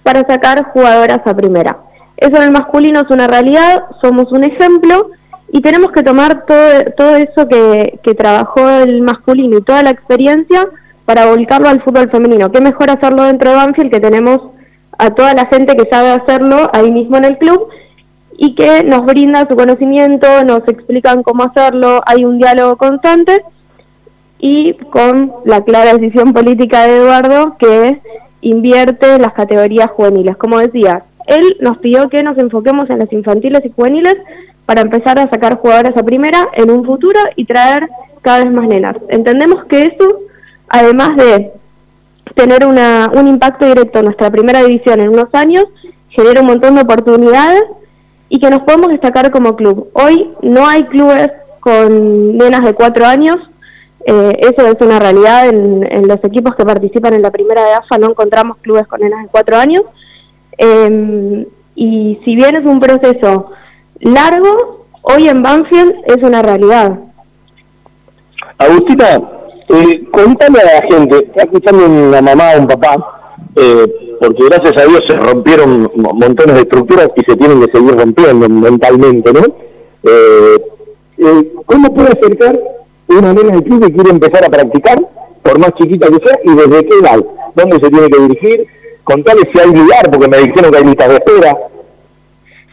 para 0.02 0.26
sacar 0.26 0.64
jugadoras 0.72 1.20
a 1.26 1.36
primera. 1.36 1.78
Eso 2.16 2.38
en 2.38 2.44
el 2.44 2.52
masculino 2.52 3.02
es 3.02 3.10
una 3.10 3.28
realidad, 3.28 3.84
somos 4.02 4.32
un 4.32 4.46
ejemplo 4.46 5.10
y 5.52 5.62
tenemos 5.62 5.92
que 5.92 6.04
tomar 6.04 6.46
todo, 6.46 6.86
todo 6.96 7.16
eso 7.18 7.48
que, 7.48 8.00
que 8.02 8.16
trabajó 8.16 8.68
el 8.70 9.02
masculino 9.02 9.58
y 9.58 9.62
toda 9.62 9.84
la 9.84 9.92
experiencia 9.92 10.68
para 11.06 11.26
volcarlo 11.28 11.70
al 11.70 11.82
fútbol 11.82 12.10
femenino. 12.10 12.52
¿Qué 12.52 12.62
mejor 12.62 12.90
hacerlo 12.90 13.24
dentro 13.24 13.50
de 13.50 13.56
Banfield 13.56 13.92
que 13.92 14.00
tenemos 14.00 14.42
a 14.98 15.12
toda 15.12 15.34
la 15.34 15.46
gente 15.48 15.76
que 15.76 15.90
sabe 15.90 16.12
hacerlo 16.12 16.70
ahí 16.74 16.92
mismo 16.92 17.18
en 17.18 17.26
el 17.26 17.38
club 17.38 17.68
y 18.38 18.56
que 18.56 18.84
nos 18.84 19.06
brinda 19.06 19.48
su 19.48 19.56
conocimiento, 19.56 20.28
nos 20.44 20.68
explican 20.68 21.24
cómo 21.24 21.44
hacerlo, 21.44 22.02
hay 22.06 22.26
un 22.26 22.40
diálogo 22.40 22.78
constante 22.78 23.44
y 24.40 24.74
con 24.74 25.34
la 25.46 25.64
clara 25.64 25.94
decisión 25.94 26.34
política 26.34 26.86
de 26.86 26.98
Eduardo 26.98 27.56
que 27.58 28.00
invierte 28.42 29.18
las 29.18 29.34
categorías 29.34 29.90
juveniles. 29.92 30.36
Como 30.36 30.60
decía, 30.60 31.04
él 31.28 31.58
nos 31.62 31.78
pidió 31.78 32.10
que 32.10 32.24
nos 32.24 32.38
enfoquemos 32.38 32.90
en 32.90 33.00
las 33.00 33.12
infantiles 33.14 33.66
y 33.66 33.72
juveniles 33.72 34.18
para 34.66 34.82
empezar 34.82 35.20
a 35.20 35.30
sacar 35.30 35.58
jugadoras 35.58 35.96
a 35.96 36.04
primera 36.04 36.50
en 36.54 36.72
un 36.72 36.84
futuro 36.86 37.20
y 37.36 37.46
traer 37.46 37.90
cada 38.22 38.44
vez 38.44 38.54
más 38.54 38.68
nenas. 38.68 38.98
Entendemos 39.10 39.66
que 39.66 39.84
eso, 39.84 40.20
además 40.68 41.16
de 41.18 41.52
tener 42.36 42.66
una, 42.66 43.12
un 43.14 43.28
impacto 43.28 43.66
directo 43.66 44.00
en 44.00 44.06
nuestra 44.06 44.32
primera 44.32 44.64
división 44.64 45.00
en 45.00 45.10
unos 45.10 45.34
años, 45.34 45.66
genera 46.10 46.42
un 46.42 46.48
montón 46.48 46.76
de 46.76 46.82
oportunidades 46.82 47.64
y 48.30 48.40
que 48.40 48.50
nos 48.50 48.64
podemos 48.64 48.90
destacar 48.90 49.32
como 49.32 49.56
club. 49.56 49.90
Hoy 49.94 50.32
no 50.42 50.68
hay 50.68 50.86
clubes 50.86 51.32
con 51.60 52.38
nenas 52.38 52.64
de 52.64 52.74
cuatro 52.74 53.06
años, 53.06 53.38
eh, 54.06 54.38
eso 54.40 54.68
es 54.68 54.82
una 54.82 55.00
realidad 55.00 55.48
en, 55.48 56.08
los 56.08 56.22
equipos 56.24 56.56
que 56.56 56.66
participan 56.66 57.14
en 57.14 57.22
la 57.22 57.32
primera 57.32 57.64
de 57.64 57.74
AFA, 57.74 57.98
no 57.98 58.10
encontramos 58.10 58.58
clubes 58.58 58.86
con 58.88 59.00
nenas 59.00 59.24
de 59.24 59.30
cuatro 59.30 59.58
años. 59.58 59.84
Eh, 60.58 61.48
y 61.76 62.20
si 62.24 62.36
bien 62.36 62.56
es 62.56 62.66
un 62.66 62.80
proceso 62.80 63.52
largo, 64.00 64.86
hoy 65.02 65.30
en 65.30 65.42
Banfield 65.42 65.96
es 66.06 66.22
una 66.22 66.42
realidad. 66.42 67.00
Agustina, 68.58 69.22
eh, 69.74 70.04
contame 70.12 70.60
a 70.60 70.66
la 70.66 70.82
gente, 70.88 71.18
está 71.18 71.44
escuchando 71.44 71.86
una 71.86 72.22
mamá 72.22 72.52
o 72.56 72.60
un 72.60 72.68
papá, 72.68 73.22
eh, 73.56 74.16
porque 74.20 74.46
gracias 74.46 74.78
a 74.78 74.88
Dios 74.88 75.04
se 75.08 75.16
rompieron 75.16 75.92
montones 75.96 76.56
de 76.56 76.62
estructuras 76.62 77.10
y 77.16 77.22
se 77.24 77.36
tienen 77.36 77.60
que 77.62 77.72
seguir 77.72 77.96
rompiendo 77.96 78.50
mentalmente, 78.50 79.34
¿no? 79.34 79.42
Eh, 80.04 80.62
eh, 81.18 81.54
¿Cómo 81.66 81.94
puede 81.94 82.10
acercar 82.10 82.60
una 83.08 83.34
nena 83.34 83.56
de 83.56 83.64
club 83.64 83.86
que 83.86 83.94
quiere 83.94 84.10
empezar 84.10 84.46
a 84.46 84.50
practicar, 84.50 85.00
por 85.42 85.60
más 85.60 85.74
chiquita 85.76 86.08
que 86.08 86.26
sea, 86.26 86.40
y 86.44 86.56
desde 86.56 86.86
qué 86.86 86.98
edad? 87.00 87.24
¿Dónde 87.56 87.80
se 87.80 87.90
tiene 87.90 88.10
que 88.10 88.20
dirigir? 88.22 88.68
Contale 89.04 89.42
si 89.54 89.60
hay 89.60 89.74
lugar, 89.74 90.10
porque 90.10 90.28
me 90.30 90.38
dijeron 90.38 90.72
que 90.72 90.78
hay 90.78 90.86
listas 90.86 91.10
de 91.10 91.16
espera. 91.16 91.58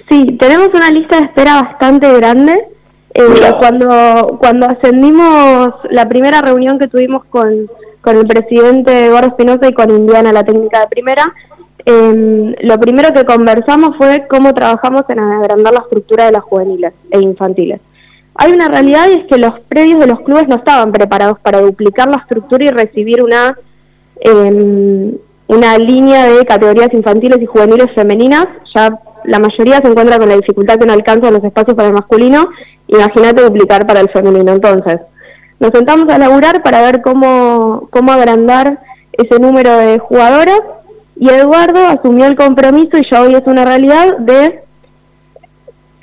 Sí, 0.09 0.36
tenemos 0.40 0.68
una 0.74 0.90
lista 0.90 1.18
de 1.18 1.27
espera 1.27 1.62
bastante 1.62 2.12
grande. 2.14 2.69
Eh, 3.15 3.55
cuando, 3.59 4.39
cuando 4.39 4.66
ascendimos, 4.66 5.74
la 5.91 6.09
primera 6.09 6.41
reunión 6.43 6.78
que 6.78 6.89
tuvimos 6.89 7.24
con, 7.24 7.66
con 8.01 8.16
el 8.16 8.27
presidente 8.27 9.11
Gordo 9.11 9.28
Espinosa 9.28 9.69
y 9.69 9.73
con 9.73 9.91
Indiana, 9.91 10.32
la 10.32 10.45
técnica 10.45 10.81
de 10.81 10.87
primera, 10.87 11.35
eh, 11.87 12.57
lo 12.61 12.78
primero 12.78 13.12
que 13.12 13.24
conversamos 13.24 13.97
fue 13.97 14.27
cómo 14.28 14.55
trabajamos 14.55 15.05
en 15.09 15.19
agrandar 15.19 15.73
la 15.73 15.81
estructura 15.81 16.27
de 16.27 16.32
las 16.32 16.43
juveniles 16.43 16.93
e 17.11 17.20
infantiles. 17.20 17.81
Hay 18.35 18.53
una 18.53 18.69
realidad 18.69 19.09
y 19.09 19.20
es 19.20 19.27
que 19.27 19.39
los 19.39 19.59
predios 19.61 20.01
de 20.01 20.07
los 20.07 20.20
clubes 20.20 20.47
no 20.49 20.57
estaban 20.57 20.93
preparados 20.93 21.39
para 21.41 21.61
duplicar 21.61 22.09
la 22.09 22.19
estructura 22.19 22.65
y 22.65 22.69
recibir 22.69 23.23
una, 23.23 23.59
eh, 24.20 25.19
una 25.49 25.78
línea 25.78 26.27
de 26.27 26.47
categorías 26.47 26.93
infantiles 26.95 27.43
y 27.43 27.47
juveniles 27.47 27.93
femeninas. 27.95 28.47
Ya 28.74 28.99
la 29.24 29.38
mayoría 29.38 29.78
se 29.78 29.88
encuentra 29.88 30.18
con 30.18 30.28
la 30.28 30.36
dificultad 30.36 30.78
que 30.78 30.86
no 30.86 30.92
alcanzan 30.92 31.34
los 31.34 31.44
espacios 31.44 31.76
para 31.76 31.88
el 31.88 31.94
masculino. 31.94 32.48
Imagínate 32.88 33.42
duplicar 33.42 33.86
para 33.86 34.01
el 34.01 34.10
femenino. 34.10 34.52
Entonces, 34.52 35.01
nos 35.59 35.70
sentamos 35.70 36.09
a 36.09 36.18
laburar 36.18 36.62
para 36.62 36.82
ver 36.82 37.02
cómo, 37.02 37.88
cómo 37.90 38.12
agrandar 38.12 38.80
ese 39.12 39.38
número 39.38 39.76
de 39.76 39.98
jugadoras 39.98 40.60
y 41.16 41.28
Eduardo 41.28 41.86
asumió 41.86 42.24
el 42.24 42.34
compromiso 42.34 42.97
y 42.97 43.05
ya 43.10 43.20
hoy 43.20 43.34
es 43.34 43.47
una 43.47 43.66
realidad 43.66 44.16
de 44.18 44.62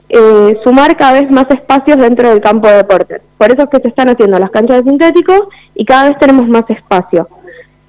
eh, 0.09 0.57
sumar 0.63 0.95
cada 0.95 1.19
vez 1.19 1.31
más 1.31 1.49
espacios 1.49 1.97
dentro 1.97 2.29
del 2.29 2.39
campo 2.39 2.67
de 2.67 2.77
deportes. 2.77 3.21
Por 3.35 3.51
eso 3.51 3.63
es 3.63 3.69
que 3.69 3.79
se 3.79 3.87
están 3.87 4.09
haciendo 4.09 4.37
las 4.37 4.51
canchas 4.51 4.83
de 4.83 4.91
sintéticos 4.91 5.41
y 5.73 5.85
cada 5.85 6.09
vez 6.09 6.19
tenemos 6.19 6.47
más 6.47 6.69
espacio. 6.69 7.27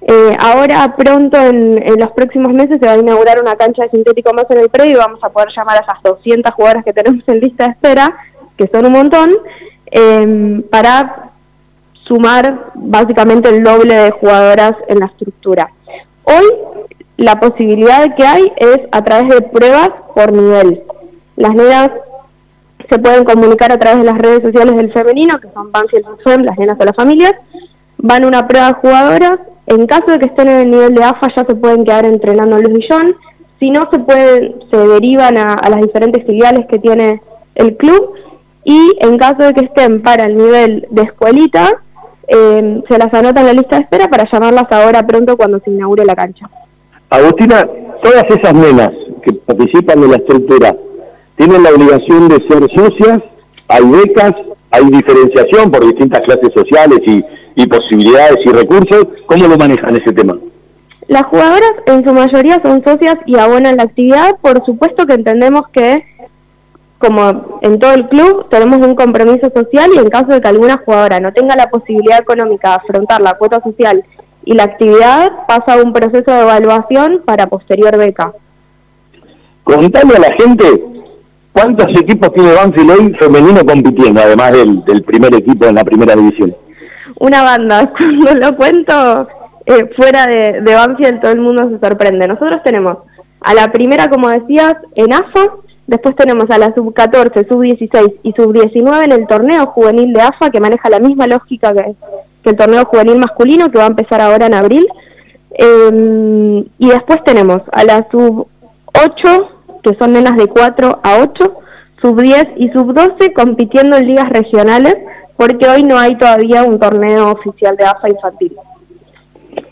Eh, 0.01 0.37
ahora 0.39 0.95
pronto, 0.95 1.37
en, 1.37 1.99
los 1.99 2.11
próximos 2.11 2.53
meses, 2.53 2.79
se 2.79 2.85
va 2.85 2.93
a 2.93 2.97
inaugurar 2.97 3.41
una 3.41 3.55
cancha 3.55 3.83
de 3.83 3.89
sintético 3.89 4.33
más 4.33 4.45
en 4.49 4.59
el 4.59 4.69
predio 4.69 4.93
y 4.93 4.95
vamos 4.95 5.19
a 5.23 5.29
poder 5.29 5.49
llamar 5.55 5.77
a 5.77 5.81
esas 5.81 6.01
200 6.03 6.53
jugadoras 6.53 6.85
que 6.85 6.93
tenemos 6.93 7.27
en 7.27 7.39
lista 7.39 7.65
de 7.65 7.71
espera, 7.71 8.17
que 8.57 8.67
son 8.67 8.85
un 8.85 8.93
montón, 8.93 9.31
eh, 9.91 10.61
para 10.71 11.31
sumar 12.07 12.71
básicamente 12.75 13.49
el 13.49 13.63
doble 13.63 13.93
de 13.93 14.11
jugadoras 14.11 14.75
en 14.87 14.99
la 14.99 15.07
estructura. 15.07 15.69
Hoy 16.23 16.45
la 17.19 17.39
posibilidad 17.39 18.15
que 18.15 18.25
hay 18.25 18.51
es 18.55 18.79
a 18.91 19.03
través 19.03 19.27
de 19.27 19.41
pruebas 19.41 19.89
por 20.15 20.31
nivel. 20.31 20.81
Las 21.35 21.53
nenas 21.53 21.91
se 22.89 22.97
pueden 22.97 23.25
comunicar 23.25 23.71
a 23.73 23.77
través 23.77 23.99
de 23.99 24.05
las 24.05 24.17
redes 24.17 24.41
sociales 24.41 24.75
del 24.75 24.91
femenino, 24.93 25.37
que 25.39 25.49
son 25.53 25.71
Banfield 25.71 26.05
Fem, 26.23 26.43
las 26.43 26.57
nenas 26.57 26.77
de 26.77 26.85
las 26.85 26.95
familias, 26.95 27.33
van 27.99 28.23
a 28.23 28.27
una 28.27 28.47
prueba 28.47 28.67
de 28.67 28.73
jugadoras, 28.73 29.39
en 29.67 29.85
caso 29.87 30.11
de 30.11 30.19
que 30.19 30.25
estén 30.25 30.47
en 30.47 30.61
el 30.61 30.71
nivel 30.71 30.95
de 30.95 31.03
AFA 31.03 31.27
ya 31.35 31.45
se 31.45 31.55
pueden 31.55 31.85
quedar 31.85 32.05
entrenando 32.05 32.57
en 32.57 32.63
Luis 32.63 32.77
Millón, 32.79 33.15
si 33.59 33.71
no 33.71 33.81
se 33.91 33.99
pueden, 33.99 34.55
se 34.71 34.77
derivan 34.77 35.37
a, 35.37 35.53
a 35.53 35.69
las 35.69 35.81
diferentes 35.81 36.25
filiales 36.25 36.65
que 36.67 36.79
tiene 36.79 37.21
el 37.55 37.75
club, 37.77 38.13
y 38.63 38.97
en 38.99 39.17
caso 39.17 39.43
de 39.43 39.53
que 39.53 39.65
estén 39.65 40.01
para 40.01 40.25
el 40.25 40.37
nivel 40.37 40.87
de 40.89 41.01
escuelita, 41.03 41.81
eh, 42.27 42.81
se 42.87 42.97
las 42.97 43.11
anota 43.13 43.41
en 43.41 43.47
la 43.47 43.53
lista 43.53 43.77
de 43.77 43.81
espera 43.83 44.07
para 44.07 44.29
llamarlas 44.31 44.71
ahora 44.71 45.05
pronto 45.05 45.35
cuando 45.35 45.59
se 45.59 45.71
inaugure 45.71 46.05
la 46.05 46.15
cancha. 46.15 46.47
Agustina, 47.09 47.67
todas 48.03 48.23
esas 48.29 48.53
nenas 48.53 48.91
que 49.23 49.33
participan 49.33 50.01
de 50.01 50.07
la 50.09 50.17
estructura, 50.17 50.75
¿tienen 51.35 51.63
la 51.63 51.71
obligación 51.71 52.29
de 52.29 52.35
ser 52.47 52.69
socias? 52.75 53.23
¿Hay 53.67 53.83
becas? 53.83 54.33
¿Hay 54.69 54.85
diferenciación 54.85 55.71
por 55.71 55.83
distintas 55.87 56.21
clases 56.21 56.53
sociales 56.53 56.99
y, 57.07 57.23
y 57.59 57.67
posibilidades 57.67 58.37
y 58.45 58.49
recursos? 58.49 59.07
¿Cómo 59.25 59.47
lo 59.47 59.57
manejan 59.57 59.95
ese 59.95 60.11
tema? 60.13 60.37
Las 61.07 61.23
jugadoras 61.23 61.73
en 61.87 62.03
su 62.03 62.13
mayoría 62.13 62.61
son 62.61 62.83
socias 62.83 63.15
y 63.25 63.37
abonan 63.37 63.77
la 63.77 63.83
actividad. 63.83 64.37
Por 64.41 64.63
supuesto 64.65 65.05
que 65.05 65.13
entendemos 65.13 65.67
que 65.69 66.03
como 66.99 67.59
en 67.61 67.79
todo 67.79 67.93
el 67.93 68.07
club, 68.09 68.47
tenemos 68.49 68.85
un 68.85 68.93
compromiso 68.93 69.49
social 69.55 69.89
y 69.95 69.97
en 69.97 70.09
caso 70.09 70.33
de 70.33 70.41
que 70.41 70.47
alguna 70.49 70.81
jugadora 70.83 71.19
no 71.19 71.31
tenga 71.31 71.55
la 71.55 71.69
posibilidad 71.69 72.19
económica 72.19 72.69
de 72.69 72.75
afrontar 72.75 73.21
la 73.21 73.35
cuota 73.35 73.61
social 73.61 74.03
y 74.43 74.53
la 74.53 74.63
actividad, 74.63 75.31
pasa 75.47 75.73
a 75.73 75.81
un 75.81 75.93
proceso 75.93 76.29
de 76.29 76.41
evaluación 76.41 77.21
para 77.25 77.47
posterior 77.47 77.97
beca. 77.97 78.33
Contale 79.63 80.15
a 80.15 80.19
la 80.19 80.33
gente 80.33 80.83
cuántos 81.53 81.87
equipos 81.99 82.33
tiene 82.33 82.53
Banfield 82.53 82.91
hoy 82.91 83.13
femenino 83.13 83.65
compitiendo, 83.65 84.21
además 84.21 84.51
del, 84.51 84.83
del 84.83 85.03
primer 85.03 85.33
equipo 85.35 85.65
en 85.65 85.75
la 85.75 85.83
primera 85.83 86.15
división. 86.15 86.53
Una 87.19 87.43
banda, 87.43 87.93
cuando 87.97 88.33
lo 88.33 88.55
cuento 88.55 89.27
eh, 89.65 89.89
fuera 89.95 90.25
de, 90.27 90.61
de 90.61 90.73
Banfield 90.73 91.21
todo 91.21 91.31
el 91.31 91.41
mundo 91.41 91.69
se 91.69 91.79
sorprende. 91.79 92.27
Nosotros 92.27 92.61
tenemos 92.63 92.97
a 93.41 93.53
la 93.53 93.71
primera, 93.71 94.09
como 94.09 94.29
decías, 94.29 94.75
en 94.95 95.13
AFA, 95.13 95.51
Después 95.89 96.15
tenemos 96.15 96.47
a 96.51 96.59
la 96.59 96.71
sub-14, 96.75 97.47
sub-16 97.47 98.19
y 98.21 98.31
sub-19 98.33 99.05
en 99.05 99.11
el 99.11 99.25
torneo 99.25 99.65
juvenil 99.65 100.13
de 100.13 100.21
AFA, 100.21 100.51
que 100.51 100.59
maneja 100.59 100.87
la 100.87 100.99
misma 100.99 101.25
lógica 101.25 101.73
que, 101.73 101.95
el 102.43 102.55
torneo 102.55 102.85
juvenil 102.85 103.17
masculino, 103.17 103.71
que 103.71 103.79
va 103.79 103.85
a 103.85 103.87
empezar 103.87 104.21
ahora 104.21 104.45
en 104.45 104.53
abril. 104.53 104.87
Eh, 105.49 106.63
y 106.77 106.89
después 106.89 107.23
tenemos 107.23 107.63
a 107.71 107.83
la 107.85 108.07
sub-8, 108.11 109.47
que 109.81 109.95
son 109.95 110.13
nenas 110.13 110.37
de 110.37 110.45
4 110.45 110.99
a 111.01 111.17
8, 111.23 111.57
sub-10 112.03 112.53
y 112.57 112.69
sub-12 112.69 113.33
compitiendo 113.33 113.97
en 113.97 114.05
ligas 114.05 114.29
regionales, 114.29 114.95
porque 115.39 115.69
hoy 115.69 115.83
no 115.83 115.97
hay 115.97 116.17
todavía 116.17 116.63
un 116.63 116.77
torneo 116.77 117.31
oficial 117.31 117.77
de 117.77 117.85
AFA 117.85 118.09
infantil. 118.09 118.53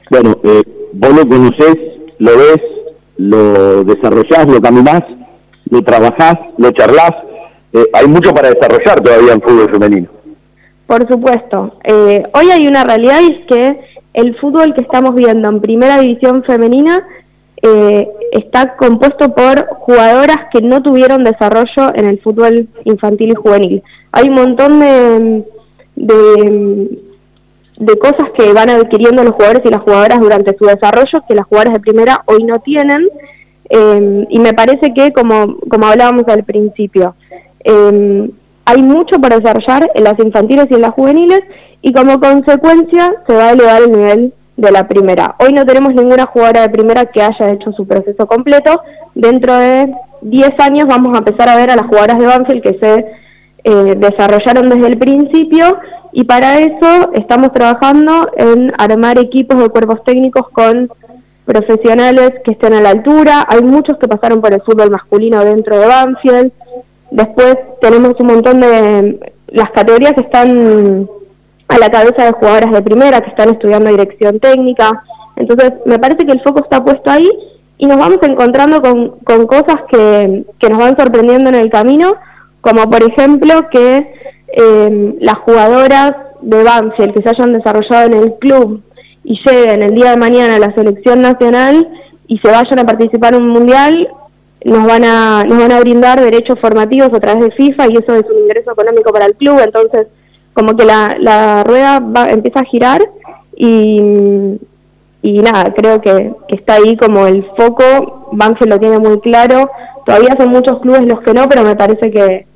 Bueno, 0.10 0.38
eh, 0.44 0.64
vos 0.94 1.14
lo 1.14 1.28
conocés, 1.28 1.76
lo 2.20 2.32
ves, 2.38 2.62
lo 3.18 3.84
desarrollás, 3.84 4.48
lo 4.48 4.62
caminás 4.62 5.04
lo 5.70 5.82
trabajás, 5.82 6.38
lo 6.58 6.72
charlás, 6.72 7.12
eh, 7.74 7.86
hay 7.94 8.08
mucho 8.08 8.34
para 8.34 8.50
desarrollar 8.50 9.02
todavía 9.02 9.34
en 9.34 9.42
fútbol 9.42 9.70
femenino. 9.70 10.08
Por 10.86 11.08
supuesto. 11.08 11.74
Eh, 11.84 12.24
hoy 12.34 12.50
hay 12.52 12.68
una 12.68 12.84
realidad 12.84 13.20
y 13.22 13.34
es 13.34 13.46
que 13.48 13.80
el 14.14 14.36
fútbol 14.38 14.74
que 14.74 14.82
estamos 14.82 15.14
viendo 15.16 15.50
en 15.50 15.60
primera 15.60 16.00
división 16.00 16.44
femenina 16.44 17.06
eh, 17.62 18.08
está 18.32 18.76
compuesto 18.78 19.34
por 19.34 19.68
jugadoras 19.68 20.48
que 20.52 20.62
no 20.62 20.82
tuvieron 20.82 21.24
desarrollo 21.24 21.94
en 21.94 22.06
el 22.06 22.20
fútbol 22.20 22.70
infantil 22.86 23.32
y 23.32 23.36
juvenil. 23.36 23.84
Hay 24.12 24.30
un 24.30 24.36
montón 24.36 24.80
de, 24.80 25.44
de, 25.98 27.00
de 27.78 28.00
cosas 28.00 28.30
que 28.38 28.54
van 28.54 28.70
adquiriendo 28.70 29.24
los 29.24 29.34
jugadores 29.34 29.64
y 29.66 29.70
las 29.70 29.82
jugadoras 29.82 30.20
durante 30.20 30.56
su 30.58 30.66
desarrollo 30.66 31.24
que 31.28 31.36
las 31.36 31.46
jugadoras 31.46 31.74
de 31.74 31.80
primera 31.80 32.24
hoy 32.26 32.44
no 32.44 32.60
tienen 32.60 33.08
eh, 33.70 34.26
y 34.30 34.40
me 34.40 34.54
parece 34.54 34.94
que, 34.94 35.12
como, 35.12 35.58
como 35.70 35.88
hablábamos 35.88 36.28
al 36.28 36.44
principio, 36.44 37.16
eh, 37.64 38.30
hay 38.66 38.82
mucho 38.82 39.20
para 39.20 39.38
desarrollar 39.38 39.90
en 39.94 40.04
las 40.04 40.20
infantiles 40.20 40.68
y 40.70 40.76
en 40.76 40.82
las 40.82 40.94
juveniles 40.94 41.42
y 41.82 41.94
como 41.94 42.20
consecuencia 42.20 43.14
se 43.26 43.34
va 43.34 43.48
a 43.48 43.52
elevar 43.52 43.82
el 43.82 43.92
nivel 43.92 44.34
de 44.56 44.72
la 44.72 44.88
primera. 44.88 45.36
Hoy 45.40 45.54
no 45.54 45.66
tenemos 45.66 45.94
ninguna 45.94 46.26
jugadora 46.26 46.62
de 46.62 46.70
primera 46.70 47.06
que 47.06 47.22
haya 47.22 47.52
hecho 47.52 47.72
su 47.74 47.88
proceso 47.88 48.26
completo. 48.28 48.82
Dentro 49.14 49.54
de 49.54 49.94
10 50.22 50.60
años 50.60 50.88
vamos 50.88 51.14
a 51.16 51.20
empezar 51.20 51.50
a 51.50 51.56
ver 51.56 51.70
a 51.72 51.76
las 51.76 51.88
jugadoras 51.88 52.18
de 52.18 52.26
Banfield 52.26 52.64
que 52.64 52.74
se 52.80 53.06
eh, 53.70 53.96
desarrollaron 53.98 54.70
desde 54.70 54.88
el 54.88 54.98
principio 54.98 55.78
y 56.14 56.24
para 56.24 56.58
eso 56.60 57.12
estamos 57.14 57.52
trabajando 57.52 58.30
en 58.38 58.74
armar 58.78 59.20
equipos 59.20 59.60
de 59.60 59.68
cuerpos 59.68 60.06
técnicos 60.06 60.48
con 60.50 60.90
profesionales 61.44 62.32
que 62.46 62.52
estén 62.52 62.74
a 62.74 62.82
la 62.82 62.92
altura. 62.92 63.46
Hay 63.46 63.62
muchos 63.62 63.98
que 63.98 64.08
pasaron 64.08 64.40
por 64.40 64.54
el 64.54 64.62
fútbol 64.62 64.90
masculino 64.90 65.44
dentro 65.44 65.78
de 65.78 65.86
Banfield. 65.86 66.52
Después 67.12 67.58
tenemos 67.82 68.14
un 68.20 68.28
montón 68.28 68.62
de... 68.62 69.34
Las 69.48 69.72
categorías 69.72 70.14
que 70.14 70.22
están 70.22 71.10
a 71.68 71.78
la 71.78 71.90
cabeza 71.90 72.24
de 72.24 72.32
jugadoras 72.32 72.72
de 72.72 72.82
primera, 72.82 73.22
que 73.22 73.30
están 73.30 73.50
estudiando 73.50 73.90
dirección 73.90 74.40
técnica. 74.40 75.04
Entonces, 75.36 75.74
me 75.86 76.00
parece 76.00 76.26
que 76.26 76.32
el 76.32 76.42
foco 76.42 76.62
está 76.62 76.84
puesto 76.84 77.12
ahí 77.12 77.30
y 77.78 77.86
nos 77.86 77.98
vamos 77.98 78.20
encontrando 78.22 78.82
con, 78.82 79.20
con 79.26 79.46
cosas 79.46 79.82
que, 79.90 80.46
que 80.58 80.70
nos 80.70 80.80
van 80.80 80.98
sorprendiendo 80.98 81.50
en 81.50 81.56
el 81.56 81.70
camino, 81.70 82.16
como 82.68 82.90
por 82.90 83.02
ejemplo 83.02 83.70
que 83.72 84.14
eh, 84.48 85.16
las 85.22 85.36
jugadoras 85.36 86.16
de 86.42 86.64
Banfield 86.64 87.14
que 87.14 87.22
se 87.22 87.30
hayan 87.30 87.54
desarrollado 87.54 88.08
en 88.08 88.14
el 88.14 88.34
club 88.34 88.82
y 89.24 89.40
lleguen 89.46 89.84
el 89.84 89.96
día 89.96 90.12
de 90.12 90.18
mañana 90.18 90.58
a 90.58 90.60
la 90.60 90.74
selección 90.74 91.22
nacional 91.22 91.88
y 92.28 92.38
se 92.40 92.52
vayan 92.52 92.80
a 92.80 92.86
participar 92.86 93.36
en 93.36 93.44
un 93.44 93.50
mundial, 93.50 94.10
nos 94.66 94.86
van 94.86 95.06
a 95.06 95.46
nos 95.46 95.60
van 95.60 95.72
a 95.72 95.80
brindar 95.80 96.20
derechos 96.20 96.60
formativos 96.60 97.14
a 97.14 97.20
través 97.22 97.42
de 97.42 97.52
FIFA 97.52 97.88
y 97.88 97.98
eso 97.98 98.14
es 98.16 98.26
un 98.30 98.44
ingreso 98.44 98.74
económico 98.74 99.14
para 99.14 99.28
el 99.28 99.36
club, 99.36 99.62
entonces 99.64 100.08
como 100.52 100.76
que 100.76 100.84
la, 100.84 101.16
la 101.20 101.64
rueda 101.64 102.02
va, 102.02 102.30
empieza 102.30 102.60
a 102.60 102.66
girar 102.66 103.02
y, 103.56 104.58
y 105.22 105.40
nada, 105.40 105.74
creo 105.74 106.02
que, 106.02 106.34
que 106.50 106.56
está 106.56 106.74
ahí 106.74 106.98
como 106.98 107.28
el 107.28 107.46
foco, 107.56 108.28
Banfield 108.34 108.74
lo 108.74 108.80
tiene 108.80 109.00
muy 109.00 109.22
claro, 109.22 109.70
todavía 110.06 110.36
son 110.38 110.50
muchos 110.50 110.82
clubes 110.82 111.06
los 111.06 111.22
que 111.22 111.34
no, 111.34 111.48
pero 111.48 111.64
me 111.64 111.78
parece 111.78 112.12
que, 112.12 112.48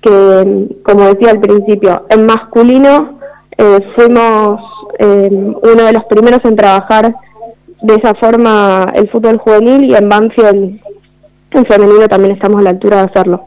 que 0.00 0.76
como 0.82 1.04
decía 1.06 1.30
al 1.30 1.40
principio, 1.40 2.06
en 2.08 2.26
masculino 2.26 3.18
eh, 3.56 3.80
fuimos 3.94 4.60
eh, 4.98 5.28
uno 5.30 5.82
de 5.84 5.92
los 5.92 6.04
primeros 6.04 6.40
en 6.44 6.56
trabajar 6.56 7.14
de 7.82 7.94
esa 7.94 8.14
forma 8.14 8.90
el 8.94 9.08
fútbol 9.10 9.38
juvenil 9.38 9.84
y 9.84 9.94
en 9.94 10.08
Banfield 10.08 10.80
en 11.52 11.66
femenino 11.66 12.08
también 12.08 12.34
estamos 12.34 12.60
a 12.60 12.62
la 12.62 12.70
altura 12.70 12.98
de 12.98 13.02
hacerlo. 13.04 13.44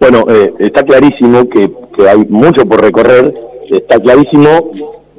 Bueno, 0.00 0.24
eh, 0.28 0.52
está 0.58 0.82
clarísimo 0.82 1.48
que, 1.48 1.70
que 1.96 2.08
hay 2.08 2.24
mucho 2.28 2.66
por 2.66 2.80
recorrer, 2.80 3.32
está 3.70 4.00
clarísimo 4.00 4.72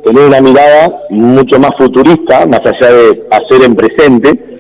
tener 0.03 0.25
una 0.25 0.41
mirada 0.41 1.01
mucho 1.09 1.59
más 1.59 1.71
futurista, 1.77 2.45
más 2.45 2.59
allá 2.65 2.91
de 2.91 3.23
hacer 3.31 3.63
en 3.63 3.75
presente. 3.75 4.52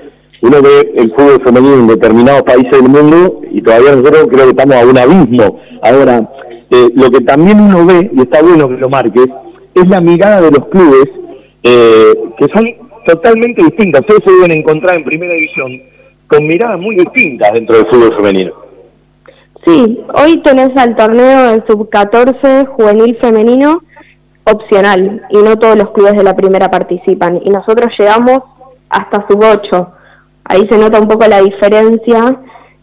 Uno 0.43 0.61
ve 0.61 0.91
el 0.97 1.09
fútbol 1.13 1.41
femenino 1.41 1.75
en 1.75 1.87
determinados 1.87 2.43
países 2.43 2.71
del 2.71 2.89
mundo 2.89 3.39
y 3.49 3.61
todavía 3.61 3.95
nosotros 3.95 4.27
creo 4.29 4.43
que 4.43 4.49
estamos 4.49 4.75
a 4.75 4.85
un 4.85 4.97
abismo. 4.97 5.61
Ahora, 5.81 6.29
eh, 6.69 6.89
lo 6.95 7.09
que 7.09 7.21
también 7.21 7.61
uno 7.61 7.85
ve, 7.85 8.11
y 8.13 8.21
está 8.23 8.41
bueno 8.41 8.67
que 8.67 8.75
lo 8.75 8.89
marques, 8.89 9.27
es 9.73 9.87
la 9.87 10.01
mirada 10.01 10.41
de 10.41 10.51
los 10.51 10.67
clubes 10.67 11.07
eh, 11.63 12.13
que 12.37 12.47
son 12.53 12.65
totalmente 13.07 13.63
distintas. 13.63 14.01
Ustedes 14.01 14.23
se 14.25 14.31
deben 14.31 14.51
encontrar 14.51 14.97
en 14.97 15.05
primera 15.05 15.33
división 15.33 15.81
con 16.27 16.45
miradas 16.45 16.77
muy 16.77 16.97
distintas 16.97 17.53
dentro 17.53 17.77
del 17.77 17.85
fútbol 17.85 18.13
femenino. 18.17 18.51
Sí, 19.65 20.01
hoy 20.13 20.41
tenés 20.43 20.75
al 20.75 20.97
torneo 20.97 21.51
del 21.51 21.63
sub-14 21.65 22.67
juvenil 22.67 23.17
femenino 23.21 23.81
opcional 24.43 25.21
y 25.29 25.37
no 25.37 25.57
todos 25.57 25.77
los 25.77 25.91
clubes 25.91 26.17
de 26.17 26.23
la 26.23 26.35
primera 26.35 26.69
participan 26.69 27.39
y 27.41 27.49
nosotros 27.49 27.93
llegamos 27.97 28.43
hasta 28.89 29.25
sub-8. 29.25 29.87
Ahí 30.45 30.67
se 30.67 30.77
nota 30.77 30.99
un 30.99 31.07
poco 31.07 31.25
la 31.27 31.41
diferencia 31.41 32.37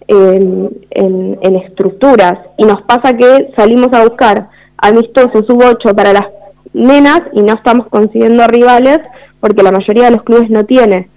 en, 0.09 1.57
estructuras 1.57 2.39
y 2.57 2.65
nos 2.65 2.83
pasa 2.83 3.17
que 3.17 3.51
salimos 3.57 3.93
a 3.93 4.05
buscar 4.05 4.49
amistosos 4.77 5.47
sub-8 5.47 5.95
para 5.95 6.13
las 6.13 6.27
nenas 6.73 7.23
y 7.33 7.43
no 7.43 7.55
estamos 7.55 7.87
consiguiendo 7.89 8.47
rivales 8.47 8.99
porque 9.41 9.63
la 9.63 9.73
mayoría 9.73 10.05
de 10.05 10.11
los 10.13 10.23
clubes 10.23 10.51
no 10.51 10.65
tiene. 10.65 11.09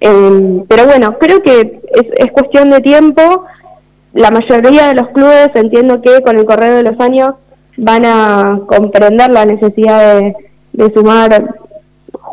Eh, 0.00 0.62
pero 0.68 0.86
bueno, 0.86 1.18
creo 1.18 1.42
que 1.42 1.80
es, 1.92 2.06
es 2.16 2.32
cuestión 2.32 2.70
de 2.70 2.80
tiempo. 2.80 3.44
La 4.12 4.30
mayoría 4.30 4.88
de 4.88 4.94
los 4.94 5.08
clubes 5.08 5.50
entiendo 5.54 6.00
que 6.00 6.22
con 6.22 6.36
el 6.36 6.44
correr 6.44 6.74
de 6.76 6.90
los 6.90 7.00
años 7.00 7.34
van 7.76 8.04
a 8.04 8.60
comprender 8.66 9.30
la 9.30 9.44
necesidad 9.44 10.22
de 10.72 10.92
sumar 10.92 11.56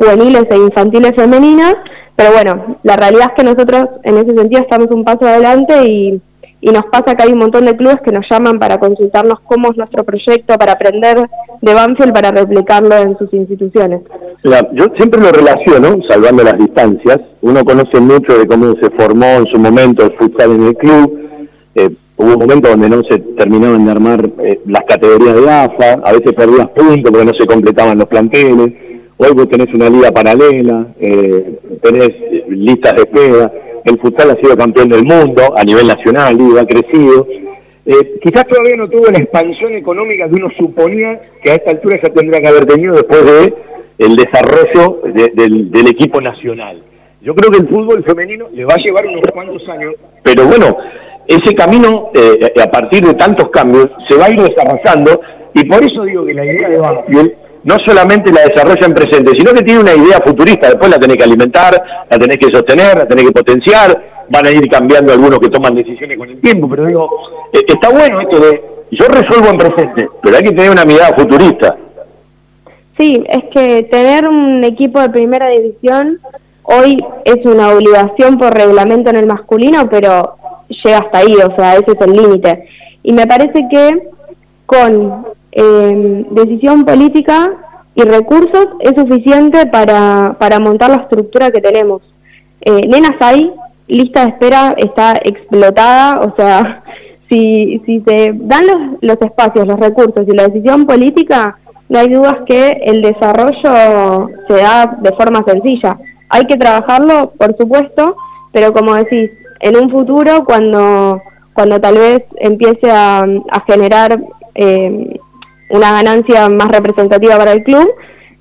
juveniles 0.04 0.46
e 0.50 0.56
infantiles 0.56 1.14
femeninas, 1.14 1.74
pero 2.16 2.32
bueno, 2.32 2.78
la 2.82 2.96
realidad 2.96 3.30
es 3.30 3.34
que 3.36 3.44
nosotros 3.44 3.88
en 4.02 4.18
ese 4.18 4.34
sentido 4.34 4.62
estamos 4.62 4.90
un 4.90 5.04
paso 5.04 5.26
adelante 5.26 5.84
y, 5.84 6.20
y 6.60 6.70
nos 6.70 6.84
pasa 6.86 7.14
que 7.14 7.24
hay 7.24 7.32
un 7.32 7.40
montón 7.40 7.66
de 7.66 7.76
clubes 7.76 8.00
que 8.02 8.10
nos 8.10 8.24
llaman 8.30 8.58
para 8.58 8.78
consultarnos 8.78 9.40
cómo 9.40 9.70
es 9.70 9.76
nuestro 9.76 10.02
proyecto, 10.04 10.56
para 10.56 10.72
aprender 10.72 11.28
de 11.60 11.74
Banfield, 11.74 12.14
para 12.14 12.30
replicarlo 12.30 12.96
en 12.96 13.18
sus 13.18 13.32
instituciones. 13.34 14.00
Yo 14.72 14.84
siempre 14.96 15.20
lo 15.20 15.30
relaciono, 15.30 15.98
salvando 16.08 16.42
las 16.42 16.58
distancias, 16.58 17.20
uno 17.42 17.64
conoce 17.64 18.00
mucho 18.00 18.38
de 18.38 18.46
cómo 18.46 18.74
se 18.76 18.88
formó 18.90 19.26
en 19.26 19.46
su 19.46 19.58
momento 19.58 20.04
el 20.04 20.12
futsal 20.12 20.52
en 20.52 20.62
el 20.68 20.76
club, 20.76 21.28
eh, 21.74 21.90
hubo 22.16 22.32
un 22.32 22.38
momento 22.38 22.68
donde 22.70 22.88
no 22.88 23.02
se 23.02 23.18
terminaban 23.18 23.84
de 23.84 23.90
armar 23.90 24.30
eh, 24.38 24.60
las 24.66 24.84
categorías 24.84 25.34
de 25.34 25.50
AFA, 25.50 25.92
a 26.04 26.12
veces 26.12 26.32
perdías 26.32 26.68
puntos 26.70 27.10
porque 27.10 27.26
no 27.26 27.34
se 27.34 27.46
completaban 27.46 27.98
los 27.98 28.08
planteles, 28.08 28.72
hoy 29.16 29.32
vos 29.32 29.48
tenés 29.48 29.72
una 29.74 29.88
liga 29.88 30.10
paralela, 30.12 30.86
eh, 31.00 31.58
tenés 31.82 32.10
listas 32.48 32.94
de 32.96 33.02
espera, 33.02 33.52
el 33.84 33.98
futsal 33.98 34.30
ha 34.30 34.36
sido 34.36 34.56
campeón 34.56 34.88
del 34.88 35.04
mundo 35.04 35.54
a 35.56 35.64
nivel 35.64 35.86
nacional, 35.86 36.38
y 36.40 36.58
ha 36.58 36.66
crecido. 36.66 37.26
Eh, 37.86 38.18
quizás 38.22 38.46
todavía 38.48 38.76
no 38.76 38.88
tuvo 38.88 39.10
la 39.10 39.18
expansión 39.18 39.74
económica 39.74 40.26
que 40.28 40.34
uno 40.34 40.48
suponía 40.56 41.20
que 41.42 41.50
a 41.50 41.54
esta 41.56 41.70
altura 41.70 42.00
ya 42.02 42.08
tendría 42.10 42.40
que 42.40 42.48
haber 42.48 42.64
tenido 42.64 42.94
después 42.94 43.24
de 43.24 43.54
el 43.98 44.16
desarrollo 44.16 45.00
de, 45.04 45.30
del, 45.34 45.70
del 45.70 45.88
equipo 45.88 46.20
nacional. 46.20 46.82
Yo 47.20 47.34
creo 47.34 47.50
que 47.50 47.58
el 47.58 47.68
fútbol 47.68 48.02
femenino 48.04 48.46
le 48.52 48.64
va 48.64 48.74
a 48.74 48.78
llevar 48.78 49.06
unos 49.06 49.22
cuantos 49.32 49.68
años, 49.68 49.94
pero 50.22 50.46
bueno, 50.46 50.76
ese 51.26 51.54
camino, 51.54 52.10
eh, 52.14 52.52
a 52.62 52.70
partir 52.70 53.04
de 53.04 53.14
tantos 53.14 53.48
cambios, 53.50 53.90
se 54.08 54.16
va 54.16 54.26
a 54.26 54.30
ir 54.30 54.40
desarrollando 54.40 55.20
y 55.54 55.64
por 55.64 55.82
eso 55.82 56.04
digo 56.04 56.26
que 56.26 56.34
la 56.34 56.44
idea 56.44 56.68
de 56.68 56.78
Banfield 56.78 57.32
no 57.64 57.76
solamente 57.84 58.32
la 58.32 58.42
desarrolla 58.42 58.86
en 58.86 58.94
presente, 58.94 59.32
sino 59.36 59.52
que 59.52 59.62
tiene 59.62 59.80
una 59.80 59.94
idea 59.94 60.20
futurista, 60.24 60.68
después 60.68 60.90
la 60.90 60.98
tenés 60.98 61.16
que 61.16 61.24
alimentar, 61.24 61.82
la 62.10 62.18
tenés 62.18 62.38
que 62.38 62.50
sostener, 62.50 62.98
la 62.98 63.08
tenés 63.08 63.24
que 63.26 63.32
potenciar, 63.32 64.02
van 64.28 64.46
a 64.46 64.50
ir 64.50 64.68
cambiando 64.68 65.12
algunos 65.12 65.38
que 65.38 65.48
toman 65.48 65.74
decisiones 65.74 66.18
con 66.18 66.28
el 66.28 66.40
tiempo, 66.40 66.68
pero 66.68 66.86
digo, 66.86 67.08
eh, 67.52 67.64
está 67.66 67.88
bueno 67.88 68.20
esto 68.20 68.38
de, 68.38 68.62
yo 68.90 69.06
resuelvo 69.06 69.48
en 69.48 69.58
presente, 69.58 70.08
pero 70.22 70.36
hay 70.36 70.42
que 70.42 70.52
tener 70.52 70.70
una 70.70 70.84
mirada 70.84 71.14
futurista. 71.16 71.76
Sí, 72.98 73.24
es 73.28 73.44
que 73.52 73.82
tener 73.90 74.28
un 74.28 74.62
equipo 74.62 75.00
de 75.00 75.08
primera 75.08 75.48
división 75.48 76.20
hoy 76.62 76.96
es 77.24 77.44
una 77.44 77.70
obligación 77.70 78.38
por 78.38 78.54
reglamento 78.54 79.10
en 79.10 79.16
el 79.16 79.26
masculino, 79.26 79.88
pero 79.88 80.36
llega 80.68 80.98
hasta 80.98 81.18
ahí, 81.18 81.34
o 81.34 81.54
sea, 81.56 81.74
ese 81.74 81.92
es 81.92 82.00
el 82.00 82.12
límite. 82.12 82.68
Y 83.02 83.12
me 83.12 83.26
parece 83.26 83.66
que 83.70 84.08
con 84.66 85.26
eh, 85.56 86.26
decisión 86.30 86.84
política 86.84 87.50
y 87.94 88.02
recursos 88.02 88.66
es 88.80 88.94
suficiente 88.96 89.66
para, 89.66 90.36
para 90.38 90.58
montar 90.58 90.90
la 90.90 90.96
estructura 90.96 91.52
que 91.52 91.60
tenemos. 91.60 92.02
Eh, 92.60 92.88
nenas 92.88 93.16
hay, 93.20 93.52
lista 93.86 94.24
de 94.24 94.30
espera 94.30 94.74
está 94.76 95.12
explotada, 95.22 96.20
o 96.22 96.34
sea, 96.34 96.82
si, 97.28 97.80
si 97.86 98.00
se 98.00 98.32
dan 98.34 98.66
los, 98.66 98.78
los 99.00 99.22
espacios, 99.22 99.66
los 99.66 99.78
recursos 99.78 100.26
y 100.26 100.32
la 100.32 100.48
decisión 100.48 100.86
política, 100.86 101.56
no 101.88 101.98
hay 102.00 102.08
dudas 102.08 102.38
que 102.46 102.72
el 102.84 103.02
desarrollo 103.02 104.30
se 104.48 104.54
da 104.54 104.98
de 105.00 105.12
forma 105.12 105.44
sencilla. 105.44 105.98
Hay 106.30 106.46
que 106.46 106.56
trabajarlo, 106.56 107.32
por 107.38 107.56
supuesto, 107.56 108.16
pero 108.52 108.72
como 108.72 108.94
decís, 108.94 109.30
en 109.60 109.76
un 109.76 109.90
futuro, 109.90 110.44
cuando, 110.44 111.22
cuando 111.52 111.80
tal 111.80 111.96
vez 111.96 112.24
empiece 112.38 112.90
a, 112.90 113.20
a 113.20 113.60
generar 113.66 114.18
eh, 114.54 115.20
una 115.70 115.92
ganancia 115.92 116.48
más 116.48 116.68
representativa 116.68 117.36
para 117.36 117.52
el 117.52 117.62
club, 117.62 117.88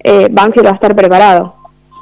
eh, 0.04 0.28
Banfield 0.32 0.68
va 0.68 0.72
a 0.72 0.76
estar 0.76 0.96
preparado. 0.96 1.56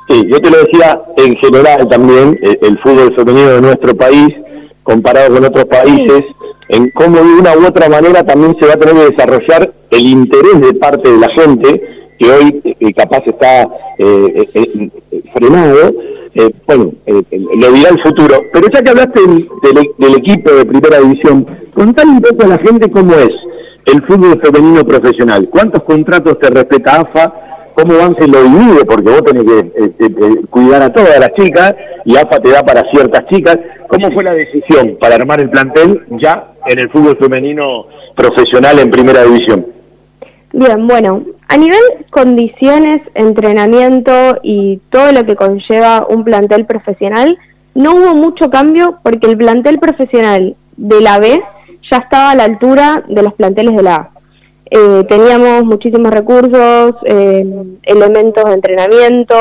Sí, 0.10 0.24
yo 0.28 0.40
te 0.40 0.50
lo 0.50 0.58
decía 0.58 1.02
en 1.18 1.36
general 1.38 1.88
también, 1.88 2.40
el, 2.42 2.60
el 2.62 2.80
fútbol 2.80 3.16
femenino 3.16 3.50
de 3.52 3.62
nuestro 3.62 3.96
país, 3.96 4.36
comparado 4.84 5.36
con 5.36 5.46
otros 5.46 5.66
países, 5.66 6.24
sí. 6.28 6.36
en 6.70 6.90
cómo 6.90 7.18
de 7.18 7.40
una 7.40 7.56
u 7.56 7.66
otra 7.66 7.88
manera 7.88 8.26
también 8.26 8.56
se 8.60 8.68
va 8.68 8.74
a 8.74 8.78
tener 8.78 8.96
que 8.96 9.12
desarrollar 9.12 9.72
el 9.92 10.02
interés 10.02 10.60
de 10.60 10.74
parte 10.74 11.12
de 11.12 11.18
la 11.18 11.30
gente, 11.30 11.82
que 12.20 12.32
hoy 12.32 12.62
eh, 12.64 12.94
capaz 12.94 13.24
está 13.26 13.62
eh, 13.98 14.50
eh, 14.54 14.90
frenado, 15.34 15.94
bueno, 16.66 16.92
lo 17.06 17.72
dirá 17.72 17.90
el 17.90 18.02
futuro. 18.02 18.42
Pero 18.54 18.68
ya 18.74 18.82
que 18.82 18.90
hablaste 18.90 19.22
del, 19.22 19.50
del, 19.64 19.90
del 19.98 20.16
equipo 20.16 20.52
de 20.52 20.66
primera 20.66 21.00
división, 21.00 21.46
contale 21.74 22.12
un 22.12 22.22
poco 22.22 22.44
a 22.44 22.48
la 22.48 22.58
gente 22.58 22.90
cómo 22.90 23.14
es 23.16 23.32
el 23.86 24.02
fútbol 24.04 24.40
femenino 24.42 24.84
profesional. 24.86 25.48
¿Cuántos 25.50 25.84
contratos 25.84 26.40
te 26.40 26.50
respeta 26.50 27.02
AFA? 27.02 27.34
¿Cómo 27.74 27.98
Banse 27.98 28.28
lo 28.28 28.44
divide? 28.44 28.86
Porque 28.86 29.10
vos 29.10 29.24
tenés 29.24 29.44
que 29.44 30.06
eh, 30.06 30.46
cuidar 30.50 30.82
a 30.84 30.94
todas 30.94 31.20
las 31.20 31.34
chicas 31.34 31.76
y 32.06 32.16
AFA 32.16 32.40
te 32.40 32.50
da 32.50 32.64
para 32.64 32.84
ciertas 32.92 33.26
chicas. 33.28 33.58
¿Cómo 33.88 34.12
fue 34.12 34.24
la 34.24 34.34
decisión 34.34 34.98
para 35.00 35.16
armar 35.16 35.42
el 35.42 35.50
plantel 35.50 36.06
ya 36.10 36.48
en 36.66 36.80
el 36.80 36.90
fútbol 36.90 37.18
femenino 37.18 37.88
profesional 38.16 38.80
en 38.80 38.92
primera 38.92 39.24
división? 39.24 39.66
Bien, 40.54 40.86
bueno, 40.86 41.24
A 41.48 41.58
nivel 41.58 41.80
condiciones, 42.10 43.02
entrenamiento 43.14 44.12
y 44.44 44.82
todo 44.90 45.12
lo 45.12 45.26
que 45.26 45.36
conlleva 45.36 46.06
un 46.08 46.24
plantel 46.24 46.66
profesional, 46.66 47.38
no 47.74 47.96
hubo 47.96 48.16
mucho 48.16 48.50
cambio 48.50 49.00
porque 49.04 49.28
el 49.28 49.38
plantel 49.38 49.80
profesional 49.80 50.56
de 50.78 51.02
la 51.02 51.20
B 51.20 51.42
ya 51.92 51.98
estaba 51.98 52.32
a 52.32 52.36
la 52.36 52.46
altura 52.46 53.04
de 53.08 53.22
los 53.22 53.34
planteles 53.34 53.76
de 53.76 53.84
la 53.84 53.96
A. 53.96 54.10
Eh, 54.74 55.06
teníamos 55.10 55.66
muchísimos 55.66 56.12
recursos, 56.12 56.96
eh, 57.06 57.46
elementos 57.84 58.46
de 58.46 58.54
entrenamiento, 58.54 59.36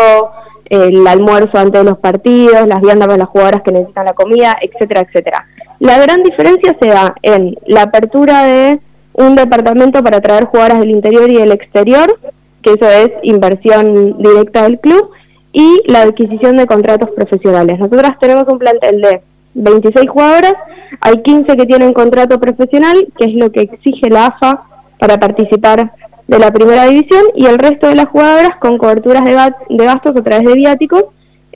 el 0.64 1.06
almuerzo 1.06 1.56
antes 1.56 1.80
de 1.80 1.84
los 1.84 1.98
partidos, 1.98 2.66
las 2.66 2.80
viandas 2.80 3.06
para 3.06 3.18
las 3.18 3.28
jugadoras 3.28 3.62
que 3.62 3.72
necesitan 3.72 4.06
la 4.06 4.14
comida, 4.14 4.56
etcétera, 4.60 5.02
etcétera. 5.02 5.46
La 5.78 5.98
gran 5.98 6.22
diferencia 6.24 6.76
se 6.80 6.88
da 6.88 7.14
en 7.22 7.56
la 7.66 7.82
apertura 7.82 8.44
de 8.44 8.80
un 9.12 9.36
departamento 9.36 10.02
para 10.02 10.20
traer 10.20 10.44
jugadoras 10.44 10.80
del 10.80 10.90
interior 10.90 11.30
y 11.30 11.36
del 11.36 11.52
exterior, 11.52 12.18
que 12.62 12.72
eso 12.72 12.88
es 12.88 13.10
inversión 13.22 14.18
directa 14.18 14.64
del 14.64 14.78
club, 14.80 15.10
y 15.52 15.82
la 15.86 16.02
adquisición 16.02 16.56
de 16.56 16.66
contratos 16.66 17.10
profesionales. 17.10 17.78
Nosotras 17.78 18.18
tenemos 18.20 18.46
un 18.48 18.58
plantel 18.58 19.00
de 19.00 19.22
26 19.54 20.08
jugadoras, 20.08 20.54
hay 21.00 21.22
15 21.22 21.56
que 21.56 21.66
tienen 21.66 21.92
contrato 21.92 22.38
profesional, 22.38 23.08
que 23.16 23.24
es 23.26 23.34
lo 23.34 23.50
que 23.50 23.62
exige 23.62 24.10
la 24.10 24.26
AFA 24.26 24.62
para 24.98 25.18
participar 25.18 25.92
de 26.26 26.38
la 26.38 26.52
primera 26.52 26.84
división, 26.84 27.24
y 27.34 27.46
el 27.46 27.58
resto 27.58 27.88
de 27.88 27.96
las 27.96 28.06
jugadoras 28.06 28.56
con 28.60 28.78
coberturas 28.78 29.24
de, 29.24 29.84
gastos 29.84 30.16
a 30.16 30.22
través 30.22 30.46
de 30.46 30.54
viáticos, 30.54 31.04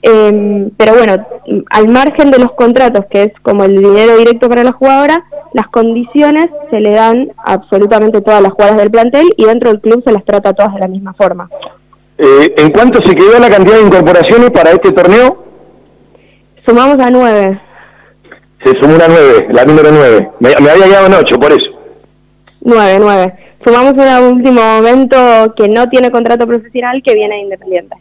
eh, 0.01 0.69
pero 0.77 0.93
bueno, 0.95 1.25
al 1.69 1.87
margen 1.87 2.29
de 2.29 2.39
los 2.39 2.51
contratos, 2.51 3.05
que 3.09 3.23
es 3.23 3.33
como 3.41 3.63
el 3.63 3.77
dinero 3.77 4.17
directo 4.17 4.49
para 4.49 4.63
la 4.63 4.73
jugadora, 4.73 5.23
las 5.53 5.67
condiciones 5.69 6.49
se 6.69 6.81
le 6.81 6.91
dan 6.91 7.31
a 7.37 7.53
absolutamente 7.53 8.21
todas 8.21 8.41
las 8.41 8.51
jugadoras 8.51 8.79
del 8.79 8.91
plantel 8.91 9.33
y 9.37 9.45
dentro 9.45 9.69
del 9.71 9.79
club 9.79 10.03
se 10.03 10.11
las 10.11 10.25
trata 10.25 10.53
todas 10.53 10.73
de 10.73 10.81
la 10.81 10.87
misma 10.89 11.13
forma. 11.13 11.49
Eh, 12.17 12.53
¿En 12.57 12.71
cuánto 12.71 12.99
se 13.05 13.15
quedó 13.15 13.39
la 13.39 13.49
cantidad 13.49 13.77
de 13.77 13.85
incorporaciones 13.85 14.51
para 14.51 14.71
este 14.71 14.91
torneo? 14.91 15.43
Sumamos 16.65 16.99
a 16.99 17.09
nueve. 17.09 17.61
Se 18.65 18.71
sumó 18.81 18.95
una 18.95 19.07
nueve, 19.07 19.47
la 19.51 19.63
número 19.63 19.89
nueve. 19.91 20.29
Me, 20.39 20.49
me 20.59 20.71
había 20.71 20.85
quedado 20.87 21.05
en 21.05 21.13
ocho, 21.13 21.39
por 21.39 21.51
eso. 21.51 21.69
Nueve, 22.61 22.97
nueve. 22.99 23.33
Sumamos 23.63 23.93
en 23.93 24.23
un 24.23 24.37
último 24.37 24.61
momento 24.61 25.53
que 25.55 25.69
no 25.69 25.87
tiene 25.87 26.09
contrato 26.09 26.47
profesional 26.47 27.01
que 27.03 27.13
viene 27.13 27.41
independiente. 27.41 27.95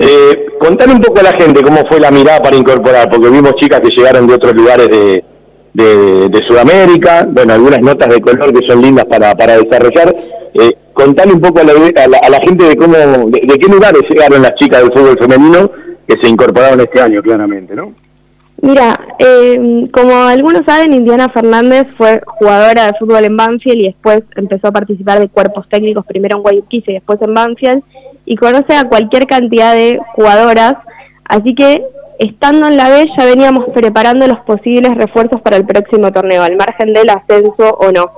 Eh, 0.00 0.46
contale 0.58 0.92
un 0.94 1.00
poco 1.00 1.20
a 1.20 1.22
la 1.22 1.32
gente 1.34 1.62
cómo 1.62 1.86
fue 1.86 2.00
la 2.00 2.10
mirada 2.10 2.42
para 2.42 2.56
incorporar, 2.56 3.08
porque 3.08 3.30
vimos 3.30 3.54
chicas 3.54 3.80
que 3.80 3.90
llegaron 3.90 4.26
de 4.26 4.34
otros 4.34 4.54
lugares 4.54 4.88
de, 4.88 5.24
de, 5.72 6.28
de 6.28 6.46
Sudamérica, 6.48 7.24
bueno, 7.28 7.54
algunas 7.54 7.80
notas 7.80 8.08
de 8.08 8.20
color 8.20 8.52
que 8.52 8.66
son 8.66 8.82
lindas 8.82 9.04
para, 9.04 9.36
para 9.36 9.56
desarrollar. 9.56 10.16
Eh, 10.54 10.76
contale 10.92 11.32
un 11.32 11.40
poco 11.40 11.60
a 11.60 11.62
la, 11.62 11.72
a 11.72 12.08
la, 12.08 12.18
a 12.18 12.28
la 12.28 12.40
gente 12.40 12.64
de 12.64 12.76
cómo, 12.76 12.94
de, 12.96 13.40
de 13.44 13.58
qué 13.58 13.68
lugares 13.68 14.02
llegaron 14.10 14.42
las 14.42 14.56
chicas 14.56 14.82
del 14.82 14.92
fútbol 14.92 15.16
femenino 15.16 15.70
que 16.08 16.16
se 16.20 16.28
incorporaron 16.28 16.80
este 16.80 17.00
año, 17.00 17.22
claramente, 17.22 17.76
¿no? 17.76 17.94
Mira, 18.62 18.96
eh, 19.18 19.88
como 19.92 20.14
algunos 20.14 20.64
saben, 20.64 20.92
Indiana 20.92 21.28
Fernández 21.28 21.84
fue 21.98 22.22
jugadora 22.24 22.86
de 22.86 22.94
fútbol 22.94 23.24
en 23.24 23.36
Banfield 23.36 23.80
y 23.80 23.86
después 23.86 24.22
empezó 24.36 24.68
a 24.68 24.72
participar 24.72 25.18
de 25.18 25.28
cuerpos 25.28 25.68
técnicos, 25.68 26.06
primero 26.06 26.36
en 26.36 26.42
Guayaquil 26.42 26.84
y 26.86 26.92
después 26.92 27.20
en 27.22 27.34
Banfield, 27.34 27.82
y 28.24 28.36
conoce 28.36 28.76
a 28.76 28.88
cualquier 28.88 29.26
cantidad 29.26 29.74
de 29.74 29.98
jugadoras, 30.14 30.74
así 31.24 31.56
que 31.56 31.82
estando 32.20 32.68
en 32.68 32.76
la 32.76 32.88
B 32.88 33.10
ya 33.16 33.24
veníamos 33.24 33.64
preparando 33.74 34.28
los 34.28 34.38
posibles 34.40 34.94
refuerzos 34.94 35.40
para 35.40 35.56
el 35.56 35.66
próximo 35.66 36.12
torneo, 36.12 36.44
al 36.44 36.54
margen 36.54 36.92
del 36.92 37.10
ascenso 37.10 37.74
o 37.80 37.90
no. 37.90 38.12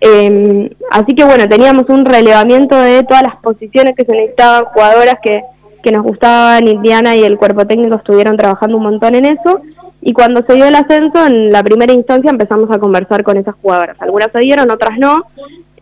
Eh, 0.00 0.70
así 0.92 1.16
que 1.16 1.24
bueno, 1.24 1.48
teníamos 1.48 1.88
un 1.88 2.04
relevamiento 2.04 2.76
de 2.76 3.02
todas 3.02 3.24
las 3.24 3.36
posiciones 3.42 3.96
que 3.96 4.04
se 4.04 4.12
necesitaban, 4.12 4.66
jugadoras 4.66 5.16
que, 5.20 5.42
que 5.82 5.90
nos 5.90 6.04
gustaban, 6.04 6.68
Indiana 6.68 7.16
y 7.16 7.24
el 7.24 7.38
cuerpo 7.38 7.66
técnico 7.66 7.96
estuvieron 7.96 8.36
trabajando 8.36 8.76
un 8.76 8.84
montón 8.84 9.16
en 9.16 9.24
eso, 9.24 9.60
y 10.02 10.12
cuando 10.12 10.42
se 10.42 10.54
dio 10.54 10.66
el 10.66 10.74
ascenso, 10.74 11.26
en 11.26 11.52
la 11.52 11.62
primera 11.62 11.92
instancia 11.92 12.30
empezamos 12.30 12.70
a 12.70 12.78
conversar 12.78 13.22
con 13.22 13.36
esas 13.36 13.54
jugadoras. 13.56 13.96
Algunas 14.00 14.32
se 14.32 14.40
dieron, 14.40 14.70
otras 14.70 14.98
no. 14.98 15.24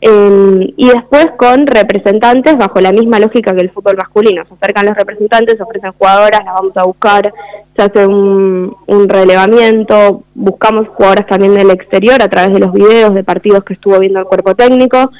Eh, 0.00 0.74
y 0.76 0.88
después 0.88 1.26
con 1.36 1.66
representantes 1.66 2.56
bajo 2.56 2.80
la 2.80 2.92
misma 2.92 3.18
lógica 3.18 3.54
que 3.54 3.60
el 3.60 3.70
fútbol 3.70 3.96
masculino. 3.96 4.44
Se 4.46 4.54
acercan 4.54 4.86
los 4.86 4.96
representantes, 4.96 5.56
se 5.56 5.62
ofrecen 5.62 5.92
jugadoras, 5.92 6.44
las 6.44 6.54
vamos 6.54 6.76
a 6.76 6.84
buscar, 6.84 7.32
se 7.74 7.82
hace 7.82 8.06
un, 8.06 8.76
un 8.86 9.08
relevamiento, 9.08 10.22
buscamos 10.34 10.88
jugadoras 10.88 11.26
también 11.26 11.54
del 11.54 11.70
exterior 11.70 12.22
a 12.22 12.28
través 12.28 12.52
de 12.52 12.60
los 12.60 12.72
videos 12.72 13.14
de 13.14 13.24
partidos 13.24 13.64
que 13.64 13.74
estuvo 13.74 13.98
viendo 13.98 14.20
el 14.20 14.26
cuerpo 14.26 14.54
técnico. 14.54 15.10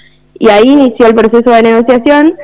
Y 0.41 0.49
ahí 0.49 0.69
inició 0.69 1.07
el 1.07 1.15
proceso 1.15 1.51
de 1.51 1.62
negociación 1.62 2.35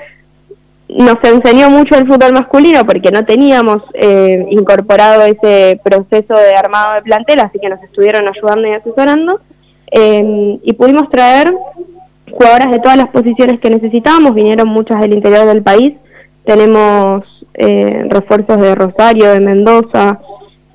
nos 0.89 1.17
enseñó 1.23 1.71
mucho 1.71 1.97
el 1.97 2.07
fútbol 2.07 2.33
masculino 2.35 2.85
porque 2.85 3.11
no 3.11 3.25
teníamos 3.25 3.83
eh, 3.95 4.47
incorporado 4.51 5.23
ese 5.23 5.81
proceso 5.83 6.35
de 6.35 6.55
armado 6.55 6.95
de 6.95 7.03
plantel, 7.03 7.41
así 7.41 7.59
que 7.59 7.69
nos 7.69 7.83
estuvieron 7.83 8.29
ayudando 8.29 8.69
y 8.69 8.73
asesorando. 8.73 9.41
Eh, 9.91 10.59
y 10.63 10.73
pudimos 10.75 11.09
traer 11.09 11.53
jugadoras 12.31 12.71
de 12.71 12.81
todas 12.81 12.97
las 12.97 13.09
posiciones 13.09 13.61
que 13.61 13.71
necesitábamos, 13.71 14.35
vinieron 14.35 14.69
muchas 14.69 15.01
del 15.01 15.15
interior 15.15 15.47
del 15.47 15.63
país. 15.63 15.95
Tenemos 16.45 17.25
eh, 17.55 18.07
refuerzos 18.09 18.61
de 18.61 18.75
Rosario, 18.75 19.31
de 19.31 19.41
Mendoza, 19.41 20.21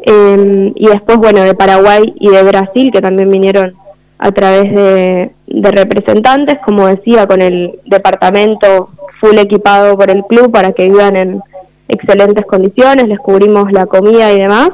eh, 0.02 0.72
y 0.76 0.88
después, 0.88 1.18
bueno, 1.18 1.42
de 1.42 1.54
Paraguay 1.54 2.14
y 2.20 2.30
de 2.30 2.44
Brasil, 2.44 2.92
que 2.92 3.02
también 3.02 3.30
vinieron 3.30 3.76
a 4.18 4.32
través 4.32 4.74
de 4.74 5.72
representantes, 5.72 6.60
como 6.66 6.88
decía, 6.88 7.28
con 7.28 7.42
el 7.42 7.80
departamento 7.86 8.90
full 9.20 9.38
equipado 9.38 9.98
por 9.98 10.10
el 10.10 10.24
club 10.24 10.52
para 10.52 10.72
que 10.72 10.90
vivan 10.90 11.16
en 11.16 11.42
excelentes 11.90 12.46
condiciones, 12.46 13.08
les 13.08 13.20
cubrimos 13.20 13.72
la 13.72 13.86
comida 13.88 14.32
y 14.32 14.40
demás. 14.40 14.72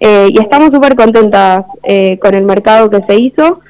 Eh, 0.00 0.30
y 0.32 0.40
estamos 0.40 0.70
súper 0.72 0.96
contentas 0.96 1.64
eh, 1.84 2.18
con 2.18 2.34
el 2.34 2.44
mercado 2.44 2.90
que 2.90 3.02
se 3.06 3.14
hizo, 3.14 3.60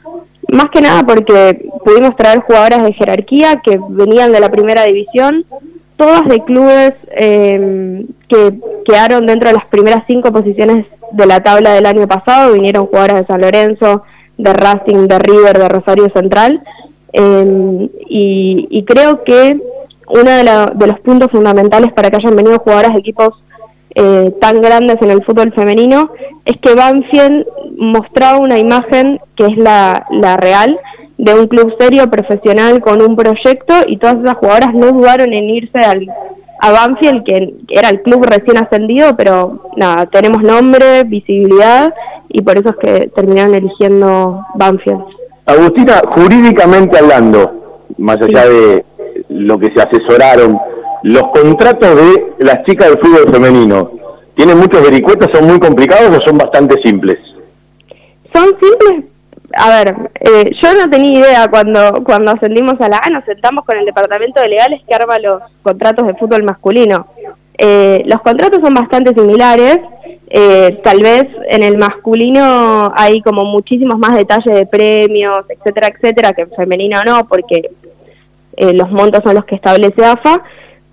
más 0.49 0.71
que 0.71 0.81
nada 0.81 1.03
porque 1.05 1.69
pudimos 1.85 2.17
traer 2.17 2.41
jugadoras 2.41 2.85
de 2.85 2.95
jerarquía 2.95 3.61
que 3.63 3.79
venían 3.91 4.33
de 4.33 4.41
la 4.41 4.51
primera 4.51 4.85
división, 4.85 5.45
todas 5.97 6.27
de 6.27 6.43
clubes 6.45 6.95
eh, 7.11 8.07
que 8.29 8.55
quedaron 8.87 9.27
dentro 9.27 9.51
de 9.51 9.57
las 9.57 9.67
primeras 9.67 10.05
cinco 10.07 10.33
posiciones 10.33 10.87
de 11.11 11.27
la 11.27 11.43
tabla 11.43 11.75
del 11.75 11.85
año 11.85 12.09
pasado, 12.09 12.55
vinieron 12.55 12.87
jugadoras 12.87 13.17
de 13.19 13.27
San 13.27 13.41
Lorenzo, 13.43 14.03
de 14.39 14.53
Racing, 14.55 15.09
de 15.09 15.19
River, 15.19 15.59
de 15.59 15.69
Rosario 15.69 16.09
Central, 16.15 16.63
y, 17.15 18.69
y 18.71 18.85
creo 18.85 19.23
que 19.23 19.61
uno 20.13 20.31
de, 20.31 20.45
la, 20.45 20.67
de, 20.75 20.87
los 20.87 21.01
puntos 21.01 21.31
fundamentales 21.31 21.93
para 21.93 22.11
que 22.11 22.17
hayan 22.17 22.37
venido 22.37 22.59
jugadoras 22.59 22.93
de 22.93 23.01
equipos 23.01 23.43
eh, 23.95 24.33
tan 24.41 24.61
grandes 24.61 25.01
en 25.03 25.11
el 25.11 25.23
fútbol 25.25 25.53
femenino 25.53 26.11
es 26.45 26.59
que 26.59 26.75
Banfield 26.75 27.47
mostraba 27.77 28.39
una 28.39 28.59
imagen 28.59 29.21
que 29.37 29.47
es 29.47 29.57
la, 29.57 30.07
la 30.11 30.37
real 30.37 30.79
de 31.19 31.35
un 31.35 31.47
club 31.47 31.75
serio, 31.79 32.11
profesional, 32.11 32.81
con 32.81 33.01
un 33.01 33.17
proyecto 33.17 33.75
y 33.87 33.97
todas 33.97 34.19
esas 34.19 34.35
jugadoras 34.35 34.75
no 34.75 34.93
dudaron 34.93 35.33
en 35.33 35.45
irse 35.51 35.79
al, 35.79 36.07
a 36.61 36.73
Banfield, 36.73 37.25
que, 37.25 37.55
que 37.69 37.79
era 37.79 37.91
el 37.91 38.03
club 38.03 38.25
recién 38.25 38.59
ascendido, 38.59 39.17
pero 39.17 39.71
nada, 39.77 40.07
tenemos 40.07 40.43
nombre, 40.43 41.05
visibilidad 41.05 41.93
y 42.29 42.43
por 42.43 42.59
eso 42.59 42.71
es 42.71 42.77
que 42.77 43.09
terminaron 43.15 43.55
eligiendo 43.55 44.45
Banfield. 44.55 45.05
Agustina, 45.47 46.01
jurídicamente 46.07 46.99
hablando, 46.99 47.85
más 47.99 48.17
allá 48.21 48.49
de 48.49 48.85
lo 49.33 49.59
que 49.59 49.71
se 49.73 49.81
asesoraron, 49.81 50.59
los 51.03 51.29
contratos 51.29 51.97
de 51.97 52.45
las 52.45 52.65
chicas 52.65 52.89
del 52.89 52.99
fútbol 52.99 53.33
femenino, 53.33 53.91
¿tienen 54.35 54.59
muchos 54.59 54.83
vericuetos, 54.83 55.31
son 55.33 55.47
muy 55.47 55.59
complicados 55.59 56.19
o 56.19 56.23
son 56.23 56.39
bastante 56.39 56.81
simples? 56.83 57.19
Son 58.33 58.47
simples, 58.61 59.05
a 59.55 59.69
ver, 59.69 59.95
eh, 60.21 60.51
yo 60.63 60.75
no 60.75 60.89
tenía 60.89 61.21
idea 61.21 61.49
cuando, 61.49 62.03
cuando 62.05 62.33
ascendimos 62.33 62.81
a 62.81 62.89
la 62.89 63.01
A, 63.03 63.11
nos 63.11 63.25
sentamos 63.25 63.65
con 63.65 63.77
el 63.77 63.85
departamento 63.85 64.41
de 64.41 64.49
legales 64.49 64.81
que 64.87 64.95
arma 64.95 65.19
los 65.19 65.43
contratos 65.63 66.07
de 66.07 66.15
fútbol 66.15 66.43
masculino. 66.43 67.07
Eh, 67.59 68.03
los 68.07 68.21
contratos 68.23 68.61
son 68.63 68.75
bastante 68.75 69.13
similares, 69.13 69.79
eh, 70.31 70.81
tal 70.83 71.03
vez 71.03 71.27
en 71.49 71.63
el 71.63 71.77
masculino 71.77 72.91
hay 72.97 73.21
como 73.21 73.45
muchísimos 73.45 73.99
más 73.99 74.17
detalles 74.17 74.55
de 74.55 74.67
premios, 74.67 75.45
etcétera, 75.49 75.89
etcétera, 75.89 76.33
que 76.33 76.43
en 76.43 76.51
femenino 76.53 77.03
no, 77.05 77.27
porque 77.27 77.71
eh, 78.57 78.73
los 78.73 78.91
montos 78.91 79.23
son 79.25 79.35
los 79.35 79.45
que 79.45 79.55
establece 79.55 80.05
AFA, 80.05 80.43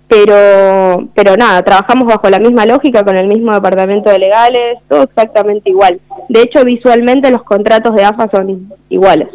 pero, 0.08 1.06
pero 1.14 1.36
nada, 1.36 1.62
trabajamos 1.62 2.08
bajo 2.08 2.28
la 2.28 2.38
misma 2.38 2.66
lógica, 2.66 3.04
con 3.04 3.16
el 3.16 3.28
mismo 3.28 3.52
departamento 3.52 4.10
de 4.10 4.18
legales, 4.18 4.78
todo 4.88 5.04
exactamente 5.04 5.70
igual. 5.70 6.00
De 6.28 6.42
hecho, 6.42 6.64
visualmente 6.64 7.30
los 7.30 7.44
contratos 7.44 7.94
de 7.94 8.04
AFA 8.04 8.28
son 8.30 8.70
iguales. 8.88 9.28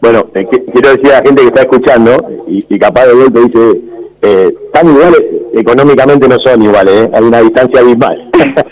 Bueno, 0.00 0.26
eh, 0.34 0.46
quiero 0.46 0.90
decir 0.90 1.06
a 1.12 1.20
la 1.20 1.22
gente 1.22 1.42
que 1.42 1.48
está 1.48 1.62
escuchando, 1.62 2.28
y, 2.46 2.64
y 2.68 2.78
capaz 2.78 3.06
de 3.06 3.14
vuelta 3.14 3.40
dice, 3.40 3.80
eh, 4.26 4.54
tan 4.72 4.88
iguales, 4.88 5.22
económicamente 5.52 6.26
no 6.26 6.38
son 6.40 6.62
iguales, 6.62 6.94
¿eh? 6.94 7.10
hay 7.12 7.24
una 7.24 7.40
distancia 7.40 7.80
abismal. 7.80 8.30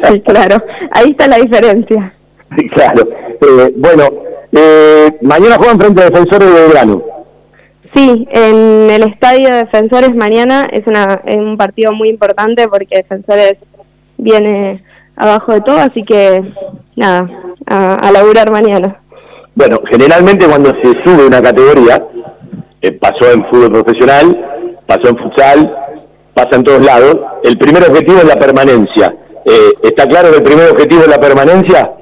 sí, 0.08 0.20
claro, 0.24 0.62
ahí 0.92 1.10
está 1.10 1.28
la 1.28 1.36
diferencia. 1.36 2.14
Sí, 2.56 2.68
claro. 2.74 3.06
Eh, 3.40 3.72
bueno, 3.76 4.04
mañana 5.20 5.56
juegan 5.56 5.78
frente 5.78 6.00
a 6.00 6.04
Defensores 6.06 6.54
de 6.54 6.60
Belgrano. 6.60 7.02
Sí, 7.94 8.26
en 8.30 8.90
el 8.90 9.02
estadio 9.02 9.50
de 9.50 9.56
Defensores 9.56 10.14
mañana 10.14 10.66
es, 10.70 10.86
una, 10.86 11.20
es 11.26 11.36
un 11.36 11.56
partido 11.56 11.92
muy 11.92 12.08
importante 12.08 12.66
porque 12.68 12.96
Defensores 12.96 13.58
viene 14.16 14.82
abajo 15.16 15.52
de 15.52 15.60
todo, 15.60 15.78
así 15.78 16.02
que 16.02 16.42
nada, 16.96 17.28
a, 17.66 17.94
a 17.96 18.12
laburar 18.12 18.50
mañana. 18.50 18.96
Bueno, 19.54 19.80
generalmente 19.90 20.46
cuando 20.46 20.70
se 20.70 21.02
sube 21.04 21.26
una 21.26 21.42
categoría, 21.42 22.02
eh, 22.80 22.92
pasó 22.92 23.30
en 23.30 23.44
fútbol 23.46 23.72
profesional, 23.72 24.36
pasó 24.86 25.08
en 25.08 25.18
futsal, 25.18 25.76
pasa 26.34 26.56
en 26.56 26.64
todos 26.64 26.84
lados, 26.84 27.18
el 27.44 27.58
primer 27.58 27.82
objetivo 27.84 28.18
es 28.18 28.24
la 28.24 28.36
permanencia. 28.36 29.14
Eh, 29.44 29.72
¿Está 29.82 30.06
claro 30.06 30.30
que 30.30 30.36
el 30.38 30.42
primer 30.42 30.70
objetivo 30.70 31.02
es 31.02 31.08
la 31.08 31.20
permanencia? 31.20 31.92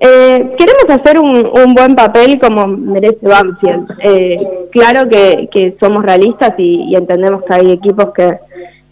Eh, 0.00 0.54
queremos 0.56 0.84
hacer 0.88 1.18
un, 1.18 1.74
buen 1.74 1.96
papel 1.96 2.38
como 2.40 2.66
merece 2.66 3.26
Banfield. 3.26 3.88
Eh, 4.02 4.68
claro 4.70 5.08
que, 5.08 5.76
somos 5.80 6.04
realistas 6.04 6.54
y, 6.58 6.84
y 6.88 6.96
entendemos 6.96 7.42
que 7.44 7.54
hay 7.54 7.72
equipos 7.72 8.12
que, 8.12 8.38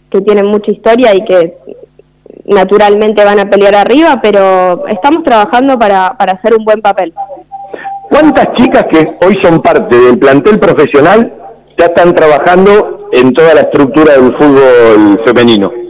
que 0.09 0.21
tienen 0.21 0.47
mucha 0.47 0.71
historia 0.71 1.15
y 1.15 1.23
que 1.23 1.57
naturalmente 2.45 3.23
van 3.23 3.39
a 3.39 3.49
pelear 3.49 3.75
arriba, 3.75 4.19
pero 4.21 4.87
estamos 4.87 5.23
trabajando 5.23 5.77
para, 5.77 6.15
para 6.17 6.33
hacer 6.33 6.55
un 6.55 6.63
buen 6.63 6.81
papel. 6.81 7.13
¿Cuántas 8.09 8.53
chicas 8.53 8.85
que 8.89 9.17
hoy 9.25 9.37
son 9.43 9.61
parte 9.61 9.95
del 9.95 10.17
plantel 10.17 10.59
profesional 10.59 11.33
ya 11.77 11.85
están 11.85 12.15
trabajando 12.15 13.09
en 13.11 13.33
toda 13.33 13.53
la 13.53 13.61
estructura 13.61 14.13
del 14.13 14.35
fútbol 14.35 15.21
femenino? 15.25 15.86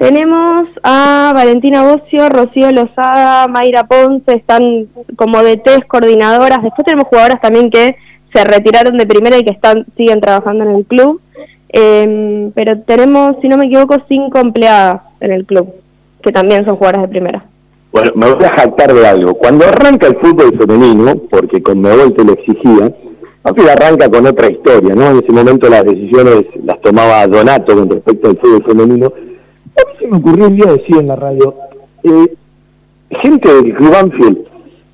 Tenemos 0.00 0.66
a 0.82 1.30
Valentina 1.34 1.82
Bocio, 1.82 2.30
Rocío 2.30 2.72
Lozada, 2.72 3.46
Mayra 3.48 3.84
Ponce, 3.84 4.32
están 4.32 4.86
como 5.14 5.42
de 5.42 5.58
tres 5.58 5.84
coordinadoras. 5.86 6.62
Después 6.62 6.86
tenemos 6.86 7.06
jugadoras 7.08 7.38
también 7.42 7.68
que 7.68 7.96
se 8.32 8.44
retiraron 8.44 8.96
de 8.96 9.04
primera 9.04 9.36
y 9.36 9.44
que 9.44 9.50
están 9.50 9.84
siguen 9.98 10.22
trabajando 10.22 10.64
en 10.64 10.70
el 10.70 10.86
club. 10.86 11.20
Eh, 11.74 12.50
pero 12.54 12.78
tenemos, 12.78 13.36
si 13.42 13.48
no 13.50 13.58
me 13.58 13.66
equivoco, 13.66 13.98
cinco 14.08 14.38
empleadas 14.38 15.02
en 15.20 15.32
el 15.32 15.44
club, 15.44 15.68
que 16.22 16.32
también 16.32 16.64
son 16.64 16.76
jugadoras 16.76 17.02
de 17.02 17.08
primera. 17.08 17.44
Bueno, 17.92 18.12
me 18.14 18.32
voy 18.32 18.42
a 18.42 18.52
jactar 18.52 18.94
de 18.94 19.06
algo. 19.06 19.34
Cuando 19.34 19.66
arranca 19.66 20.06
el 20.06 20.16
fútbol 20.16 20.56
femenino, 20.56 21.14
porque 21.30 21.62
con 21.62 21.74
Conmebol 21.74 22.14
te 22.14 22.24
lo 22.24 22.32
exigía, 22.32 22.90
Banfield 23.42 23.68
arranca 23.68 24.08
con 24.08 24.26
otra 24.26 24.50
historia, 24.50 24.94
¿no? 24.94 25.10
En 25.10 25.18
ese 25.18 25.30
momento 25.30 25.68
las 25.68 25.84
decisiones 25.84 26.46
las 26.64 26.80
tomaba 26.80 27.26
Donato 27.26 27.74
con 27.74 27.90
respecto 27.90 28.30
al 28.30 28.38
fútbol 28.38 28.64
femenino. 28.64 29.12
A 29.76 29.88
mí 29.88 29.98
se 29.98 30.06
me 30.06 30.16
ocurrió 30.18 30.48
un 30.48 30.56
día 30.56 30.66
decir 30.66 30.96
en 30.96 31.08
la 31.08 31.16
radio, 31.16 31.54
eh, 32.02 32.34
gente 33.10 33.52
del 33.52 33.74
Club 33.74 33.92
Banfield, 33.92 34.38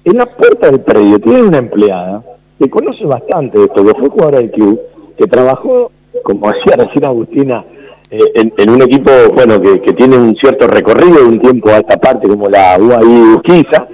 en 0.04 0.16
la 0.16 0.26
puerta 0.26 0.70
del 0.70 0.80
predio 0.80 1.20
tiene 1.20 1.42
una 1.42 1.58
empleada 1.58 2.22
que 2.58 2.70
conoce 2.70 3.04
bastante 3.04 3.62
esto, 3.62 3.84
que 3.84 3.94
fue 3.94 4.08
jugadora 4.08 4.38
del 4.38 4.50
club, 4.50 4.80
que 5.16 5.26
trabajó, 5.26 5.90
como 6.22 6.48
hacía 6.48 6.76
recién 6.76 7.04
Agustina, 7.04 7.64
eh, 8.10 8.52
en, 8.56 8.70
un 8.70 8.82
equipo 8.82 9.10
bueno 9.34 9.60
que, 9.60 9.80
que 9.80 9.92
tiene 9.92 10.16
un 10.16 10.36
cierto 10.36 10.68
recorrido 10.68 11.18
de 11.18 11.24
un 11.24 11.40
tiempo 11.40 11.70
a 11.70 11.78
esta 11.78 11.96
parte 11.96 12.28
como 12.28 12.48
la 12.48 12.78
UAI 12.78 13.34
Urquiza, 13.34 13.88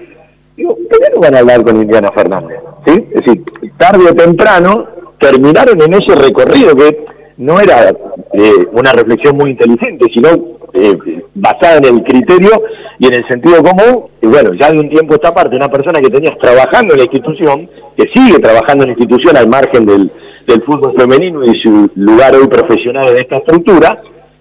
digo, 0.55 0.77
¿por 0.91 1.01
qué 1.01 1.11
no 1.15 1.21
van 1.21 1.35
a 1.35 1.39
hablar 1.39 1.65
con 1.65 1.81
Indiana 1.81 2.13
Fernández? 2.13 2.59
¿Sí? 2.87 3.07
Es 3.11 3.25
decir, 3.25 3.45
tarde 3.79 4.11
o 4.11 4.15
temprano 4.15 4.87
terminaron 5.19 5.81
en 5.81 5.95
ese 5.95 6.15
recorrido 6.15 6.77
que 6.77 7.05
no 7.37 7.61
era 7.61 7.91
eh, 8.33 8.67
una 8.73 8.93
reflexión 8.93 9.37
muy 9.37 9.51
inteligente, 9.51 10.07
sino 10.13 10.29
eh, 10.75 10.97
basada 11.35 11.79
en 11.79 11.85
el 11.85 12.03
criterio 12.03 12.63
y 12.99 13.07
en 13.07 13.15
el 13.15 13.29
sentido 13.29 13.63
común, 13.63 14.07
y 14.21 14.27
bueno, 14.27 14.55
ya 14.55 14.71
de 14.71 14.79
un 14.79 14.89
tiempo 14.89 15.15
esta 15.15 15.35
parte, 15.35 15.57
una 15.57 15.71
persona 15.71 16.01
que 16.01 16.11
tenías 16.11 16.39
trabajando 16.39 16.95
en 16.95 16.99
la 16.99 17.05
institución, 17.05 17.69
que 17.97 18.09
sigue 18.15 18.39
trabajando 18.39 18.85
en 18.85 18.91
la 18.91 18.97
institución 18.99 19.37
al 19.37 19.49
margen 19.49 19.85
del, 19.85 20.11
del 20.47 20.63
fútbol 20.63 20.95
femenino 20.97 21.45
y 21.45 21.61
su 21.61 21.91
lugar 21.97 22.35
hoy 22.35 22.47
profesional 22.49 23.09
en 23.09 23.19
esta 23.19 23.37
estructura, 23.39 24.01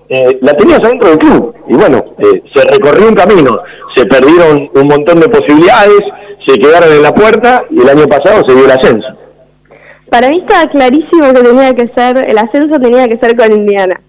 eh, 0.10 0.38
la 0.42 0.54
tenías 0.54 0.80
adentro 0.80 1.10
del 1.10 1.20
club. 1.20 1.56
Y 1.70 1.74
bueno, 1.74 2.04
eh, 2.20 2.44
se 2.54 2.66
recorrió 2.66 3.08
un 3.08 3.16
camino, 3.16 3.60
se 3.96 4.06
perdieron 4.06 4.70
un 4.74 4.88
montón 4.88 5.20
de 5.20 5.30
posibilidades, 5.30 6.02
se 6.46 6.60
quedaron 6.60 6.92
en 6.92 7.02
la 7.02 7.14
puerta 7.14 7.64
y 7.70 7.82
el 7.82 7.90
año 7.90 8.06
pasado 8.08 8.44
se 8.46 8.54
dio 8.54 8.66
el 8.66 8.72
ascenso. 8.72 9.08
Para 10.12 10.30
mí 10.30 10.40
estaba 10.40 10.70
clarísimo 10.70 11.34
que 11.34 11.42
tenía 11.42 11.74
que 11.74 11.88
ser, 11.96 12.30
el 12.30 12.38
ascenso 12.38 12.78
tenía 12.82 13.08
que 13.08 13.18
ser 13.18 13.34
con 13.34 13.50
Indiana. 13.50 14.02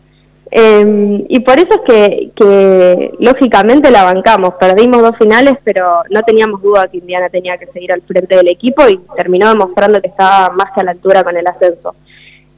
Eh, 0.50 1.24
y 1.28 1.38
por 1.38 1.60
eso 1.60 1.68
es 1.86 2.32
que, 2.34 3.12
lógicamente 3.20 3.88
la 3.88 4.02
bancamos. 4.02 4.54
Perdimos 4.58 5.00
dos 5.00 5.16
finales, 5.16 5.58
pero 5.62 6.02
no 6.10 6.22
teníamos 6.22 6.60
duda 6.60 6.88
que 6.88 6.98
Indiana 6.98 7.28
tenía 7.28 7.56
que 7.56 7.68
seguir 7.68 7.92
al 7.92 8.02
frente 8.02 8.34
del 8.34 8.48
equipo 8.48 8.88
y 8.88 8.98
terminó 9.14 9.48
demostrando 9.48 10.00
que 10.00 10.08
estaba 10.08 10.50
más 10.50 10.72
que 10.72 10.80
a 10.80 10.84
la 10.84 10.90
altura 10.90 11.22
con 11.22 11.36
el 11.36 11.46
ascenso. 11.46 11.94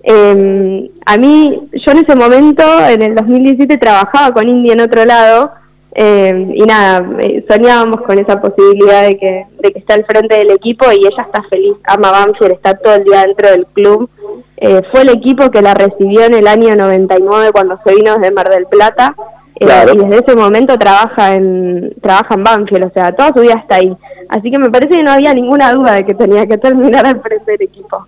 Eh, 0.02 0.90
a 1.04 1.16
mí, 1.18 1.68
yo 1.70 1.92
en 1.92 1.98
ese 1.98 2.16
momento, 2.16 2.62
en 2.88 3.02
el 3.02 3.14
2017, 3.14 3.76
trabajaba 3.76 4.32
con 4.32 4.48
India 4.48 4.72
en 4.72 4.80
otro 4.80 5.04
lado 5.04 5.52
eh, 5.96 6.52
y 6.54 6.62
nada, 6.62 7.06
eh, 7.20 7.44
soñábamos 7.48 8.00
con 8.02 8.18
esa 8.18 8.40
posibilidad 8.40 9.02
de 9.02 9.16
que, 9.16 9.46
de 9.60 9.72
que 9.72 9.78
esté 9.78 9.92
al 9.92 10.04
frente 10.04 10.36
del 10.36 10.50
equipo 10.50 10.86
y 10.90 11.06
ella 11.06 11.24
está 11.24 11.42
feliz, 11.44 11.76
ama 11.84 12.10
Banfield, 12.10 12.52
está 12.52 12.76
todo 12.76 12.94
el 12.94 13.04
día 13.04 13.22
dentro 13.22 13.48
del 13.50 13.66
club. 13.66 14.10
Eh, 14.56 14.82
fue 14.90 15.02
el 15.02 15.10
equipo 15.10 15.50
que 15.50 15.62
la 15.62 15.74
recibió 15.74 16.24
en 16.24 16.34
el 16.34 16.48
año 16.48 16.74
99 16.74 17.52
cuando 17.52 17.78
se 17.84 17.94
vino 17.94 18.18
desde 18.18 18.34
Mar 18.34 18.48
del 18.50 18.66
Plata 18.66 19.14
eh, 19.60 19.66
y 19.92 19.96
desde 19.96 20.16
ese 20.16 20.36
momento 20.36 20.76
trabaja 20.76 21.36
en 21.36 21.94
trabaja 22.02 22.34
en 22.34 22.44
Banfield, 22.44 22.84
o 22.86 22.90
sea, 22.90 23.12
toda 23.12 23.32
su 23.32 23.40
vida 23.40 23.54
está 23.54 23.76
ahí. 23.76 23.96
Así 24.28 24.50
que 24.50 24.58
me 24.58 24.70
parece 24.70 24.96
que 24.96 25.02
no 25.02 25.12
había 25.12 25.32
ninguna 25.32 25.72
duda 25.72 25.92
de 25.92 26.04
que 26.04 26.14
tenía 26.14 26.44
que 26.46 26.58
terminar 26.58 27.06
al 27.06 27.20
frente 27.20 27.52
del 27.52 27.62
equipo. 27.62 28.04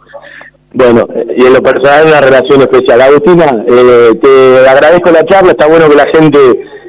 Bueno, 0.77 1.09
eh, 1.15 1.37
y 1.39 1.47
en 1.47 1.55
lo 1.55 1.63
personal 1.63 2.07
una 2.07 2.21
relación 2.21 2.61
especial. 2.61 3.01
Agustina, 3.01 3.65
eh, 3.67 4.13
te 4.21 4.69
agradezco 4.69 5.11
la 5.11 5.25
charla, 5.25 5.53
está 5.53 5.67
bueno 5.67 5.89
que 5.89 5.97
la 5.97 6.07
gente 6.09 6.39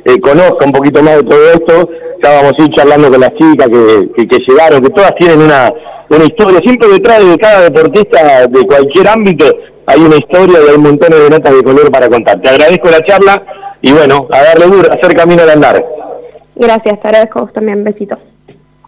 eh, 0.03 0.19
conozca 0.19 0.65
un 0.65 0.73
poquito 0.73 1.01
más 1.01 1.15
de 1.15 1.23
todo 1.23 1.51
esto. 1.51 1.89
A 2.23 2.51
ir 2.57 2.75
charlando 2.75 3.09
con 3.09 3.21
las 3.21 3.33
chicas 3.35 3.69
que, 3.69 4.09
que, 4.13 4.27
que 4.27 4.39
llegaron, 4.45 4.81
que 4.81 4.89
todas 4.89 5.15
tienen 5.15 5.39
una, 5.39 5.71
una 6.09 6.25
historia. 6.25 6.59
Siempre 6.59 6.89
detrás 6.89 7.25
de 7.25 7.37
cada 7.37 7.61
deportista 7.61 8.47
de 8.47 8.65
cualquier 8.65 9.07
ámbito 9.07 9.45
hay 9.85 10.01
una 10.01 10.17
historia 10.17 10.59
y 10.65 10.71
hay 10.71 10.77
montones 10.77 11.19
de 11.19 11.29
notas 11.29 11.55
de 11.55 11.63
color 11.63 11.89
para 11.89 12.09
contar. 12.09 12.41
Te 12.41 12.49
agradezco 12.49 12.89
la 12.89 13.05
charla 13.05 13.41
y 13.81 13.93
bueno, 13.93 14.27
a 14.31 14.43
darle 14.43 14.65
duro, 14.65 14.91
hacer 14.91 15.15
camino 15.15 15.43
al 15.43 15.51
andar. 15.51 15.85
Gracias, 16.55 16.99
te 16.99 17.07
agradezco 17.07 17.39
a 17.39 17.41
vos 17.43 17.53
también, 17.53 17.85
besitos. 17.85 18.19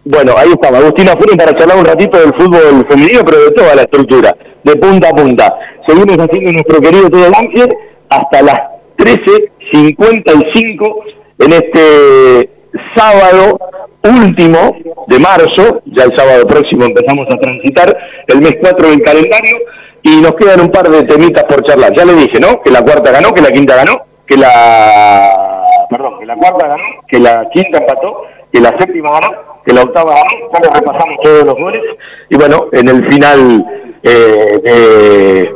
Bueno, 0.04 0.34
ahí 0.36 0.50
estaba. 0.50 0.78
Agustina 0.78 1.12
fueron 1.12 1.36
para 1.36 1.56
charlar 1.56 1.76
un 1.76 1.84
ratito 1.84 2.18
del 2.18 2.32
fútbol 2.34 2.86
femenino, 2.88 3.20
pero 3.24 3.38
de 3.44 3.50
toda 3.50 3.74
la 3.74 3.82
estructura, 3.82 4.34
de 4.64 4.76
punta 4.76 5.08
a 5.08 5.12
punta. 5.12 5.58
Seguimos 5.86 6.18
haciendo 6.18 6.52
nuestro 6.52 6.80
querido 6.80 7.10
Todo 7.10 7.30
Banfield 7.30 7.74
hasta 8.08 8.42
las 8.42 8.60
13.55 8.98 10.94
en 11.38 11.52
este 11.52 12.50
sábado 12.96 13.58
último 14.02 14.76
de 15.06 15.18
marzo, 15.18 15.82
ya 15.86 16.04
el 16.04 16.16
sábado 16.16 16.46
próximo 16.46 16.84
empezamos 16.84 17.26
a 17.30 17.36
transitar 17.36 17.96
el 18.26 18.40
mes 18.40 18.54
4 18.60 18.88
del 18.88 19.02
calendario 19.02 19.58
y 20.02 20.20
nos 20.20 20.34
quedan 20.34 20.60
un 20.60 20.70
par 20.70 20.88
de 20.88 21.02
temitas 21.04 21.44
por 21.44 21.62
charlar. 21.64 21.94
Ya 21.94 22.04
le 22.04 22.14
dije, 22.14 22.40
¿no? 22.40 22.62
Que 22.62 22.70
la 22.70 22.82
cuarta 22.82 23.10
ganó, 23.10 23.34
que 23.34 23.42
la 23.42 23.50
quinta 23.50 23.76
ganó, 23.76 24.02
que 24.26 24.36
la... 24.36 25.66
Perdón, 25.90 26.20
que 26.20 26.26
la 26.26 26.36
cuarta 26.36 26.68
ganó, 26.68 26.84
que 27.06 27.18
la 27.18 27.48
quinta 27.50 27.78
empató, 27.78 28.22
que 28.52 28.60
la 28.60 28.70
séptima 28.78 29.10
ganó, 29.10 29.49
que 29.64 29.72
la 29.72 29.82
octava 29.82 30.14
le 30.14 30.68
repasamos 30.68 31.16
todos 31.22 31.44
los 31.44 31.54
goles 31.54 31.82
y 32.28 32.36
bueno, 32.36 32.66
en 32.72 32.88
el 32.88 33.06
final 33.10 33.64
eh, 34.02 34.60
de, 34.62 35.54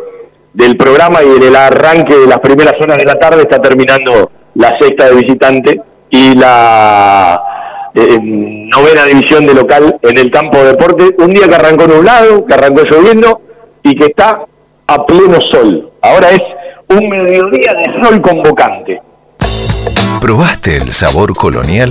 del 0.52 0.76
programa 0.76 1.22
y 1.22 1.36
en 1.36 1.42
el 1.42 1.56
arranque 1.56 2.16
de 2.16 2.26
las 2.26 2.40
primeras 2.40 2.74
horas 2.80 2.98
de 2.98 3.04
la 3.04 3.18
tarde 3.18 3.42
está 3.42 3.60
terminando 3.60 4.30
la 4.54 4.78
sexta 4.78 5.08
de 5.08 5.16
visitante 5.16 5.80
y 6.10 6.34
la 6.34 7.42
eh, 7.94 8.18
novena 8.20 9.04
división 9.04 9.46
de 9.46 9.54
local 9.54 9.98
en 10.02 10.18
el 10.18 10.30
campo 10.30 10.58
de 10.58 10.64
deporte. 10.66 11.14
Un 11.18 11.30
día 11.30 11.48
que 11.48 11.54
arrancó 11.54 11.86
nublado, 11.86 12.44
que 12.46 12.54
arrancó 12.54 12.82
lloviendo 12.84 13.40
y 13.82 13.94
que 13.96 14.06
está 14.06 14.44
a 14.86 15.06
pleno 15.06 15.40
sol. 15.40 15.90
Ahora 16.02 16.30
es 16.30 16.42
un 16.88 17.08
mediodía 17.08 17.72
de 17.74 18.02
sol 18.02 18.20
convocante. 18.20 19.00
¿Probaste 20.20 20.76
el 20.76 20.92
sabor 20.92 21.34
colonial? 21.34 21.90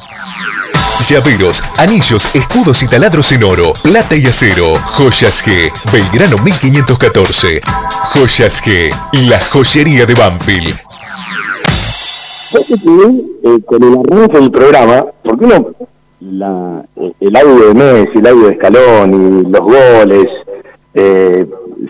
Llaveros, 1.09 1.63
anillos, 1.79 2.33
escudos 2.35 2.83
y 2.83 2.87
taladros 2.87 3.31
en 3.31 3.43
oro, 3.43 3.73
plata 3.83 4.15
y 4.15 4.27
acero. 4.27 4.75
Joyas 4.75 5.43
G, 5.43 5.71
Belgrano 5.91 6.37
1514. 6.43 7.61
Joyas 8.13 8.63
G, 8.63 8.91
la 9.27 9.39
joyería 9.39 10.05
de 10.05 10.13
Banfield. 10.13 10.75
Eh, 12.53 13.61
con 13.65 13.83
el 13.83 13.93
arranque 13.93 14.39
del 14.39 14.51
programa, 14.51 15.05
porque 15.23 15.45
uno, 15.45 15.71
la, 16.19 16.85
el 17.19 17.35
audio 17.35 17.67
de 17.67 17.73
Messi, 17.73 18.19
el 18.19 18.27
audio 18.27 18.47
de 18.47 18.53
Escalón 18.53 19.51
los 19.51 19.61
goles, 19.61 20.27
eh, 20.93 21.47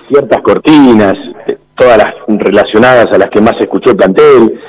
ciertas 0.07 0.41
cortinas, 0.41 1.17
eh, 1.47 1.57
todas 1.75 1.97
las 1.97 2.13
relacionadas 2.27 3.11
a 3.11 3.17
las 3.17 3.29
que 3.29 3.41
más 3.41 3.59
escuchó 3.59 3.91
el 3.91 3.97
plantel, 3.97 4.59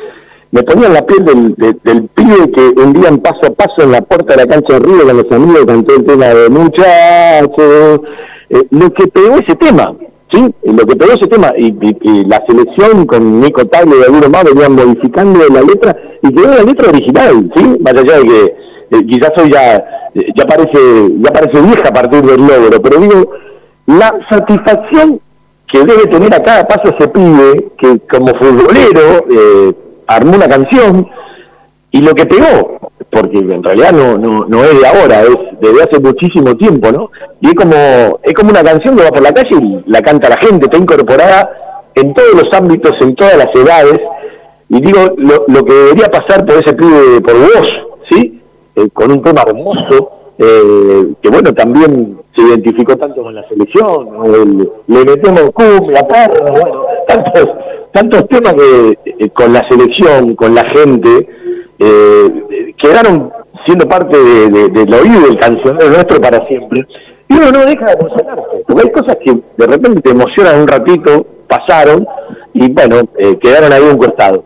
me 0.53 0.62
ponía 0.62 0.89
la 0.91 1.05
piel 1.07 1.24
del, 1.24 1.55
de- 1.57 1.77
del 1.83 2.09
pibe 2.09 2.51
que 2.55 2.81
un 2.81 2.93
día 2.93 3.09
en 3.09 3.19
paso 3.19 3.41
a 3.47 3.51
paso 3.51 3.83
en 3.83 3.93
la 3.93 4.03
puerta 4.03 4.35
de 4.37 4.45
la 4.45 4.47
cancha 4.47 4.74
de 4.74 4.81
Río 4.81 5.05
con 5.07 5.16
los 5.16 5.33
amigos 5.33 5.65
cantó 5.66 5.95
el 5.97 6.05
tema 6.05 6.27
de 6.27 6.49
muchachos, 6.51 8.01
eh, 8.51 8.62
lo 8.70 8.93
que 8.93 9.07
pegó 9.09 9.37
ese 9.39 9.55
tema, 9.57 9.95
¿sí? 10.33 10.55
Lo 10.65 10.87
que 10.87 10.95
pegó 10.97 11.12
ese 11.12 11.27
tema, 11.27 11.53
y, 11.57 11.69
y- 11.69 11.99
y 12.03 12.24
la 12.27 12.43
selección 12.47 13.07
con 13.07 13.41
Nico 13.41 13.65
Tagle 13.66 13.97
y 13.99 14.03
algunos 14.05 14.29
más 14.31 14.45
venían 14.45 14.74
modificando 14.74 15.41
la 15.49 15.62
letra, 15.62 15.97
y 16.23 16.35
quedó 16.35 16.49
la 16.55 16.62
letra 16.62 16.91
original, 16.91 17.51
¿sí? 17.57 17.77
Más 17.81 17.95
allá 17.95 18.19
de 18.19 18.24
que 18.24 18.45
eh, 18.91 19.07
quizás 19.09 19.33
hoy 19.39 19.51
ya, 19.51 19.77
eh, 20.15 20.27
ya 20.37 20.45
parece, 20.45 20.79
ya 21.19 21.31
parece 21.33 21.61
vieja 21.62 21.89
a 21.89 21.93
partir 21.95 22.20
del 22.23 22.41
logro, 22.47 22.83
pero 22.83 23.01
digo, 23.01 23.31
la 23.87 24.15
satisfacción 24.29 25.19
que 25.66 25.79
debe 25.79 26.05
tener 26.09 26.35
a 26.35 26.43
cada 26.43 26.69
paso 26.69 26.95
ese 26.95 27.09
pibe, 27.09 27.69
que 27.79 27.99
como 28.11 28.27
futbolero 28.35 29.24
eh, 29.31 29.73
armó 30.07 30.37
una 30.37 30.49
canción, 30.49 31.09
y 31.91 32.01
lo 32.01 32.15
que 32.15 32.27
pegó, 32.27 32.79
porque 33.11 33.39
en 33.39 33.62
realidad 33.62 33.93
no, 33.93 34.16
no, 34.16 34.47
no 34.47 34.65
es 34.65 34.81
de 34.81 34.87
ahora, 34.87 35.23
es 35.23 35.37
desde 35.61 35.83
hace 35.83 36.01
muchísimo 36.01 36.57
tiempo, 36.57 36.91
¿no? 36.91 37.11
Y 37.41 37.49
es 37.49 37.55
como, 37.55 38.19
es 38.23 38.33
como 38.33 38.51
una 38.51 38.62
canción 38.62 38.97
que 38.97 39.05
va 39.05 39.11
por 39.11 39.23
la 39.23 39.33
calle 39.33 39.55
y 39.61 39.83
la 39.91 40.01
canta 40.01 40.31
la 40.31 40.39
gente, 40.39 40.66
está 40.66 40.79
incorporada 40.79 41.51
en 41.95 42.15
todos 42.15 42.35
los 42.35 42.53
ámbitos, 42.55 42.93
en 43.01 43.15
todas 43.15 43.37
las 43.37 43.55
edades, 43.55 44.01
y 44.70 44.81
digo, 44.81 45.12
lo, 45.19 45.45
lo 45.49 45.65
que 45.65 45.73
debería 45.74 46.11
pasar 46.11 46.47
por 46.47 46.57
ese 46.57 46.73
pibe, 46.73 47.20
por 47.20 47.35
vos, 47.35 47.69
¿sí? 48.11 48.41
Eh, 48.74 48.89
con 48.95 49.12
un 49.12 49.23
tema 49.23 49.43
hermoso, 49.47 50.22
eh, 50.43 51.12
que 51.23 51.28
bueno, 51.31 51.55
también 51.55 52.19
se 52.35 52.43
identificó 52.43 52.97
tanto 52.97 53.23
con 53.23 53.35
la 53.35 53.47
selección. 53.48 54.09
El- 54.27 54.70
le 54.89 55.05
metemos 55.05 55.51
cumbia, 55.52 56.06
perro, 56.06 56.52
bueno, 56.52 56.82
tantos, 57.06 57.48
tantos 57.93 58.28
temas 58.28 58.55
que 58.55 58.98
eh, 59.24 59.31
con 59.31 59.52
la 59.52 59.66
selección, 59.69 60.35
con 60.35 60.55
la 60.55 60.64
gente, 60.64 61.28
eh, 61.78 62.74
quedaron 62.77 63.32
siendo 63.64 63.89
parte 63.89 64.16
de, 64.19 64.48
de- 64.51 64.69
del 64.69 64.94
oído 64.94 65.20
del 65.28 65.39
cancionero 65.39 65.89
nuestro 65.90 66.20
para 66.20 66.47
siempre. 66.48 66.86
Y 67.28 67.35
uno 67.35 67.51
no 67.52 67.64
deja 67.64 67.86
de 67.86 67.93
emocionarse, 67.93 68.64
porque 68.66 68.82
hay 68.82 68.93
cosas 68.93 69.16
que 69.24 69.32
de 69.56 69.66
repente 69.66 70.01
te 70.02 70.10
emocionan 70.10 70.60
un 70.60 70.69
ratito, 70.69 71.24
pasaron, 71.48 72.06
y 72.52 72.70
bueno, 72.70 72.97
eh, 73.16 73.39
quedaron 73.39 73.73
ahí 73.73 73.82
un 73.82 73.97
costado. 73.97 74.44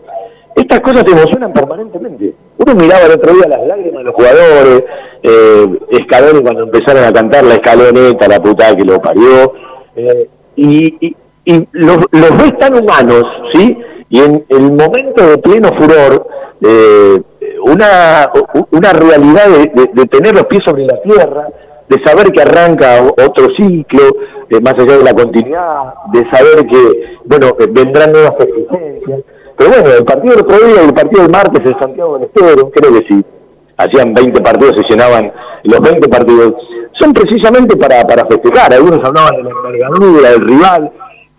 Estas 0.54 0.80
cosas 0.80 1.04
te 1.04 1.12
emocionan 1.12 1.52
permanentemente. 1.52 2.34
Uno 2.58 2.74
miraba 2.74 3.04
el 3.06 3.12
otro 3.12 3.32
día 3.34 3.48
las 3.48 3.66
lágrimas 3.66 3.98
de 3.98 4.04
los 4.04 4.14
jugadores, 4.14 4.84
eh, 5.22 5.66
cuando 6.42 6.62
empezaron 6.62 7.04
a 7.04 7.12
cantar 7.12 7.44
la 7.44 7.54
escaloneta, 7.54 8.28
la 8.28 8.42
putada 8.42 8.76
que 8.76 8.84
lo 8.84 9.00
parió, 9.00 9.52
eh, 9.96 10.28
y, 10.56 11.14
los, 11.72 11.98
los 12.10 12.36
ves 12.38 12.58
tan 12.58 12.74
humanos, 12.74 13.24
¿sí? 13.54 13.78
Y 14.08 14.20
en 14.20 14.44
el 14.48 14.72
momento 14.72 15.26
de 15.26 15.38
pleno 15.38 15.68
furor, 15.76 16.26
eh, 16.60 17.22
una, 17.62 18.30
una 18.70 18.92
realidad 18.92 19.46
de, 19.48 19.90
de- 19.92 20.06
tener 20.06 20.34
los 20.34 20.44
pies 20.46 20.62
sobre 20.64 20.86
la 20.86 21.00
tierra, 21.02 21.46
de 21.88 22.02
saber 22.04 22.32
que 22.32 22.42
arranca 22.42 23.00
otro 23.02 23.48
ciclo, 23.56 24.02
más 24.62 24.74
allá 24.74 24.98
de 24.98 25.04
la 25.04 25.12
continuidad, 25.14 25.94
de 26.12 26.28
saber 26.30 26.66
que, 26.66 27.16
bueno, 27.24 27.56
vendrán 27.70 28.12
nuevas 28.12 28.34
exigencias. 28.40 29.20
Pero 29.56 29.70
bueno, 29.70 29.90
el 29.90 30.04
partido 30.04 30.34
del 30.34 30.44
otro 30.44 30.66
día 30.66 30.82
el 30.82 30.94
partido 30.94 31.22
del 31.22 31.32
martes 31.32 31.60
en 31.64 31.78
Santiago 31.78 32.18
del 32.18 32.28
Estero, 32.28 32.70
creo 32.70 32.92
que 32.92 33.06
sí, 33.08 33.24
hacían 33.76 34.14
20 34.14 34.40
partidos, 34.40 34.76
se 34.76 34.92
llenaban 34.92 35.32
los 35.64 35.80
20 35.80 36.08
partidos, 36.08 36.54
son 36.92 37.12
precisamente 37.12 37.76
para, 37.76 38.02
para 38.06 38.26
festejar. 38.26 38.72
Algunos 38.72 39.04
hablaban 39.04 39.36
de 39.36 39.42
la 39.42 39.50
envergadura, 39.50 40.30
del 40.30 40.46
rival. 40.46 40.92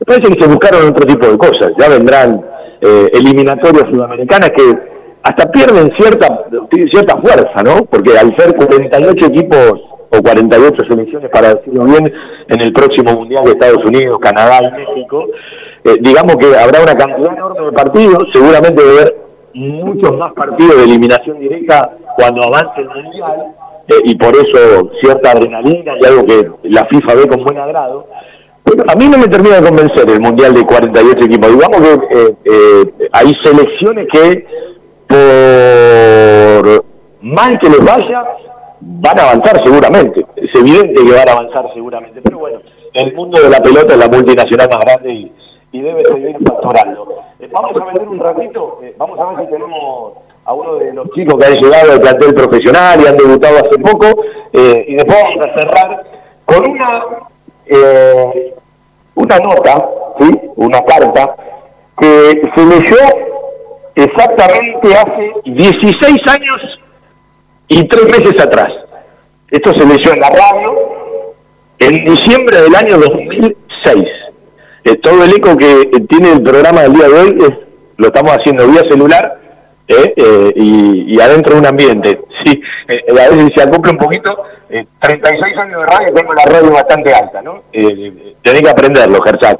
Parece 0.05 0.33
que 0.33 0.41
se 0.41 0.47
buscaron 0.47 0.89
otro 0.89 1.05
tipo 1.05 1.27
de 1.27 1.37
cosas. 1.37 1.71
Ya 1.77 1.89
vendrán 1.89 2.43
eh, 2.81 3.09
eliminatorias 3.13 3.85
sudamericanas 3.89 4.51
que 4.51 4.96
hasta 5.23 5.51
pierden 5.51 5.91
cierta, 5.97 6.45
cierta 6.91 7.17
fuerza, 7.17 7.63
¿no? 7.63 7.85
Porque 7.85 8.17
al 8.17 8.35
ser 8.37 8.55
48 8.55 9.25
equipos 9.25 9.81
o 10.09 10.21
48 10.21 10.83
selecciones, 10.87 11.29
para 11.29 11.55
decirlo 11.55 11.85
bien, 11.85 12.13
en 12.47 12.61
el 12.61 12.71
próximo 12.71 13.13
Mundial 13.13 13.43
de 13.45 13.51
Estados 13.51 13.83
Unidos, 13.83 14.19
Canadá 14.19 14.59
y 14.61 14.71
México, 14.71 15.25
eh, 15.83 15.97
digamos 15.99 16.37
que 16.37 16.55
habrá 16.55 16.81
una 16.81 16.95
cantidad 16.95 17.33
enorme 17.33 17.65
de 17.65 17.71
partidos, 17.71 18.27
seguramente 18.33 18.83
de 18.83 18.89
haber 18.89 19.17
muchos 19.53 20.17
más 20.17 20.33
partidos 20.33 20.77
de 20.77 20.83
eliminación 20.83 21.39
directa 21.39 21.91
cuando 22.15 22.43
avance 22.43 22.81
el 22.81 22.89
Mundial, 22.89 23.55
eh, 23.87 24.01
y 24.03 24.15
por 24.15 24.35
eso 24.35 24.91
cierta 25.01 25.31
adrenalina 25.31 25.93
y 25.99 26.05
algo 26.05 26.25
que 26.25 26.49
la 26.63 26.85
FIFA 26.85 27.15
ve 27.15 27.27
con 27.27 27.43
buen 27.43 27.57
agrado. 27.57 28.07
Pero 28.63 28.83
a 28.85 28.95
mí 28.95 29.07
no 29.07 29.17
me 29.17 29.27
termina 29.27 29.61
de 29.61 29.67
convencer 29.67 30.09
el 30.09 30.19
Mundial 30.19 30.53
de 30.53 30.65
48 30.65 31.25
equipos. 31.25 31.51
Digamos 31.51 31.77
que 31.79 32.19
eh, 32.19 32.35
eh, 32.43 33.09
hay 33.13 33.33
selecciones 33.43 34.07
que 34.11 34.45
por 35.07 36.85
mal 37.21 37.59
que 37.59 37.69
les 37.69 37.83
vaya, 37.83 38.23
van 38.79 39.19
a 39.19 39.23
avanzar 39.23 39.63
seguramente. 39.63 40.25
Es 40.35 40.53
evidente 40.55 41.03
que 41.03 41.11
van 41.11 41.29
a 41.29 41.31
avanzar 41.33 41.73
seguramente. 41.73 42.21
Pero 42.21 42.39
bueno, 42.39 42.59
el 42.93 43.13
mundo 43.13 43.41
de 43.41 43.49
la 43.49 43.59
pelota 43.59 43.93
es 43.93 43.99
la 43.99 44.07
multinacional 44.07 44.69
más 44.69 44.79
grande 44.79 45.13
y, 45.13 45.31
y 45.71 45.81
debe 45.81 46.03
seguir 46.05 46.37
factorando. 46.45 47.23
Eh, 47.39 47.49
vamos 47.51 47.71
a 47.79 47.85
vender 47.85 48.07
un 48.07 48.19
ratito, 48.19 48.79
eh, 48.83 48.95
vamos 48.97 49.19
a 49.19 49.25
ver 49.33 49.45
si 49.45 49.51
tenemos 49.51 50.13
a 50.45 50.53
uno 50.53 50.75
de 50.75 50.93
los 50.93 51.09
chicos 51.11 51.35
que 51.37 51.45
han 51.45 51.55
llegado 51.55 51.91
al 51.91 52.01
plantel 52.01 52.33
profesional 52.33 53.01
y 53.01 53.07
han 53.07 53.17
debutado 53.17 53.57
hace 53.57 53.77
poco, 53.79 54.05
eh, 54.53 54.85
y 54.87 54.95
después 54.95 55.17
vamos 55.23 55.45
a 55.45 55.59
cerrar 55.59 56.03
con 56.45 56.71
una 56.71 57.03
eh, 57.65 58.55
una 59.15 59.37
nota, 59.39 59.89
¿sí? 60.19 60.31
una 60.55 60.81
carta, 60.85 61.35
que 61.99 62.41
se 62.55 62.65
leyó 62.65 62.97
exactamente 63.97 64.95
hace 64.95 65.33
16 65.45 66.27
años 66.27 66.79
y 67.67 67.83
tres 67.87 68.05
meses 68.05 68.39
atrás. 68.41 68.69
Esto 69.49 69.71
se 69.75 69.85
leyó 69.85 70.13
en 70.13 70.19
la 70.19 70.29
radio 70.29 71.35
en 71.79 72.05
diciembre 72.05 72.61
del 72.61 72.75
año 72.75 72.97
2006. 72.97 74.05
Eh, 74.85 74.95
todo 74.97 75.23
el 75.23 75.31
eco 75.35 75.57
que 75.57 75.89
tiene 76.09 76.31
el 76.33 76.41
programa 76.43 76.81
del 76.83 76.93
día 76.93 77.07
de 77.09 77.19
hoy 77.19 77.37
es, 77.41 77.51
lo 77.97 78.07
estamos 78.07 78.31
haciendo 78.37 78.67
vía 78.67 78.81
celular 78.89 79.39
eh, 79.87 80.13
eh, 80.15 80.53
y, 80.55 81.15
y 81.15 81.19
adentro 81.21 81.53
de 81.55 81.59
un 81.59 81.65
ambiente. 81.67 82.21
Sí, 82.45 82.61
eh, 82.87 83.03
a 83.09 83.29
veces 83.35 83.51
se 83.55 83.63
acopla 83.63 83.91
un 83.91 83.97
poquito. 83.97 84.45
eh, 84.69 84.85
36 85.01 85.57
años 85.57 85.81
de 85.81 85.85
radio, 85.87 86.13
tengo 86.13 86.33
la 86.33 86.45
radio 86.45 86.71
bastante 86.71 87.13
alta, 87.13 87.41
¿no? 87.41 87.63
Tenés 87.73 88.61
que 88.61 88.69
aprenderlo, 88.69 89.19
Gersak. 89.21 89.59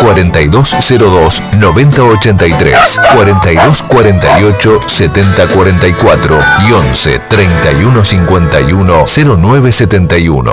4202 0.00 1.42
9083 1.58 3.00
4248 3.14 4.80
7044 4.86 6.38
y 6.68 6.72
11 6.72 7.18
3151 7.28 9.04
0971. 9.06 10.52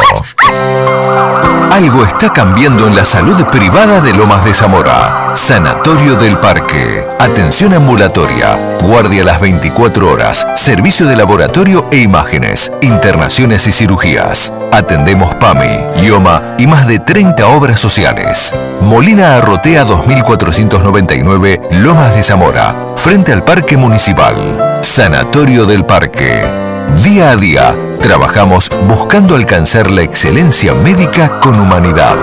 Algo 1.73 2.03
está 2.05 2.31
cambiando 2.31 2.87
en 2.87 2.95
la 2.95 3.03
salud 3.03 3.35
privada 3.47 3.99
de 3.99 4.13
Lomas 4.13 4.45
de 4.45 4.53
Zamora. 4.53 5.33
Sanatorio 5.35 6.15
del 6.15 6.37
Parque. 6.37 7.03
Atención 7.19 7.73
ambulatoria. 7.73 8.55
Guardia 8.79 9.23
las 9.23 9.41
24 9.41 10.11
horas. 10.11 10.45
Servicio 10.55 11.07
de 11.07 11.15
laboratorio 11.15 11.87
e 11.91 11.97
imágenes. 11.97 12.71
Internaciones 12.83 13.65
y 13.67 13.71
cirugías. 13.71 14.53
Atendemos 14.71 15.33
PAMI, 15.35 16.03
IOMA 16.05 16.55
y 16.59 16.67
más 16.67 16.87
de 16.87 16.99
30 16.99 17.47
obras 17.47 17.79
sociales. 17.79 18.55
Molina 18.81 19.32
Arrotea 19.33 19.83
2499, 19.83 21.61
Lomas 21.71 22.15
de 22.15 22.21
Zamora. 22.21 22.75
Frente 22.95 23.33
al 23.33 23.43
Parque 23.43 23.77
Municipal. 23.77 24.79
Sanatorio 24.83 25.65
del 25.65 25.85
Parque. 25.85 26.45
Día 27.03 27.31
a 27.31 27.35
día, 27.35 27.73
trabajamos 27.99 28.69
buscando 28.87 29.33
alcanzar 29.33 29.89
la 29.89 30.03
excelencia 30.03 30.75
médica 30.75 31.39
con 31.39 31.59
humanidad. 31.59 32.15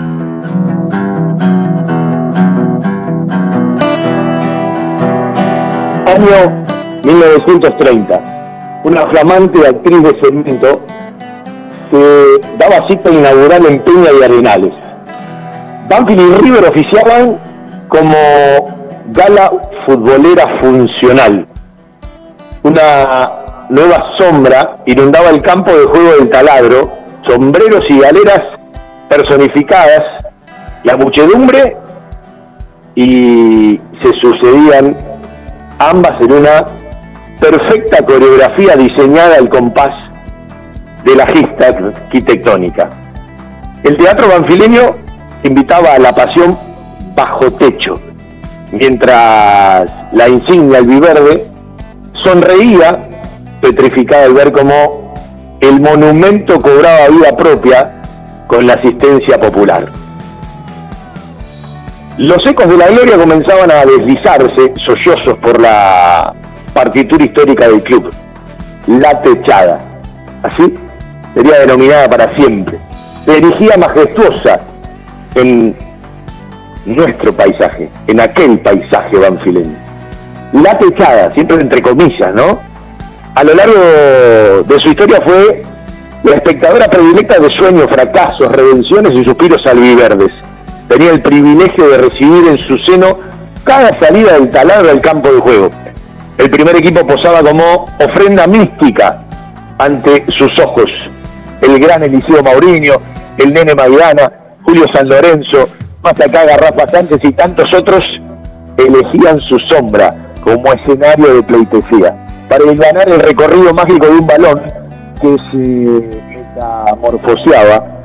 Año 6.05 6.64
1930. 7.05 8.81
Una 8.83 9.07
flamante 9.07 9.67
actriz 9.67 10.03
de 10.03 10.19
cemento 10.21 10.81
que 11.91 12.41
daba 12.57 12.87
cita 12.87 13.09
inaugural 13.09 13.65
en 13.67 13.79
Peña 13.81 14.09
y 14.19 14.23
Arenales. 14.23 14.73
Banfield 15.87 16.21
y 16.21 16.35
River 16.43 16.65
oficiaban 16.65 17.39
como 17.87 18.15
gala 19.07 19.51
futbolera 19.85 20.57
funcional. 20.59 21.47
Una 22.63 23.31
nueva 23.69 24.17
sombra 24.17 24.77
inundaba 24.87 25.29
el 25.29 25.41
campo 25.41 25.71
de 25.71 25.85
juego 25.85 26.11
del 26.19 26.29
taladro, 26.29 26.91
sombreros 27.27 27.83
y 27.89 27.99
galeras 27.99 28.41
personificadas, 29.09 30.01
la 30.83 30.97
muchedumbre 30.97 31.77
y 32.95 33.79
se 34.01 34.11
sucedían 34.21 34.95
ambas 35.79 36.19
en 36.21 36.31
una 36.31 36.65
perfecta 37.39 38.03
coreografía 38.05 38.75
diseñada 38.75 39.35
al 39.37 39.49
compás 39.49 39.93
de 41.03 41.15
la 41.15 41.27
gesta 41.27 41.67
arquitectónica. 41.67 42.89
El 43.83 43.97
teatro 43.97 44.27
banfileño 44.27 44.95
invitaba 45.43 45.93
a 45.93 45.99
la 45.99 46.13
pasión 46.13 46.57
bajo 47.15 47.51
techo, 47.51 47.93
mientras 48.71 49.91
la 50.11 50.27
insignia 50.27 50.79
albiverde 50.79 51.45
sonreía 52.23 52.97
petrificada 53.61 54.25
al 54.25 54.33
ver 54.33 54.51
cómo 54.51 55.13
el 55.61 55.79
monumento 55.79 56.57
cobraba 56.57 57.07
vida 57.09 57.35
propia 57.37 58.01
con 58.47 58.65
la 58.65 58.73
asistencia 58.73 59.39
popular. 59.39 59.85
Los 62.17 62.45
ecos 62.45 62.67
de 62.67 62.77
la 62.77 62.87
gloria 62.87 63.17
comenzaban 63.17 63.71
a 63.71 63.85
deslizarse 63.85 64.73
sollozos 64.77 65.37
por 65.39 65.59
la 65.59 66.33
partitura 66.75 67.23
histórica 67.23 67.69
del 67.69 67.81
club, 67.81 68.11
La 68.85 69.21
Techada. 69.21 69.79
Así 70.43 70.75
sería 71.33 71.59
denominada 71.59 72.09
para 72.09 72.27
siempre. 72.33 72.77
Erigía 73.25 73.77
majestuosa 73.77 74.59
en 75.35 75.73
nuestro 76.85 77.31
paisaje, 77.31 77.89
en 78.07 78.19
aquel 78.19 78.59
paisaje 78.59 79.17
banfileño. 79.17 79.73
La 80.51 80.77
Techada, 80.77 81.31
siempre 81.31 81.61
entre 81.61 81.81
comillas, 81.81 82.35
¿no? 82.35 82.59
A 83.35 83.43
lo 83.45 83.55
largo 83.55 84.63
de 84.67 84.79
su 84.81 84.89
historia 84.89 85.21
fue 85.21 85.63
la 86.23 86.35
espectadora 86.35 86.89
predilecta 86.89 87.39
de 87.39 87.55
sueños, 87.55 87.89
fracasos, 87.89 88.51
redenciones 88.51 89.13
y 89.13 89.23
suspiros 89.23 89.65
albiverdes. 89.65 90.33
Tenía 90.89 91.11
el 91.11 91.21
privilegio 91.21 91.87
de 91.87 91.97
recibir 91.99 92.47
en 92.49 92.59
su 92.59 92.77
seno 92.79 93.19
cada 93.63 93.97
salida 93.99 94.33
del 94.33 94.49
taladro 94.51 94.91
al 94.91 94.99
campo 94.99 95.31
de 95.31 95.39
juego. 95.39 95.71
El 96.37 96.49
primer 96.49 96.75
equipo 96.75 97.05
posaba 97.07 97.41
como 97.41 97.85
ofrenda 97.99 98.45
mística 98.45 99.21
ante 99.77 100.25
sus 100.31 100.57
ojos. 100.59 100.91
El 101.61 101.79
gran 101.79 102.03
Eliseo 102.03 102.43
Mauriño, 102.43 102.95
el 103.37 103.53
Nene 103.53 103.73
Maidana, 103.73 104.31
Julio 104.63 104.85
San 104.93 105.07
Lorenzo, 105.07 105.69
más 106.03 106.13
acá 106.13 106.45
Garrafa 106.45 106.89
Sánchez 106.91 107.19
y 107.23 107.31
tantos 107.31 107.73
otros 107.73 108.03
elegían 108.77 109.39
su 109.41 109.57
sombra 109.59 110.13
como 110.43 110.71
escenario 110.73 111.35
de 111.35 111.43
pleitesía 111.43 112.15
para 112.49 112.65
ganar 112.73 113.09
el 113.09 113.19
recorrido 113.19 113.73
mágico 113.73 114.05
de 114.05 114.11
un 114.11 114.27
balón 114.27 114.61
que 115.21 115.37
se 115.51 116.19
metamorfoseaba 116.37 118.01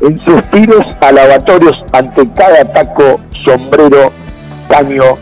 en 0.00 0.20
suspiros 0.20 0.86
alabatorios 1.00 1.76
ante 1.92 2.28
cada 2.34 2.64
taco, 2.72 3.20
sombrero, 3.44 4.12
caño 4.68 5.16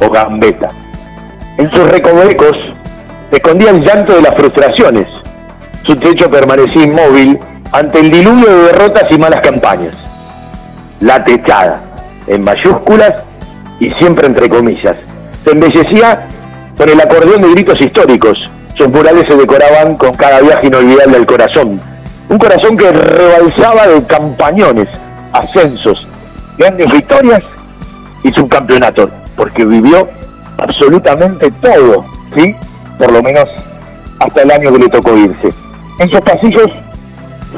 o 0.00 0.10
gambeta. 0.10 0.70
En 1.56 1.70
sus 1.70 1.88
recovecos 1.88 2.56
escondía 3.30 3.70
el 3.70 3.80
llanto 3.80 4.12
de 4.14 4.22
las 4.22 4.34
frustraciones. 4.34 5.06
Su 5.84 5.94
techo 5.94 6.28
permanecía 6.28 6.82
inmóvil 6.82 7.38
ante 7.70 8.00
el 8.00 8.10
diluvio 8.10 8.48
de 8.48 8.62
derrotas 8.64 9.04
y 9.10 9.18
malas 9.18 9.40
campañas. 9.40 9.94
La 11.00 11.22
techada, 11.22 11.80
en 12.26 12.42
mayúsculas 12.42 13.22
y 13.78 13.90
siempre 13.92 14.26
entre 14.26 14.48
comillas, 14.48 14.96
se 15.44 15.50
embellecía 15.52 16.26
con 16.76 16.88
el 16.88 17.00
acordeón 17.00 17.42
de 17.42 17.50
gritos 17.50 17.80
históricos. 17.80 18.50
Sus 18.74 18.88
murales 18.88 19.28
se 19.28 19.36
decoraban 19.36 19.96
con 19.96 20.12
cada 20.14 20.40
viaje 20.40 20.66
inolvidable 20.66 21.18
al 21.18 21.26
corazón. 21.26 21.80
Un 22.28 22.38
corazón 22.38 22.76
que 22.76 22.90
rebalsaba 22.90 23.86
de 23.86 24.04
campañones, 24.04 24.88
ascensos, 25.32 26.08
grandes 26.58 26.90
victorias 26.90 27.42
y 28.24 28.32
subcampeonato, 28.32 29.08
porque 29.36 29.64
vivió 29.64 30.08
absolutamente 30.58 31.50
todo, 31.60 32.04
¿sí? 32.36 32.54
Por 32.98 33.12
lo 33.12 33.22
menos 33.22 33.48
hasta 34.20 34.42
el 34.42 34.50
año 34.50 34.72
que 34.72 34.78
le 34.78 34.88
tocó 34.88 35.16
irse. 35.16 35.52
En 35.98 36.10
sus 36.10 36.20
pasillos 36.20 36.70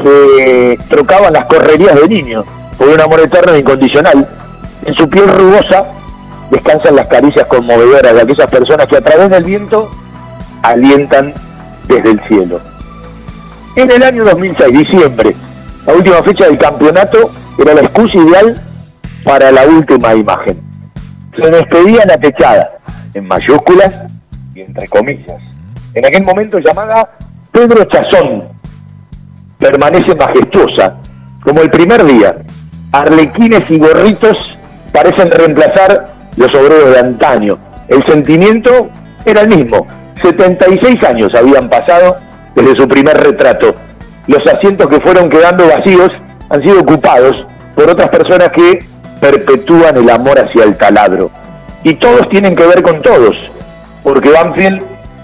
se 0.02 0.78
trocaban 0.88 1.32
las 1.32 1.46
correrías 1.46 1.94
de 1.94 2.08
niños 2.08 2.44
por 2.76 2.88
un 2.88 3.00
amor 3.00 3.20
eterno 3.20 3.52
e 3.54 3.60
incondicional. 3.60 4.26
En 4.84 4.94
su 4.94 5.08
piel 5.08 5.28
rugosa 5.28 5.84
descansan 6.50 6.96
las 6.96 7.08
caricias 7.08 7.46
conmovedoras 7.46 8.14
de 8.14 8.20
aquellas 8.20 8.50
personas 8.50 8.86
que 8.86 8.96
a 8.96 9.00
través 9.00 9.30
del 9.30 9.44
viento 9.44 9.90
alientan 10.62 11.32
desde 11.88 12.10
el 12.10 12.20
cielo. 12.20 12.60
En 13.76 13.90
el 13.90 14.02
año 14.02 14.24
2006, 14.24 14.72
diciembre, 14.72 15.36
la 15.86 15.94
última 15.94 16.22
fecha 16.22 16.46
del 16.46 16.58
campeonato 16.58 17.30
era 17.58 17.74
la 17.74 17.82
excusa 17.82 18.18
ideal 18.18 18.60
para 19.24 19.52
la 19.52 19.64
última 19.64 20.14
imagen. 20.14 20.60
Se 21.40 21.50
despedía 21.50 22.04
la 22.06 22.16
techada, 22.16 22.75
en 23.16 23.26
mayúsculas 23.26 23.92
y 24.54 24.60
entre 24.60 24.86
comillas. 24.88 25.40
En 25.94 26.04
aquel 26.04 26.24
momento 26.24 26.58
llamada 26.58 27.10
Pedro 27.50 27.84
Chazón, 27.84 28.44
permanece 29.58 30.14
majestuosa, 30.14 30.96
como 31.42 31.62
el 31.62 31.70
primer 31.70 32.04
día. 32.04 32.36
Arlequines 32.92 33.70
y 33.70 33.78
gorritos 33.78 34.58
parecen 34.92 35.30
reemplazar 35.30 36.08
los 36.36 36.54
obreros 36.54 36.92
de 36.92 36.98
antaño. 36.98 37.58
El 37.88 38.04
sentimiento 38.04 38.88
era 39.24 39.40
el 39.40 39.48
mismo. 39.48 39.86
76 40.20 41.02
años 41.04 41.34
habían 41.34 41.68
pasado 41.68 42.16
desde 42.54 42.76
su 42.76 42.86
primer 42.86 43.16
retrato. 43.16 43.74
Los 44.26 44.46
asientos 44.46 44.88
que 44.88 45.00
fueron 45.00 45.30
quedando 45.30 45.66
vacíos 45.66 46.10
han 46.50 46.62
sido 46.62 46.80
ocupados 46.80 47.46
por 47.74 47.88
otras 47.88 48.08
personas 48.08 48.50
que 48.50 48.78
perpetúan 49.20 49.96
el 49.96 50.10
amor 50.10 50.38
hacia 50.38 50.64
el 50.64 50.76
taladro. 50.76 51.30
Y 51.82 51.94
todos 51.94 52.28
tienen 52.28 52.56
que 52.56 52.66
ver 52.66 52.82
con 52.82 53.00
todos, 53.00 53.36
porque 54.02 54.30
Banfield 54.30 54.82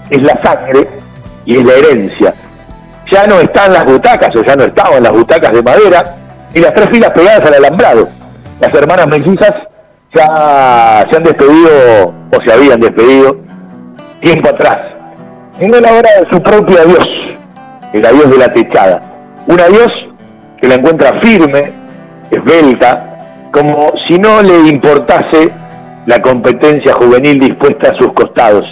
es 0.09 0.21
la 0.21 0.41
sangre 0.41 0.87
y 1.45 1.57
es 1.57 1.65
la 1.65 1.73
herencia. 1.73 2.33
Ya 3.11 3.27
no 3.27 3.39
están 3.39 3.73
las 3.73 3.85
butacas, 3.85 4.35
o 4.35 4.43
ya 4.43 4.55
no 4.55 4.63
estaban 4.63 5.03
las 5.03 5.11
butacas 5.11 5.51
de 5.51 5.61
madera, 5.61 6.15
y 6.53 6.59
las 6.59 6.73
tres 6.73 6.89
filas 6.89 7.11
pegadas 7.11 7.45
al 7.45 7.55
alambrado. 7.55 8.07
Las 8.59 8.73
hermanas 8.73 9.07
mellizas 9.07 9.53
ya 10.13 11.05
se 11.09 11.17
han 11.17 11.23
despedido, 11.23 12.13
o 12.31 12.41
se 12.45 12.53
habían 12.53 12.79
despedido, 12.79 13.37
tiempo 14.21 14.49
atrás. 14.49 14.79
En 15.59 15.71
la 15.71 15.93
hora 15.93 16.09
de 16.19 16.29
su 16.31 16.41
propio 16.41 16.79
adiós, 16.79 17.07
el 17.93 18.05
adiós 18.05 18.29
de 18.31 18.37
la 18.37 18.53
techada. 18.53 19.01
Un 19.47 19.59
adiós 19.59 19.91
que 20.61 20.67
la 20.67 20.75
encuentra 20.75 21.19
firme, 21.21 21.73
esbelta, 22.31 23.49
como 23.51 23.91
si 24.07 24.17
no 24.17 24.41
le 24.41 24.69
importase 24.69 25.51
la 26.05 26.21
competencia 26.21 26.93
juvenil 26.93 27.39
dispuesta 27.39 27.91
a 27.91 27.97
sus 27.97 28.13
costados. 28.13 28.65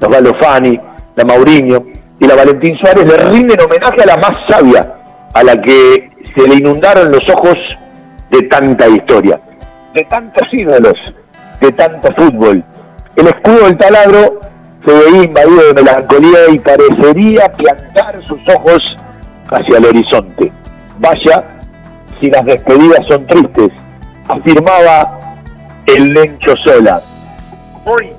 Osvaldo 0.00 0.34
Fani, 0.34 0.78
la 1.16 1.24
Mauriño 1.24 1.84
y 2.18 2.26
la 2.26 2.34
Valentín 2.34 2.76
Suárez 2.78 3.06
le 3.06 3.16
rinden 3.16 3.60
homenaje 3.60 4.02
a 4.02 4.06
la 4.06 4.16
más 4.16 4.32
sabia, 4.48 4.94
a 5.34 5.42
la 5.42 5.60
que 5.60 6.10
se 6.34 6.48
le 6.48 6.56
inundaron 6.56 7.10
los 7.12 7.28
ojos 7.28 7.56
de 8.30 8.42
tanta 8.42 8.88
historia, 8.88 9.40
de 9.94 10.04
tantos 10.04 10.46
ídolos, 10.52 10.94
de 11.60 11.72
tanto 11.72 12.12
fútbol. 12.14 12.64
El 13.16 13.26
escudo 13.26 13.66
del 13.66 13.76
taladro 13.76 14.40
se 14.84 14.92
veía 14.92 15.24
invadido 15.24 15.66
de 15.68 15.74
melancolía 15.74 16.38
y 16.50 16.58
parecería 16.58 17.52
plantar 17.52 18.22
sus 18.22 18.40
ojos 18.48 18.96
hacia 19.50 19.78
el 19.78 19.84
horizonte. 19.84 20.50
Vaya 20.98 21.44
si 22.20 22.30
las 22.30 22.44
despedidas 22.44 23.06
son 23.06 23.26
tristes, 23.26 23.70
afirmaba 24.28 25.31
el 25.86 26.14
Lencho 26.14 26.56
Sola. 26.64 27.02
Hoy, 27.84 28.10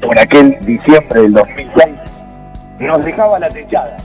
por 0.00 0.18
aquel 0.18 0.58
diciembre 0.60 1.22
del 1.22 1.32
2006, 1.32 1.86
nos 2.80 3.04
dejaba 3.04 3.38
la 3.38 3.48
techada. 3.48 3.96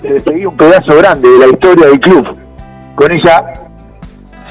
Se 0.00 0.08
despedía 0.14 0.48
un 0.48 0.56
pedazo 0.56 0.96
grande 0.96 1.28
de 1.28 1.38
la 1.38 1.46
historia 1.48 1.86
del 1.86 2.00
club. 2.00 2.36
Con 2.94 3.12
ella 3.12 3.52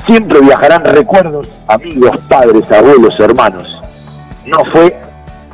siempre 0.06 0.40
viajarán 0.42 0.86
recuerdos, 0.86 1.48
amigos, 1.68 2.18
padres, 2.28 2.72
abuelos, 2.72 3.20
hermanos. 3.20 3.82
No 4.46 4.64
fue 4.66 4.96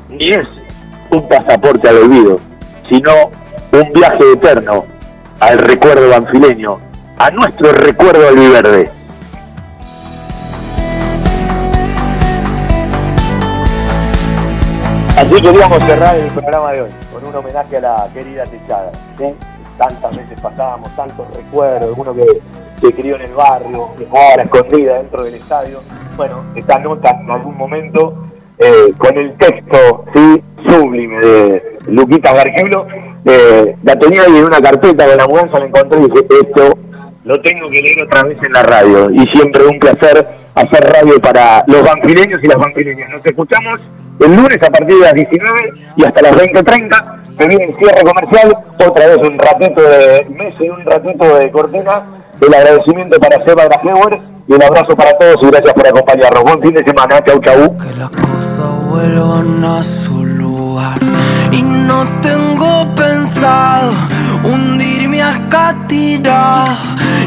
ni 0.09 0.31
es 0.31 0.47
un 1.09 1.27
pasaporte 1.27 1.89
al 1.89 1.97
olvido, 1.97 2.39
sino 2.87 3.11
un 3.71 3.93
viaje 3.93 4.31
eterno 4.33 4.85
al 5.39 5.59
recuerdo 5.59 6.09
banfileño, 6.09 6.79
a 7.17 7.31
nuestro 7.31 7.71
recuerdo 7.73 8.27
albiverde. 8.27 8.89
Así 15.17 15.41
queríamos 15.41 15.81
cerrar 15.85 16.13
el 16.17 16.27
programa 16.27 16.73
de 16.73 16.81
hoy, 16.81 16.89
con 17.13 17.25
un 17.25 17.33
homenaje 17.33 17.77
a 17.77 17.79
la 17.79 18.09
querida 18.13 18.43
Techada. 18.43 18.91
Tantas 19.77 20.17
veces 20.17 20.41
pasábamos, 20.41 20.93
tantos 20.93 21.25
recuerdos, 21.33 21.93
uno 21.95 22.13
que 22.13 22.25
se 22.81 22.93
crió 22.93 23.15
en 23.15 23.21
el 23.21 23.33
barrio, 23.33 23.91
que 23.97 24.05
jugaba 24.05 24.33
a 24.33 24.37
la 24.37 24.43
escondida 24.43 24.97
dentro 24.97 25.23
del 25.23 25.35
estadio. 25.35 25.81
Bueno, 26.17 26.43
esta 26.55 26.79
nota 26.79 27.11
en 27.11 27.31
algún 27.31 27.55
momento, 27.55 28.25
eh, 28.57 28.91
con 28.97 29.17
el 29.17 29.33
texto 29.37 30.03
sublime 30.67 31.19
de 31.19 31.77
Luquita 31.87 32.33
Gargiulo, 32.33 32.85
eh, 33.23 33.77
la 33.83 33.97
tenía 33.97 34.23
ahí 34.23 34.35
en 34.35 34.43
una 34.43 34.59
carpeta 34.59 35.07
de 35.07 35.15
la 35.15 35.27
mudanza, 35.27 35.59
la 35.59 35.65
encontré 35.65 35.97
y 35.97 36.09
dije, 36.09 36.25
esto 36.41 36.77
lo 37.23 37.41
tengo 37.41 37.67
que 37.67 37.81
leer 37.81 38.03
otra 38.03 38.23
vez 38.23 38.37
en 38.45 38.51
la 38.51 38.63
radio. 38.63 39.09
Y 39.11 39.25
siempre 39.27 39.65
un 39.65 39.79
placer 39.79 40.27
hacer 40.55 40.83
radio 40.91 41.21
para 41.21 41.63
los 41.67 41.83
banfileños 41.83 42.43
y 42.43 42.47
las 42.47 42.57
banfileñas. 42.57 43.09
Nos 43.09 43.25
escuchamos 43.25 43.79
el 44.19 44.35
lunes 44.35 44.57
a 44.61 44.69
partir 44.69 44.95
de 44.97 45.01
las 45.01 45.13
19 45.13 45.73
y 45.97 46.05
hasta 46.05 46.21
las 46.21 46.31
20.30. 46.33 47.21
Que 47.37 47.47
viene 47.47 47.65
el 47.65 47.75
cierre 47.77 48.01
comercial, 48.01 48.57
otra 48.79 49.07
vez 49.07 49.17
un 49.17 49.37
ratito 49.37 49.81
de 49.81 50.25
mes 50.29 50.55
y 50.59 50.69
un 50.69 50.85
ratito 50.85 51.37
de 51.37 51.51
cortina. 51.51 52.03
El 52.41 52.53
agradecimiento 52.53 53.19
para 53.19 53.43
Seba 53.45 53.65
Grajewer 53.65 54.19
y 54.47 54.53
un 54.53 54.63
abrazo 54.63 54.95
para 54.95 55.17
todos 55.17 55.37
y 55.41 55.47
gracias 55.47 55.73
por 55.73 55.87
acompañarnos. 55.87 56.43
Buen 56.43 56.61
fin 56.61 56.73
de 56.73 56.83
semana. 56.83 57.21
Chau, 57.25 57.39
chau. 57.41 57.75
vuelvan 58.89 59.63
a 59.63 59.83
su 59.83 60.23
lugar 60.23 60.97
y 61.51 61.61
no 61.61 62.05
tengo 62.21 62.95
pensado 62.95 63.91
hundirme 64.45 65.21
acá 65.23 65.75
tirado 65.87 66.75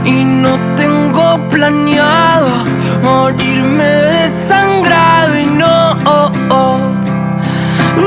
y 0.05 0.25
no 0.25 0.57
tengo 0.77 1.39
planeado 1.51 2.49
morirme 3.03 3.85
desangrado 3.85 5.39
y 5.39 5.47
no 5.47 5.97
oh, 6.07 6.33
oh. 6.51 6.79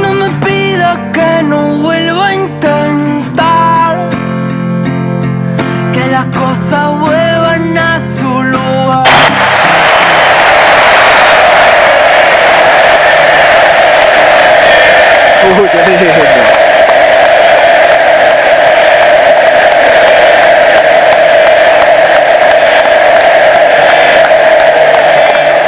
no 0.02 0.14
me 0.14 0.30
pida 0.46 1.12
que 1.12 1.44
no 1.44 1.78
vuelva 1.78 2.28
a 2.28 2.36
intentar 2.36 4.10
que 5.94 6.08
las 6.08 6.26
cosas 6.28 7.00
vuelvan 7.00 7.78
a 7.78 8.00
su 8.00 8.44
lugar 8.44 9.08
Uy, 15.60 15.68
qué 15.70 15.78
lindo. 15.86 16.61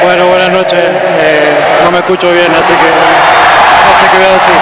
Bueno, 0.03 0.27
buenas 0.27 0.49
noches. 0.49 0.81
Eh, 0.81 1.55
no 1.81 1.89
me 1.91 1.99
escucho 1.99 2.30
bien, 2.30 2.51
así 2.53 2.73
que 2.73 2.89
no 3.88 3.95
sé 3.97 4.05
qué 4.11 4.17
voy 4.17 4.25
a 4.27 4.34
decir. 4.34 4.53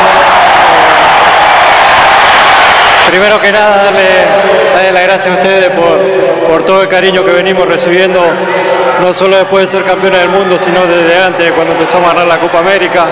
Eh, 3.07 3.09
primero 3.09 3.41
que 3.41 3.51
nada, 3.51 3.85
darle, 3.85 4.07
darle 4.75 4.91
las 4.91 5.03
gracias 5.03 5.35
a 5.35 5.39
ustedes 5.39 5.69
por, 5.71 5.97
por 6.47 6.63
todo 6.63 6.83
el 6.83 6.87
cariño 6.87 7.25
que 7.25 7.31
venimos 7.31 7.67
recibiendo, 7.67 8.21
no 9.01 9.13
solo 9.15 9.37
después 9.37 9.65
de 9.65 9.79
ser 9.79 9.83
campeones 9.83 10.19
del 10.19 10.29
mundo, 10.29 10.59
sino 10.59 10.85
desde 10.85 11.17
antes, 11.17 11.51
cuando 11.53 11.73
empezamos 11.73 12.11
a 12.11 12.13
ganar 12.13 12.27
la 12.27 12.37
Copa 12.37 12.59
América. 12.59 13.07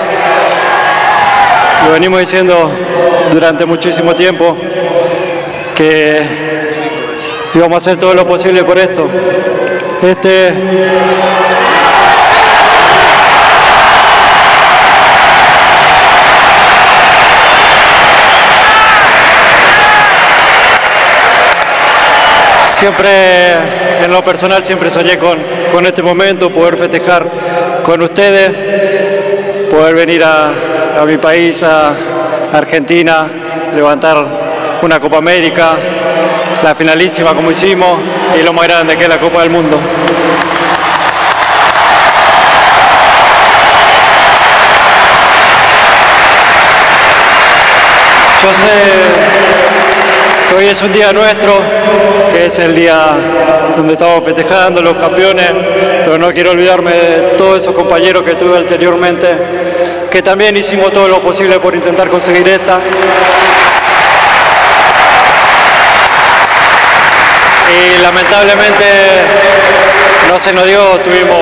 Lo 1.84 1.92
venimos 1.92 2.20
diciendo 2.20 2.70
durante 3.32 3.66
muchísimo 3.66 4.14
tiempo 4.14 4.56
que 5.74 6.22
íbamos 7.54 7.74
a 7.74 7.78
hacer 7.78 7.98
todo 7.98 8.14
lo 8.14 8.24
posible 8.24 8.62
por 8.62 8.78
esto. 8.78 9.08
Este 10.00 10.54
Siempre, 22.80 23.52
en 24.02 24.10
lo 24.10 24.24
personal, 24.24 24.64
siempre 24.64 24.90
soñé 24.90 25.18
con, 25.18 25.38
con 25.70 25.84
este 25.84 26.02
momento, 26.02 26.50
poder 26.50 26.78
festejar 26.78 27.26
con 27.84 28.00
ustedes, 28.00 29.68
poder 29.70 29.94
venir 29.94 30.24
a, 30.24 30.50
a 30.98 31.04
mi 31.04 31.18
país, 31.18 31.62
a 31.62 31.92
Argentina, 32.54 33.28
levantar 33.76 34.24
una 34.80 34.98
Copa 34.98 35.18
América, 35.18 35.76
la 36.62 36.74
finalísima 36.74 37.34
como 37.34 37.50
hicimos 37.50 38.00
y 38.38 38.42
lo 38.42 38.54
más 38.54 38.66
grande 38.66 38.96
que 38.96 39.02
es 39.02 39.08
la 39.10 39.20
Copa 39.20 39.42
del 39.42 39.50
Mundo. 39.50 39.78
Yo 48.42 48.54
sé 48.54 48.68
que 50.48 50.54
hoy 50.54 50.66
es 50.66 50.80
un 50.80 50.92
día 50.94 51.12
nuestro, 51.12 51.62
es 52.46 52.58
el 52.58 52.74
día 52.74 52.96
donde 53.76 53.92
estamos 53.92 54.24
festejando 54.24 54.80
los 54.80 54.94
campeones, 54.94 55.50
pero 56.04 56.18
no 56.18 56.32
quiero 56.32 56.52
olvidarme 56.52 56.92
de 56.92 57.20
todos 57.36 57.58
esos 57.58 57.74
compañeros 57.74 58.22
que 58.22 58.34
tuve 58.34 58.56
anteriormente, 58.56 59.28
que 60.10 60.22
también 60.22 60.56
hicimos 60.56 60.92
todo 60.92 61.08
lo 61.08 61.20
posible 61.20 61.60
por 61.60 61.74
intentar 61.74 62.08
conseguir 62.08 62.48
esta. 62.48 62.80
Y 67.68 68.02
lamentablemente 68.02 68.84
no 70.28 70.38
se 70.38 70.52
nos 70.52 70.66
dio, 70.66 70.82
tuvimos, 71.04 71.38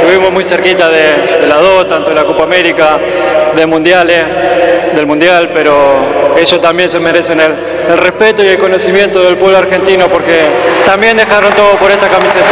tuvimos 0.00 0.32
muy 0.32 0.44
cerquita 0.44 0.88
de, 0.88 1.40
de 1.40 1.46
las 1.46 1.60
dos, 1.60 1.88
tanto 1.88 2.10
de 2.10 2.16
la 2.16 2.24
Copa 2.24 2.42
América, 2.42 2.98
de 3.54 3.66
mundiales, 3.66 4.24
del 4.94 5.06
mundial, 5.06 5.50
pero 5.54 6.34
ellos 6.36 6.60
también 6.60 6.90
se 6.90 6.98
merecen 7.00 7.40
el, 7.40 7.54
el 7.92 7.98
respeto 7.98 8.42
y 8.44 8.48
el 8.48 8.58
conocimiento 8.58 9.22
del 9.22 9.36
pueblo 9.36 9.58
argentino 9.58 10.08
porque 10.08 10.48
también 10.86 11.16
dejaron 11.16 11.52
todo 11.52 11.72
por 11.76 11.90
esta 11.90 12.08
camiseta. 12.08 12.46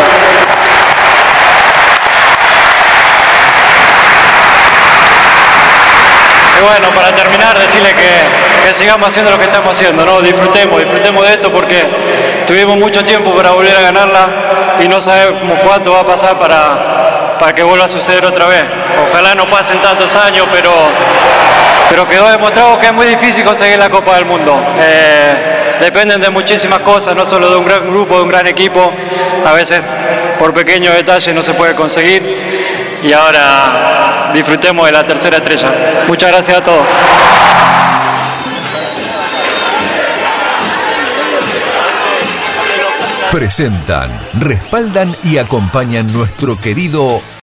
Y 6.59 6.65
bueno, 6.65 6.89
para 6.95 7.15
terminar, 7.15 7.59
decirle 7.59 7.95
que, 7.95 8.75
sigamos 8.75 9.09
haciendo 9.09 9.31
lo 9.31 9.39
que 9.39 9.45
estamos 9.45 9.73
haciendo, 9.73 10.05
¿no? 10.05 10.21
Disfrutemos, 10.21 10.79
disfrutemos 10.79 11.25
de 11.25 11.33
esto 11.33 11.51
porque 11.51 11.87
tuvimos 12.47 12.77
mucho 12.77 13.03
tiempo 13.03 13.35
para 13.35 13.53
volver 13.53 13.75
a 13.75 13.81
ganarla 13.81 14.29
y 14.81 14.89
no 14.89 15.01
sabemos 15.01 15.59
cuánto 15.65 15.93
va 15.93 16.01
a 16.01 16.05
pasar 16.05 16.39
para, 16.39 17.37
para 17.39 17.55
que 17.55 17.63
vuelva 17.63 17.87
a 17.87 17.89
suceder 17.89 18.27
otra 18.27 18.47
vez. 18.47 18.65
Ojalá 19.11 19.35
no 19.35 19.49
pasen 19.49 19.81
tantos 19.81 20.15
años, 20.17 20.47
pero, 20.53 20.71
pero 21.89 22.07
quedó 22.07 22.29
demostrado 22.29 22.79
que 22.79 22.87
es 22.87 22.93
muy 22.93 23.07
difícil 23.07 23.45
conseguir 23.45 23.79
la 23.79 23.89
Copa 23.89 24.17
del 24.17 24.27
Mundo. 24.27 24.61
Eh, 24.81 25.77
dependen 25.81 26.21
de 26.21 26.31
muchísimas 26.31 26.81
cosas, 26.81 27.17
no 27.17 27.25
solo 27.25 27.51
de 27.51 27.57
un 27.57 27.65
gran 27.65 27.91
grupo, 27.91 28.17
de 28.17 28.23
un 28.23 28.29
gran 28.29 28.47
equipo. 28.47 28.93
A 29.47 29.53
veces 29.53 29.85
por 30.39 30.53
pequeños 30.53 30.95
detalles 30.95 31.35
no 31.35 31.43
se 31.43 31.55
puede 31.55 31.75
conseguir. 31.75 32.23
Y 33.03 33.13
ahora 33.13 34.31
disfrutemos 34.35 34.87
de 34.87 34.93
la 34.93 35.07
tercera 35.07 35.39
estrella. 35.39 35.73
Muchas 36.07 36.31
gracias 36.31 36.59
a 36.59 36.65
todos. 36.65 36.87
Presentan, 43.31 44.11
respaldan 44.39 45.15
y 45.23 45.37
acompañan 45.37 46.11
nuestro 46.13 46.59
querido 46.59 47.21